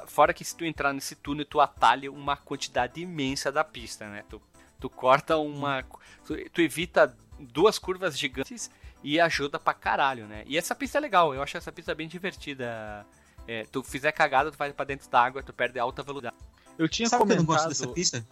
Fora 0.07 0.33
que 0.33 0.45
se 0.45 0.55
tu 0.55 0.63
entrar 0.63 0.93
nesse 0.93 1.15
túnel, 1.15 1.45
tu 1.45 1.59
atalha 1.59 2.09
uma 2.11 2.37
quantidade 2.37 3.01
imensa 3.01 3.51
da 3.51 3.63
pista, 3.63 4.07
né? 4.07 4.23
Tu, 4.29 4.41
tu 4.79 4.89
corta 4.89 5.37
uma. 5.37 5.83
Tu, 6.25 6.49
tu 6.49 6.61
evita 6.61 7.13
duas 7.37 7.77
curvas 7.77 8.17
gigantes 8.17 8.69
e 9.03 9.19
ajuda 9.19 9.59
pra 9.59 9.73
caralho, 9.73 10.27
né? 10.27 10.43
E 10.45 10.57
essa 10.57 10.75
pista 10.75 10.97
é 10.97 11.01
legal, 11.01 11.33
eu 11.33 11.41
acho 11.41 11.57
essa 11.57 11.71
pista 11.71 11.93
bem 11.95 12.07
divertida. 12.07 13.05
É, 13.47 13.63
tu 13.71 13.81
fizer 13.83 14.11
cagada, 14.11 14.51
tu 14.51 14.57
vai 14.57 14.71
pra 14.71 14.85
dentro 14.85 15.09
da 15.09 15.21
água, 15.23 15.41
tu 15.41 15.51
perde 15.51 15.79
alta 15.79 16.03
velocidade. 16.03 16.35
Eu 16.77 16.87
tinha 16.87 17.09
Sabe 17.09 17.25
que 17.25 17.31
eu 17.31 17.37
não 17.37 17.45
comentado. 17.45 17.65
gosto 17.67 17.69
dessa 17.83 17.87
pista? 17.93 18.25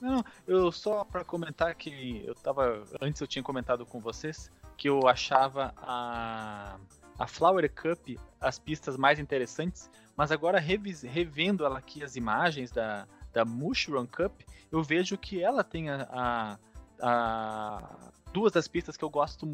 Não, 0.00 0.24
eu 0.46 0.70
só 0.70 1.04
pra 1.04 1.24
comentar 1.24 1.74
que 1.74 2.22
eu 2.24 2.34
tava. 2.34 2.84
Antes 3.00 3.20
eu 3.20 3.26
tinha 3.26 3.42
comentado 3.42 3.84
com 3.86 4.00
vocês 4.00 4.50
que 4.76 4.88
eu 4.88 5.06
achava 5.08 5.72
a, 5.78 6.76
a 7.18 7.26
Flower 7.26 7.70
Cup 7.72 8.18
as 8.40 8.58
pistas 8.58 8.96
mais 8.96 9.18
interessantes, 9.18 9.88
mas 10.16 10.30
agora 10.30 10.58
revis- 10.60 11.02
revendo 11.02 11.64
ela 11.64 11.78
aqui 11.78 12.02
as 12.02 12.16
imagens 12.16 12.70
da, 12.70 13.06
da 13.32 13.44
Mushroom 13.44 14.06
Cup, 14.06 14.42
eu 14.70 14.82
vejo 14.82 15.16
que 15.16 15.42
ela 15.42 15.62
tem 15.64 15.90
a, 15.90 16.08
a- 16.10 16.58
a- 17.00 18.10
duas 18.32 18.52
das 18.52 18.66
pistas 18.68 18.96
que 18.96 19.04
eu 19.04 19.10
gosto 19.10 19.48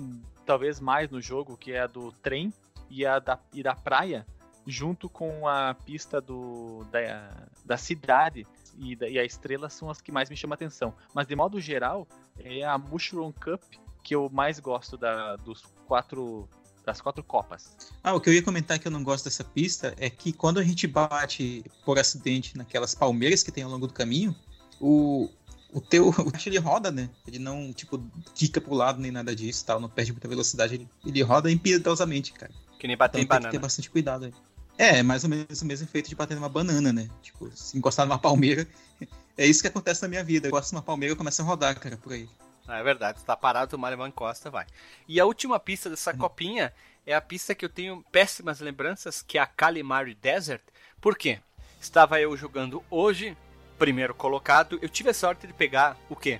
talvez 0.46 0.80
mais 0.80 1.10
no 1.10 1.20
jogo, 1.20 1.56
que 1.56 1.72
é 1.72 1.80
a 1.80 1.86
do 1.86 2.12
trem 2.22 2.52
e 2.88 3.04
a 3.06 3.18
da, 3.18 3.38
e 3.52 3.62
da 3.62 3.74
praia, 3.74 4.26
junto 4.66 5.08
com 5.08 5.46
a 5.46 5.74
pista 5.74 6.20
do, 6.20 6.84
da, 6.90 7.46
da 7.64 7.76
cidade 7.76 8.46
e, 8.78 8.96
da- 8.96 9.08
e 9.08 9.18
a 9.18 9.24
estrela 9.24 9.68
são 9.68 9.90
as 9.90 10.00
que 10.00 10.10
mais 10.10 10.30
me 10.30 10.36
chamam 10.36 10.54
a 10.54 10.56
atenção. 10.56 10.94
Mas 11.14 11.26
de 11.26 11.36
modo 11.36 11.60
geral, 11.60 12.06
é 12.38 12.64
a 12.64 12.78
Mushroom 12.78 13.32
Cup 13.32 13.62
que 14.02 14.14
eu 14.14 14.30
mais 14.32 14.58
gosto 14.58 14.96
da, 14.96 15.36
dos 15.36 15.62
quatro 15.86 16.48
das 16.82 16.98
quatro 16.98 17.22
copas. 17.22 17.76
Ah, 18.02 18.14
o 18.14 18.20
que 18.20 18.30
eu 18.30 18.34
ia 18.34 18.42
comentar 18.42 18.78
que 18.78 18.88
eu 18.88 18.90
não 18.90 19.04
gosto 19.04 19.24
dessa 19.24 19.44
pista 19.44 19.94
é 19.98 20.08
que 20.08 20.32
quando 20.32 20.58
a 20.58 20.64
gente 20.64 20.86
bate 20.86 21.62
por 21.84 21.98
acidente 21.98 22.56
naquelas 22.56 22.94
palmeiras 22.94 23.42
que 23.42 23.52
tem 23.52 23.62
ao 23.62 23.70
longo 23.70 23.86
do 23.86 23.92
caminho, 23.92 24.34
o, 24.80 25.28
o 25.72 25.80
teu 25.80 26.08
o 26.10 26.32
ele 26.46 26.58
roda, 26.58 26.90
né? 26.90 27.08
Ele 27.26 27.38
não, 27.38 27.72
tipo, 27.72 27.98
quica 28.34 28.60
pro 28.60 28.74
lado 28.74 29.00
nem 29.00 29.10
nada 29.10 29.34
disso, 29.34 29.64
tal, 29.64 29.80
não 29.80 29.88
perde 29.88 30.12
muita 30.12 30.28
velocidade, 30.28 30.74
ele, 30.74 30.88
ele 31.04 31.22
roda 31.22 31.50
impiedosamente, 31.50 32.32
cara. 32.32 32.52
Que 32.78 32.86
nem 32.86 32.96
bater 32.96 33.20
Então 33.20 33.20
em 33.20 33.26
tem 33.26 33.38
que 33.38 33.42
banana. 33.42 33.50
ter 33.50 33.58
bastante 33.58 33.90
cuidado 33.90 34.24
aí. 34.26 34.34
É, 34.78 34.98
é 34.98 35.02
mais 35.02 35.24
ou 35.24 35.30
menos 35.30 35.60
o 35.62 35.66
mesmo 35.66 35.86
efeito 35.86 36.08
de 36.08 36.14
bater 36.14 36.34
numa 36.34 36.48
banana, 36.48 36.92
né? 36.92 37.08
Tipo, 37.22 37.50
se 37.54 37.76
encostar 37.76 38.06
numa 38.06 38.18
palmeira. 38.18 38.66
É 39.38 39.46
isso 39.46 39.62
que 39.62 39.68
acontece 39.68 40.02
na 40.02 40.08
minha 40.08 40.22
vida. 40.22 40.48
Eu 40.48 40.50
gosto 40.50 40.68
de 40.68 40.76
uma 40.76 40.82
palmeira 40.82 41.14
e 41.14 41.16
começa 41.16 41.40
a 41.42 41.46
rodar, 41.46 41.78
cara, 41.80 41.96
por 41.96 42.12
aí. 42.12 42.28
Ah, 42.68 42.78
é 42.78 42.82
verdade, 42.82 43.18
tu 43.20 43.24
tá 43.24 43.36
parado, 43.36 43.74
o 43.74 43.78
Mario 43.78 44.06
encosta, 44.06 44.50
vai. 44.50 44.66
E 45.08 45.18
a 45.18 45.24
última 45.24 45.58
pista 45.58 45.88
Uhum. 45.88 45.92
dessa 45.94 46.12
copinha 46.12 46.72
é 47.06 47.14
a 47.14 47.20
pista 47.20 47.54
que 47.54 47.64
eu 47.64 47.68
tenho 47.68 48.04
péssimas 48.12 48.60
lembranças, 48.60 49.22
que 49.22 49.38
é 49.38 49.40
a 49.40 49.46
Calimari 49.46 50.14
Desert. 50.14 50.62
Por 51.00 51.16
quê? 51.16 51.40
Estava 51.80 52.20
eu 52.20 52.36
jogando 52.36 52.84
hoje, 52.90 53.36
primeiro 53.80 54.14
colocado, 54.14 54.78
eu 54.82 54.90
tive 54.90 55.08
a 55.08 55.14
sorte 55.14 55.46
de 55.46 55.54
pegar 55.54 55.96
o 56.10 56.14
quê? 56.14 56.38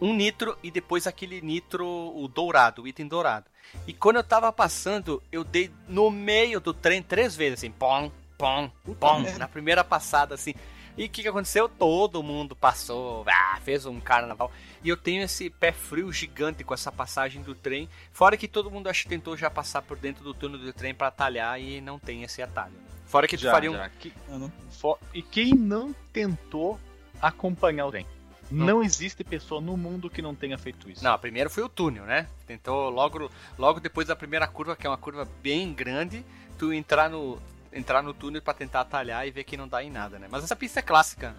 Um 0.00 0.14
nitro 0.14 0.56
e 0.62 0.70
depois 0.70 1.08
aquele 1.08 1.40
nitro, 1.40 1.84
o 1.84 2.28
dourado, 2.28 2.82
o 2.82 2.86
item 2.86 3.08
dourado. 3.08 3.46
E 3.88 3.92
quando 3.92 4.16
eu 4.16 4.22
tava 4.22 4.52
passando, 4.52 5.20
eu 5.32 5.42
dei 5.42 5.68
no 5.88 6.12
meio 6.12 6.60
do 6.60 6.72
trem 6.72 7.02
três 7.02 7.34
vezes, 7.34 7.58
assim, 7.58 7.72
pom, 7.72 8.12
pom, 8.38 8.70
pom, 9.00 9.20
na 9.36 9.48
primeira 9.48 9.82
passada, 9.82 10.36
assim. 10.36 10.54
E 10.96 11.04
o 11.04 11.08
que, 11.10 11.22
que 11.22 11.28
aconteceu? 11.28 11.68
Todo 11.68 12.22
mundo 12.22 12.56
passou, 12.56 13.22
ah, 13.28 13.58
fez 13.62 13.84
um 13.84 14.00
carnaval. 14.00 14.50
E 14.82 14.88
eu 14.88 14.96
tenho 14.96 15.22
esse 15.22 15.50
pé 15.50 15.70
frio 15.72 16.10
gigante 16.12 16.64
com 16.64 16.72
essa 16.72 16.90
passagem 16.90 17.42
do 17.42 17.54
trem. 17.54 17.88
Fora 18.12 18.36
que 18.36 18.48
todo 18.48 18.70
mundo 18.70 18.88
acho 18.88 19.02
que 19.02 19.08
tentou 19.10 19.36
já 19.36 19.50
passar 19.50 19.82
por 19.82 19.98
dentro 19.98 20.24
do 20.24 20.32
túnel 20.32 20.58
do 20.58 20.72
trem 20.72 20.94
para 20.94 21.08
atalhar 21.08 21.60
e 21.60 21.80
não 21.80 21.98
tem 21.98 22.22
esse 22.22 22.40
atalho. 22.40 22.72
Fora 23.04 23.28
que 23.28 23.36
tu 23.36 23.42
Já, 23.42 23.52
faria 23.52 23.70
um. 23.70 23.88
Que- 24.00 24.12
não- 24.28 24.52
E 25.12 25.20
quem 25.22 25.54
não 25.54 25.94
tentou 26.12 26.80
acompanhar 27.20 27.86
o 27.86 27.90
trem? 27.90 28.06
Não 28.50 28.82
existe 28.82 29.24
pessoa 29.24 29.60
no 29.60 29.76
mundo 29.76 30.08
que 30.08 30.22
não 30.22 30.34
tenha 30.34 30.56
feito 30.56 30.88
isso. 30.88 31.02
Não, 31.02 31.18
primeiro 31.18 31.50
foi 31.50 31.64
o 31.64 31.68
túnel, 31.68 32.04
né? 32.04 32.28
Tentou 32.46 32.90
logo, 32.90 33.30
logo 33.58 33.80
depois 33.80 34.06
da 34.06 34.14
primeira 34.14 34.46
curva, 34.46 34.76
que 34.76 34.86
é 34.86 34.90
uma 34.90 34.96
curva 34.96 35.28
bem 35.42 35.72
grande, 35.74 36.24
tu 36.56 36.72
entrar 36.72 37.10
no, 37.10 37.40
entrar 37.76 38.02
no 38.02 38.14
túnel 38.14 38.40
para 38.42 38.54
tentar 38.54 38.80
atalhar 38.80 39.26
e 39.26 39.30
ver 39.30 39.44
que 39.44 39.56
não 39.56 39.68
dá 39.68 39.82
em 39.82 39.90
nada, 39.90 40.18
né? 40.18 40.26
Mas 40.30 40.42
essa 40.44 40.56
pista 40.56 40.80
é 40.80 40.82
clássica. 40.82 41.34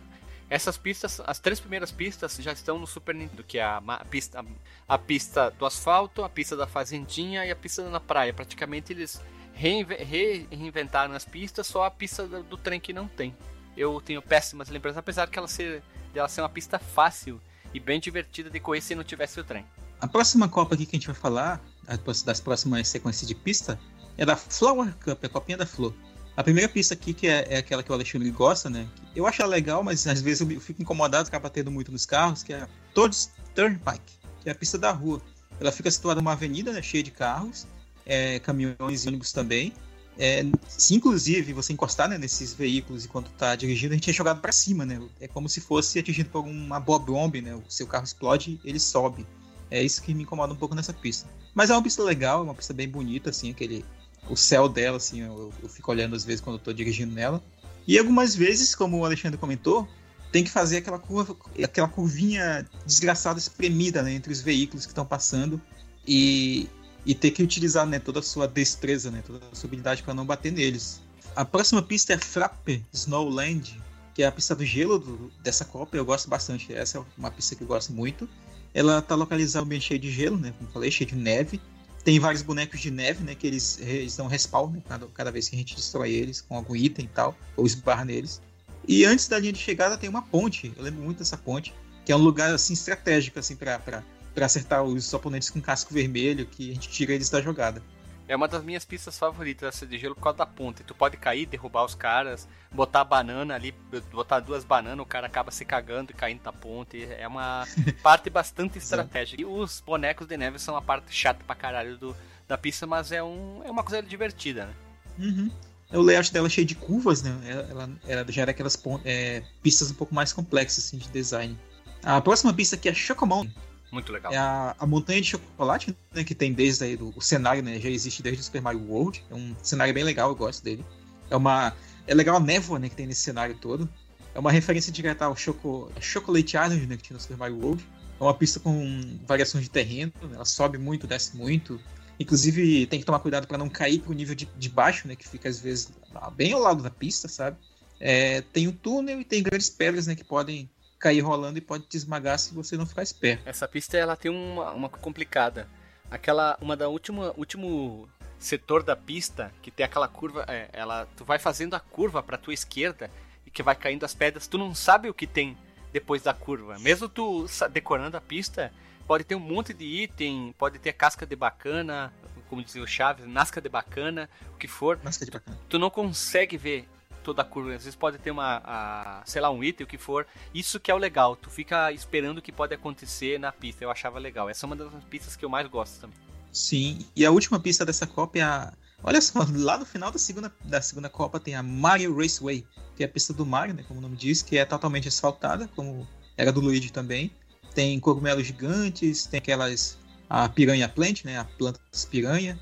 Essas 0.49 0.77
pistas, 0.77 1.19
as 1.25 1.39
três 1.39 1.59
primeiras 1.59 1.91
pistas 1.91 2.37
já 2.37 2.53
estão 2.53 2.79
no 2.79 2.87
Super 2.87 3.13
Nintendo, 3.13 3.43
que 3.43 3.57
é 3.57 3.63
a, 3.63 3.81
pista, 4.09 4.45
a 4.87 4.97
pista 4.97 5.51
do 5.51 5.65
asfalto, 5.65 6.23
a 6.23 6.29
pista 6.29 6.55
da 6.55 6.65
fazendinha 6.65 7.45
e 7.45 7.51
a 7.51 7.55
pista 7.55 7.83
na 7.89 7.99
praia. 7.99 8.31
Praticamente 8.33 8.93
eles 8.93 9.19
reinve- 9.53 9.95
re- 9.97 10.47
reinventaram 10.49 11.13
as 11.13 11.25
pistas, 11.25 11.67
só 11.67 11.83
a 11.83 11.91
pista 11.91 12.25
do, 12.25 12.55
trem 12.57 12.79
que 12.79 12.93
não 12.93 13.09
tem. 13.09 13.35
Eu 13.75 13.99
tenho 13.99 14.21
péssimas 14.21 14.69
lembranças, 14.69 14.97
apesar 14.99 15.27
que 15.27 15.37
ela 15.37 15.49
ser, 15.49 15.83
dela 16.13 16.29
ser 16.29 16.41
uma 16.41 16.49
pista 16.49 16.79
fácil 16.79 17.41
e 17.73 17.79
bem 17.79 17.99
divertida 17.99 18.49
de 18.49 18.59
correr 18.61 18.79
se 18.79 18.95
não 18.95 19.03
tivesse 19.03 19.39
o 19.41 19.43
trem. 19.43 19.65
A 19.99 20.07
próxima 20.07 20.47
Copa 20.47 20.75
aqui 20.75 20.85
que 20.85 20.95
a 20.95 20.99
gente 20.99 21.07
vai 21.07 21.15
falar, 21.15 21.61
as- 21.85 22.23
das 22.23 22.39
próximas 22.39 22.87
sequências 22.87 23.27
de 23.27 23.35
pista, 23.35 23.77
é 24.17 24.25
da 24.25 24.35
Flower 24.37 24.95
Cup, 25.03 25.25
a 25.25 25.29
Copinha 25.29 25.57
da 25.57 25.65
Flor. 25.65 25.93
A 26.37 26.43
primeira 26.43 26.69
pista 26.69 26.93
aqui, 26.93 27.13
que 27.13 27.27
é, 27.27 27.47
é 27.49 27.57
aquela 27.57 27.81
que 27.81 27.89
o 27.91 27.95
Alexandre 27.95 28.29
gosta, 28.29 28.69
né? 28.69 28.87
Eu 29.15 29.25
acho 29.25 29.41
ela 29.41 29.49
legal, 29.49 29.83
mas 29.83 30.05
às 30.05 30.21
vezes 30.21 30.47
eu 30.47 30.61
fico 30.61 30.79
incomodado, 30.79 31.27
acaba 31.27 31.49
tendo 31.49 31.71
muito 31.71 31.91
nos 31.91 32.05
carros, 32.05 32.43
que 32.43 32.53
é 32.53 32.61
a 32.61 32.69
Toad's 32.93 33.31
Turnpike, 33.55 34.19
que 34.43 34.49
é 34.49 34.51
a 34.51 34.55
pista 34.55 34.77
da 34.77 34.91
rua. 34.91 35.19
Ela 35.59 35.71
fica 35.71 35.89
situada 35.89 36.21
numa 36.21 36.33
avenida 36.33 36.71
né, 36.71 36.79
cheia 36.79 37.01
de 37.01 37.09
carros, 37.09 37.65
é, 38.05 38.37
caminhões 38.37 39.03
e 39.03 39.07
ônibus 39.07 39.33
também. 39.33 39.73
É, 40.19 40.43
se 40.67 40.93
inclusive 40.93 41.53
você 41.53 41.73
encostar 41.73 42.07
né, 42.07 42.19
nesses 42.19 42.53
veículos 42.53 43.05
enquanto 43.05 43.31
está 43.31 43.55
dirigindo, 43.55 43.93
a 43.93 43.97
gente 43.97 44.09
é 44.09 44.13
jogado 44.13 44.39
para 44.39 44.51
cima, 44.51 44.85
né? 44.85 45.01
É 45.19 45.27
como 45.27 45.49
se 45.49 45.59
fosse 45.59 45.97
atingido 45.97 46.29
por 46.29 46.45
uma 46.45 46.79
boa 46.79 46.99
bomb, 46.99 47.41
né? 47.41 47.55
O 47.55 47.63
seu 47.67 47.87
carro 47.87 48.03
explode, 48.03 48.59
ele 48.63 48.79
sobe. 48.79 49.25
É 49.71 49.81
isso 49.81 50.01
que 50.03 50.13
me 50.13 50.21
incomoda 50.21 50.53
um 50.53 50.55
pouco 50.55 50.75
nessa 50.75 50.93
pista. 50.93 51.27
Mas 51.53 51.71
é 51.71 51.73
uma 51.73 51.81
pista 51.81 52.03
legal, 52.03 52.41
é 52.41 52.43
uma 52.43 52.55
pista 52.55 52.73
bem 52.73 52.87
bonita, 52.87 53.31
assim, 53.31 53.49
aquele. 53.49 53.83
O 54.29 54.35
céu 54.35 54.67
dela, 54.67 54.97
assim, 54.97 55.21
eu, 55.21 55.53
eu 55.61 55.69
fico 55.69 55.91
olhando 55.91 56.15
às 56.15 56.25
vezes 56.25 56.41
quando 56.41 56.57
eu 56.57 56.63
tô 56.63 56.73
dirigindo 56.73 57.13
nela. 57.13 57.41
E 57.87 57.97
algumas 57.97 58.35
vezes, 58.35 58.75
como 58.75 58.97
o 58.97 59.05
Alexandre 59.05 59.37
comentou, 59.37 59.87
tem 60.31 60.43
que 60.43 60.49
fazer 60.49 60.77
aquela 60.77 60.99
curva, 60.99 61.35
aquela 61.63 61.87
curvinha 61.87 62.67
desgraçada, 62.85 63.39
espremida, 63.39 64.03
né, 64.03 64.13
entre 64.13 64.31
os 64.31 64.41
veículos 64.41 64.85
que 64.85 64.91
estão 64.91 65.05
passando 65.05 65.61
e, 66.05 66.67
e 67.05 67.15
ter 67.15 67.31
que 67.31 67.41
utilizar, 67.41 67.85
né, 67.85 67.97
toda 67.97 68.19
a 68.19 68.23
sua 68.23 68.45
destreza, 68.47 69.09
né, 69.09 69.23
toda 69.25 69.39
a 69.49 69.55
sua 69.55 69.67
habilidade 69.67 70.03
para 70.03 70.13
não 70.13 70.25
bater 70.25 70.51
neles. 70.51 71.01
A 71.33 71.45
próxima 71.45 71.81
pista 71.81 72.13
é 72.13 72.17
Frappe 72.17 72.83
Snowland, 72.91 73.79
que 74.13 74.23
é 74.23 74.25
a 74.25 74.31
pista 74.31 74.53
do 74.55 74.65
gelo 74.65 74.99
do- 74.99 75.31
dessa 75.41 75.63
Copa, 75.63 75.95
eu 75.95 76.03
gosto 76.03 76.27
bastante. 76.29 76.73
Essa 76.73 76.97
é 76.97 77.01
uma 77.17 77.31
pista 77.31 77.55
que 77.55 77.61
eu 77.61 77.67
gosto 77.67 77.93
muito. 77.93 78.27
Ela 78.73 79.01
tá 79.01 79.15
localizada 79.15 79.65
bem 79.65 79.79
cheia 79.79 79.99
de 79.99 80.11
gelo, 80.11 80.37
né? 80.37 80.53
Como 80.57 80.69
falei, 80.71 80.89
cheia 80.91 81.07
de 81.07 81.15
neve. 81.15 81.61
Tem 82.03 82.19
vários 82.19 82.41
bonecos 82.41 82.79
de 82.79 82.89
neve, 82.89 83.23
né? 83.23 83.35
Que 83.35 83.47
eles, 83.47 83.79
eles 83.81 84.15
dão 84.15 84.27
respawn, 84.27 84.71
né? 84.71 84.81
Cada, 84.87 85.07
cada 85.07 85.31
vez 85.31 85.49
que 85.49 85.55
a 85.55 85.59
gente 85.59 85.75
destrói 85.75 86.11
eles 86.11 86.41
com 86.41 86.55
algum 86.55 86.75
item 86.75 87.05
e 87.05 87.09
tal, 87.09 87.37
ou 87.55 87.65
esbarra 87.65 88.05
neles. 88.05 88.41
E 88.87 89.03
antes 89.03 89.27
da 89.27 89.37
linha 89.37 89.51
de 89.51 89.59
chegada 89.59 89.97
tem 89.97 90.09
uma 90.09 90.21
ponte. 90.21 90.71
Eu 90.77 90.83
lembro 90.83 91.03
muito 91.03 91.19
dessa 91.19 91.37
ponte, 91.37 91.73
que 92.05 92.11
é 92.11 92.15
um 92.15 92.19
lugar 92.19 92.53
assim 92.53 92.73
estratégico 92.73 93.37
assim 93.39 93.55
para 93.55 94.03
acertar 94.39 94.83
os 94.83 95.13
oponentes 95.13 95.49
com 95.49 95.59
casco 95.59 95.93
vermelho, 95.93 96.45
que 96.45 96.71
a 96.71 96.73
gente 96.73 96.87
tira 96.87 97.13
eles 97.13 97.29
da 97.29 97.41
jogada. 97.41 97.83
É 98.27 98.35
uma 98.35 98.47
das 98.47 98.63
minhas 98.63 98.83
pistas 98.83 99.17
favoritas, 99.17 99.75
essa 99.75 99.85
de 99.85 99.97
gelo, 99.97 100.13
por 100.13 100.21
causa 100.21 100.39
da 100.39 100.45
ponta. 100.45 100.83
Tu 100.83 100.93
pode 100.93 101.15
cair, 101.15 101.45
derrubar 101.45 101.85
os 101.85 101.95
caras, 101.95 102.47
botar 102.71 103.01
a 103.01 103.05
banana 103.05 103.55
ali, 103.55 103.73
botar 104.11 104.41
duas 104.41 104.65
bananas, 104.65 105.05
o 105.05 105.07
cara 105.07 105.27
acaba 105.27 105.49
se 105.49 105.63
cagando 105.63 106.11
e 106.11 106.13
caindo 106.13 106.41
na 106.43 106.51
ponte. 106.51 107.03
É 107.03 107.25
uma 107.27 107.65
parte 108.03 108.29
bastante 108.29 108.77
estratégica. 108.77 109.41
E 109.41 109.45
os 109.45 109.79
bonecos 109.79 110.27
de 110.27 110.35
neve 110.35 110.59
são 110.59 110.73
uma 110.73 110.81
parte 110.81 111.13
chata 111.13 111.41
pra 111.45 111.55
caralho 111.55 111.97
do, 111.97 112.15
da 112.47 112.57
pista, 112.57 112.85
mas 112.85 113.11
é, 113.13 113.23
um, 113.23 113.61
é 113.63 113.71
uma 113.71 113.83
coisa 113.83 114.03
divertida, 114.03 114.65
né? 114.65 114.73
Uhum. 115.19 115.51
O 115.93 116.01
layout 116.01 116.33
dela 116.33 116.47
é 116.47 116.49
cheio 116.49 116.67
de 116.67 116.75
curvas, 116.75 117.23
né? 117.23 117.31
Ela, 117.69 117.89
ela 118.05 118.31
já 118.31 118.41
era 118.41 118.51
aquelas 118.51 118.77
é, 119.05 119.41
pistas 119.63 119.89
um 119.89 119.93
pouco 119.93 120.13
mais 120.13 120.33
complexas 120.33 120.85
assim, 120.85 120.97
de 120.97 121.07
design. 121.09 121.57
A 122.03 122.19
próxima 122.19 122.53
pista 122.53 122.75
aqui 122.75 122.89
é 122.89 122.93
Chocomon. 122.93 123.47
Muito 123.91 124.11
legal. 124.11 124.33
É 124.33 124.37
a, 124.37 124.75
a 124.77 124.85
montanha 124.85 125.21
de 125.21 125.27
chocolate, 125.29 125.95
né? 126.13 126.23
Que 126.23 126.35
tem 126.35 126.51
desde 126.51 126.83
aí 126.83 126.97
do 126.97 127.13
o 127.15 127.21
cenário, 127.21 127.63
né? 127.63 127.79
Já 127.79 127.89
existe 127.89 128.21
desde 128.21 128.41
o 128.41 128.43
Super 128.43 128.61
Mario 128.61 128.85
World. 128.87 129.23
É 129.29 129.35
um 129.35 129.55
cenário 129.63 129.93
bem 129.93 130.03
legal, 130.03 130.29
eu 130.29 130.35
gosto 130.35 130.63
dele. 130.63 130.85
É 131.29 131.35
uma. 131.35 131.73
É 132.05 132.13
legal 132.13 132.37
a 132.37 132.39
névoa, 132.39 132.79
né? 132.79 132.89
Que 132.89 132.95
tem 132.95 133.07
nesse 133.07 133.21
cenário 133.21 133.55
todo. 133.55 133.89
É 134.35 134.39
uma 134.39 134.51
referência 134.51 134.91
direta 134.91 135.25
ao 135.25 135.35
Choco, 135.35 135.91
Chocolate 135.99 136.57
Island, 136.57 136.85
né? 136.85 136.97
Que 136.97 137.03
tinha 137.03 137.15
no 137.15 137.21
Super 137.21 137.37
Mario 137.37 137.59
World. 137.59 137.85
É 138.19 138.23
uma 138.23 138.33
pista 138.33 138.59
com 138.59 139.19
variações 139.25 139.63
de 139.63 139.69
terreno. 139.69 140.11
né, 140.23 140.35
Ela 140.35 140.45
sobe 140.45 140.77
muito, 140.77 141.07
desce 141.07 141.35
muito. 141.35 141.79
Inclusive, 142.19 142.87
tem 142.87 142.99
que 142.99 143.05
tomar 143.05 143.19
cuidado 143.19 143.47
para 143.47 143.57
não 143.57 143.69
cair 143.69 143.99
pro 143.99 144.13
nível 144.13 144.35
de, 144.35 144.49
de 144.57 144.69
baixo, 144.69 145.07
né? 145.07 145.15
Que 145.15 145.27
fica 145.27 145.47
às 145.47 145.59
vezes 145.59 145.91
bem 146.35 146.51
ao 146.51 146.59
lado 146.59 146.83
da 146.83 146.89
pista, 146.89 147.27
sabe? 147.27 147.57
É, 147.99 148.41
tem 148.41 148.67
um 148.67 148.71
túnel 148.71 149.21
e 149.21 149.23
tem 149.23 149.41
grandes 149.41 149.69
pedras, 149.69 150.07
né? 150.07 150.15
Que 150.15 150.23
podem 150.23 150.69
cair 150.99 151.21
rolando 151.21 151.57
e 151.57 151.61
pode 151.61 151.85
te 151.85 151.97
esmagar 151.97 152.37
se 152.39 152.53
você 152.53 152.75
não 152.77 152.85
ficar 152.85 153.03
esperto. 153.03 153.47
Essa 153.47 153.67
pista 153.67 153.97
ela 153.97 154.15
tem 154.15 154.31
uma, 154.31 154.71
uma 154.71 154.89
complicada. 154.89 155.67
Aquela, 156.09 156.57
uma 156.61 156.75
da 156.75 156.87
última, 156.87 157.33
último 157.37 158.07
setor 158.39 158.83
da 158.83 158.95
pista 158.95 159.51
que 159.61 159.71
tem 159.71 159.85
aquela 159.85 160.07
curva, 160.07 160.45
é, 160.47 160.69
ela, 160.73 161.07
tu 161.17 161.25
vai 161.25 161.39
fazendo 161.39 161.75
a 161.75 161.79
curva 161.79 162.23
para 162.23 162.37
tua 162.37 162.53
esquerda 162.53 163.09
e 163.45 163.51
que 163.51 163.63
vai 163.63 163.75
caindo 163.75 164.05
as 164.05 164.13
pedras, 164.13 164.47
tu 164.47 164.57
não 164.57 164.73
sabe 164.73 165.09
o 165.09 165.13
que 165.13 165.27
tem 165.27 165.57
depois 165.91 166.21
da 166.23 166.33
curva. 166.33 166.77
Mesmo 166.79 167.09
tu 167.09 167.45
decorando 167.71 168.15
a 168.17 168.21
pista, 168.21 168.71
pode 169.05 169.23
ter 169.23 169.35
um 169.35 169.39
monte 169.39 169.73
de 169.73 169.85
item, 169.85 170.53
pode 170.57 170.79
ter 170.79 170.93
casca 170.93 171.25
de 171.25 171.35
bacana, 171.35 172.13
como 172.49 172.63
dizia 172.63 172.81
o 172.81 172.87
Chaves, 172.87 173.27
nasca 173.27 173.61
de 173.61 173.69
bacana, 173.69 174.29
o 174.53 174.57
que 174.57 174.67
for. 174.67 174.99
Nossa, 175.03 175.25
que 175.25 175.31
bacana. 175.31 175.57
Tu 175.67 175.77
não 175.77 175.89
consegue 175.89 176.57
ver 176.57 176.87
toda 177.27 177.41
a 177.41 177.45
curva. 177.45 177.75
Às 177.75 177.83
vezes 177.83 177.95
pode 177.95 178.17
ter 178.17 178.31
uma, 178.31 178.61
a- 178.63 179.21
sei 179.25 179.41
lá, 179.41 179.49
um 179.51 179.61
item, 179.61 179.83
o 179.85 179.87
que 179.87 179.97
for. 179.97 180.25
Isso 180.53 180.79
que 180.79 180.89
é 180.89 180.93
o 180.93 180.97
legal. 180.97 181.35
Tu 181.35 181.49
fica 181.49 181.91
esperando 181.91 182.37
o 182.37 182.41
que 182.41 182.51
pode 182.53 182.73
acontecer 182.73 183.37
na 183.37 183.51
pista. 183.51 183.83
Eu 183.83 183.91
achava 183.91 184.17
legal. 184.17 184.49
Essa 184.49 184.65
é 184.65 184.67
uma 184.67 184.75
das 184.77 184.91
pistas 185.09 185.35
que 185.35 185.43
eu 185.43 185.49
mais 185.49 185.67
gosto 185.67 185.99
também. 185.99 186.17
Sim, 186.53 187.05
e 187.15 187.25
a 187.25 187.31
última 187.31 187.59
pista 187.59 187.85
dessa 187.85 188.07
Copa 188.07 188.37
é 188.39 188.41
a. 188.41 188.73
Olha 189.03 189.21
só, 189.21 189.45
lá 189.53 189.77
no 189.77 189.85
final 189.85 190.09
da 190.09 190.17
segunda, 190.17 190.51
da 190.63 190.81
segunda 190.81 191.09
Copa 191.09 191.39
tem 191.39 191.53
a 191.55 191.61
Mario 191.61 192.15
Raceway, 192.17 192.65
que 192.95 193.03
é 193.03 193.05
a 193.05 193.09
pista 193.09 193.33
do 193.33 193.45
Mario, 193.45 193.75
né, 193.75 193.83
como 193.87 193.99
o 193.99 194.01
nome 194.01 194.15
diz, 194.15 194.41
que 194.41 194.57
é 194.57 194.63
totalmente 194.65 195.07
asfaltada, 195.07 195.69
como 195.75 196.07
era 196.37 196.51
do 196.51 196.61
Luigi 196.61 196.91
também. 196.91 197.29
Tem 197.75 197.99
cogumelos 197.99 198.47
gigantes, 198.47 199.25
tem 199.27 199.37
aquelas. 199.37 199.97
a 200.29 200.47
piranha 200.49 200.87
plant, 200.89 201.25
né, 201.25 201.37
a 201.37 201.43
planta 201.43 201.79
das 201.91 202.05
piranha. 202.05 202.57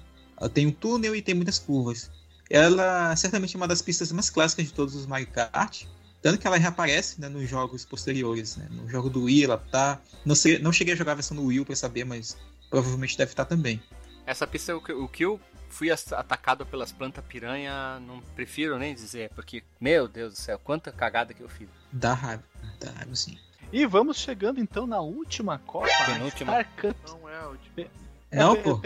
Tem 0.53 0.67
um 0.67 0.71
túnel 0.71 1.15
e 1.15 1.21
tem 1.21 1.33
muitas 1.35 1.57
curvas. 1.57 2.11
Ela 2.49 3.15
certamente 3.15 3.55
é 3.55 3.57
uma 3.57 3.67
das 3.67 3.81
pistas 3.81 4.11
mais 4.11 4.29
clássicas 4.29 4.65
de 4.65 4.73
todos 4.73 4.95
os 4.95 5.05
Mario 5.05 5.27
Kart. 5.27 5.83
Tanto 6.21 6.39
que 6.39 6.47
ela 6.47 6.57
reaparece 6.57 7.21
né, 7.21 7.29
nos 7.29 7.47
jogos 7.47 7.85
posteriores. 7.85 8.57
Né? 8.57 8.67
No 8.71 8.89
jogo 8.89 9.09
do 9.09 9.23
Wii 9.23 9.43
ela 9.43 9.57
tá. 9.57 10.01
Não, 10.25 10.35
sei, 10.35 10.57
não 10.59 10.71
cheguei 10.71 10.93
a 10.93 10.97
jogar 10.97 11.11
a 11.11 11.15
versão 11.15 11.37
do 11.37 11.45
Wii 11.45 11.59
U 11.59 11.65
pra 11.65 11.75
saber, 11.75 12.03
mas 12.03 12.37
provavelmente 12.69 13.17
deve 13.17 13.31
estar 13.31 13.45
também. 13.45 13.81
Essa 14.25 14.47
pista, 14.47 14.71
é 14.71 14.75
o 14.75 14.81
que, 14.81 14.91
o 14.91 15.07
que 15.07 15.23
eu 15.23 15.39
fui 15.69 15.91
atacado 15.91 16.65
pelas 16.65 16.91
plantas 16.91 17.23
piranha, 17.25 17.99
não 17.99 18.21
prefiro 18.35 18.79
nem 18.79 18.95
dizer, 18.95 19.29
porque, 19.35 19.63
meu 19.79 20.07
Deus 20.07 20.33
do 20.33 20.39
céu, 20.39 20.57
quanta 20.57 20.91
cagada 20.91 21.33
que 21.33 21.41
eu 21.41 21.49
fiz. 21.49 21.67
Dá 21.91 22.13
raiva, 22.13 22.43
dá 22.79 22.91
raiva 22.91 23.15
sim. 23.15 23.37
E 23.71 23.85
vamos 23.85 24.17
chegando 24.17 24.59
então 24.59 24.87
na 24.87 25.01
última 25.01 25.59
Copa, 25.59 25.87
a 25.87 26.05
Penúltima. 26.05 26.53
Star 26.53 26.75
Cup. 26.75 26.97
Não 27.07 27.29
é 27.29 27.45
o 27.45 27.57
de... 27.57 27.89
Não, 28.31 28.53
É, 28.53 28.61
pô. 28.61 28.79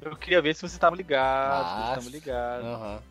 Eu, 0.00 0.16
queria 0.16 0.42
ver 0.42 0.54
se 0.54 0.62
você 0.62 0.74
estava 0.76 0.94
ligado, 0.96 1.64
Ah. 1.64 1.94
Aham. 2.64 3.02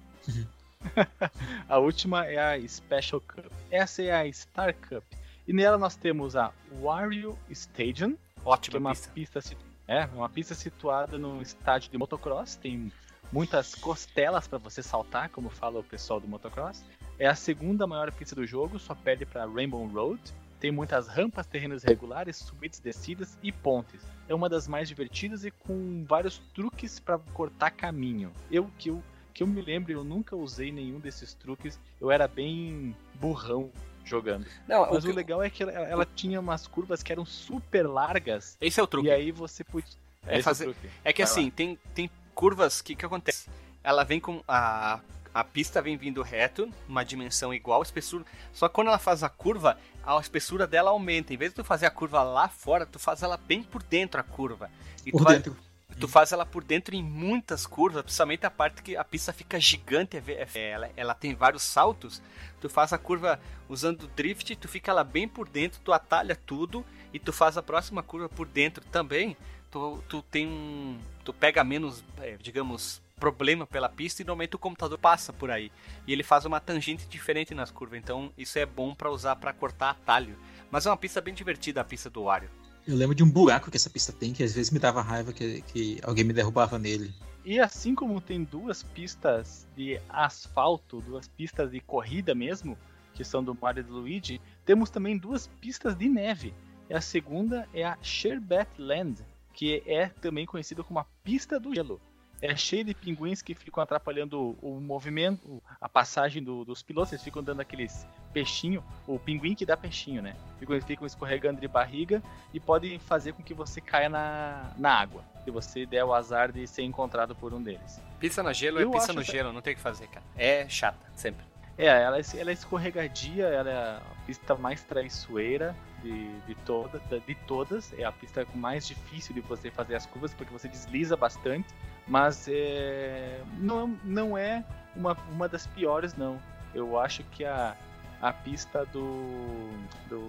A 1.69 1.77
última 1.77 2.25
é 2.25 2.37
a 2.37 2.67
Special 2.67 3.21
Cup. 3.21 3.45
Essa 3.69 4.01
é 4.03 4.11
a 4.11 4.31
Star 4.33 4.73
Cup. 4.75 5.03
E 5.47 5.53
nela 5.53 5.77
nós 5.77 5.95
temos 5.95 6.35
a 6.35 6.51
Wario 6.81 7.37
Stadium, 7.49 8.11
que 8.11 8.17
é 8.45 8.49
Ótima 8.49 8.79
uma 8.79 8.91
pista. 8.91 9.11
pista, 9.11 9.41
é, 9.87 10.05
uma 10.13 10.29
pista 10.29 10.55
situada 10.55 11.17
num 11.17 11.41
estádio 11.41 11.91
de 11.91 11.97
motocross, 11.97 12.55
tem 12.55 12.91
muitas 13.31 13.75
costelas 13.75 14.47
para 14.47 14.57
você 14.57 14.81
saltar, 14.83 15.29
como 15.29 15.49
fala 15.49 15.79
o 15.79 15.83
pessoal 15.83 16.19
do 16.19 16.27
motocross. 16.27 16.83
É 17.19 17.27
a 17.27 17.35
segunda 17.35 17.85
maior 17.85 18.11
pista 18.11 18.35
do 18.35 18.45
jogo, 18.45 18.79
só 18.79 18.95
perde 18.95 19.25
para 19.25 19.45
Rainbow 19.45 19.85
Road. 19.87 20.21
Tem 20.61 20.71
muitas 20.71 21.07
rampas, 21.07 21.47
terrenos 21.47 21.81
regulares, 21.83 22.37
subidas, 22.37 22.79
descidas 22.79 23.35
e 23.41 23.51
pontes. 23.51 23.99
É 24.29 24.35
uma 24.35 24.47
das 24.47 24.67
mais 24.67 24.87
divertidas 24.87 25.43
e 25.43 25.49
com 25.49 26.05
vários 26.07 26.37
truques 26.53 26.99
para 26.99 27.17
cortar 27.33 27.71
caminho. 27.71 28.31
Eu 28.49 28.69
que 28.77 28.89
eu 28.91 29.03
que 29.33 29.41
eu 29.43 29.47
me 29.47 29.61
lembro, 29.61 29.91
eu 29.93 30.03
nunca 30.03 30.35
usei 30.35 30.71
nenhum 30.73 30.99
desses 30.99 31.33
truques. 31.33 31.79
Eu 31.99 32.11
era 32.11 32.27
bem 32.27 32.95
burrão 33.15 33.71
jogando. 34.03 34.45
Não, 34.67 34.81
Mas 34.81 34.93
o 35.03 35.07
o 35.07 35.09
que- 35.09 35.15
legal 35.15 35.41
é 35.41 35.49
que 35.49 35.63
ela, 35.63 35.71
ela 35.71 36.05
tinha 36.05 36.39
umas 36.39 36.67
curvas 36.67 37.01
que 37.01 37.11
eram 37.11 37.25
super 37.25 37.87
largas 37.87 38.55
esse 38.61 38.79
é 38.79 38.83
o 38.83 38.87
truque. 38.87 39.07
e 39.07 39.11
aí 39.11 39.31
você 39.31 39.63
podia. 39.63 39.97
É 40.27 40.35
Esse 40.35 40.43
fazer- 40.43 40.67
o 40.67 40.73
truque. 40.73 40.89
É 41.03 41.11
que 41.11 41.23
Vai 41.23 41.31
assim, 41.31 41.49
tem, 41.49 41.79
tem 41.95 42.07
curvas 42.35 42.81
que 42.81 42.93
que 42.93 43.03
acontece? 43.05 43.49
Ela 43.83 44.03
vem 44.03 44.19
com 44.19 44.43
a 44.47 44.99
a 45.33 45.43
pista 45.43 45.81
vem 45.81 45.97
vindo 45.97 46.21
reto, 46.21 46.71
uma 46.87 47.03
dimensão 47.05 47.53
igual, 47.53 47.81
espessura. 47.81 48.25
Só 48.53 48.67
que 48.67 48.75
quando 48.75 48.87
ela 48.87 48.99
faz 48.99 49.23
a 49.23 49.29
curva, 49.29 49.77
a 50.03 50.19
espessura 50.19 50.67
dela 50.67 50.91
aumenta. 50.91 51.33
Em 51.33 51.37
vez 51.37 51.51
de 51.51 51.55
tu 51.55 51.63
fazer 51.63 51.85
a 51.85 51.91
curva 51.91 52.21
lá 52.23 52.49
fora, 52.49 52.85
tu 52.85 52.99
faz 52.99 53.23
ela 53.23 53.37
bem 53.37 53.63
por 53.63 53.81
dentro 53.83 54.19
a 54.19 54.23
curva. 54.23 54.69
E 55.05 55.11
Por 55.11 55.19
tu 55.19 55.23
vai, 55.23 55.35
dentro. 55.35 55.55
Tu 55.99 56.07
faz 56.07 56.31
ela 56.31 56.45
por 56.45 56.63
dentro 56.63 56.95
em 56.95 57.03
muitas 57.03 57.65
curvas, 57.67 58.03
principalmente 58.03 58.45
a 58.45 58.51
parte 58.51 58.81
que 58.81 58.95
a 58.95 59.03
pista 59.03 59.31
fica 59.33 59.59
gigante, 59.59 60.17
é- 60.17 60.47
é- 60.53 60.69
ela, 60.71 60.89
ela 60.95 61.13
tem 61.13 61.35
vários 61.35 61.63
saltos. 61.63 62.21
Tu 62.59 62.69
faz 62.69 62.91
a 62.93 62.97
curva 62.97 63.39
usando 63.69 64.07
drift, 64.15 64.55
tu 64.55 64.67
fica 64.67 64.93
lá 64.93 65.03
bem 65.03 65.27
por 65.27 65.47
dentro, 65.47 65.79
tu 65.83 65.93
atalha 65.93 66.35
tudo 66.35 66.85
e 67.13 67.19
tu 67.19 67.31
faz 67.31 67.57
a 67.57 67.63
próxima 67.63 68.01
curva 68.01 68.29
por 68.29 68.47
dentro 68.47 68.83
também. 68.85 69.35
Tu, 69.69 70.03
tu 70.09 70.21
tem 70.23 70.47
um. 70.47 70.99
Tu 71.23 71.33
pega 71.33 71.63
menos, 71.63 72.03
é, 72.19 72.35
digamos, 72.37 73.01
problema 73.21 73.67
pela 73.67 73.87
pista 73.87 74.21
e 74.21 74.25
normalmente 74.25 74.55
o 74.55 74.59
computador 74.59 74.97
passa 74.97 75.31
por 75.31 75.51
aí. 75.51 75.71
E 76.07 76.11
ele 76.11 76.23
faz 76.23 76.43
uma 76.43 76.59
tangente 76.59 77.07
diferente 77.07 77.53
nas 77.53 77.69
curvas, 77.69 77.99
então 77.99 78.33
isso 78.35 78.57
é 78.57 78.65
bom 78.65 78.95
pra 78.95 79.11
usar 79.11 79.35
pra 79.35 79.53
cortar 79.53 79.91
atalho. 79.91 80.35
Mas 80.71 80.87
é 80.87 80.89
uma 80.89 80.97
pista 80.97 81.21
bem 81.21 81.33
divertida 81.33 81.81
a 81.81 81.83
pista 81.83 82.09
do 82.09 82.23
Wario. 82.23 82.49
Eu 82.87 82.95
lembro 82.95 83.13
de 83.13 83.23
um 83.23 83.29
buraco 83.29 83.69
que 83.69 83.77
essa 83.77 83.91
pista 83.91 84.11
tem, 84.11 84.33
que 84.33 84.43
às 84.43 84.55
vezes 84.55 84.71
me 84.71 84.79
dava 84.79 85.03
raiva 85.03 85.31
que, 85.31 85.61
que 85.61 85.99
alguém 86.01 86.23
me 86.23 86.33
derrubava 86.33 86.79
nele. 86.79 87.13
E 87.45 87.59
assim 87.59 87.93
como 87.93 88.19
tem 88.19 88.43
duas 88.43 88.81
pistas 88.81 89.67
de 89.75 90.01
asfalto, 90.09 90.99
duas 91.01 91.27
pistas 91.27 91.69
de 91.69 91.79
corrida 91.79 92.33
mesmo, 92.33 92.75
que 93.13 93.23
são 93.23 93.43
do 93.43 93.55
Mario 93.55 93.81
e 93.81 93.83
do 93.83 93.93
Luigi, 93.93 94.41
temos 94.65 94.89
também 94.89 95.15
duas 95.15 95.45
pistas 95.45 95.95
de 95.95 96.09
neve. 96.09 96.53
E 96.89 96.93
a 96.95 97.01
segunda 97.01 97.69
é 97.71 97.83
a 97.83 97.97
Sherbet 98.01 98.69
Land, 98.79 99.23
que 99.53 99.83
é 99.85 100.07
também 100.07 100.45
conhecida 100.45 100.83
como 100.83 100.99
a 100.99 101.05
pista 101.23 101.59
do 101.59 101.73
gelo. 101.73 102.01
É 102.41 102.55
cheio 102.55 102.83
de 102.83 102.93
pinguins 102.95 103.41
que 103.41 103.53
ficam 103.53 103.83
atrapalhando 103.83 104.57
o 104.61 104.79
movimento, 104.81 105.61
a 105.79 105.87
passagem 105.87 106.41
do- 106.43 106.65
dos 106.65 106.81
pilotos. 106.81 107.13
Eles 107.13 107.23
ficam 107.23 107.43
dando 107.43 107.59
aqueles 107.59 108.05
peixinho, 108.33 108.83
o 109.05 109.19
pinguim 109.19 109.53
que 109.53 109.65
dá 109.65 109.77
peixinho, 109.77 110.21
né? 110.23 110.35
Ficam, 110.57 110.73
eles 110.75 110.85
ficam 110.85 111.05
escorregando 111.05 111.61
de 111.61 111.67
barriga 111.67 112.21
e 112.53 112.59
podem 112.59 112.97
fazer 112.97 113.33
com 113.33 113.43
que 113.43 113.53
você 113.53 113.79
caia 113.79 114.09
na, 114.09 114.71
na 114.77 114.91
água. 114.91 115.23
Se 115.43 115.51
você 115.51 115.85
der 115.85 116.03
o 116.03 116.13
azar 116.13 116.51
de 116.51 116.65
ser 116.65 116.81
encontrado 116.83 117.35
por 117.35 117.53
um 117.53 117.61
deles. 117.61 118.01
Pista 118.19 118.41
no 118.41 118.51
gelo 118.53 118.79
Eu 118.79 118.89
é 118.89 118.91
pista 118.91 119.11
acho 119.11 119.13
no 119.15 119.21
essa- 119.21 119.31
gelo, 119.31 119.53
não 119.53 119.61
tem 119.61 119.73
o 119.73 119.75
que 119.75 119.81
fazer, 119.81 120.07
cara. 120.07 120.25
É 120.35 120.67
chata, 120.67 120.99
sempre. 121.15 121.45
É, 121.77 121.85
ela, 121.87 122.17
é- 122.19 122.23
ela 122.37 122.49
é 122.49 122.53
escorregadia, 122.53 123.45
ela 123.47 123.69
é 123.69 123.75
a 123.75 124.01
pista 124.25 124.55
mais 124.55 124.83
traiçoeira 124.83 125.75
de, 126.03 126.39
de, 126.41 126.55
toda, 126.65 126.99
de 127.27 127.35
todas. 127.47 127.93
É 127.97 128.03
a 128.03 128.11
pista 128.11 128.45
mais 128.55 128.87
difícil 128.87 129.33
de 129.33 129.41
você 129.41 129.69
fazer 129.71 129.95
as 129.95 130.05
curvas, 130.05 130.33
porque 130.33 130.51
você 130.51 130.67
desliza 130.67 131.15
bastante. 131.15 131.67
Mas 132.07 132.47
é, 132.49 133.41
não, 133.57 133.87
não 134.03 134.37
é 134.37 134.63
uma, 134.95 135.13
uma 135.29 135.47
das 135.47 135.65
piores, 135.67 136.15
não. 136.15 136.39
Eu 136.73 136.99
acho 136.99 137.23
que 137.25 137.45
a, 137.45 137.75
a 138.21 138.33
pista 138.33 138.85
do, 138.87 139.69
do. 140.09 140.21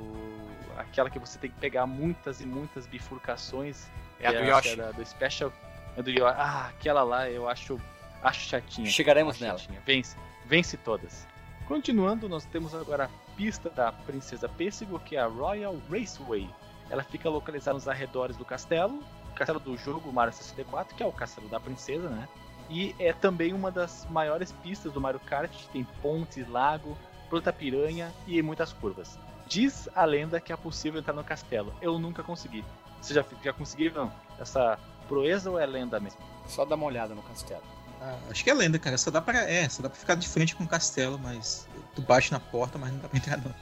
aquela 0.78 1.08
que 1.10 1.18
você 1.18 1.38
tem 1.38 1.50
que 1.50 1.58
pegar 1.58 1.86
muitas 1.86 2.40
e 2.40 2.46
muitas 2.46 2.86
bifurcações. 2.86 3.86
É 4.20 4.28
a 4.28 4.32
do 4.32 4.38
que 4.38 4.44
Yoshi. 4.44 4.68
é 4.70 4.76
da- 4.76 4.92
do 4.92 5.04
Special. 5.04 5.52
É 5.96 6.02
do 6.02 6.10
Yoshi. 6.10 6.34
Ah, 6.38 6.68
aquela 6.68 7.02
lá 7.02 7.28
eu 7.28 7.48
acho, 7.48 7.80
acho 8.22 8.40
chatinha. 8.48 8.88
Chegaremos 8.88 9.34
Acho 9.36 9.44
nela. 9.44 9.58
chatinha. 9.58 9.80
Vence, 9.84 10.16
vence 10.46 10.76
todas. 10.76 11.26
Continuando, 11.66 12.28
nós 12.28 12.44
temos 12.44 12.74
agora 12.74 13.04
a 13.06 13.36
pista 13.36 13.70
da 13.70 13.90
Princesa 13.92 14.48
Pêssego, 14.48 14.98
que 15.00 15.16
é 15.16 15.20
a 15.20 15.26
Royal 15.26 15.76
Raceway. 15.90 16.48
Ela 16.90 17.02
fica 17.02 17.28
localizada 17.30 17.74
nos 17.74 17.88
arredores 17.88 18.36
do 18.36 18.44
castelo, 18.44 19.02
castelo 19.46 19.60
do 19.60 19.76
jogo 19.76 20.12
Mario 20.12 20.32
64, 20.32 20.94
que 20.94 21.02
é 21.02 21.06
o 21.06 21.12
castelo 21.12 21.48
da 21.48 21.60
princesa, 21.60 22.08
né? 22.08 22.28
E 22.70 22.94
é 22.98 23.12
também 23.12 23.52
uma 23.52 23.70
das 23.70 24.06
maiores 24.08 24.52
pistas 24.52 24.92
do 24.92 25.00
Mario 25.00 25.20
Kart, 25.20 25.52
tem 25.72 25.84
pontes, 26.00 26.48
lago, 26.48 26.96
planta 27.28 27.52
piranha 27.52 28.12
e 28.26 28.40
muitas 28.42 28.72
curvas. 28.72 29.18
Diz 29.46 29.88
a 29.94 30.04
lenda 30.04 30.40
que 30.40 30.52
é 30.52 30.56
possível 30.56 31.00
entrar 31.00 31.12
no 31.12 31.24
castelo. 31.24 31.74
Eu 31.82 31.98
nunca 31.98 32.22
consegui. 32.22 32.64
Você 33.00 33.14
já, 33.14 33.24
já 33.42 33.52
conseguiu, 33.52 33.92
não? 33.92 34.12
Essa 34.38 34.78
proeza 35.08 35.50
ou 35.50 35.58
é 35.58 35.66
lenda 35.66 36.00
mesmo? 36.00 36.20
Só 36.46 36.64
dá 36.64 36.74
uma 36.74 36.86
olhada 36.86 37.14
no 37.14 37.22
castelo. 37.22 37.62
Ah, 38.00 38.16
acho 38.30 38.42
que 38.42 38.50
é 38.50 38.54
lenda, 38.54 38.78
cara. 38.78 38.96
Só 38.96 39.10
dá 39.10 39.20
pra. 39.20 39.48
É, 39.50 39.68
só 39.68 39.82
dá 39.82 39.90
pra 39.90 39.98
ficar 39.98 40.14
de 40.14 40.28
frente 40.28 40.56
com 40.56 40.64
o 40.64 40.68
castelo, 40.68 41.18
mas. 41.18 41.68
Tu 41.94 42.02
bate 42.02 42.32
na 42.32 42.40
porta, 42.40 42.78
mas 42.78 42.92
não 42.92 43.00
dá 43.00 43.08
pra 43.08 43.18
entrar 43.18 43.36
não. 43.38 43.54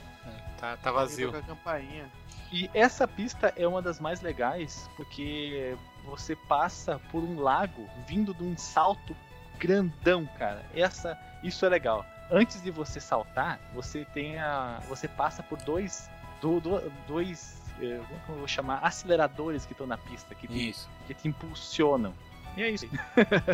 Tá, 0.59 0.77
tá 0.77 0.93
Com 0.93 0.99
a 1.37 1.43
campainha. 1.43 2.11
E 2.53 2.69
essa 2.75 3.07
pista 3.07 3.53
é 3.57 3.67
uma 3.67 3.81
das 3.81 4.01
mais 4.01 4.21
legais 4.21 4.89
porque 4.97 5.77
você 6.05 6.35
passa 6.35 7.01
por 7.11 7.23
um 7.23 7.39
lago 7.41 7.89
vindo 8.07 8.35
de 8.35 8.43
um 8.43 8.57
salto 8.57 9.15
grandão, 9.59 10.27
cara. 10.39 10.65
Essa, 10.75 11.17
isso 11.43 11.65
é 11.65 11.69
legal. 11.69 12.05
Antes 12.31 12.63
de 12.63 12.71
você 12.71 12.99
saltar, 13.01 13.61
você 13.75 14.05
tem 14.15 14.39
a, 14.39 14.81
você 14.89 15.07
passa 15.07 15.43
por 15.43 15.59
dois, 15.63 16.09
do, 16.41 16.61
do- 16.61 16.93
dois, 17.07 17.61
eh, 17.81 18.01
como 18.27 18.37
eu 18.37 18.39
vou 18.41 18.49
chamar, 18.49 18.79
aceleradores 18.85 19.67
que 19.67 19.73
estão 19.73 19.87
na 19.87 19.99
pista, 19.99 20.35
que 20.35 20.47
te, 20.49 20.71
Isso. 20.71 20.89
que 21.07 21.15
te 21.15 21.29
impulsionam. 21.29 22.15
E 22.57 22.63
é 22.63 22.71
isso. 22.71 22.87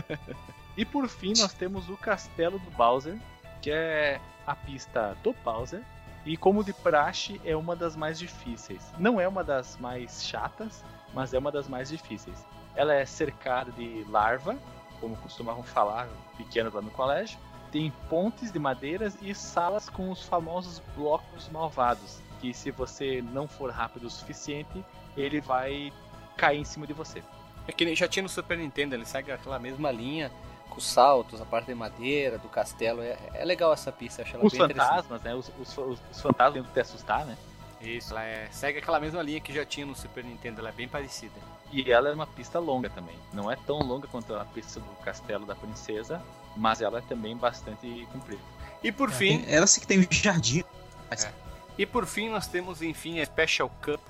e 0.77 0.85
por 0.85 1.09
fim, 1.09 1.33
nós 1.39 1.53
temos 1.53 1.89
o 1.91 1.97
Castelo 1.97 2.59
do 2.59 2.71
Bowser, 2.73 3.17
que 3.61 3.71
é 3.71 4.21
a 4.47 4.55
pista 4.55 5.17
do 5.23 5.35
Bowser. 5.45 5.83
E 6.27 6.37
como 6.37 6.65
de 6.65 6.73
praxe, 6.73 7.41
é 7.45 7.55
uma 7.55 7.77
das 7.77 7.95
mais 7.95 8.19
difíceis. 8.19 8.93
Não 8.99 9.21
é 9.21 9.29
uma 9.29 9.45
das 9.45 9.79
mais 9.79 10.27
chatas, 10.27 10.85
mas 11.15 11.33
é 11.33 11.39
uma 11.39 11.53
das 11.53 11.69
mais 11.69 11.89
difíceis. 11.89 12.45
Ela 12.75 12.95
é 12.95 13.07
cercada 13.07 13.71
de 13.71 14.05
larva, 14.11 14.59
como 15.01 15.17
costumavam 15.19 15.63
falar 15.63 16.09
pequenos 16.37 16.75
lá 16.75 16.83
no 16.83 16.91
colégio. 16.91 17.39
Tem 17.71 17.93
pontes 18.09 18.51
de 18.51 18.59
madeiras 18.59 19.17
e 19.23 19.33
salas 19.37 19.89
com 19.89 20.11
os 20.11 20.27
famosos 20.27 20.83
blocos 20.97 21.49
malvados, 21.49 22.21
que 22.41 22.53
se 22.53 22.73
você 22.73 23.23
não 23.33 23.47
for 23.47 23.71
rápido 23.71 24.07
o 24.07 24.11
suficiente, 24.11 24.85
ele 25.17 25.41
vai 25.41 25.93
cair 26.37 26.59
em 26.59 26.65
cima 26.65 26.89
de 26.89 26.93
você. 26.93 27.23
É 27.69 27.73
que 27.73 27.95
já 27.95 28.09
tinha 28.09 28.25
no 28.25 28.29
Super 28.29 28.59
Nintendo, 28.59 28.97
ele 28.97 29.05
segue 29.05 29.31
aquela 29.31 29.61
mesma 29.61 29.93
linha 29.93 30.33
com 30.71 30.79
os 30.79 30.87
saltos, 30.87 31.41
a 31.41 31.45
parte 31.45 31.67
de 31.67 31.75
madeira, 31.75 32.39
do 32.39 32.49
castelo. 32.49 33.01
É, 33.03 33.17
é 33.35 33.45
legal 33.45 33.73
essa 33.73 33.91
pista, 33.93 34.23
acho 34.23 34.35
ela 34.37 34.45
Os 34.45 34.53
bem 34.53 34.63
interessante. 34.63 34.89
fantasmas, 34.89 35.23
né? 35.23 35.35
Os, 35.35 35.51
os, 35.61 35.79
os, 35.79 35.99
os 36.13 36.21
fantasmas 36.21 36.55
tentam 36.55 36.73
te 36.73 36.81
assustar, 36.81 37.25
né? 37.25 37.37
Isso, 37.81 38.13
ela 38.13 38.25
é, 38.25 38.49
segue 38.51 38.79
aquela 38.79 38.99
mesma 38.99 39.23
linha 39.23 39.39
que 39.41 39.53
já 39.53 39.65
tinha 39.65 39.85
no 39.87 39.95
Super 39.95 40.25
Nintendo, 40.25 40.61
ela 40.61 40.71
é 40.71 40.73
bem 40.73 40.89
parecida. 40.89 41.35
E 41.73 41.91
ela 41.91 42.09
é 42.09 42.13
uma 42.15 42.27
pista 42.27 42.59
longa 42.59 42.89
também. 42.89 43.15
Não 43.33 43.51
é 43.51 43.57
tão 43.67 43.79
longa 43.81 44.07
quanto 44.09 44.35
a 44.35 44.45
pista 44.45 44.81
do 44.81 44.91
Castelo 45.05 45.45
da 45.45 45.55
Princesa, 45.55 46.23
mas 46.57 46.81
ela 46.81 46.99
é 46.99 47.03
também 47.03 47.37
bastante 47.37 48.07
comprida. 48.13 48.41
E 48.83 48.91
por 48.91 49.09
Ela 49.09 49.19
fim, 49.19 49.39
tem- 49.43 49.55
ela 49.55 49.67
sim 49.67 49.81
que 49.81 49.87
tem 49.87 49.99
um 50.01 50.07
jardim. 50.11 50.65
Mas- 51.11 51.25
É. 51.25 51.33
E 51.79 51.85
por 51.85 52.07
fim 52.07 52.31
nós 52.31 52.47
temos 52.47 52.81
enfim 52.83 53.21
a 53.21 53.27
Special 53.27 53.71
Cup, 53.83 54.01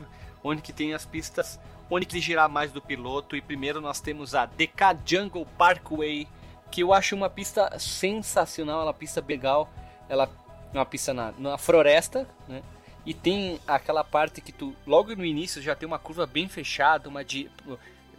onde 0.44 0.62
que 0.62 0.72
tem 0.72 0.94
as 0.94 1.04
pistas 1.04 1.58
onde 1.90 2.04
que 2.06 2.20
girar 2.20 2.48
mais 2.48 2.70
do 2.72 2.80
piloto 2.82 3.36
e 3.36 3.40
primeiro 3.40 3.80
nós 3.80 4.00
temos 4.00 4.34
a 4.34 4.44
DK 4.46 4.96
Jungle 5.04 5.46
Parkway, 5.58 6.26
que 6.70 6.82
eu 6.82 6.92
acho 6.92 7.14
uma 7.14 7.30
pista 7.30 7.78
sensacional, 7.78 8.80
ela 8.80 8.90
é 8.90 8.92
uma 8.92 8.94
pista 8.94 9.24
legal, 9.26 9.70
ela 10.08 10.28
é 10.72 10.78
uma 10.78 10.86
pista 10.86 11.14
na, 11.14 11.32
na 11.38 11.58
floresta, 11.58 12.28
né? 12.48 12.62
E 13.04 13.14
tem 13.14 13.60
aquela 13.66 14.02
parte 14.02 14.40
que 14.40 14.50
tu 14.50 14.74
logo 14.84 15.14
no 15.14 15.24
início 15.24 15.62
já 15.62 15.76
tem 15.76 15.86
uma 15.86 15.98
curva 15.98 16.26
bem 16.26 16.48
fechada, 16.48 17.08
uma 17.08 17.24
de 17.24 17.48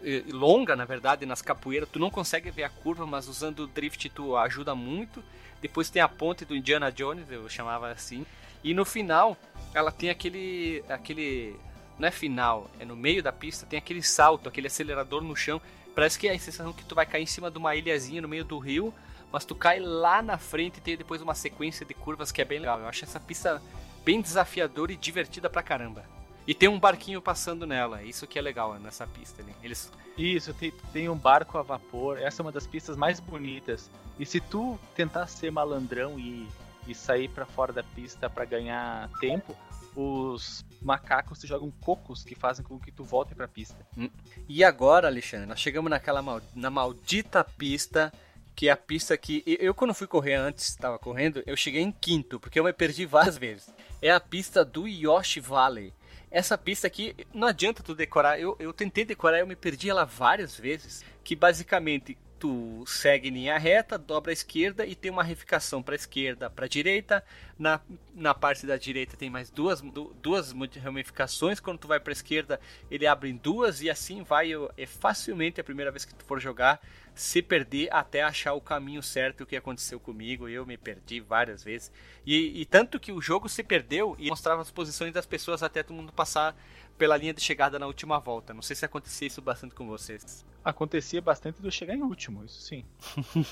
eh, 0.01 0.23
longa, 0.29 0.77
na 0.77 0.85
verdade, 0.85 1.25
nas 1.25 1.41
capoeiras, 1.41 1.89
tu 1.91 1.99
não 1.99 2.09
consegue 2.09 2.49
ver 2.49 2.63
a 2.63 2.69
curva, 2.69 3.05
mas 3.05 3.27
usando 3.27 3.59
o 3.61 3.67
drift 3.67 4.09
tu 4.09 4.37
ajuda 4.37 4.73
muito. 4.73 5.21
Depois 5.61 5.89
tem 5.89 6.01
a 6.01 6.07
ponte 6.07 6.45
do 6.45 6.55
Indiana 6.55 6.89
Jones, 6.89 7.29
eu 7.29 7.49
chamava 7.49 7.89
assim. 7.89 8.25
E 8.63 8.73
no 8.73 8.85
final, 8.85 9.35
ela 9.73 9.91
tem 9.91 10.09
aquele 10.09 10.83
aquele 10.87 11.55
não 11.99 12.07
é 12.07 12.11
final, 12.11 12.69
é 12.79 12.85
no 12.85 12.95
meio 12.95 13.23
da 13.23 13.31
pista, 13.31 13.65
tem 13.65 13.79
aquele 13.79 14.03
salto, 14.03 14.47
aquele 14.47 14.67
acelerador 14.67 15.21
no 15.21 15.35
chão. 15.35 15.61
Parece 15.97 16.19
que 16.19 16.27
é 16.27 16.35
a 16.35 16.37
sensação 16.37 16.71
que 16.71 16.85
tu 16.85 16.93
vai 16.93 17.07
cair 17.07 17.23
em 17.23 17.25
cima 17.25 17.49
de 17.49 17.57
uma 17.57 17.75
ilhazinha 17.75 18.21
no 18.21 18.27
meio 18.27 18.45
do 18.45 18.59
rio, 18.59 18.93
mas 19.31 19.45
tu 19.45 19.55
cai 19.55 19.79
lá 19.79 20.21
na 20.21 20.37
frente 20.37 20.77
e 20.77 20.79
tem 20.79 20.95
depois 20.95 21.23
uma 21.23 21.33
sequência 21.33 21.83
de 21.83 21.95
curvas 21.95 22.31
que 22.31 22.39
é 22.39 22.45
bem 22.45 22.59
legal. 22.59 22.79
Eu 22.79 22.87
acho 22.87 23.03
essa 23.03 23.19
pista 23.19 23.59
bem 24.05 24.21
desafiadora 24.21 24.93
e 24.93 24.95
divertida 24.95 25.49
pra 25.49 25.63
caramba. 25.63 26.05
E 26.45 26.53
tem 26.53 26.69
um 26.69 26.79
barquinho 26.79 27.19
passando 27.19 27.65
nela, 27.65 28.03
isso 28.03 28.27
que 28.27 28.37
é 28.37 28.41
legal 28.43 28.75
nessa 28.75 29.07
pista 29.07 29.41
ali. 29.41 29.55
Eles 29.63 29.91
Isso, 30.15 30.53
tem, 30.53 30.71
tem 30.93 31.09
um 31.09 31.17
barco 31.17 31.57
a 31.57 31.63
vapor, 31.63 32.19
essa 32.19 32.43
é 32.43 32.45
uma 32.45 32.51
das 32.51 32.67
pistas 32.67 32.95
mais 32.95 33.19
bonitas. 33.19 33.89
E 34.19 34.25
se 34.25 34.39
tu 34.39 34.79
tentar 34.95 35.25
ser 35.25 35.51
malandrão 35.51 36.19
e, 36.19 36.47
e 36.87 36.93
sair 36.93 37.27
pra 37.27 37.47
fora 37.47 37.73
da 37.73 37.81
pista 37.81 38.29
pra 38.29 38.45
ganhar 38.45 39.09
tempo, 39.19 39.57
os 39.95 40.63
macacos 40.81 41.39
te 41.39 41.47
jogam 41.47 41.71
cocos 41.81 42.23
que 42.23 42.35
fazem 42.35 42.63
com 42.65 42.79
que 42.79 42.91
tu 42.91 43.03
volte 43.03 43.33
pra 43.35 43.47
pista. 43.47 43.85
E 44.47 44.63
agora, 44.63 45.07
Alexandre, 45.07 45.45
nós 45.47 45.59
chegamos 45.59 45.89
naquela 45.89 46.21
mal- 46.21 46.41
na 46.55 46.69
maldita 46.69 47.43
pista, 47.43 48.11
que 48.55 48.69
é 48.69 48.71
a 48.71 48.77
pista 48.77 49.17
que 49.17 49.43
eu, 49.45 49.55
eu, 49.57 49.73
quando 49.73 49.93
fui 49.93 50.07
correr 50.07 50.33
antes, 50.35 50.69
estava 50.69 50.97
correndo, 50.97 51.43
eu 51.45 51.55
cheguei 51.55 51.81
em 51.81 51.91
quinto, 51.91 52.39
porque 52.39 52.59
eu 52.59 52.63
me 52.63 52.73
perdi 52.73 53.05
várias 53.05 53.37
vezes. 53.37 53.69
É 54.01 54.11
a 54.11 54.19
pista 54.19 54.63
do 54.65 54.87
Yoshi 54.87 55.39
Valley. 55.39 55.93
Essa 56.29 56.57
pista 56.57 56.87
aqui, 56.87 57.15
não 57.33 57.47
adianta 57.47 57.81
tu 57.81 57.95
decorar, 57.95 58.39
eu, 58.39 58.55
eu 58.59 58.73
tentei 58.73 59.05
decorar, 59.05 59.39
eu 59.39 59.47
me 59.47 59.55
perdi 59.55 59.89
ela 59.89 60.03
várias 60.05 60.57
vezes, 60.57 61.03
que 61.23 61.35
basicamente 61.35 62.17
tu 62.39 62.83
segue 62.85 63.29
em 63.29 63.31
linha 63.31 63.57
reta, 63.57 63.97
dobra 63.97 64.31
à 64.31 64.33
esquerda 64.33 64.85
e 64.85 64.95
tem 64.95 65.11
uma 65.11 65.23
ramificação 65.23 65.81
para 65.81 65.95
a 65.95 65.97
esquerda, 65.97 66.49
para 66.49 66.65
a 66.65 66.67
direita. 66.67 67.23
Na, 67.57 67.81
na 68.13 68.33
parte 68.33 68.65
da 68.65 68.77
direita 68.77 69.17
tem 69.17 69.29
mais 69.29 69.49
duas, 69.49 69.81
du, 69.81 70.15
duas 70.21 70.53
ramificações. 70.83 71.59
Quando 71.59 71.79
tu 71.79 71.87
vai 71.87 71.99
para 71.99 72.11
a 72.11 72.13
esquerda, 72.13 72.59
ele 72.89 73.07
abre 73.07 73.29
em 73.29 73.35
duas 73.35 73.81
e 73.81 73.89
assim 73.89 74.23
vai. 74.23 74.51
É 74.77 74.85
facilmente 74.85 75.59
a 75.59 75.63
primeira 75.63 75.91
vez 75.91 76.05
que 76.05 76.13
tu 76.13 76.23
for 76.23 76.39
jogar 76.39 76.79
se 77.17 77.41
perder 77.41 77.89
até 77.91 78.21
achar 78.21 78.53
o 78.53 78.61
caminho 78.61 79.01
certo. 79.01 79.41
O 79.41 79.45
que 79.45 79.55
aconteceu 79.55 79.99
comigo, 79.99 80.47
eu 80.47 80.65
me 80.65 80.77
perdi 80.77 81.19
várias 81.19 81.63
vezes. 81.63 81.91
E, 82.25 82.61
e 82.61 82.65
tanto 82.65 82.99
que 82.99 83.11
o 83.11 83.21
jogo 83.21 83.49
se 83.49 83.63
perdeu 83.63 84.15
e 84.19 84.29
mostrava 84.29 84.61
as 84.61 84.71
posições 84.71 85.13
das 85.13 85.25
pessoas 85.25 85.63
até 85.63 85.83
todo 85.83 85.95
mundo 85.95 86.13
passar 86.13 86.55
pela 86.97 87.17
linha 87.17 87.33
de 87.33 87.41
chegada 87.41 87.77
na 87.77 87.87
última 87.87 88.19
volta. 88.19 88.53
Não 88.53 88.61
sei 88.61 88.75
se 88.75 88.85
acontecia 88.85 89.27
isso 89.27 89.41
bastante 89.41 89.75
com 89.75 89.87
vocês. 89.87 90.45
Acontecia 90.63 91.21
bastante 91.21 91.61
de 91.61 91.67
eu 91.67 91.71
chegar 91.71 91.95
em 91.95 92.01
último, 92.01 92.43
isso 92.43 92.61
sim. 92.61 92.85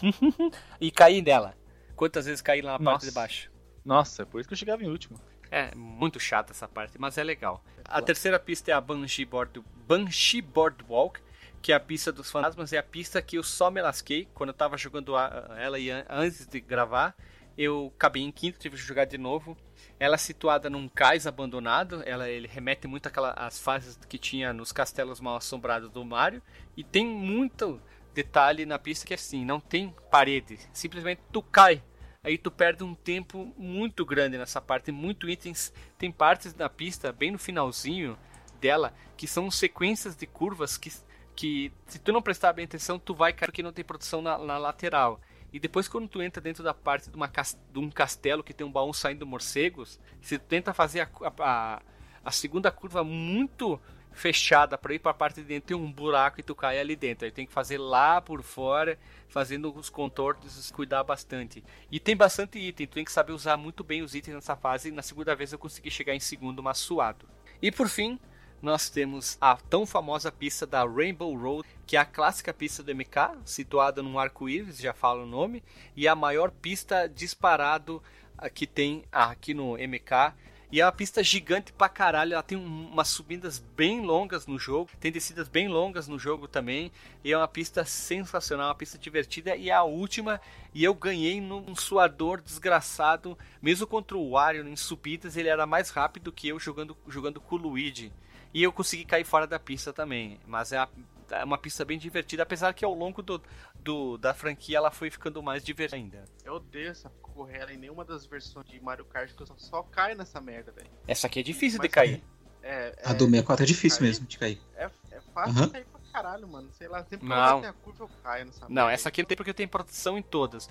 e 0.79 0.91
cair 0.91 1.21
nela. 1.21 1.55
Quantas 1.95 2.25
vezes 2.25 2.41
caí 2.41 2.61
lá 2.61 2.73
na 2.73 2.79
Nossa. 2.79 2.91
parte 2.91 3.05
de 3.05 3.11
baixo? 3.11 3.51
Nossa, 3.83 4.25
por 4.25 4.39
isso 4.39 4.47
que 4.47 4.53
eu 4.53 4.57
chegava 4.57 4.83
em 4.83 4.89
último. 4.89 5.19
É 5.51 5.73
muito 5.75 6.19
chata 6.19 6.51
essa 6.51 6.67
parte, 6.67 6.99
mas 6.99 7.17
é 7.17 7.23
legal. 7.23 7.63
A 7.85 8.01
terceira 8.01 8.39
pista 8.39 8.71
é 8.71 8.73
a 8.73 8.81
Banshee, 8.81 9.25
Board, 9.25 9.63
Banshee 9.87 10.41
Boardwalk, 10.41 11.21
que 11.65 11.71
é 11.71 11.75
a 11.75 11.79
pista 11.79 12.11
dos 12.11 12.29
fantasmas. 12.29 12.71
É 12.73 12.77
a 12.77 12.83
pista 12.83 13.19
que 13.23 13.39
eu 13.39 13.41
só 13.41 13.71
me 13.71 13.81
lasquei 13.81 14.27
quando 14.35 14.49
eu 14.49 14.53
tava 14.53 14.77
jogando 14.77 15.15
a- 15.15 15.47
ela 15.57 15.79
e 15.79 15.89
an- 15.89 16.05
antes 16.07 16.45
de 16.45 16.59
gravar. 16.59 17.15
Eu 17.57 17.91
acabei 17.95 18.21
em 18.21 18.31
quinto, 18.31 18.59
tive 18.59 18.75
que 18.77 18.83
jogar 18.83 19.05
de 19.05 19.17
novo. 19.17 19.57
Ela 19.99 20.13
é 20.13 20.17
situada 20.19 20.69
num 20.69 20.87
cais 20.87 21.25
abandonado. 21.25 22.03
Ela 22.05 22.29
ele 22.29 22.47
remete 22.47 22.85
muito 22.85 23.09
às 23.35 23.57
fases 23.57 23.97
que 24.07 24.19
tinha 24.19 24.53
nos 24.53 24.71
castelos 24.71 25.19
mal 25.19 25.37
assombrados 25.37 25.89
do 25.89 26.05
Mario. 26.05 26.39
E 26.77 26.83
tem 26.83 27.03
muito 27.03 27.81
detalhe 28.13 28.63
na 28.63 28.77
pista 28.77 29.03
que 29.03 29.13
é 29.13 29.15
assim, 29.15 29.43
não 29.43 29.59
tem 29.59 29.91
parede. 30.11 30.59
Simplesmente 30.71 31.23
tu 31.31 31.41
cai. 31.41 31.81
Aí 32.23 32.37
tu 32.37 32.51
perde 32.51 32.83
um 32.83 32.93
tempo 32.93 33.51
muito 33.57 34.05
grande 34.05 34.37
nessa 34.37 34.61
parte. 34.61 34.91
Muito 34.91 35.27
itens. 35.27 35.73
Tem 35.97 36.11
partes 36.11 36.53
da 36.53 36.69
pista, 36.69 37.11
bem 37.11 37.31
no 37.31 37.39
finalzinho 37.39 38.15
dela, 38.61 38.93
que 39.17 39.27
são 39.27 39.49
sequências 39.49 40.15
de 40.15 40.27
curvas 40.27 40.77
que, 40.77 40.91
que 41.35 41.71
se 41.87 41.99
tu 41.99 42.11
não 42.11 42.21
prestar 42.21 42.53
bem 42.53 42.65
atenção, 42.65 42.97
tu 42.97 43.13
vai 43.13 43.33
cair 43.33 43.47
porque 43.47 43.63
não 43.63 43.73
tem 43.73 43.83
proteção 43.83 44.21
na, 44.21 44.37
na 44.37 44.57
lateral. 44.57 45.19
E 45.51 45.59
depois 45.59 45.87
quando 45.87 46.07
tu 46.07 46.21
entra 46.21 46.41
dentro 46.41 46.63
da 46.63 46.73
parte 46.73 47.09
de, 47.09 47.15
uma, 47.15 47.27
de 47.27 47.79
um 47.79 47.89
castelo 47.89 48.43
que 48.43 48.53
tem 48.53 48.65
um 48.65 48.71
baú 48.71 48.93
saindo 48.93 49.25
morcegos, 49.25 49.99
se 50.21 50.37
tu 50.37 50.45
tenta 50.45 50.73
fazer 50.73 51.01
a, 51.01 51.09
a, 51.39 51.81
a 52.23 52.31
segunda 52.31 52.71
curva 52.71 53.03
muito 53.03 53.79
fechada 54.15 54.77
para 54.77 54.93
ir 54.93 54.99
para 54.99 55.11
a 55.11 55.13
parte 55.13 55.41
de 55.41 55.47
dentro, 55.47 55.67
tem 55.67 55.77
um 55.77 55.91
buraco 55.91 56.39
e 56.39 56.43
tu 56.43 56.55
cai 56.55 56.79
ali 56.79 56.95
dentro. 56.95 57.25
Aí 57.25 57.31
tem 57.31 57.45
que 57.45 57.51
fazer 57.51 57.77
lá 57.77 58.21
por 58.21 58.41
fora, 58.41 58.97
fazendo 59.27 59.73
os 59.75 59.89
contornos, 59.89 60.71
cuidar 60.71 61.03
bastante. 61.03 61.63
E 61.91 61.99
tem 61.99 62.15
bastante 62.15 62.57
item, 62.57 62.87
tu 62.87 62.93
tem 62.93 63.05
que 63.05 63.11
saber 63.11 63.33
usar 63.33 63.57
muito 63.57 63.83
bem 63.83 64.01
os 64.01 64.15
itens 64.15 64.33
nessa 64.35 64.55
fase. 64.55 64.89
Na 64.91 65.01
segunda 65.01 65.35
vez 65.35 65.51
eu 65.51 65.59
consegui 65.59 65.91
chegar 65.91 66.15
em 66.15 66.19
segundo, 66.19 66.63
mas 66.63 66.77
suado. 66.77 67.27
E 67.61 67.71
por 67.71 67.89
fim, 67.89 68.19
nós 68.65 68.89
temos 68.89 69.37
a 69.39 69.55
tão 69.55 69.85
famosa 69.85 70.31
pista 70.31 70.65
da 70.65 70.83
Rainbow 70.83 71.37
Road, 71.37 71.67
que 71.85 71.95
é 71.95 71.99
a 71.99 72.05
clássica 72.05 72.51
pista 72.51 72.81
do 72.81 72.91
MK, 72.95 73.37
situada 73.45 74.01
num 74.01 74.17
arco-íris, 74.17 74.79
já 74.79 74.91
fala 74.91 75.21
o 75.21 75.27
nome, 75.27 75.63
e 75.95 76.07
a 76.07 76.15
maior 76.15 76.49
pista 76.49 77.07
disparado 77.07 78.01
ah, 78.35 78.49
que 78.49 78.65
tem 78.65 79.03
aqui 79.11 79.53
no 79.53 79.77
MK. 79.77 80.33
E 80.71 80.81
é 80.81 80.85
uma 80.85 80.91
pista 80.91 81.23
gigante 81.23 81.71
pra 81.71 81.87
caralho, 81.87 82.33
ela 82.33 82.41
tem 82.41 82.57
um- 82.57 82.87
umas 82.87 83.07
subidas 83.07 83.59
bem 83.77 84.01
longas 84.01 84.47
no 84.47 84.57
jogo, 84.57 84.89
tem 84.99 85.11
descidas 85.11 85.47
bem 85.47 85.67
longas 85.67 86.07
no 86.07 86.17
jogo 86.17 86.47
também, 86.47 86.91
e 87.23 87.31
é 87.31 87.37
uma 87.37 87.47
pista 87.47 87.85
sensacional, 87.85 88.69
uma 88.69 88.75
pista 88.75 88.97
divertida, 88.97 89.55
e 89.55 89.69
é 89.69 89.73
a 89.73 89.83
última, 89.83 90.41
e 90.73 90.83
eu 90.83 90.95
ganhei 90.95 91.39
num 91.39 91.75
suador 91.75 92.41
desgraçado, 92.41 93.37
mesmo 93.61 93.85
contra 93.85 94.17
o 94.17 94.31
Wario 94.31 94.67
em 94.67 94.75
subidas, 94.75 95.37
ele 95.37 95.49
era 95.49 95.67
mais 95.67 95.91
rápido 95.91 96.31
que 96.31 96.47
eu 96.47 96.59
jogando, 96.59 96.97
jogando 97.07 97.39
com 97.39 97.55
o 97.55 97.59
Luigi. 97.59 98.11
E 98.55 98.63
eu 98.63 98.71
consegui 98.71 99.03
cair 99.03 99.25
fora 99.25 99.45
da 99.45 99.59
pista 99.59 99.91
também. 99.91 100.39
Mas 100.47 100.71
é, 100.71 100.77
a- 100.77 100.87
é 101.31 101.43
uma 101.43 101.57
pista 101.57 101.83
bem 101.83 101.99
divertida, 101.99 102.43
apesar 102.43 102.73
que 102.73 102.85
ao 102.85 102.93
longo 102.93 103.21
do, 103.21 103.41
do- 103.81 104.17
da 104.17 104.33
franquia 104.33 104.77
ela 104.77 104.89
foi 104.91 105.11
ficando 105.11 105.43
mais 105.43 105.61
divertida 105.61 105.97
ainda. 105.97 106.23
Eu 106.45 106.53
odeio 106.53 106.89
essa 106.89 107.09
correla 107.21 107.73
em 107.73 107.77
nenhuma 107.77 108.05
das 108.05 108.25
versões 108.25 108.65
de 108.65 108.79
Mario 108.81 109.03
Kart 109.03 109.29
que 109.35 109.41
eu 109.43 109.45
só, 109.47 109.55
só 109.57 109.83
caio 109.83 110.15
nessa 110.15 110.39
merda, 110.39 110.71
velho. 110.71 110.89
Essa 111.05 111.27
aqui 111.27 111.41
é 111.41 111.43
difícil 111.43 111.79
de 111.81 111.87
Mas 111.87 111.93
cair. 111.93 112.23
É, 112.63 112.97
A 113.03 113.11
do 113.13 113.25
64 113.25 113.63
é 113.63 113.67
difícil 113.67 113.99
cair? 113.99 114.07
mesmo 114.07 114.25
de 114.25 114.37
cair. 114.39 114.61
É, 114.77 114.89
é 115.11 115.21
fácil 115.33 115.65
de 115.65 115.69
cair 115.71 115.85
pra 115.85 115.99
caralho, 116.13 116.47
mano. 116.47 116.69
Sei 116.71 116.87
lá, 116.87 116.99
sempre 117.03 117.19
que 117.19 117.25
Não. 117.25 117.55
eu 117.57 117.59
tenho 117.61 117.69
a 117.71 117.73
curva 117.73 118.03
eu 118.05 118.09
caio 118.23 118.45
nessa 118.45 118.65
Não, 118.69 118.89
essa 118.89 119.09
aqui 119.09 119.21
não 119.21 119.27
tem 119.27 119.35
porque 119.35 119.49
eu 119.49 119.53
tenho 119.53 119.67
proteção 119.67 120.17
em 120.17 120.21
todas. 120.23 120.69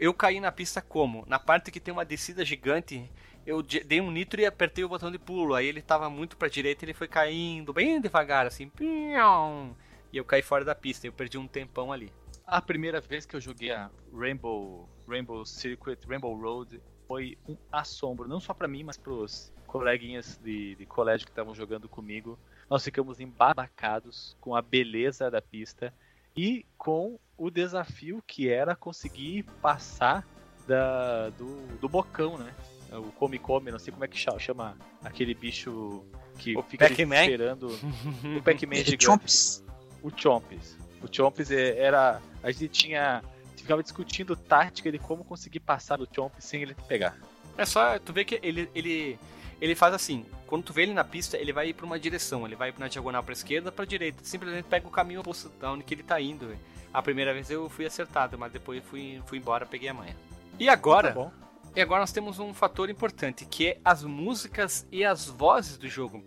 Eu 0.00 0.14
caí 0.14 0.40
na 0.40 0.50
pista 0.50 0.80
como? 0.80 1.22
Na 1.28 1.38
parte 1.38 1.70
que 1.70 1.78
tem 1.78 1.92
uma 1.92 2.04
descida 2.04 2.44
gigante, 2.46 3.08
eu 3.46 3.62
de- 3.62 3.84
dei 3.84 4.00
um 4.00 4.10
nitro 4.10 4.40
e 4.40 4.46
apertei 4.46 4.84
o 4.84 4.88
botão 4.88 5.10
de 5.10 5.18
pulo. 5.18 5.54
Aí 5.54 5.66
ele 5.66 5.82
tava 5.82 6.08
muito 6.10 6.36
pra 6.36 6.48
direita 6.48 6.84
e 6.84 6.86
ele 6.86 6.94
foi 6.94 7.08
caindo 7.08 7.72
bem 7.72 8.00
devagar, 8.00 8.46
assim. 8.46 8.70
E 10.12 10.16
eu 10.16 10.24
caí 10.24 10.42
fora 10.42 10.64
da 10.64 10.74
pista. 10.74 11.06
Eu 11.06 11.12
perdi 11.12 11.38
um 11.38 11.46
tempão 11.46 11.92
ali. 11.92 12.12
A 12.46 12.60
primeira 12.60 13.00
vez 13.00 13.24
que 13.24 13.36
eu 13.36 13.40
joguei 13.40 13.70
a 13.70 13.88
Rainbow, 14.12 14.88
Rainbow 15.08 15.44
Circuit, 15.46 15.98
Rainbow 16.08 16.34
Road, 16.36 16.80
foi 17.06 17.38
um 17.48 17.56
assombro, 17.70 18.28
não 18.28 18.40
só 18.40 18.52
pra 18.52 18.66
mim, 18.68 18.82
mas 18.84 18.96
pros 18.96 19.52
coleguinhas 19.66 20.36
de, 20.42 20.74
de 20.74 20.84
colégio 20.86 21.26
que 21.26 21.30
estavam 21.32 21.54
jogando 21.54 21.88
comigo. 21.88 22.38
Nós 22.68 22.84
ficamos 22.84 23.20
embabacados 23.20 24.36
com 24.40 24.54
a 24.56 24.62
beleza 24.62 25.30
da 25.30 25.40
pista 25.40 25.92
e 26.36 26.64
com 26.76 27.18
o 27.36 27.50
desafio 27.50 28.22
que 28.26 28.48
era 28.48 28.74
conseguir 28.76 29.44
passar 29.62 30.26
da, 30.66 31.30
do, 31.30 31.66
do 31.78 31.88
bocão, 31.88 32.36
né? 32.38 32.52
O 32.98 33.12
Come 33.12 33.38
Come, 33.38 33.70
não 33.70 33.78
sei 33.78 33.92
como 33.92 34.04
é 34.04 34.08
que 34.08 34.18
cha- 34.18 34.38
chama 34.38 34.76
aquele 35.04 35.34
bicho 35.34 36.04
que 36.38 36.56
O 36.56 36.62
fica 36.62 36.86
esperando. 36.90 37.68
O 38.38 38.42
Pac-Man 38.42 38.74
É 38.76 38.84
gigante 38.84 39.04
Chomps. 39.04 39.64
o 40.02 40.10
Chomps. 40.14 40.76
O 41.02 41.06
Chomps 41.14 41.50
é- 41.50 41.78
era. 41.78 42.20
A 42.42 42.50
gente 42.50 42.68
tinha. 42.68 43.22
Ficava 43.56 43.82
discutindo 43.82 44.34
tática 44.34 44.90
de 44.90 44.98
como 44.98 45.22
conseguir 45.22 45.60
passar 45.60 45.96
do 45.98 46.08
Chomps 46.12 46.44
sem 46.44 46.62
ele 46.62 46.74
pegar. 46.88 47.16
É 47.58 47.64
só 47.66 47.98
tu 47.98 48.12
ver 48.12 48.24
que 48.24 48.40
ele, 48.42 48.68
ele, 48.74 49.18
ele 49.60 49.74
faz 49.74 49.92
assim. 49.94 50.24
Quando 50.46 50.64
tu 50.64 50.72
vê 50.72 50.82
ele 50.82 50.94
na 50.94 51.04
pista, 51.04 51.36
ele 51.36 51.52
vai 51.52 51.68
ir 51.68 51.74
pra 51.74 51.84
uma 51.86 51.98
direção. 52.00 52.44
Ele 52.46 52.56
vai 52.56 52.74
na 52.78 52.88
diagonal 52.88 53.22
pra 53.22 53.32
esquerda, 53.34 53.70
pra 53.70 53.84
direita. 53.84 54.24
Simplesmente 54.24 54.64
pega 54.64 54.88
o 54.88 54.90
caminho 54.90 55.20
oposto 55.20 55.48
da 55.60 55.70
onde 55.70 55.84
que 55.84 55.94
ele 55.94 56.02
tá 56.02 56.20
indo. 56.20 56.56
A 56.92 57.00
primeira 57.02 57.32
vez 57.32 57.48
eu 57.50 57.68
fui 57.68 57.84
acertado, 57.86 58.36
mas 58.38 58.50
depois 58.50 58.82
fui, 58.84 59.22
fui 59.26 59.38
embora, 59.38 59.64
peguei 59.66 59.90
a 59.90 59.94
manha. 59.94 60.16
E 60.58 60.68
agora, 60.68 61.08
Tá 61.08 61.14
bom. 61.14 61.30
E 61.74 61.80
agora 61.80 62.00
nós 62.00 62.12
temos 62.12 62.38
um 62.38 62.52
fator 62.52 62.90
importante, 62.90 63.44
que 63.44 63.68
é 63.68 63.80
as 63.84 64.02
músicas 64.02 64.86
e 64.90 65.04
as 65.04 65.26
vozes 65.26 65.76
do 65.76 65.88
jogo. 65.88 66.24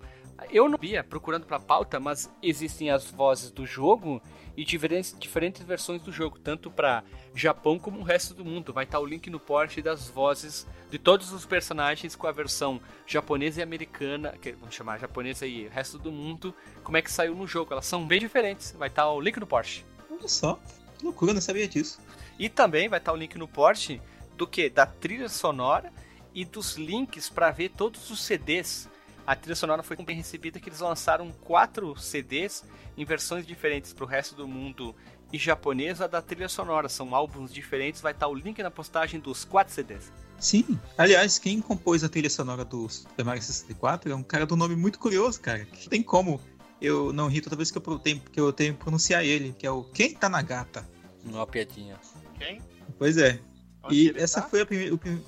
Eu 0.49 0.67
não 0.67 0.77
via 0.77 1.03
procurando 1.03 1.45
pra 1.45 1.59
pauta, 1.59 1.99
mas 1.99 2.31
existem 2.41 2.89
as 2.89 3.09
vozes 3.09 3.51
do 3.51 3.65
jogo 3.65 4.21
e 4.55 4.63
diferentes, 4.63 5.15
diferentes 5.17 5.61
versões 5.63 6.01
do 6.01 6.11
jogo, 6.11 6.39
tanto 6.39 6.71
pra 6.71 7.03
Japão 7.35 7.77
como 7.77 7.99
o 7.99 8.03
resto 8.03 8.33
do 8.33 8.45
mundo. 8.45 8.73
Vai 8.73 8.83
estar 8.83 8.99
o 8.99 9.05
link 9.05 9.29
no 9.29 9.39
porte 9.39 9.81
das 9.81 10.09
vozes 10.09 10.67
de 10.89 10.97
todos 10.97 11.31
os 11.31 11.45
personagens 11.45 12.15
com 12.15 12.27
a 12.27 12.31
versão 12.31 12.79
japonesa 13.05 13.59
e 13.59 13.63
americana, 13.63 14.33
que 14.41 14.53
vamos 14.53 14.75
chamar 14.75 14.99
japonesa 14.99 15.45
e 15.45 15.67
resto 15.67 15.97
do 15.97 16.11
mundo, 16.11 16.53
como 16.83 16.97
é 16.97 17.01
que 17.01 17.11
saiu 17.11 17.35
no 17.35 17.47
jogo. 17.47 17.73
Elas 17.73 17.85
são 17.85 18.05
bem 18.05 18.19
diferentes. 18.19 18.73
Vai 18.77 18.89
estar 18.89 19.09
o 19.09 19.19
link 19.19 19.39
no 19.39 19.47
porte. 19.47 19.85
Olha 20.09 20.27
só, 20.27 20.59
que 20.97 21.05
loucura, 21.05 21.33
não 21.33 21.41
sabia 21.41 21.67
disso. 21.67 21.99
E 22.39 22.49
também 22.49 22.89
vai 22.89 22.99
estar 22.99 23.13
o 23.13 23.15
link 23.15 23.37
no 23.37 23.47
porte 23.47 24.01
do 24.37 24.47
que? 24.47 24.69
Da 24.69 24.85
trilha 24.85 25.29
sonora 25.29 25.91
e 26.33 26.43
dos 26.43 26.75
links 26.75 27.29
para 27.29 27.51
ver 27.51 27.69
todos 27.69 28.09
os 28.09 28.23
CDs. 28.23 28.89
A 29.25 29.35
trilha 29.35 29.55
sonora 29.55 29.83
foi 29.83 29.95
tão 29.95 30.05
bem 30.05 30.17
recebida 30.17 30.59
que 30.59 30.67
eles 30.67 30.79
lançaram 30.79 31.31
quatro 31.31 31.97
CDs 31.97 32.63
em 32.97 33.05
versões 33.05 33.45
diferentes 33.45 33.93
para 33.93 34.03
o 34.03 34.07
resto 34.07 34.35
do 34.35 34.47
mundo 34.47 34.95
e 35.31 35.37
japonesa 35.37 36.07
da 36.07 36.21
trilha 36.21 36.49
sonora. 36.49 36.89
São 36.89 37.15
álbuns 37.15 37.53
diferentes, 37.53 38.01
vai 38.01 38.11
estar 38.11 38.27
o 38.27 38.35
link 38.35 38.61
na 38.61 38.69
postagem 38.69 39.19
dos 39.19 39.45
quatro 39.45 39.73
CDs. 39.73 40.11
Sim. 40.39 40.77
Aliás, 40.97 41.39
quem 41.39 41.61
compôs 41.61 42.03
a 42.03 42.09
trilha 42.09 42.29
sonora 42.29 42.65
do 42.65 42.89
Super 42.89 43.23
Mario 43.23 43.41
64 43.41 44.11
é 44.11 44.15
um 44.15 44.23
cara 44.23 44.45
do 44.45 44.57
nome 44.57 44.75
muito 44.75 44.99
curioso, 44.99 45.39
cara. 45.39 45.65
Que 45.65 45.89
tem 45.89 46.03
como 46.03 46.39
eu 46.81 47.13
não 47.13 47.29
rir 47.29 47.41
toda 47.41 47.55
vez 47.55 47.71
que 47.71 47.77
eu 47.77 47.99
tenho, 47.99 48.19
que 48.19 48.39
eu 48.39 48.51
tenho 48.51 48.73
que 48.73 48.79
pronunciar 48.81 49.23
ele, 49.23 49.55
que 49.57 49.65
é 49.65 49.71
o 49.71 49.83
Ken 49.85 50.13
Tanagata. 50.13 50.85
Uma 51.23 51.47
piadinha. 51.47 51.97
Quem? 52.37 52.61
Pois 52.99 53.17
é. 53.17 53.39
Onde 53.83 53.95
E 53.95 54.17
essa 54.17 54.41
tá? 54.41 54.47
foi 54.49 54.61
a 54.61 54.65
primeira. 54.65 54.97
prim- 54.97 55.23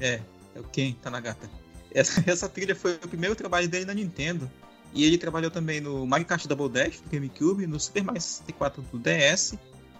É, 0.00 0.20
é 0.54 0.60
o 0.60 0.64
Ken 0.64 0.92
Tanagata. 1.02 1.48
Essa, 1.92 2.22
essa 2.30 2.48
trilha 2.48 2.74
foi 2.76 2.94
o 2.94 3.08
primeiro 3.08 3.34
trabalho 3.34 3.68
dele 3.68 3.84
na 3.84 3.94
Nintendo. 3.94 4.50
E 4.94 5.04
ele 5.04 5.18
trabalhou 5.18 5.50
também 5.50 5.80
no 5.80 6.06
Mario 6.06 6.26
Kart 6.26 6.46
Double 6.46 6.68
Dash 6.68 7.00
do 7.00 7.10
GameCube, 7.10 7.66
no 7.66 7.78
Super 7.78 8.02
Mario 8.04 8.20
64 8.22 8.82
do 8.82 8.98
DS, 8.98 9.54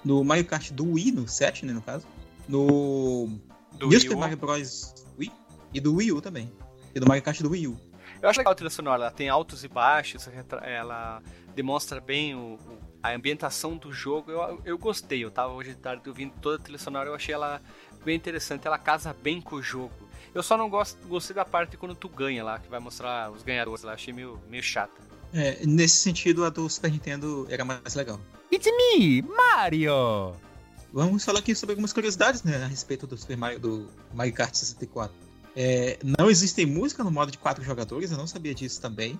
no 0.05 0.23
Mario 0.25 0.45
Kart 0.47 0.71
do 0.71 0.93
Wii, 0.93 1.13
no 1.13 1.29
7, 1.29 1.67
né, 1.67 1.73
no 1.73 1.83
caso, 1.83 2.07
no 2.49 3.29
Do 3.73 3.87
New 3.87 3.89
Wii 3.91 4.01
Super. 4.01 4.17
Mario 4.17 4.37
Bros. 4.39 4.95
Wii 5.19 5.33
e 5.75 5.81
do 5.81 5.95
Wii 5.97 6.13
U 6.13 6.21
também. 6.23 6.51
E 6.95 7.01
do 7.01 7.07
Mario 7.07 7.23
Kart 7.23 7.41
do 7.43 7.51
Wii 7.51 7.67
U. 7.69 7.79
Eu 8.23 8.29
acho 8.31 8.39
legal 8.41 8.53
a 8.53 8.57
trilha 8.57 8.71
sonora, 8.71 9.03
ela 9.03 9.11
tem 9.11 9.29
altos 9.29 9.63
e 9.65 9.69
baixos, 9.69 10.27
ela 10.63 11.23
demonstra 11.55 12.01
bem 12.01 12.35
o, 12.35 12.55
o- 12.55 12.59
a 13.13 13.17
ambientação 13.17 13.77
do 13.77 13.93
jogo, 13.93 14.31
eu, 14.31 14.61
eu 14.65 14.79
gostei. 14.79 15.25
Eu 15.25 15.31
tava 15.31 15.53
hoje 15.53 15.71
de 15.71 15.77
tarde 15.77 16.09
ouvindo 16.09 16.33
toda 16.41 16.57
a 16.57 16.59
trilha 16.59 16.79
sonora, 16.79 17.09
eu 17.09 17.15
achei 17.15 17.35
ela 17.35 17.61
bem 18.05 18.17
interessante. 18.17 18.67
Ela 18.67 18.79
casa 18.79 19.15
bem 19.23 19.41
com 19.41 19.57
o 19.57 19.63
jogo. 19.63 19.93
Eu 20.35 20.43
só 20.43 20.57
não 20.57 20.69
gosto, 20.69 20.99
gostei 21.07 21.35
da 21.35 21.45
parte 21.45 21.77
quando 21.77 21.95
tu 21.95 22.09
ganha 22.09 22.45
lá, 22.45 22.59
que 22.59 22.69
vai 22.69 22.81
mostrar 22.81 23.31
os 23.31 23.43
ganhadores 23.43 23.83
lá. 23.83 23.93
Achei 23.93 24.13
meio, 24.13 24.41
meio 24.49 24.63
chata. 24.63 24.93
É, 25.33 25.65
nesse 25.67 25.97
sentido, 25.97 26.45
a 26.45 26.51
do 26.51 26.69
Super 26.69 26.91
Nintendo 26.91 27.47
era 27.51 27.65
mais 27.65 27.95
legal. 27.95 28.21
It's 28.53 28.67
me, 28.67 29.23
Mario! 29.23 30.35
Vamos 30.93 31.25
falar 31.25 31.41
aqui 31.41 31.55
sobre 31.55 31.73
algumas 31.73 31.93
curiosidades 31.93 32.43
né, 32.43 32.65
a 32.65 32.67
respeito 32.67 33.07
do 33.07 33.19
Super 33.19 33.37
Mario, 33.37 33.59
do 33.59 33.91
Mario 34.15 34.33
Kart 34.33 34.55
64. 34.55 35.15
É, 35.55 35.99
não 36.03 36.31
existem 36.31 36.67
música 36.67 37.03
no 37.03 37.11
modo 37.11 37.33
de 37.33 37.39
quatro 37.39 37.65
jogadores, 37.65 38.11
eu 38.11 38.19
não 38.19 38.27
sabia 38.27 38.55
disso 38.55 38.81
também. 38.81 39.19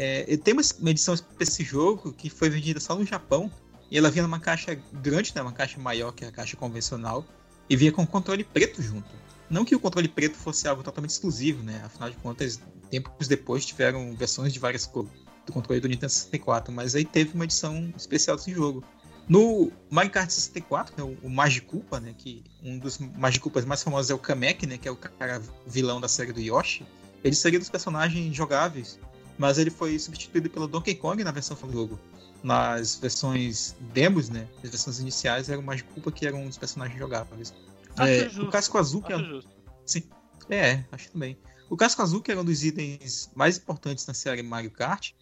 É, 0.00 0.36
tem 0.36 0.54
uma, 0.54 0.62
uma 0.78 0.90
edição 0.90 1.16
desse 1.36 1.64
jogo 1.64 2.12
que 2.12 2.30
foi 2.30 2.48
vendida 2.48 2.78
só 2.78 2.94
no 2.94 3.04
Japão. 3.04 3.50
E 3.90 3.98
ela 3.98 4.10
vinha 4.10 4.22
numa 4.22 4.38
caixa 4.38 4.78
grande, 4.92 5.32
né, 5.34 5.42
uma 5.42 5.52
caixa 5.52 5.80
maior 5.80 6.12
que 6.12 6.24
a 6.24 6.30
caixa 6.30 6.56
convencional. 6.56 7.26
E 7.68 7.76
vinha 7.76 7.90
com 7.90 8.06
controle 8.06 8.44
preto 8.44 8.80
junto. 8.80 9.10
Não 9.50 9.64
que 9.64 9.74
o 9.74 9.80
controle 9.80 10.08
preto 10.08 10.36
fosse 10.36 10.68
algo 10.68 10.82
totalmente 10.82 11.10
exclusivo, 11.10 11.62
né? 11.62 11.82
Afinal 11.84 12.10
de 12.10 12.16
contas, 12.16 12.60
tempos 12.90 13.26
depois 13.26 13.64
tiveram 13.64 14.14
versões 14.14 14.52
de 14.52 14.58
várias 14.58 14.86
cores 14.86 15.10
do 15.46 15.52
controle 15.52 15.80
do 15.80 15.88
Nintendo 15.88 16.12
64, 16.12 16.72
mas 16.72 16.94
aí 16.94 17.04
teve 17.04 17.34
uma 17.34 17.44
edição 17.44 17.92
especial 17.96 18.36
desse 18.36 18.52
jogo. 18.52 18.84
No 19.26 19.72
Mario 19.90 20.10
Kart 20.10 20.30
64, 20.30 20.94
né, 20.96 21.02
o, 21.02 21.26
o 21.26 21.30
Magikupa, 21.30 21.98
né, 21.98 22.14
que 22.16 22.44
um 22.62 22.78
dos 22.78 22.98
Magikupas 22.98 23.64
mais 23.64 23.82
famosos 23.82 24.10
é 24.10 24.14
o 24.14 24.18
Kamek, 24.18 24.66
né, 24.66 24.78
que 24.78 24.86
é 24.86 24.90
o 24.90 24.96
cara 24.96 25.42
vilão 25.66 26.00
da 26.00 26.08
série 26.08 26.32
do 26.32 26.40
Yoshi. 26.40 26.86
Ele 27.24 27.34
seria 27.34 27.58
dos 27.58 27.68
personagens 27.68 28.34
jogáveis 28.34 28.98
mas 29.38 29.56
ele 29.56 29.70
foi 29.70 29.98
substituído 29.98 30.50
pelo 30.50 30.66
Donkey 30.66 30.94
Kong 30.96 31.22
na 31.22 31.30
versão 31.30 31.56
do 31.56 31.72
jogo. 31.72 31.98
Nas 32.42 32.96
versões 32.96 33.74
demos, 33.92 34.28
né? 34.28 34.46
As 34.62 34.70
versões 34.70 35.00
iniciais 35.00 35.48
era 35.48 35.58
o 35.58 35.62
Magiculpa 35.62 36.12
que 36.12 36.26
era 36.26 36.36
um 36.36 36.46
dos 36.46 36.58
personagens 36.58 36.98
jogáveis. 36.98 37.54
É, 37.96 38.26
o 38.40 38.48
Casco 38.48 38.78
Azul, 38.78 39.02
que 39.02 39.12
é. 39.12 39.18
Justo. 39.18 39.50
Sim. 39.86 40.02
É, 40.50 40.84
acho 40.92 41.10
também. 41.10 41.38
O 41.70 41.76
Casco 41.76 42.00
Azul, 42.02 42.20
que 42.20 42.30
era 42.30 42.40
um 42.40 42.44
dos 42.44 42.64
itens 42.64 43.30
mais 43.34 43.56
importantes 43.58 44.06
na 44.06 44.14
série 44.14 44.42
Mario 44.42 44.70
Kart, 44.70 45.12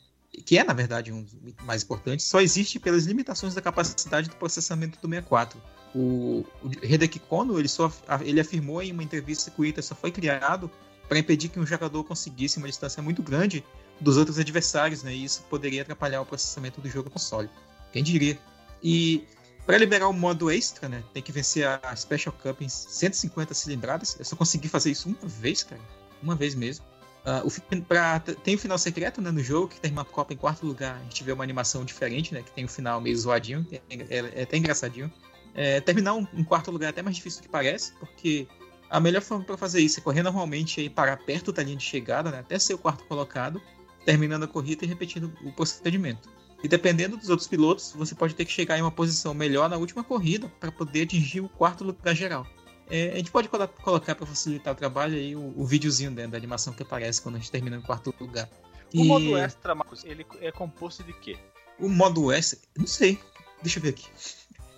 que 0.44 0.59
é, 0.59 0.64
na 0.64 0.72
verdade, 0.72 1.12
um 1.12 1.22
dos 1.22 1.34
mais 1.64 1.82
importantes, 1.82 2.26
só 2.26 2.40
existe 2.40 2.78
pelas 2.78 3.05
limitações 3.05 3.55
da 3.55 3.62
capacidade 3.62 4.28
do 4.28 4.36
processamento 4.36 4.98
do 5.01 5.09
64. 5.09 5.60
O, 5.94 6.44
o 6.62 6.70
Hideki 6.82 7.18
Kono, 7.20 7.59
ele, 7.59 7.68
só, 7.68 7.90
ele 8.20 8.40
afirmou 8.40 8.82
em 8.82 8.93
uma 8.93 9.02
entrevista 9.02 9.51
que 9.51 9.60
o 9.60 9.64
item 9.64 9.82
só 9.82 9.94
foi 9.94 10.12
criado 10.12 10.70
para 11.09 11.18
impedir 11.18 11.48
que 11.48 11.59
um 11.59 11.66
jogador 11.66 12.05
conseguisse 12.05 12.59
uma 12.59 12.66
distância 12.66 13.02
muito 13.02 13.22
grande 13.22 13.64
dos 14.01 14.16
outros 14.16 14.39
adversários, 14.39 15.02
né? 15.02 15.14
E 15.14 15.24
isso 15.24 15.44
poderia 15.48 15.82
atrapalhar 15.82 16.20
o 16.20 16.27
processamento 16.27 16.81
do 16.81 16.89
jogo 16.89 17.10
console. 17.10 17.48
Quem 17.93 18.02
diria? 18.02 18.39
E 18.82 19.24
para 19.64 19.78
liberar 19.78 20.09
o 20.09 20.12
modo 20.12 20.51
extra, 20.51 20.89
né? 20.89 21.02
Tem 21.12 21.23
que 21.23 21.32
vencer 21.32 21.66
a 21.66 21.97
Special 21.97 22.35
Cup 22.40 22.62
em 22.62 22.68
150 22.68 23.52
cilindradas. 23.55 24.16
Eu 24.18 24.24
só 24.24 24.36
consegui 24.36 24.68
fazer 24.68 24.90
isso 24.90 25.09
uma 25.09 25.28
vez, 25.28 25.62
cara. 25.62 25.81
Uma 26.23 26.35
vez 26.35 26.55
mesmo. 26.55 26.85
Uh, 27.27 27.48
o, 27.48 27.82
pra, 27.82 28.20
tem 28.20 28.55
o 28.55 28.59
final 28.59 28.78
secreto 28.78 29.20
né, 29.20 29.32
no 29.32 29.43
jogo, 29.43 29.66
que 29.66 29.81
termina 29.81 30.02
a 30.02 30.05
Copa 30.05 30.32
em 30.32 30.36
quarto 30.36 30.64
lugar. 30.64 30.97
A 30.97 31.02
gente 31.02 31.24
vê 31.24 31.32
uma 31.32 31.43
animação 31.43 31.85
diferente, 31.85 32.32
né? 32.32 32.43
Que 32.43 32.52
tem 32.52 32.64
o 32.64 32.66
um 32.66 32.70
final 32.70 33.01
meio 33.01 33.16
zoadinho, 33.16 33.66
é, 33.73 33.81
é, 33.90 34.40
é 34.40 34.43
até 34.44 34.56
engraçadinho. 34.56 35.12
É, 35.52 35.81
terminar 35.81 36.12
um, 36.12 36.44
quarto 36.44 36.70
lugar 36.70 36.89
é 36.89 36.90
até 36.90 37.02
mais 37.02 37.16
difícil 37.16 37.40
do 37.40 37.44
que 37.44 37.48
parece, 37.48 37.93
porque 37.94 38.47
a 38.90 39.01
melhor 39.01 39.23
forma 39.23 39.43
para 39.43 39.56
fazer 39.56 39.81
isso 39.81 39.98
é 39.98 40.02
correr 40.02 40.23
normalmente 40.23 40.82
e 40.82 40.90
parar 40.90 41.16
perto 41.16 41.51
da 41.51 41.62
linha 41.62 41.78
de 41.78 41.82
chegada, 41.82 42.31
né, 42.31 42.40
até 42.40 42.59
ser 42.59 42.74
o 42.74 42.78
quarto 42.78 43.05
colocado, 43.05 43.60
terminando 44.06 44.44
a 44.44 44.48
corrida 44.48 44.84
e 44.84 44.88
repetindo 44.88 45.30
o 45.44 45.52
procedimento. 45.52 46.30
E 46.62 46.68
dependendo 46.68 47.16
dos 47.16 47.28
outros 47.28 47.46
pilotos, 47.46 47.92
você 47.92 48.14
pode 48.14 48.34
ter 48.34 48.44
que 48.44 48.52
chegar 48.52 48.78
em 48.78 48.80
uma 48.82 48.90
posição 48.90 49.34
melhor 49.34 49.68
na 49.68 49.76
última 49.76 50.02
corrida 50.02 50.48
para 50.58 50.72
poder 50.72 51.02
atingir 51.02 51.40
o 51.40 51.48
quarto 51.48 51.84
lugar 51.84 52.14
geral. 52.14 52.46
É, 52.88 53.12
a 53.12 53.16
gente 53.16 53.32
pode 53.32 53.48
colocar 53.48 54.14
para 54.14 54.24
facilitar 54.26 54.72
o 54.72 54.76
trabalho 54.76 55.16
aí 55.16 55.34
o, 55.34 55.52
o 55.56 55.66
videozinho 55.66 56.12
dentro 56.12 56.30
da 56.30 56.38
animação 56.38 56.72
que 56.72 56.82
aparece 56.82 57.20
quando 57.20 57.34
a 57.34 57.38
gente 57.38 57.50
termina 57.50 57.76
em 57.76 57.82
quarto 57.82 58.14
lugar. 58.18 58.48
O 58.94 59.00
e... 59.00 59.04
modo 59.04 59.36
extra, 59.36 59.74
Marcos, 59.74 60.04
ele 60.04 60.24
é 60.40 60.52
composto 60.52 61.02
de 61.02 61.12
quê? 61.12 61.36
O 61.78 61.88
modo 61.88 62.32
extra, 62.32 62.58
não 62.78 62.86
sei. 62.86 63.20
Deixa 63.60 63.80
eu 63.80 63.82
ver 63.82 63.90
aqui. 63.90 64.06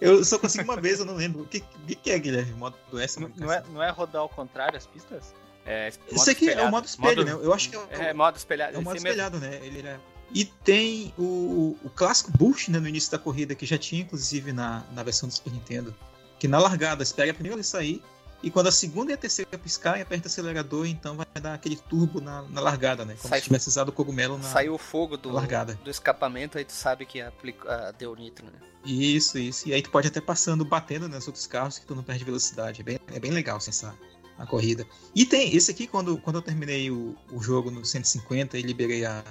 Eu 0.00 0.24
só 0.24 0.38
consegui 0.38 0.64
uma 0.64 0.80
vez, 0.80 1.00
eu 1.00 1.06
não 1.06 1.14
lembro. 1.14 1.42
O 1.42 1.46
que, 1.46 1.60
que 1.60 2.10
é, 2.10 2.18
Guilherme? 2.18 2.52
Modo 2.52 2.76
extra? 2.98 3.28
Não, 3.28 3.32
não, 3.36 3.52
é, 3.52 3.62
não 3.72 3.82
é 3.82 3.90
rodar 3.90 4.22
ao 4.22 4.28
contrário 4.28 4.76
as 4.76 4.86
pistas? 4.86 5.34
É, 5.69 5.93
Isso 6.11 6.31
aqui 6.31 6.47
espelhado. 6.47 6.61
é 6.61 6.69
o 6.69 6.70
modo 6.70 6.86
espelho, 6.86 7.27
modo... 7.27 7.39
né? 7.39 7.47
Eu 7.47 7.53
acho 7.53 7.69
que 7.69 7.77
é, 7.77 7.78
o, 7.78 7.86
é 7.93 8.15
modo 8.15 8.36
espelhado. 8.36 8.77
É 8.77 8.78
o 8.78 8.82
modo 8.82 8.97
espelhado, 8.97 9.39
mesmo. 9.39 9.55
né? 9.55 9.66
Ele 9.66 9.78
era... 9.81 10.01
E 10.35 10.45
tem 10.45 11.12
o, 11.19 11.77
o 11.85 11.90
clássico 11.90 12.31
boost 12.36 12.70
né, 12.70 12.78
no 12.78 12.89
início 12.89 13.11
da 13.11 13.19
corrida, 13.19 13.55
que 13.55 13.66
já 13.66 13.78
tinha 13.78 14.03
inclusive 14.03 14.53
na, 14.53 14.85
na 14.93 15.03
versão 15.03 15.28
do 15.28 15.35
Super 15.35 15.53
Nintendo. 15.53 15.95
Que 16.39 16.49
na 16.49 16.59
largada, 16.59 17.03
espera 17.03 17.31
a 17.31 17.35
primeira 17.35 17.62
sair, 17.62 18.03
e 18.43 18.51
quando 18.51 18.69
a 18.69 18.73
segunda 18.73 19.11
e 19.11 19.15
a 19.15 19.16
terceira 19.16 19.59
piscar, 19.59 20.01
aperta 20.01 20.28
o 20.28 20.31
acelerador, 20.31 20.86
então 20.86 21.16
vai 21.16 21.27
dar 21.40 21.55
aquele 21.55 21.77
turbo 21.77 22.20
na, 22.20 22.43
na 22.43 22.61
largada, 22.61 23.05
né? 23.05 23.16
Como 23.20 23.28
Sai, 23.28 23.40
se 23.40 23.45
tivesse 23.45 23.69
usado 23.69 23.89
o 23.89 23.93
cogumelo 23.93 24.39
na 24.39 24.45
Saiu 24.45 24.74
o 24.74 24.78
fogo 24.78 25.16
do, 25.16 25.31
largada. 25.31 25.74
do 25.82 25.90
escapamento, 25.90 26.57
aí 26.57 26.65
tu 26.65 26.73
sabe 26.73 27.05
que 27.05 27.20
aplica, 27.20 27.93
deu 27.99 28.15
nitro, 28.15 28.47
né? 28.47 28.53
Isso, 28.85 29.39
isso. 29.39 29.69
E 29.69 29.74
aí 29.74 29.82
tu 29.82 29.90
pode 29.90 30.07
até 30.07 30.20
passando, 30.20 30.65
batendo 30.65 31.09
nos 31.09 31.27
outros 31.27 31.47
carros 31.49 31.78
que 31.78 31.86
tu 31.86 31.97
não 31.97 32.03
perde 32.03 32.24
velocidade. 32.24 32.81
É 32.81 32.85
bem, 32.85 33.01
é 33.12 33.19
bem 33.19 33.32
legal, 33.32 33.57
assim, 33.57 33.70
essa, 33.70 33.93
a 34.39 34.47
corrida. 34.47 34.86
E 35.15 35.27
tem 35.27 35.55
esse 35.55 35.70
aqui, 35.70 35.86
quando, 35.86 36.16
quando 36.19 36.36
eu 36.36 36.43
terminei 36.43 36.90
o, 36.90 37.16
o 37.32 37.43
jogo 37.43 37.70
no 37.70 37.85
150 37.85 38.56
e 38.56 38.62
liberei 38.62 39.05
a, 39.05 39.23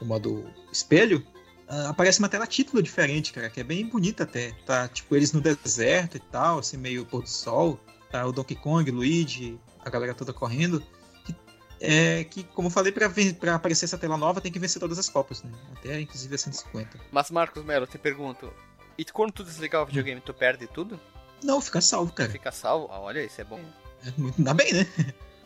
o 0.00 0.04
modo 0.04 0.44
espelho, 0.70 1.26
uh, 1.68 1.88
aparece 1.88 2.18
uma 2.18 2.28
tela 2.28 2.46
título 2.46 2.82
diferente, 2.82 3.32
cara, 3.32 3.48
que 3.48 3.60
é 3.60 3.64
bem 3.64 3.86
bonita 3.86 4.24
até. 4.24 4.52
Tá, 4.66 4.86
tipo, 4.88 5.16
eles 5.16 5.32
no 5.32 5.40
deserto 5.40 6.16
e 6.18 6.20
tal, 6.20 6.58
assim, 6.58 6.76
meio 6.76 7.06
pôr 7.06 7.22
do 7.22 7.28
sol. 7.28 7.80
Tá 8.10 8.26
o 8.26 8.32
Donkey 8.32 8.56
Kong, 8.56 8.90
Luigi, 8.90 9.58
a 9.82 9.88
galera 9.88 10.12
toda 10.12 10.34
correndo. 10.34 10.82
Que, 11.24 11.34
é 11.80 12.24
que, 12.24 12.44
como 12.44 12.68
eu 12.68 12.70
falei, 12.70 12.92
pra, 12.92 13.10
pra 13.40 13.54
aparecer 13.54 13.86
essa 13.86 13.96
tela 13.96 14.18
nova 14.18 14.40
tem 14.40 14.52
que 14.52 14.58
vencer 14.58 14.78
todas 14.78 14.98
as 14.98 15.08
copas, 15.08 15.42
né? 15.42 15.50
Até 15.72 15.98
inclusive 15.98 16.34
a 16.34 16.38
150. 16.38 17.00
Mas, 17.10 17.30
Marcos 17.30 17.64
Melo, 17.64 17.84
eu 17.84 17.88
te 17.88 17.96
pergunto, 17.96 18.52
e 18.98 19.04
quando 19.06 19.32
tu 19.32 19.42
desligar 19.42 19.82
o 19.82 19.86
videogame, 19.86 20.20
tu 20.20 20.34
perde 20.34 20.66
tudo? 20.66 21.00
Não, 21.42 21.60
fica 21.60 21.80
salvo, 21.80 22.12
cara. 22.12 22.30
Fica 22.30 22.52
salvo? 22.52 22.88
Ah, 22.92 23.00
olha, 23.00 23.24
isso 23.24 23.40
é 23.40 23.44
bom. 23.44 23.58
É, 23.58 23.81
ainda 24.38 24.54
bem, 24.54 24.72
né? 24.72 24.86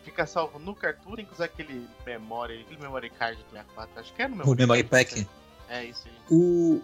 Fica 0.05 0.27
salvo 0.27 0.59
no 0.59 0.75
cartucho, 0.75 1.17
tem 1.17 1.25
que 1.25 1.33
usar 1.33 1.47
aquele 1.47 1.87
memory, 2.05 2.63
aquele 2.63 2.81
memory 2.81 3.11
card 3.11 3.43
do 3.43 3.51
64, 3.51 4.01
acho 4.01 4.15
que 4.15 4.23
é 4.23 4.29
no 4.29 4.37
memory, 4.37 4.51
o 4.51 4.57
memory 4.57 4.85
pack. 4.85 5.27
É 5.69 5.85
isso 5.85 6.03
aí. 6.07 6.15
O, 6.31 6.81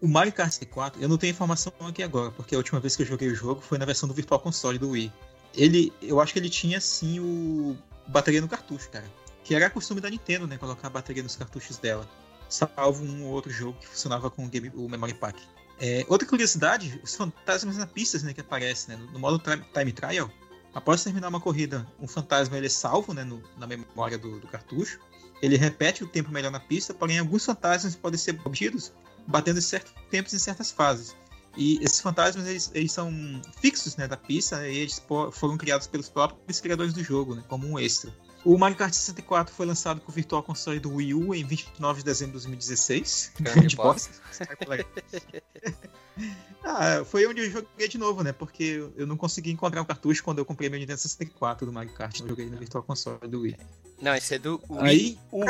o 0.00 0.08
Mario 0.08 0.32
Kart 0.32 0.50
64, 0.50 1.00
eu 1.00 1.08
não 1.08 1.18
tenho 1.18 1.30
informação 1.30 1.72
aqui 1.86 2.02
agora, 2.02 2.30
porque 2.32 2.54
a 2.54 2.58
última 2.58 2.80
vez 2.80 2.96
que 2.96 3.02
eu 3.02 3.06
joguei 3.06 3.28
o 3.28 3.34
jogo 3.34 3.60
foi 3.60 3.78
na 3.78 3.84
versão 3.84 4.08
do 4.08 4.14
Virtual 4.14 4.40
Console 4.40 4.78
do 4.78 4.90
Wii. 4.90 5.12
Ele, 5.54 5.92
eu 6.00 6.20
acho 6.20 6.32
que 6.32 6.38
ele 6.38 6.50
tinha 6.50 6.80
sim 6.80 7.20
o 7.20 7.76
bateria 8.06 8.40
no 8.40 8.48
cartucho, 8.48 8.88
cara. 8.90 9.04
Que 9.44 9.54
era 9.54 9.70
costume 9.70 10.00
da 10.00 10.10
Nintendo, 10.10 10.46
né? 10.46 10.58
Colocar 10.58 10.88
a 10.88 10.90
bateria 10.90 11.22
nos 11.22 11.36
cartuchos 11.36 11.78
dela. 11.78 12.08
Salvo 12.48 13.04
um 13.04 13.24
ou 13.24 13.32
outro 13.32 13.50
jogo 13.50 13.78
que 13.78 13.86
funcionava 13.86 14.30
com 14.30 14.44
o, 14.44 14.48
game, 14.48 14.70
o 14.74 14.88
Memory 14.88 15.14
Pack. 15.14 15.42
É, 15.80 16.04
outra 16.08 16.26
curiosidade, 16.26 17.00
os 17.04 17.14
fantasmas 17.14 17.76
na 17.76 17.86
pistas 17.86 18.22
né, 18.22 18.34
que 18.34 18.40
aparecem, 18.40 18.96
né, 18.96 19.08
no 19.12 19.18
modo 19.18 19.38
Time 19.38 19.92
Trial, 19.92 20.28
após 20.74 21.02
terminar 21.02 21.28
uma 21.28 21.40
corrida, 21.40 21.86
um 22.00 22.06
fantasma 22.06 22.56
ele 22.56 22.66
é 22.66 22.70
salvo 22.70 23.12
né, 23.12 23.24
no, 23.24 23.42
na 23.56 23.66
memória 23.66 24.18
do, 24.18 24.38
do, 24.40 24.46
cartucho, 24.46 24.98
ele 25.40 25.56
repete 25.56 26.02
o 26.04 26.06
tempo 26.06 26.30
melhor 26.30 26.50
na 26.50 26.60
pista, 26.60 26.92
porém 26.92 27.18
alguns 27.18 27.44
fantasmas 27.44 27.94
podem 27.94 28.18
ser 28.18 28.40
obtidos 28.44 28.92
batendo 29.26 29.58
em 29.58 29.62
certos 29.62 29.92
tempos 30.10 30.32
em 30.32 30.38
certas 30.38 30.70
fases. 30.70 31.14
E 31.56 31.78
esses 31.82 32.00
fantasmas 32.00 32.46
eles, 32.46 32.70
eles 32.74 32.92
são 32.92 33.12
fixos 33.60 33.96
né, 33.96 34.06
da 34.06 34.16
pista 34.16 34.58
né, 34.58 34.72
e 34.72 34.78
eles 34.78 35.02
foram 35.32 35.56
criados 35.56 35.86
pelos 35.86 36.08
próprios 36.08 36.60
criadores 36.60 36.92
do 36.92 37.02
jogo, 37.02 37.34
né, 37.34 37.44
como 37.48 37.66
um 37.66 37.78
extra. 37.78 38.12
O 38.44 38.56
Mario 38.56 38.76
Kart 38.76 38.92
64 38.92 39.52
foi 39.52 39.66
lançado 39.66 40.00
com 40.00 40.10
o 40.10 40.14
Virtual 40.14 40.42
Console 40.42 40.78
do 40.78 40.94
Wii 40.94 41.14
U 41.14 41.34
em 41.34 41.44
29 41.44 41.98
de 41.98 42.04
dezembro 42.04 42.38
de 42.38 42.46
2016. 42.46 43.32
Grande 43.40 43.76
bosta. 43.76 44.14
ah, 46.64 47.04
foi 47.04 47.26
onde 47.26 47.40
eu 47.40 47.50
joguei 47.50 47.88
de 47.88 47.98
novo, 47.98 48.22
né? 48.22 48.32
Porque 48.32 48.88
eu 48.96 49.06
não 49.06 49.16
consegui 49.16 49.50
encontrar 49.50 49.82
um 49.82 49.84
cartucho 49.84 50.22
quando 50.22 50.38
eu 50.38 50.44
comprei 50.44 50.68
meu 50.68 50.78
Nintendo 50.78 51.00
64 51.00 51.66
do 51.66 51.72
Mario 51.72 51.92
Kart. 51.92 52.20
Eu 52.20 52.28
joguei 52.28 52.46
no 52.46 52.56
Virtual 52.56 52.82
Console 52.82 53.18
do 53.28 53.40
Wii. 53.40 53.56
Não, 54.00 54.14
esse 54.14 54.36
é 54.36 54.38
do 54.38 54.62
Wii 54.70 54.80
Aí, 54.80 55.18
U. 55.32 55.44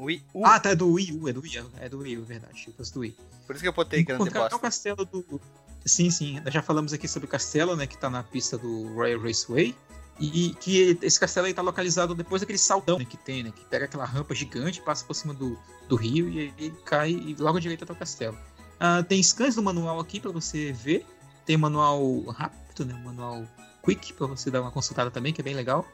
Wii 0.00 0.24
U. 0.34 0.46
Ah, 0.46 0.58
tá, 0.58 0.70
é 0.70 0.74
do 0.74 0.90
Wii 0.90 1.12
U, 1.12 1.28
é 1.28 1.32
do 1.32 1.42
Wii 1.42 1.60
U, 1.60 1.70
é 1.80 1.88
do 1.88 1.98
Wii 1.98 2.18
U, 2.18 2.24
verdade. 2.24 2.74
Eu 2.78 2.84
do 2.84 3.00
Wii. 3.00 3.16
Por 3.46 3.54
isso 3.54 3.62
que 3.62 3.68
eu 3.68 3.72
botei 3.72 4.02
grande 4.02 4.30
bosta. 4.30 4.56
o 4.56 4.58
castelo 4.58 5.04
do... 5.04 5.40
Sim, 5.84 6.10
sim. 6.10 6.40
Nós 6.40 6.54
já 6.54 6.62
falamos 6.62 6.92
aqui 6.92 7.06
sobre 7.06 7.26
o 7.26 7.30
castelo, 7.30 7.76
né? 7.76 7.86
Que 7.86 7.98
tá 7.98 8.08
na 8.08 8.22
pista 8.22 8.56
do 8.56 8.94
Royal 8.94 9.20
Raceway. 9.20 9.76
E 10.20 10.54
que 10.60 10.98
esse 11.02 11.18
castelo 11.18 11.46
aí 11.46 11.54
tá 11.54 11.62
localizado 11.62 12.14
depois 12.14 12.40
daquele 12.40 12.58
saltão 12.58 12.98
né, 12.98 13.04
que 13.04 13.16
tem, 13.16 13.42
né? 13.42 13.50
Que 13.50 13.64
pega 13.64 13.86
aquela 13.86 14.04
rampa 14.04 14.34
gigante, 14.34 14.80
passa 14.80 15.04
por 15.04 15.14
cima 15.14 15.34
do, 15.34 15.58
do 15.88 15.96
rio 15.96 16.28
e 16.28 16.52
aí 16.58 16.70
cai 16.84 17.10
e 17.10 17.34
logo 17.38 17.58
à 17.58 17.60
direita 17.60 17.86
tá 17.86 17.92
o 17.92 17.96
castelo. 17.96 18.36
Uh, 18.74 19.02
tem 19.04 19.22
scans 19.22 19.54
do 19.54 19.62
manual 19.62 19.98
aqui 19.98 20.20
para 20.20 20.30
você 20.30 20.72
ver. 20.72 21.06
Tem 21.44 21.56
manual 21.56 22.22
rápido, 22.26 22.84
né? 22.84 22.94
Manual 23.04 23.46
quick 23.84 24.12
para 24.12 24.26
você 24.26 24.50
dar 24.50 24.60
uma 24.60 24.70
consultada 24.70 25.10
também, 25.10 25.32
que 25.32 25.40
é 25.40 25.44
bem 25.44 25.54
legal. 25.54 25.86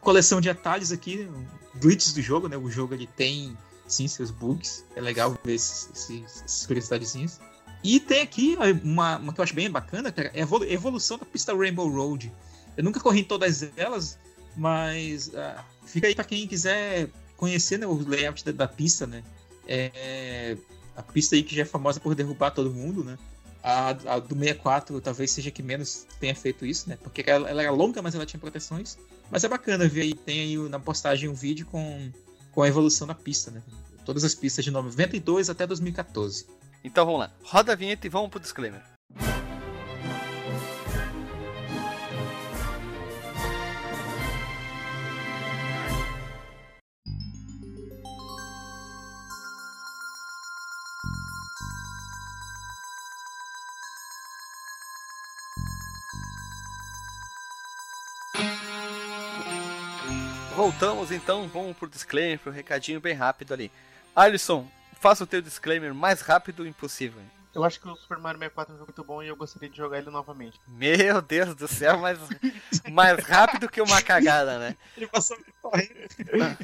Coleção 0.00 0.40
de 0.40 0.48
atalhos 0.48 0.90
aqui, 0.90 1.28
glitches 1.76 2.12
do 2.12 2.22
jogo, 2.22 2.48
né? 2.48 2.56
O 2.56 2.70
jogo 2.70 2.94
ele 2.94 3.06
tem 3.06 3.56
sim 3.86 4.08
seus 4.08 4.30
bugs. 4.30 4.84
É 4.96 5.00
legal 5.00 5.36
ver 5.44 5.54
essas 5.54 6.66
curiosidadezinhas. 6.66 7.40
E 7.84 7.98
tem 7.98 8.22
aqui 8.22 8.56
uma, 8.84 9.16
uma 9.18 9.32
que 9.32 9.40
eu 9.40 9.44
acho 9.44 9.54
bem 9.54 9.70
bacana, 9.70 10.12
cara, 10.12 10.30
é 10.34 10.42
a 10.42 10.72
evolução 10.72 11.18
da 11.18 11.26
pista 11.26 11.54
Rainbow 11.54 11.88
Road. 11.88 12.32
Eu 12.76 12.84
nunca 12.84 13.00
corri 13.00 13.20
em 13.20 13.24
todas 13.24 13.68
elas, 13.76 14.18
mas 14.56 15.28
uh, 15.28 15.62
fica 15.84 16.06
aí 16.06 16.14
para 16.14 16.24
quem 16.24 16.46
quiser 16.46 17.08
conhecer 17.36 17.78
né, 17.78 17.86
o 17.86 17.94
layout 18.08 18.44
da, 18.44 18.52
da 18.52 18.68
pista, 18.68 19.06
né? 19.06 19.22
É, 19.66 20.56
a 20.96 21.02
pista 21.02 21.34
aí 21.34 21.42
que 21.42 21.54
já 21.54 21.62
é 21.62 21.64
famosa 21.64 22.00
por 22.00 22.14
derrubar 22.14 22.50
todo 22.50 22.72
mundo, 22.72 23.02
né? 23.02 23.18
A, 23.62 23.90
a, 23.90 24.18
do 24.18 24.34
64 24.34 25.00
talvez 25.00 25.30
seja 25.30 25.50
que 25.50 25.62
menos 25.62 26.06
tenha 26.18 26.34
feito 26.34 26.66
isso, 26.66 26.88
né? 26.88 26.98
Porque 27.02 27.22
ela, 27.26 27.48
ela, 27.48 27.62
era 27.62 27.70
longa, 27.70 28.02
mas 28.02 28.14
ela 28.14 28.26
tinha 28.26 28.40
proteções. 28.40 28.98
Mas 29.30 29.44
é 29.44 29.48
bacana 29.48 29.88
ver 29.88 30.02
aí, 30.02 30.14
tem 30.14 30.40
aí 30.40 30.56
na 30.68 30.80
postagem 30.80 31.28
um 31.28 31.34
vídeo 31.34 31.66
com, 31.66 32.10
com 32.50 32.62
a 32.62 32.68
evolução 32.68 33.06
da 33.06 33.14
pista, 33.14 33.50
né? 33.50 33.62
Todas 34.04 34.24
as 34.24 34.34
pistas 34.34 34.64
de 34.64 34.70
92 34.70 35.48
até 35.48 35.66
2014. 35.66 36.46
Então 36.82 37.06
vamos 37.06 37.20
lá. 37.20 37.32
Roda 37.44 37.72
a 37.72 37.76
vinheta 37.76 38.06
e 38.06 38.10
vamos 38.10 38.30
pro 38.30 38.40
disclaimer. 38.40 38.82
Voltamos 60.82 61.12
então, 61.12 61.46
vamos 61.46 61.76
pro 61.76 61.88
disclaimer, 61.88 62.40
pro 62.40 62.50
recadinho 62.50 63.00
bem 63.00 63.14
rápido 63.14 63.54
ali. 63.54 63.70
Alisson, 64.16 64.66
faça 65.00 65.22
o 65.22 65.26
teu 65.28 65.40
disclaimer 65.40 65.94
mais 65.94 66.22
rápido 66.22 66.66
impossível. 66.66 67.22
Eu 67.54 67.62
acho 67.62 67.80
que 67.80 67.88
o 67.88 67.94
Super 67.94 68.18
Mario 68.18 68.40
64 68.40 68.72
é 68.72 68.74
um 68.74 68.78
jogo 68.80 68.90
muito 68.90 69.04
bom 69.06 69.22
e 69.22 69.28
eu 69.28 69.36
gostaria 69.36 69.68
de 69.68 69.76
jogar 69.76 69.98
ele 69.98 70.10
novamente. 70.10 70.60
Meu 70.66 71.22
Deus 71.22 71.54
do 71.54 71.68
céu, 71.68 71.98
mais, 71.98 72.18
mais 72.90 73.24
rápido 73.24 73.68
que 73.68 73.80
uma 73.80 74.02
cagada, 74.02 74.58
né? 74.58 74.76
Ele 74.96 75.06
passou 75.06 75.38
correndo. 75.60 75.94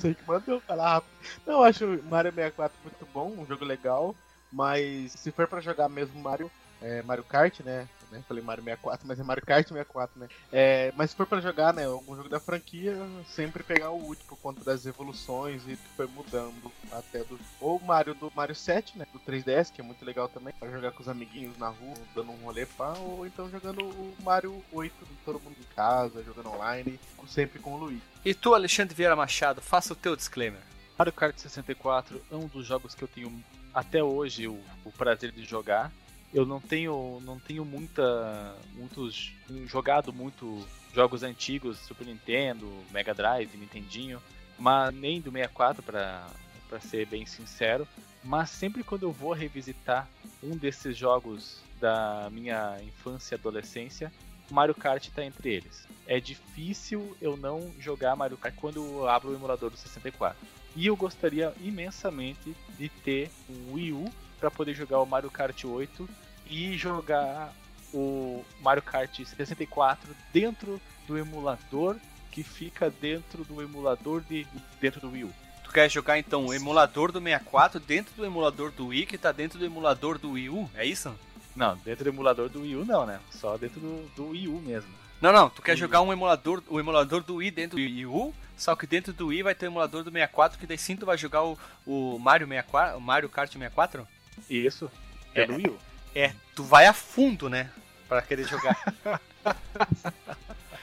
Sei 0.01 0.15
que 0.15 0.27
mandou 0.27 0.61
falar 0.63 0.95
rápido. 0.95 1.13
Não, 1.47 1.55
eu 1.55 1.63
acho 1.63 1.85
o 1.85 2.03
Mario 2.03 2.33
64 2.33 2.77
muito 2.83 3.07
bom, 3.15 3.33
um 3.39 3.47
jogo 3.47 3.65
legal, 3.65 4.17
mas 4.51 5.13
se 5.13 5.31
for 5.31 5.47
para 5.47 5.61
jogar 5.61 5.89
mesmo 5.89 6.21
Mario, 6.21 6.51
é, 6.83 7.03
Mario 7.03 7.23
Kart, 7.23 7.61
né? 7.61 7.89
Né? 8.11 8.23
Falei 8.27 8.43
Mario 8.43 8.65
64, 8.65 9.07
mas 9.07 9.19
é 9.19 9.23
Mario 9.23 9.45
Kart 9.45 9.67
64, 9.67 10.21
né? 10.21 10.29
É, 10.53 10.93
mas 10.97 11.11
se 11.11 11.17
for 11.17 11.27
pra 11.27 11.41
jogar, 11.41 11.73
né, 11.73 11.85
algum 11.85 12.17
jogo 12.17 12.29
da 12.29 12.41
franquia, 12.41 12.97
sempre 13.27 13.63
pegar 13.63 13.91
o 13.91 14.03
último 14.03 14.29
por 14.29 14.39
conta 14.39 14.65
das 14.65 14.85
evoluções 14.87 15.63
e 15.67 15.77
foi 15.97 16.07
mudando 16.07 16.73
até 16.93 17.25
do. 17.25 17.39
Ou 17.61 17.81
Mario 17.81 18.15
do 18.15 18.33
Mario 18.35 18.55
7, 18.55 18.99
né? 18.99 19.07
Do 19.13 19.21
3DS, 19.21 19.73
que 19.73 19.81
é 19.81 19.85
muito 19.85 20.05
legal 20.05 20.29
também, 20.29 20.53
pra 20.59 20.71
jogar 20.71 20.93
com 20.93 21.03
os 21.03 21.09
amiguinhos 21.09 21.57
na 21.59 21.69
rua, 21.69 21.95
dando 22.15 22.33
um 22.33 22.45
rolê 22.45 22.67
pá, 22.67 22.95
ou 22.99 23.27
então 23.27 23.51
jogando 23.51 23.85
o 23.85 24.15
Mario 24.23 24.63
8, 24.73 24.95
todo 25.25 25.41
mundo 25.41 25.57
em 25.59 25.75
casa, 25.75 26.23
jogando 26.23 26.51
online, 26.51 26.99
sempre 27.27 27.59
com 27.59 27.75
o 27.75 27.77
Luigi. 27.79 28.03
E 28.25 28.35
tu, 28.35 28.55
Alexandre 28.55 28.95
Vieira 28.95 29.17
Machado, 29.17 29.61
faça 29.61 29.93
o 29.93 29.97
teu 29.97 30.17
disclaimer. 30.17 30.61
Mario 30.99 31.13
Kart 31.13 31.37
64 31.37 32.21
é 32.31 32.35
um 32.35 32.47
dos 32.47 32.67
jogos 32.67 32.95
que 32.95 33.03
eu 33.03 33.09
tenho 33.09 33.43
até 33.73 34.03
hoje 34.03 34.49
o, 34.49 34.59
o 34.85 34.91
prazer 34.91 35.31
de 35.31 35.45
jogar 35.45 35.93
eu 36.33 36.45
não 36.45 36.61
tenho 36.61 37.21
não 37.25 37.39
tenho 37.39 37.65
muita 37.65 38.55
muitos 38.75 39.33
jogado 39.67 40.13
muito 40.13 40.67
jogos 40.95 41.23
antigos 41.23 41.79
Super 41.79 42.07
Nintendo, 42.07 42.67
Mega 42.91 43.15
Drive, 43.15 43.57
Nintendinho, 43.57 44.21
mas 44.59 44.95
nem 44.95 45.21
do 45.21 45.31
64 45.31 45.83
para 45.83 46.27
para 46.69 46.81
ser 46.81 47.07
bem 47.07 47.25
sincero, 47.25 47.89
mas 48.23 48.51
sempre 48.51 48.85
quando 48.85 49.05
eu 49.05 49.13
vou 49.13 49.33
revisitar 49.33 50.07
um 50.43 50.57
desses 50.57 50.97
jogos 50.97 51.63
da 51.81 52.29
minha 52.31 52.77
infância 52.83 53.35
e 53.35 53.39
adolescência, 53.39 54.13
Mario 54.51 54.75
Kart 54.75 55.07
está 55.07 55.25
entre 55.25 55.51
eles. 55.51 55.87
É 56.07 56.21
difícil 56.21 57.17
eu 57.21 57.37
não 57.37 57.73
jogar 57.79 58.17
Mario 58.17 58.37
Kart 58.37 58.55
quando 58.55 58.77
eu 58.77 59.09
abro 59.09 59.31
o 59.31 59.35
emulador 59.35 59.71
do 59.71 59.77
64. 59.77 60.39
E 60.77 60.87
eu 60.87 60.97
gostaria 60.97 61.55
imensamente 61.61 62.55
de 62.79 62.89
ter 62.89 63.31
um 63.49 63.75
Wii 63.75 63.93
U 63.93 64.13
para 64.39 64.51
poder 64.51 64.75
jogar 64.75 65.01
o 65.01 65.07
Mario 65.07 65.31
Kart 65.31 65.65
8 65.65 66.09
e 66.49 66.77
jogar 66.77 67.53
o 67.93 68.45
Mario 68.61 68.83
Kart 68.83 69.15
64 69.17 70.09
dentro 70.33 70.81
do 71.07 71.19
emulador 71.19 71.97
que 72.31 72.43
fica 72.43 72.91
dentro 72.91 73.45
do 73.45 73.63
emulador 73.63 74.21
de 74.23 74.47
dentro 74.81 75.01
do 75.01 75.11
Wii 75.11 75.25
U. 75.25 75.33
Tu 75.65 75.73
quer 75.73 75.91
jogar 75.91 76.19
então 76.19 76.47
o 76.47 76.55
emulador 76.55 77.13
do 77.13 77.21
64 77.21 77.81
dentro 77.81 78.15
do 78.15 78.25
emulador 78.25 78.71
do 78.71 78.89
Wii 78.89 79.07
que 79.07 79.19
tá 79.19 79.33
dentro 79.33 79.59
do 79.59 79.65
emulador 79.65 80.19
do 80.19 80.33
Wii 80.33 80.49
U? 80.49 80.71
É 80.75 80.85
isso? 80.85 81.15
Não, 81.55 81.77
dentro 81.79 82.05
do 82.05 82.11
emulador 82.11 82.49
do 82.49 82.63
Wii 82.63 82.77
U 82.77 82.85
não, 82.85 83.05
né? 83.05 83.19
Só 83.31 83.57
dentro 83.57 83.81
do, 83.81 84.09
do 84.15 84.29
Wii 84.29 84.49
U 84.49 84.61
mesmo. 84.61 84.91
Não, 85.21 85.33
não, 85.33 85.51
tu 85.51 85.61
quer 85.61 85.77
jogar 85.77 86.01
um 86.01 86.13
emulador, 86.13 86.63
o 86.69 86.79
emulador 86.79 87.23
do 87.25 87.37
Wii 87.37 87.51
dentro 87.51 87.77
do 87.77 87.83
Wii 87.83 88.07
U, 88.07 88.33
só 88.57 88.77
que 88.77 88.87
dentro 88.87 89.13
do 89.13 89.27
Wii 89.27 89.43
vai 89.43 89.55
ter 89.55 89.67
o 89.67 89.71
emulador 89.71 90.05
do 90.05 90.11
64, 90.13 90.59
que 90.59 90.67
daí 90.67 90.79
sim 90.79 90.97
tu 90.97 91.05
vai 91.05 91.19
jogar 91.19 91.43
o, 91.43 91.59
o 91.85 92.19
Mario 92.21 92.47
64, 92.47 92.97
o 92.97 93.01
Mario 93.01 93.29
Kart 93.29 93.51
64? 93.53 94.07
Isso, 94.49 94.91
é, 95.35 95.43
é 95.43 95.47
do 95.47 95.55
Wii 95.55 95.67
U. 95.69 95.79
É, 96.15 96.33
tu 96.55 96.65
vai 96.65 96.87
a 96.87 96.93
fundo, 96.93 97.49
né? 97.49 97.71
Pra 98.09 98.23
querer 98.23 98.47
jogar. 98.47 98.77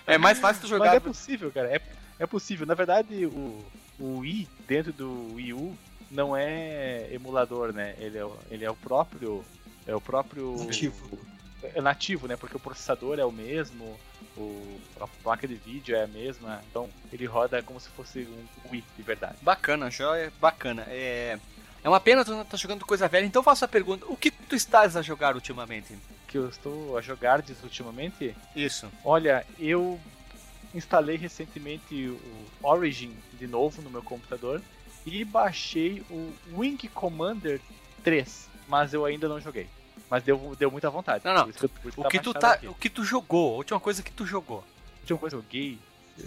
é 0.05 0.17
mais 0.17 0.39
fácil 0.39 0.61
tu 0.61 0.67
jogar. 0.67 0.85
Mas 0.85 0.95
é 0.95 0.99
possível, 0.99 1.51
cara. 1.51 1.75
É, 1.75 1.81
é 2.19 2.25
possível. 2.25 2.65
Na 2.65 2.73
verdade, 2.73 3.25
o, 3.25 3.65
o 3.99 4.19
Wii 4.19 4.47
dentro 4.67 4.93
do 4.93 5.33
Wii 5.35 5.53
U 5.53 5.77
não 6.11 6.35
é 6.35 7.07
emulador, 7.11 7.73
né? 7.73 7.95
Ele 7.97 8.17
é, 8.17 8.27
ele 8.49 8.65
é 8.65 8.69
o 8.69 8.75
próprio. 8.75 9.43
É 9.87 9.95
o 9.95 10.01
próprio. 10.01 10.55
Nativo. 10.63 11.19
É 11.73 11.81
nativo, 11.81 12.27
né? 12.27 12.35
Porque 12.35 12.57
o 12.57 12.59
processador 12.59 13.17
é 13.17 13.25
o 13.25 13.31
mesmo, 13.31 13.99
o, 14.37 14.79
a 14.99 15.07
placa 15.07 15.47
de 15.47 15.55
vídeo 15.55 15.95
é 15.95 16.03
a 16.03 16.07
mesma, 16.07 16.61
então 16.69 16.87
ele 17.11 17.25
roda 17.25 17.63
como 17.63 17.79
se 17.79 17.89
fosse 17.89 18.19
um 18.19 18.71
Wii 18.71 18.83
de 18.95 19.03
verdade. 19.03 19.37
Bacana, 19.41 19.89
joia, 19.89 20.31
bacana. 20.39 20.83
É. 20.87 21.39
É 21.85 21.87
uma 21.87 21.99
pena 21.99 22.25
tu 22.25 22.43
tá 22.45 22.57
jogando 22.57 22.83
coisa 22.83 23.07
velha, 23.07 23.27
então 23.27 23.43
faço 23.43 23.63
a 23.63 23.67
pergunta: 23.67 24.07
o 24.07 24.17
que 24.17 24.31
tu 24.31 24.55
estás 24.55 24.97
a 24.97 25.03
jogar 25.03 25.35
ultimamente? 25.35 25.95
Que 26.27 26.35
eu 26.35 26.49
estou 26.49 26.97
a 26.97 27.01
jogar 27.01 27.43
diz 27.43 27.61
ultimamente? 27.61 28.35
Isso. 28.55 28.91
Olha, 29.03 29.45
eu 29.59 29.99
instalei 30.73 31.15
recentemente 31.15 32.07
o 32.07 32.67
Origin 32.67 33.15
de 33.33 33.45
novo 33.45 33.83
no 33.83 33.91
meu 33.91 34.01
computador 34.01 34.63
e 35.05 35.23
baixei 35.23 36.03
o 36.09 36.33
Wing 36.57 36.87
Commander 36.87 37.61
3, 38.03 38.49
mas 38.67 38.91
eu 38.91 39.05
ainda 39.05 39.29
não 39.29 39.39
joguei. 39.39 39.69
Mas 40.09 40.23
deu, 40.23 40.55
deu 40.57 40.71
muita 40.71 40.89
vontade. 40.89 41.23
Não, 41.23 41.35
não. 41.35 41.49
o, 41.97 42.09
que 42.09 42.19
tu 42.19 42.33
tá, 42.33 42.59
o 42.63 42.73
que 42.73 42.89
tu 42.89 43.03
jogou, 43.03 43.53
a 43.53 43.57
última 43.57 43.79
coisa 43.79 44.01
que 44.01 44.11
tu 44.11 44.25
jogou. 44.25 44.63
A 44.97 44.99
última 45.01 45.19
coisa 45.19 45.35
que 45.35 45.39
eu 45.39 45.43
joguei 45.43 45.79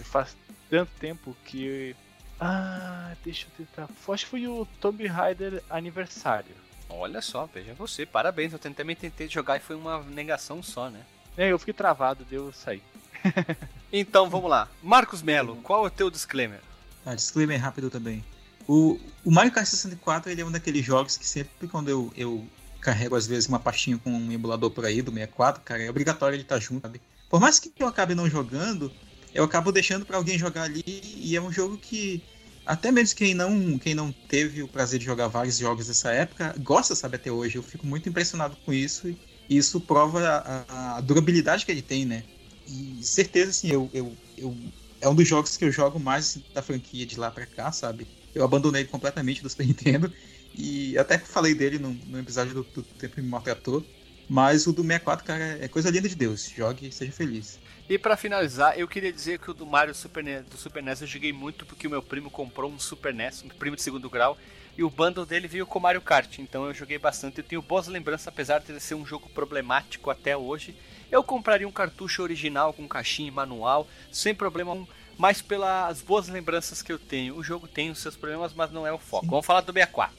faz 0.05 0.37
tanto 0.69 0.91
tempo 1.01 1.35
que 1.43 1.93
ah, 2.39 3.13
deixa 3.23 3.47
eu 3.47 3.65
tentar. 3.65 3.89
Acho 4.07 4.25
que 4.25 4.29
foi 4.29 4.47
o 4.47 4.65
Tomb 4.79 5.05
Raider 5.05 5.61
aniversário. 5.69 6.55
Olha 6.89 7.21
só, 7.21 7.47
veja 7.53 7.73
você, 7.73 8.05
parabéns. 8.05 8.53
Eu 8.53 8.59
também 8.59 8.95
tentei 8.95 9.27
jogar 9.27 9.57
e 9.57 9.59
foi 9.59 9.75
uma 9.75 10.01
negação 10.03 10.63
só, 10.63 10.89
né? 10.89 11.01
É, 11.37 11.51
eu 11.51 11.59
fiquei 11.59 11.73
travado, 11.73 12.25
deu 12.25 12.51
sair. 12.51 12.81
então 13.91 14.29
vamos 14.29 14.49
lá. 14.49 14.67
Marcos 14.81 15.21
Melo, 15.21 15.57
qual 15.57 15.85
é 15.85 15.87
o 15.87 15.91
teu 15.91 16.09
disclaimer? 16.09 16.61
Ah, 17.05 17.13
disclaimer 17.13 17.59
rápido 17.61 17.89
também. 17.89 18.23
O, 18.67 18.99
o 19.25 19.31
Mario 19.31 19.51
Kart 19.51 19.65
64 19.65 20.31
ele 20.31 20.41
é 20.41 20.45
um 20.45 20.51
daqueles 20.51 20.85
jogos 20.85 21.17
que 21.17 21.25
sempre 21.25 21.67
quando 21.67 21.89
eu, 21.89 22.13
eu 22.15 22.45
carrego 22.79 23.15
às 23.15 23.27
vezes 23.27 23.47
uma 23.47 23.59
pastinha 23.59 23.97
com 23.97 24.11
um 24.11 24.31
emulador 24.31 24.71
por 24.71 24.85
aí 24.85 25.01
do 25.01 25.11
64, 25.11 25.61
cara, 25.63 25.83
é 25.83 25.89
obrigatório 25.89 26.35
ele 26.35 26.43
estar 26.43 26.55
tá 26.55 26.61
junto, 26.61 26.81
sabe? 26.83 27.01
Por 27.29 27.39
mais 27.39 27.59
que 27.59 27.71
eu 27.77 27.87
acabe 27.87 28.15
não 28.15 28.29
jogando, 28.29 28.91
eu 29.33 29.43
acabo 29.43 29.71
deixando 29.71 30.05
para 30.05 30.17
alguém 30.17 30.37
jogar 30.37 30.63
ali 30.63 30.81
e 30.87 31.35
é 31.35 31.41
um 31.41 31.51
jogo 31.51 31.77
que 31.79 32.27
até 32.65 32.91
mesmo 32.91 33.15
quem 33.17 33.33
não, 33.33 33.79
quem 33.79 33.95
não 33.95 34.11
teve 34.27 34.61
o 34.63 34.69
prazer 34.69 34.99
de 34.99 35.05
jogar 35.05 35.27
vários 35.27 35.57
jogos 35.57 35.87
dessa 35.87 36.11
época 36.11 36.53
gosta, 36.59 36.95
sabe, 36.95 37.15
até 37.17 37.31
hoje. 37.31 37.57
Eu 37.57 37.63
fico 37.63 37.85
muito 37.87 38.07
impressionado 38.09 38.57
com 38.57 38.71
isso 38.73 39.07
e 39.09 39.19
isso 39.49 39.81
prova 39.81 40.19
a, 40.67 40.97
a 40.97 41.01
durabilidade 41.01 41.65
que 41.65 41.71
ele 41.71 41.81
tem, 41.81 42.05
né? 42.05 42.27
E 42.65 43.03
certeza, 43.03 43.49
assim, 43.51 43.69
eu, 43.71 43.89
eu, 43.93 44.21
eu, 44.37 44.73
é 45.01 45.09
um 45.09 45.15
dos 45.15 45.27
jogos 45.27 45.57
que 45.57 45.65
eu 45.65 45.71
jogo 45.71 45.99
mais 45.99 46.35
da 46.53 46.61
franquia 46.61 47.05
de 47.05 47.17
lá 47.19 47.31
pra 47.31 47.47
cá, 47.47 47.71
sabe? 47.71 48.11
Eu 48.33 48.43
abandonei 48.43 48.85
completamente 48.85 49.41
do 49.41 49.49
Super 49.49 49.65
Nintendo 49.67 50.13
e 50.53 50.97
até 50.97 51.17
falei 51.19 51.55
dele 51.55 51.79
no, 51.79 51.93
no 52.05 52.19
episódio 52.19 52.53
do, 52.53 52.63
do 52.63 52.83
Tempo 52.95 53.19
me 53.21 53.27
maltratou. 53.27 53.89
Mas 54.27 54.67
o 54.67 54.73
do 54.73 54.83
64, 54.83 55.25
cara, 55.25 55.43
é 55.63 55.67
coisa 55.67 55.89
linda 55.89 56.07
de 56.07 56.15
Deus. 56.15 56.47
Jogue 56.49 56.87
e 56.87 56.91
seja 56.91 57.11
feliz. 57.11 57.59
E 57.89 57.97
para 57.97 58.15
finalizar, 58.15 58.77
eu 58.77 58.87
queria 58.87 59.11
dizer 59.11 59.39
que 59.39 59.49
o 59.49 59.53
do 59.53 59.65
Mario 59.65 59.95
Super 59.95 60.23
NES, 60.23 60.45
do 60.45 60.57
Super 60.57 60.83
NES 60.83 61.01
eu 61.01 61.07
joguei 61.07 61.33
muito 61.33 61.65
porque 61.65 61.87
o 61.87 61.89
meu 61.89 62.03
primo 62.03 62.29
comprou 62.29 62.71
um 62.71 62.77
Super 62.77 63.11
NES, 63.11 63.43
um 63.43 63.49
primo 63.49 63.75
de 63.75 63.81
segundo 63.81 64.07
grau, 64.07 64.37
e 64.77 64.83
o 64.83 64.91
bundle 64.91 65.25
dele 65.25 65.47
veio 65.47 65.65
com 65.65 65.79
Mario 65.79 65.99
Kart, 65.99 66.37
então 66.37 66.67
eu 66.67 66.73
joguei 66.73 66.99
bastante. 66.99 67.39
Eu 67.39 67.43
tenho 67.43 67.63
boas 67.63 67.87
lembranças, 67.87 68.27
apesar 68.27 68.59
de 68.59 68.79
ser 68.79 68.93
um 68.93 69.03
jogo 69.03 69.27
problemático 69.29 70.11
até 70.11 70.37
hoje. 70.37 70.75
Eu 71.11 71.23
compraria 71.23 71.67
um 71.67 71.71
cartucho 71.71 72.21
original 72.21 72.73
com 72.73 72.87
caixinha 72.87 73.27
e 73.27 73.31
manual, 73.31 73.87
sem 74.11 74.35
problema 74.35 74.87
mas 75.17 75.41
pelas 75.41 75.99
boas 75.99 76.29
lembranças 76.29 76.83
que 76.83 76.93
eu 76.93 76.99
tenho. 76.99 77.35
O 77.35 77.43
jogo 77.43 77.67
tem 77.67 77.89
os 77.89 77.99
seus 77.99 78.15
problemas, 78.15 78.53
mas 78.53 78.71
não 78.71 78.85
é 78.85 78.93
o 78.93 78.99
foco. 78.99 79.25
Sim. 79.25 79.31
Vamos 79.31 79.45
falar 79.45 79.61
do 79.61 79.73
64. 79.73 80.15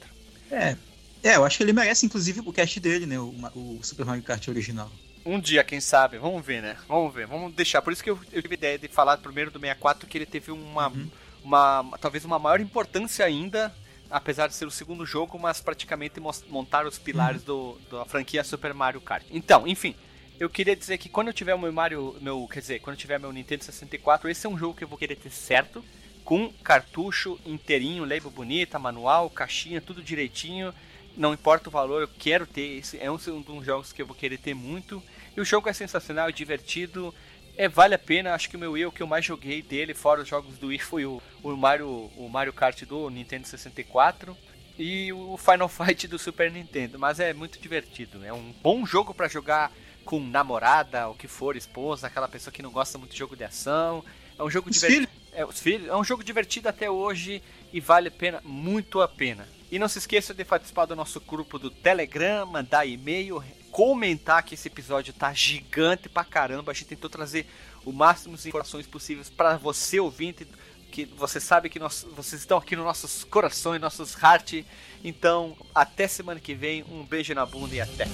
É, 0.51 0.76
É, 1.22 1.36
eu 1.36 1.44
acho 1.44 1.56
que 1.56 1.62
ele 1.62 1.72
merece, 1.72 2.05
inclusive, 2.05 2.40
o 2.44 2.52
cast 2.52 2.80
dele, 2.80 3.06
né? 3.06 3.18
O, 3.18 3.32
o 3.55 3.80
Super 3.82 4.05
Mario 4.05 4.22
Kart 4.22 4.47
original. 4.48 4.90
Um 5.24 5.38
dia, 5.38 5.62
quem 5.62 5.80
sabe? 5.80 6.18
Vamos 6.18 6.44
ver, 6.44 6.62
né? 6.62 6.76
Vamos 6.88 7.12
ver, 7.12 7.26
vamos 7.26 7.52
deixar. 7.55 7.82
Por 7.82 7.92
isso 7.92 8.02
que 8.02 8.10
eu, 8.10 8.18
eu 8.32 8.40
tive 8.42 8.55
a 8.55 8.59
ideia 8.59 8.78
de 8.78 8.88
falar 8.88 9.18
primeiro 9.18 9.51
do 9.51 9.59
64, 9.60 10.09
que 10.09 10.16
ele 10.16 10.26
teve 10.26 10.51
uma, 10.51 10.88
uhum. 10.88 11.10
uma, 11.44 11.98
talvez 12.01 12.24
uma 12.24 12.38
maior 12.38 12.60
importância 12.60 13.24
ainda, 13.24 13.74
apesar 14.10 14.47
de 14.47 14.55
ser 14.55 14.66
o 14.66 14.70
segundo 14.70 15.05
jogo, 15.05 15.38
mas 15.38 15.60
praticamente 15.60 16.20
montar 16.48 16.86
os 16.86 16.98
pilares 16.98 17.47
uhum. 17.47 17.78
do, 17.90 17.98
da 17.98 18.05
franquia 18.06 18.42
Super 18.42 18.72
Mario 18.72 19.01
Kart. 19.01 19.24
Então, 19.30 19.66
enfim, 19.66 19.94
eu 20.38 20.48
queria 20.48 20.74
dizer 20.74 20.97
que 20.97 21.09
quando 21.10 21.28
eu 21.28 21.34
tiver 21.34 21.56
meu 21.59 21.70
Mario, 21.70 22.16
meu, 22.20 22.48
quer 22.51 22.60
dizer, 22.60 22.80
quando 22.80 22.94
eu 22.94 23.01
tiver 23.01 23.18
meu 23.18 23.32
Nintendo 23.32 23.62
64, 23.62 24.28
esse 24.28 24.47
é 24.47 24.48
um 24.48 24.56
jogo 24.56 24.74
que 24.74 24.84
eu 24.84 24.88
vou 24.88 24.97
querer 24.97 25.16
ter 25.16 25.30
certo, 25.30 25.84
com 26.24 26.51
cartucho 26.62 27.38
inteirinho, 27.44 28.05
label 28.05 28.30
bonita, 28.30 28.78
manual, 28.78 29.28
caixinha, 29.28 29.80
tudo 29.80 30.02
direitinho 30.02 30.72
não 31.20 31.34
importa 31.34 31.68
o 31.68 31.72
valor, 31.72 32.01
eu 32.01 32.09
quero 32.09 32.47
ter. 32.47 32.78
Esse 32.78 32.98
é 32.98 33.10
um, 33.10 33.18
dos 33.18 33.66
jogos 33.66 33.92
que 33.92 34.01
eu 34.01 34.06
vou 34.06 34.16
querer 34.16 34.38
ter 34.38 34.55
muito. 34.55 35.02
E 35.36 35.40
o 35.40 35.44
jogo 35.44 35.68
é 35.68 35.72
sensacional, 35.74 36.30
é 36.30 36.32
divertido. 36.32 37.14
É, 37.59 37.68
vale 37.68 37.94
a 37.94 37.98
pena, 37.98 38.32
acho 38.32 38.48
que 38.48 38.56
o 38.56 38.59
meu 38.59 38.74
eu 38.74 38.90
que 38.90 39.02
eu 39.02 39.06
mais 39.06 39.22
joguei 39.22 39.60
dele, 39.60 39.92
fora 39.92 40.22
os 40.22 40.28
jogos 40.28 40.56
do 40.56 40.68
Wii, 40.68 40.78
foi 40.78 41.05
o, 41.05 41.20
o, 41.42 41.55
Mario, 41.55 42.10
o 42.16 42.26
Mario 42.26 42.55
Kart 42.55 42.84
do 42.84 43.10
Nintendo 43.10 43.47
64 43.47 44.34
e 44.78 45.12
o 45.12 45.36
Final 45.36 45.68
Fight 45.68 46.09
do 46.09 46.18
Super 46.18 46.51
Nintendo. 46.51 46.98
Mas 46.98 47.20
é 47.20 47.34
muito 47.34 47.60
divertido. 47.60 48.24
É 48.24 48.32
um 48.32 48.55
bom 48.62 48.86
jogo 48.86 49.12
para 49.12 49.28
jogar 49.28 49.70
com 50.06 50.20
namorada, 50.20 51.06
o 51.10 51.14
que 51.14 51.28
for, 51.28 51.55
esposa, 51.55 52.06
aquela 52.06 52.28
pessoa 52.28 52.51
que 52.51 52.62
não 52.62 52.70
gosta 52.70 52.97
muito 52.97 53.12
de 53.12 53.18
jogo 53.18 53.36
de 53.36 53.44
ação. 53.44 54.02
É 54.38 54.42
um 54.42 54.48
jogo 54.48 54.70
divertido. 54.70 55.06
É, 55.34 55.44
os 55.44 55.60
filhos. 55.60 55.86
É 55.86 55.94
um 55.94 56.02
jogo 56.02 56.24
divertido 56.24 56.66
até 56.70 56.90
hoje 56.90 57.42
e 57.74 57.78
vale 57.78 58.09
a 58.09 58.10
pena, 58.10 58.40
muito 58.42 59.02
a 59.02 59.06
pena. 59.06 59.47
E 59.70 59.78
não 59.78 59.88
se 59.88 59.98
esqueça 59.98 60.34
de 60.34 60.44
participar 60.44 60.86
do 60.86 60.97
nosso 60.97 61.20
grupo 61.20 61.59
do 61.59 61.70
Telegram, 61.70 62.44
mandar 62.44 62.86
e-mail, 62.86 63.42
comentar 63.70 64.42
que 64.42 64.55
esse 64.55 64.66
episódio 64.66 65.12
tá 65.12 65.32
gigante 65.32 66.09
pra 66.09 66.24
caramba. 66.24 66.72
A 66.72 66.74
gente 66.74 66.88
tentou 66.88 67.09
trazer 67.09 67.47
o 67.84 67.92
máximo 67.92 68.36
de 68.36 68.48
informações 68.48 68.86
possíveis 68.86 69.30
para 69.30 69.56
você 69.56 70.01
ouvinte, 70.01 70.47
que 70.90 71.05
você 71.05 71.38
sabe 71.38 71.68
que 71.68 71.78
nós, 71.78 72.05
vocês 72.16 72.42
estão 72.42 72.59
aqui 72.59 72.74
nos 72.74 72.84
nossos 72.84 73.22
corações, 73.22 73.80
nossos 73.80 74.14
heart. 74.14 74.64
Então, 75.05 75.56
até 75.72 76.09
semana 76.09 76.40
que 76.40 76.52
vem. 76.52 76.84
Um 76.90 77.05
beijo 77.05 77.32
na 77.32 77.47
bunda 77.47 77.74
e 77.76 77.80
até. 77.80 78.09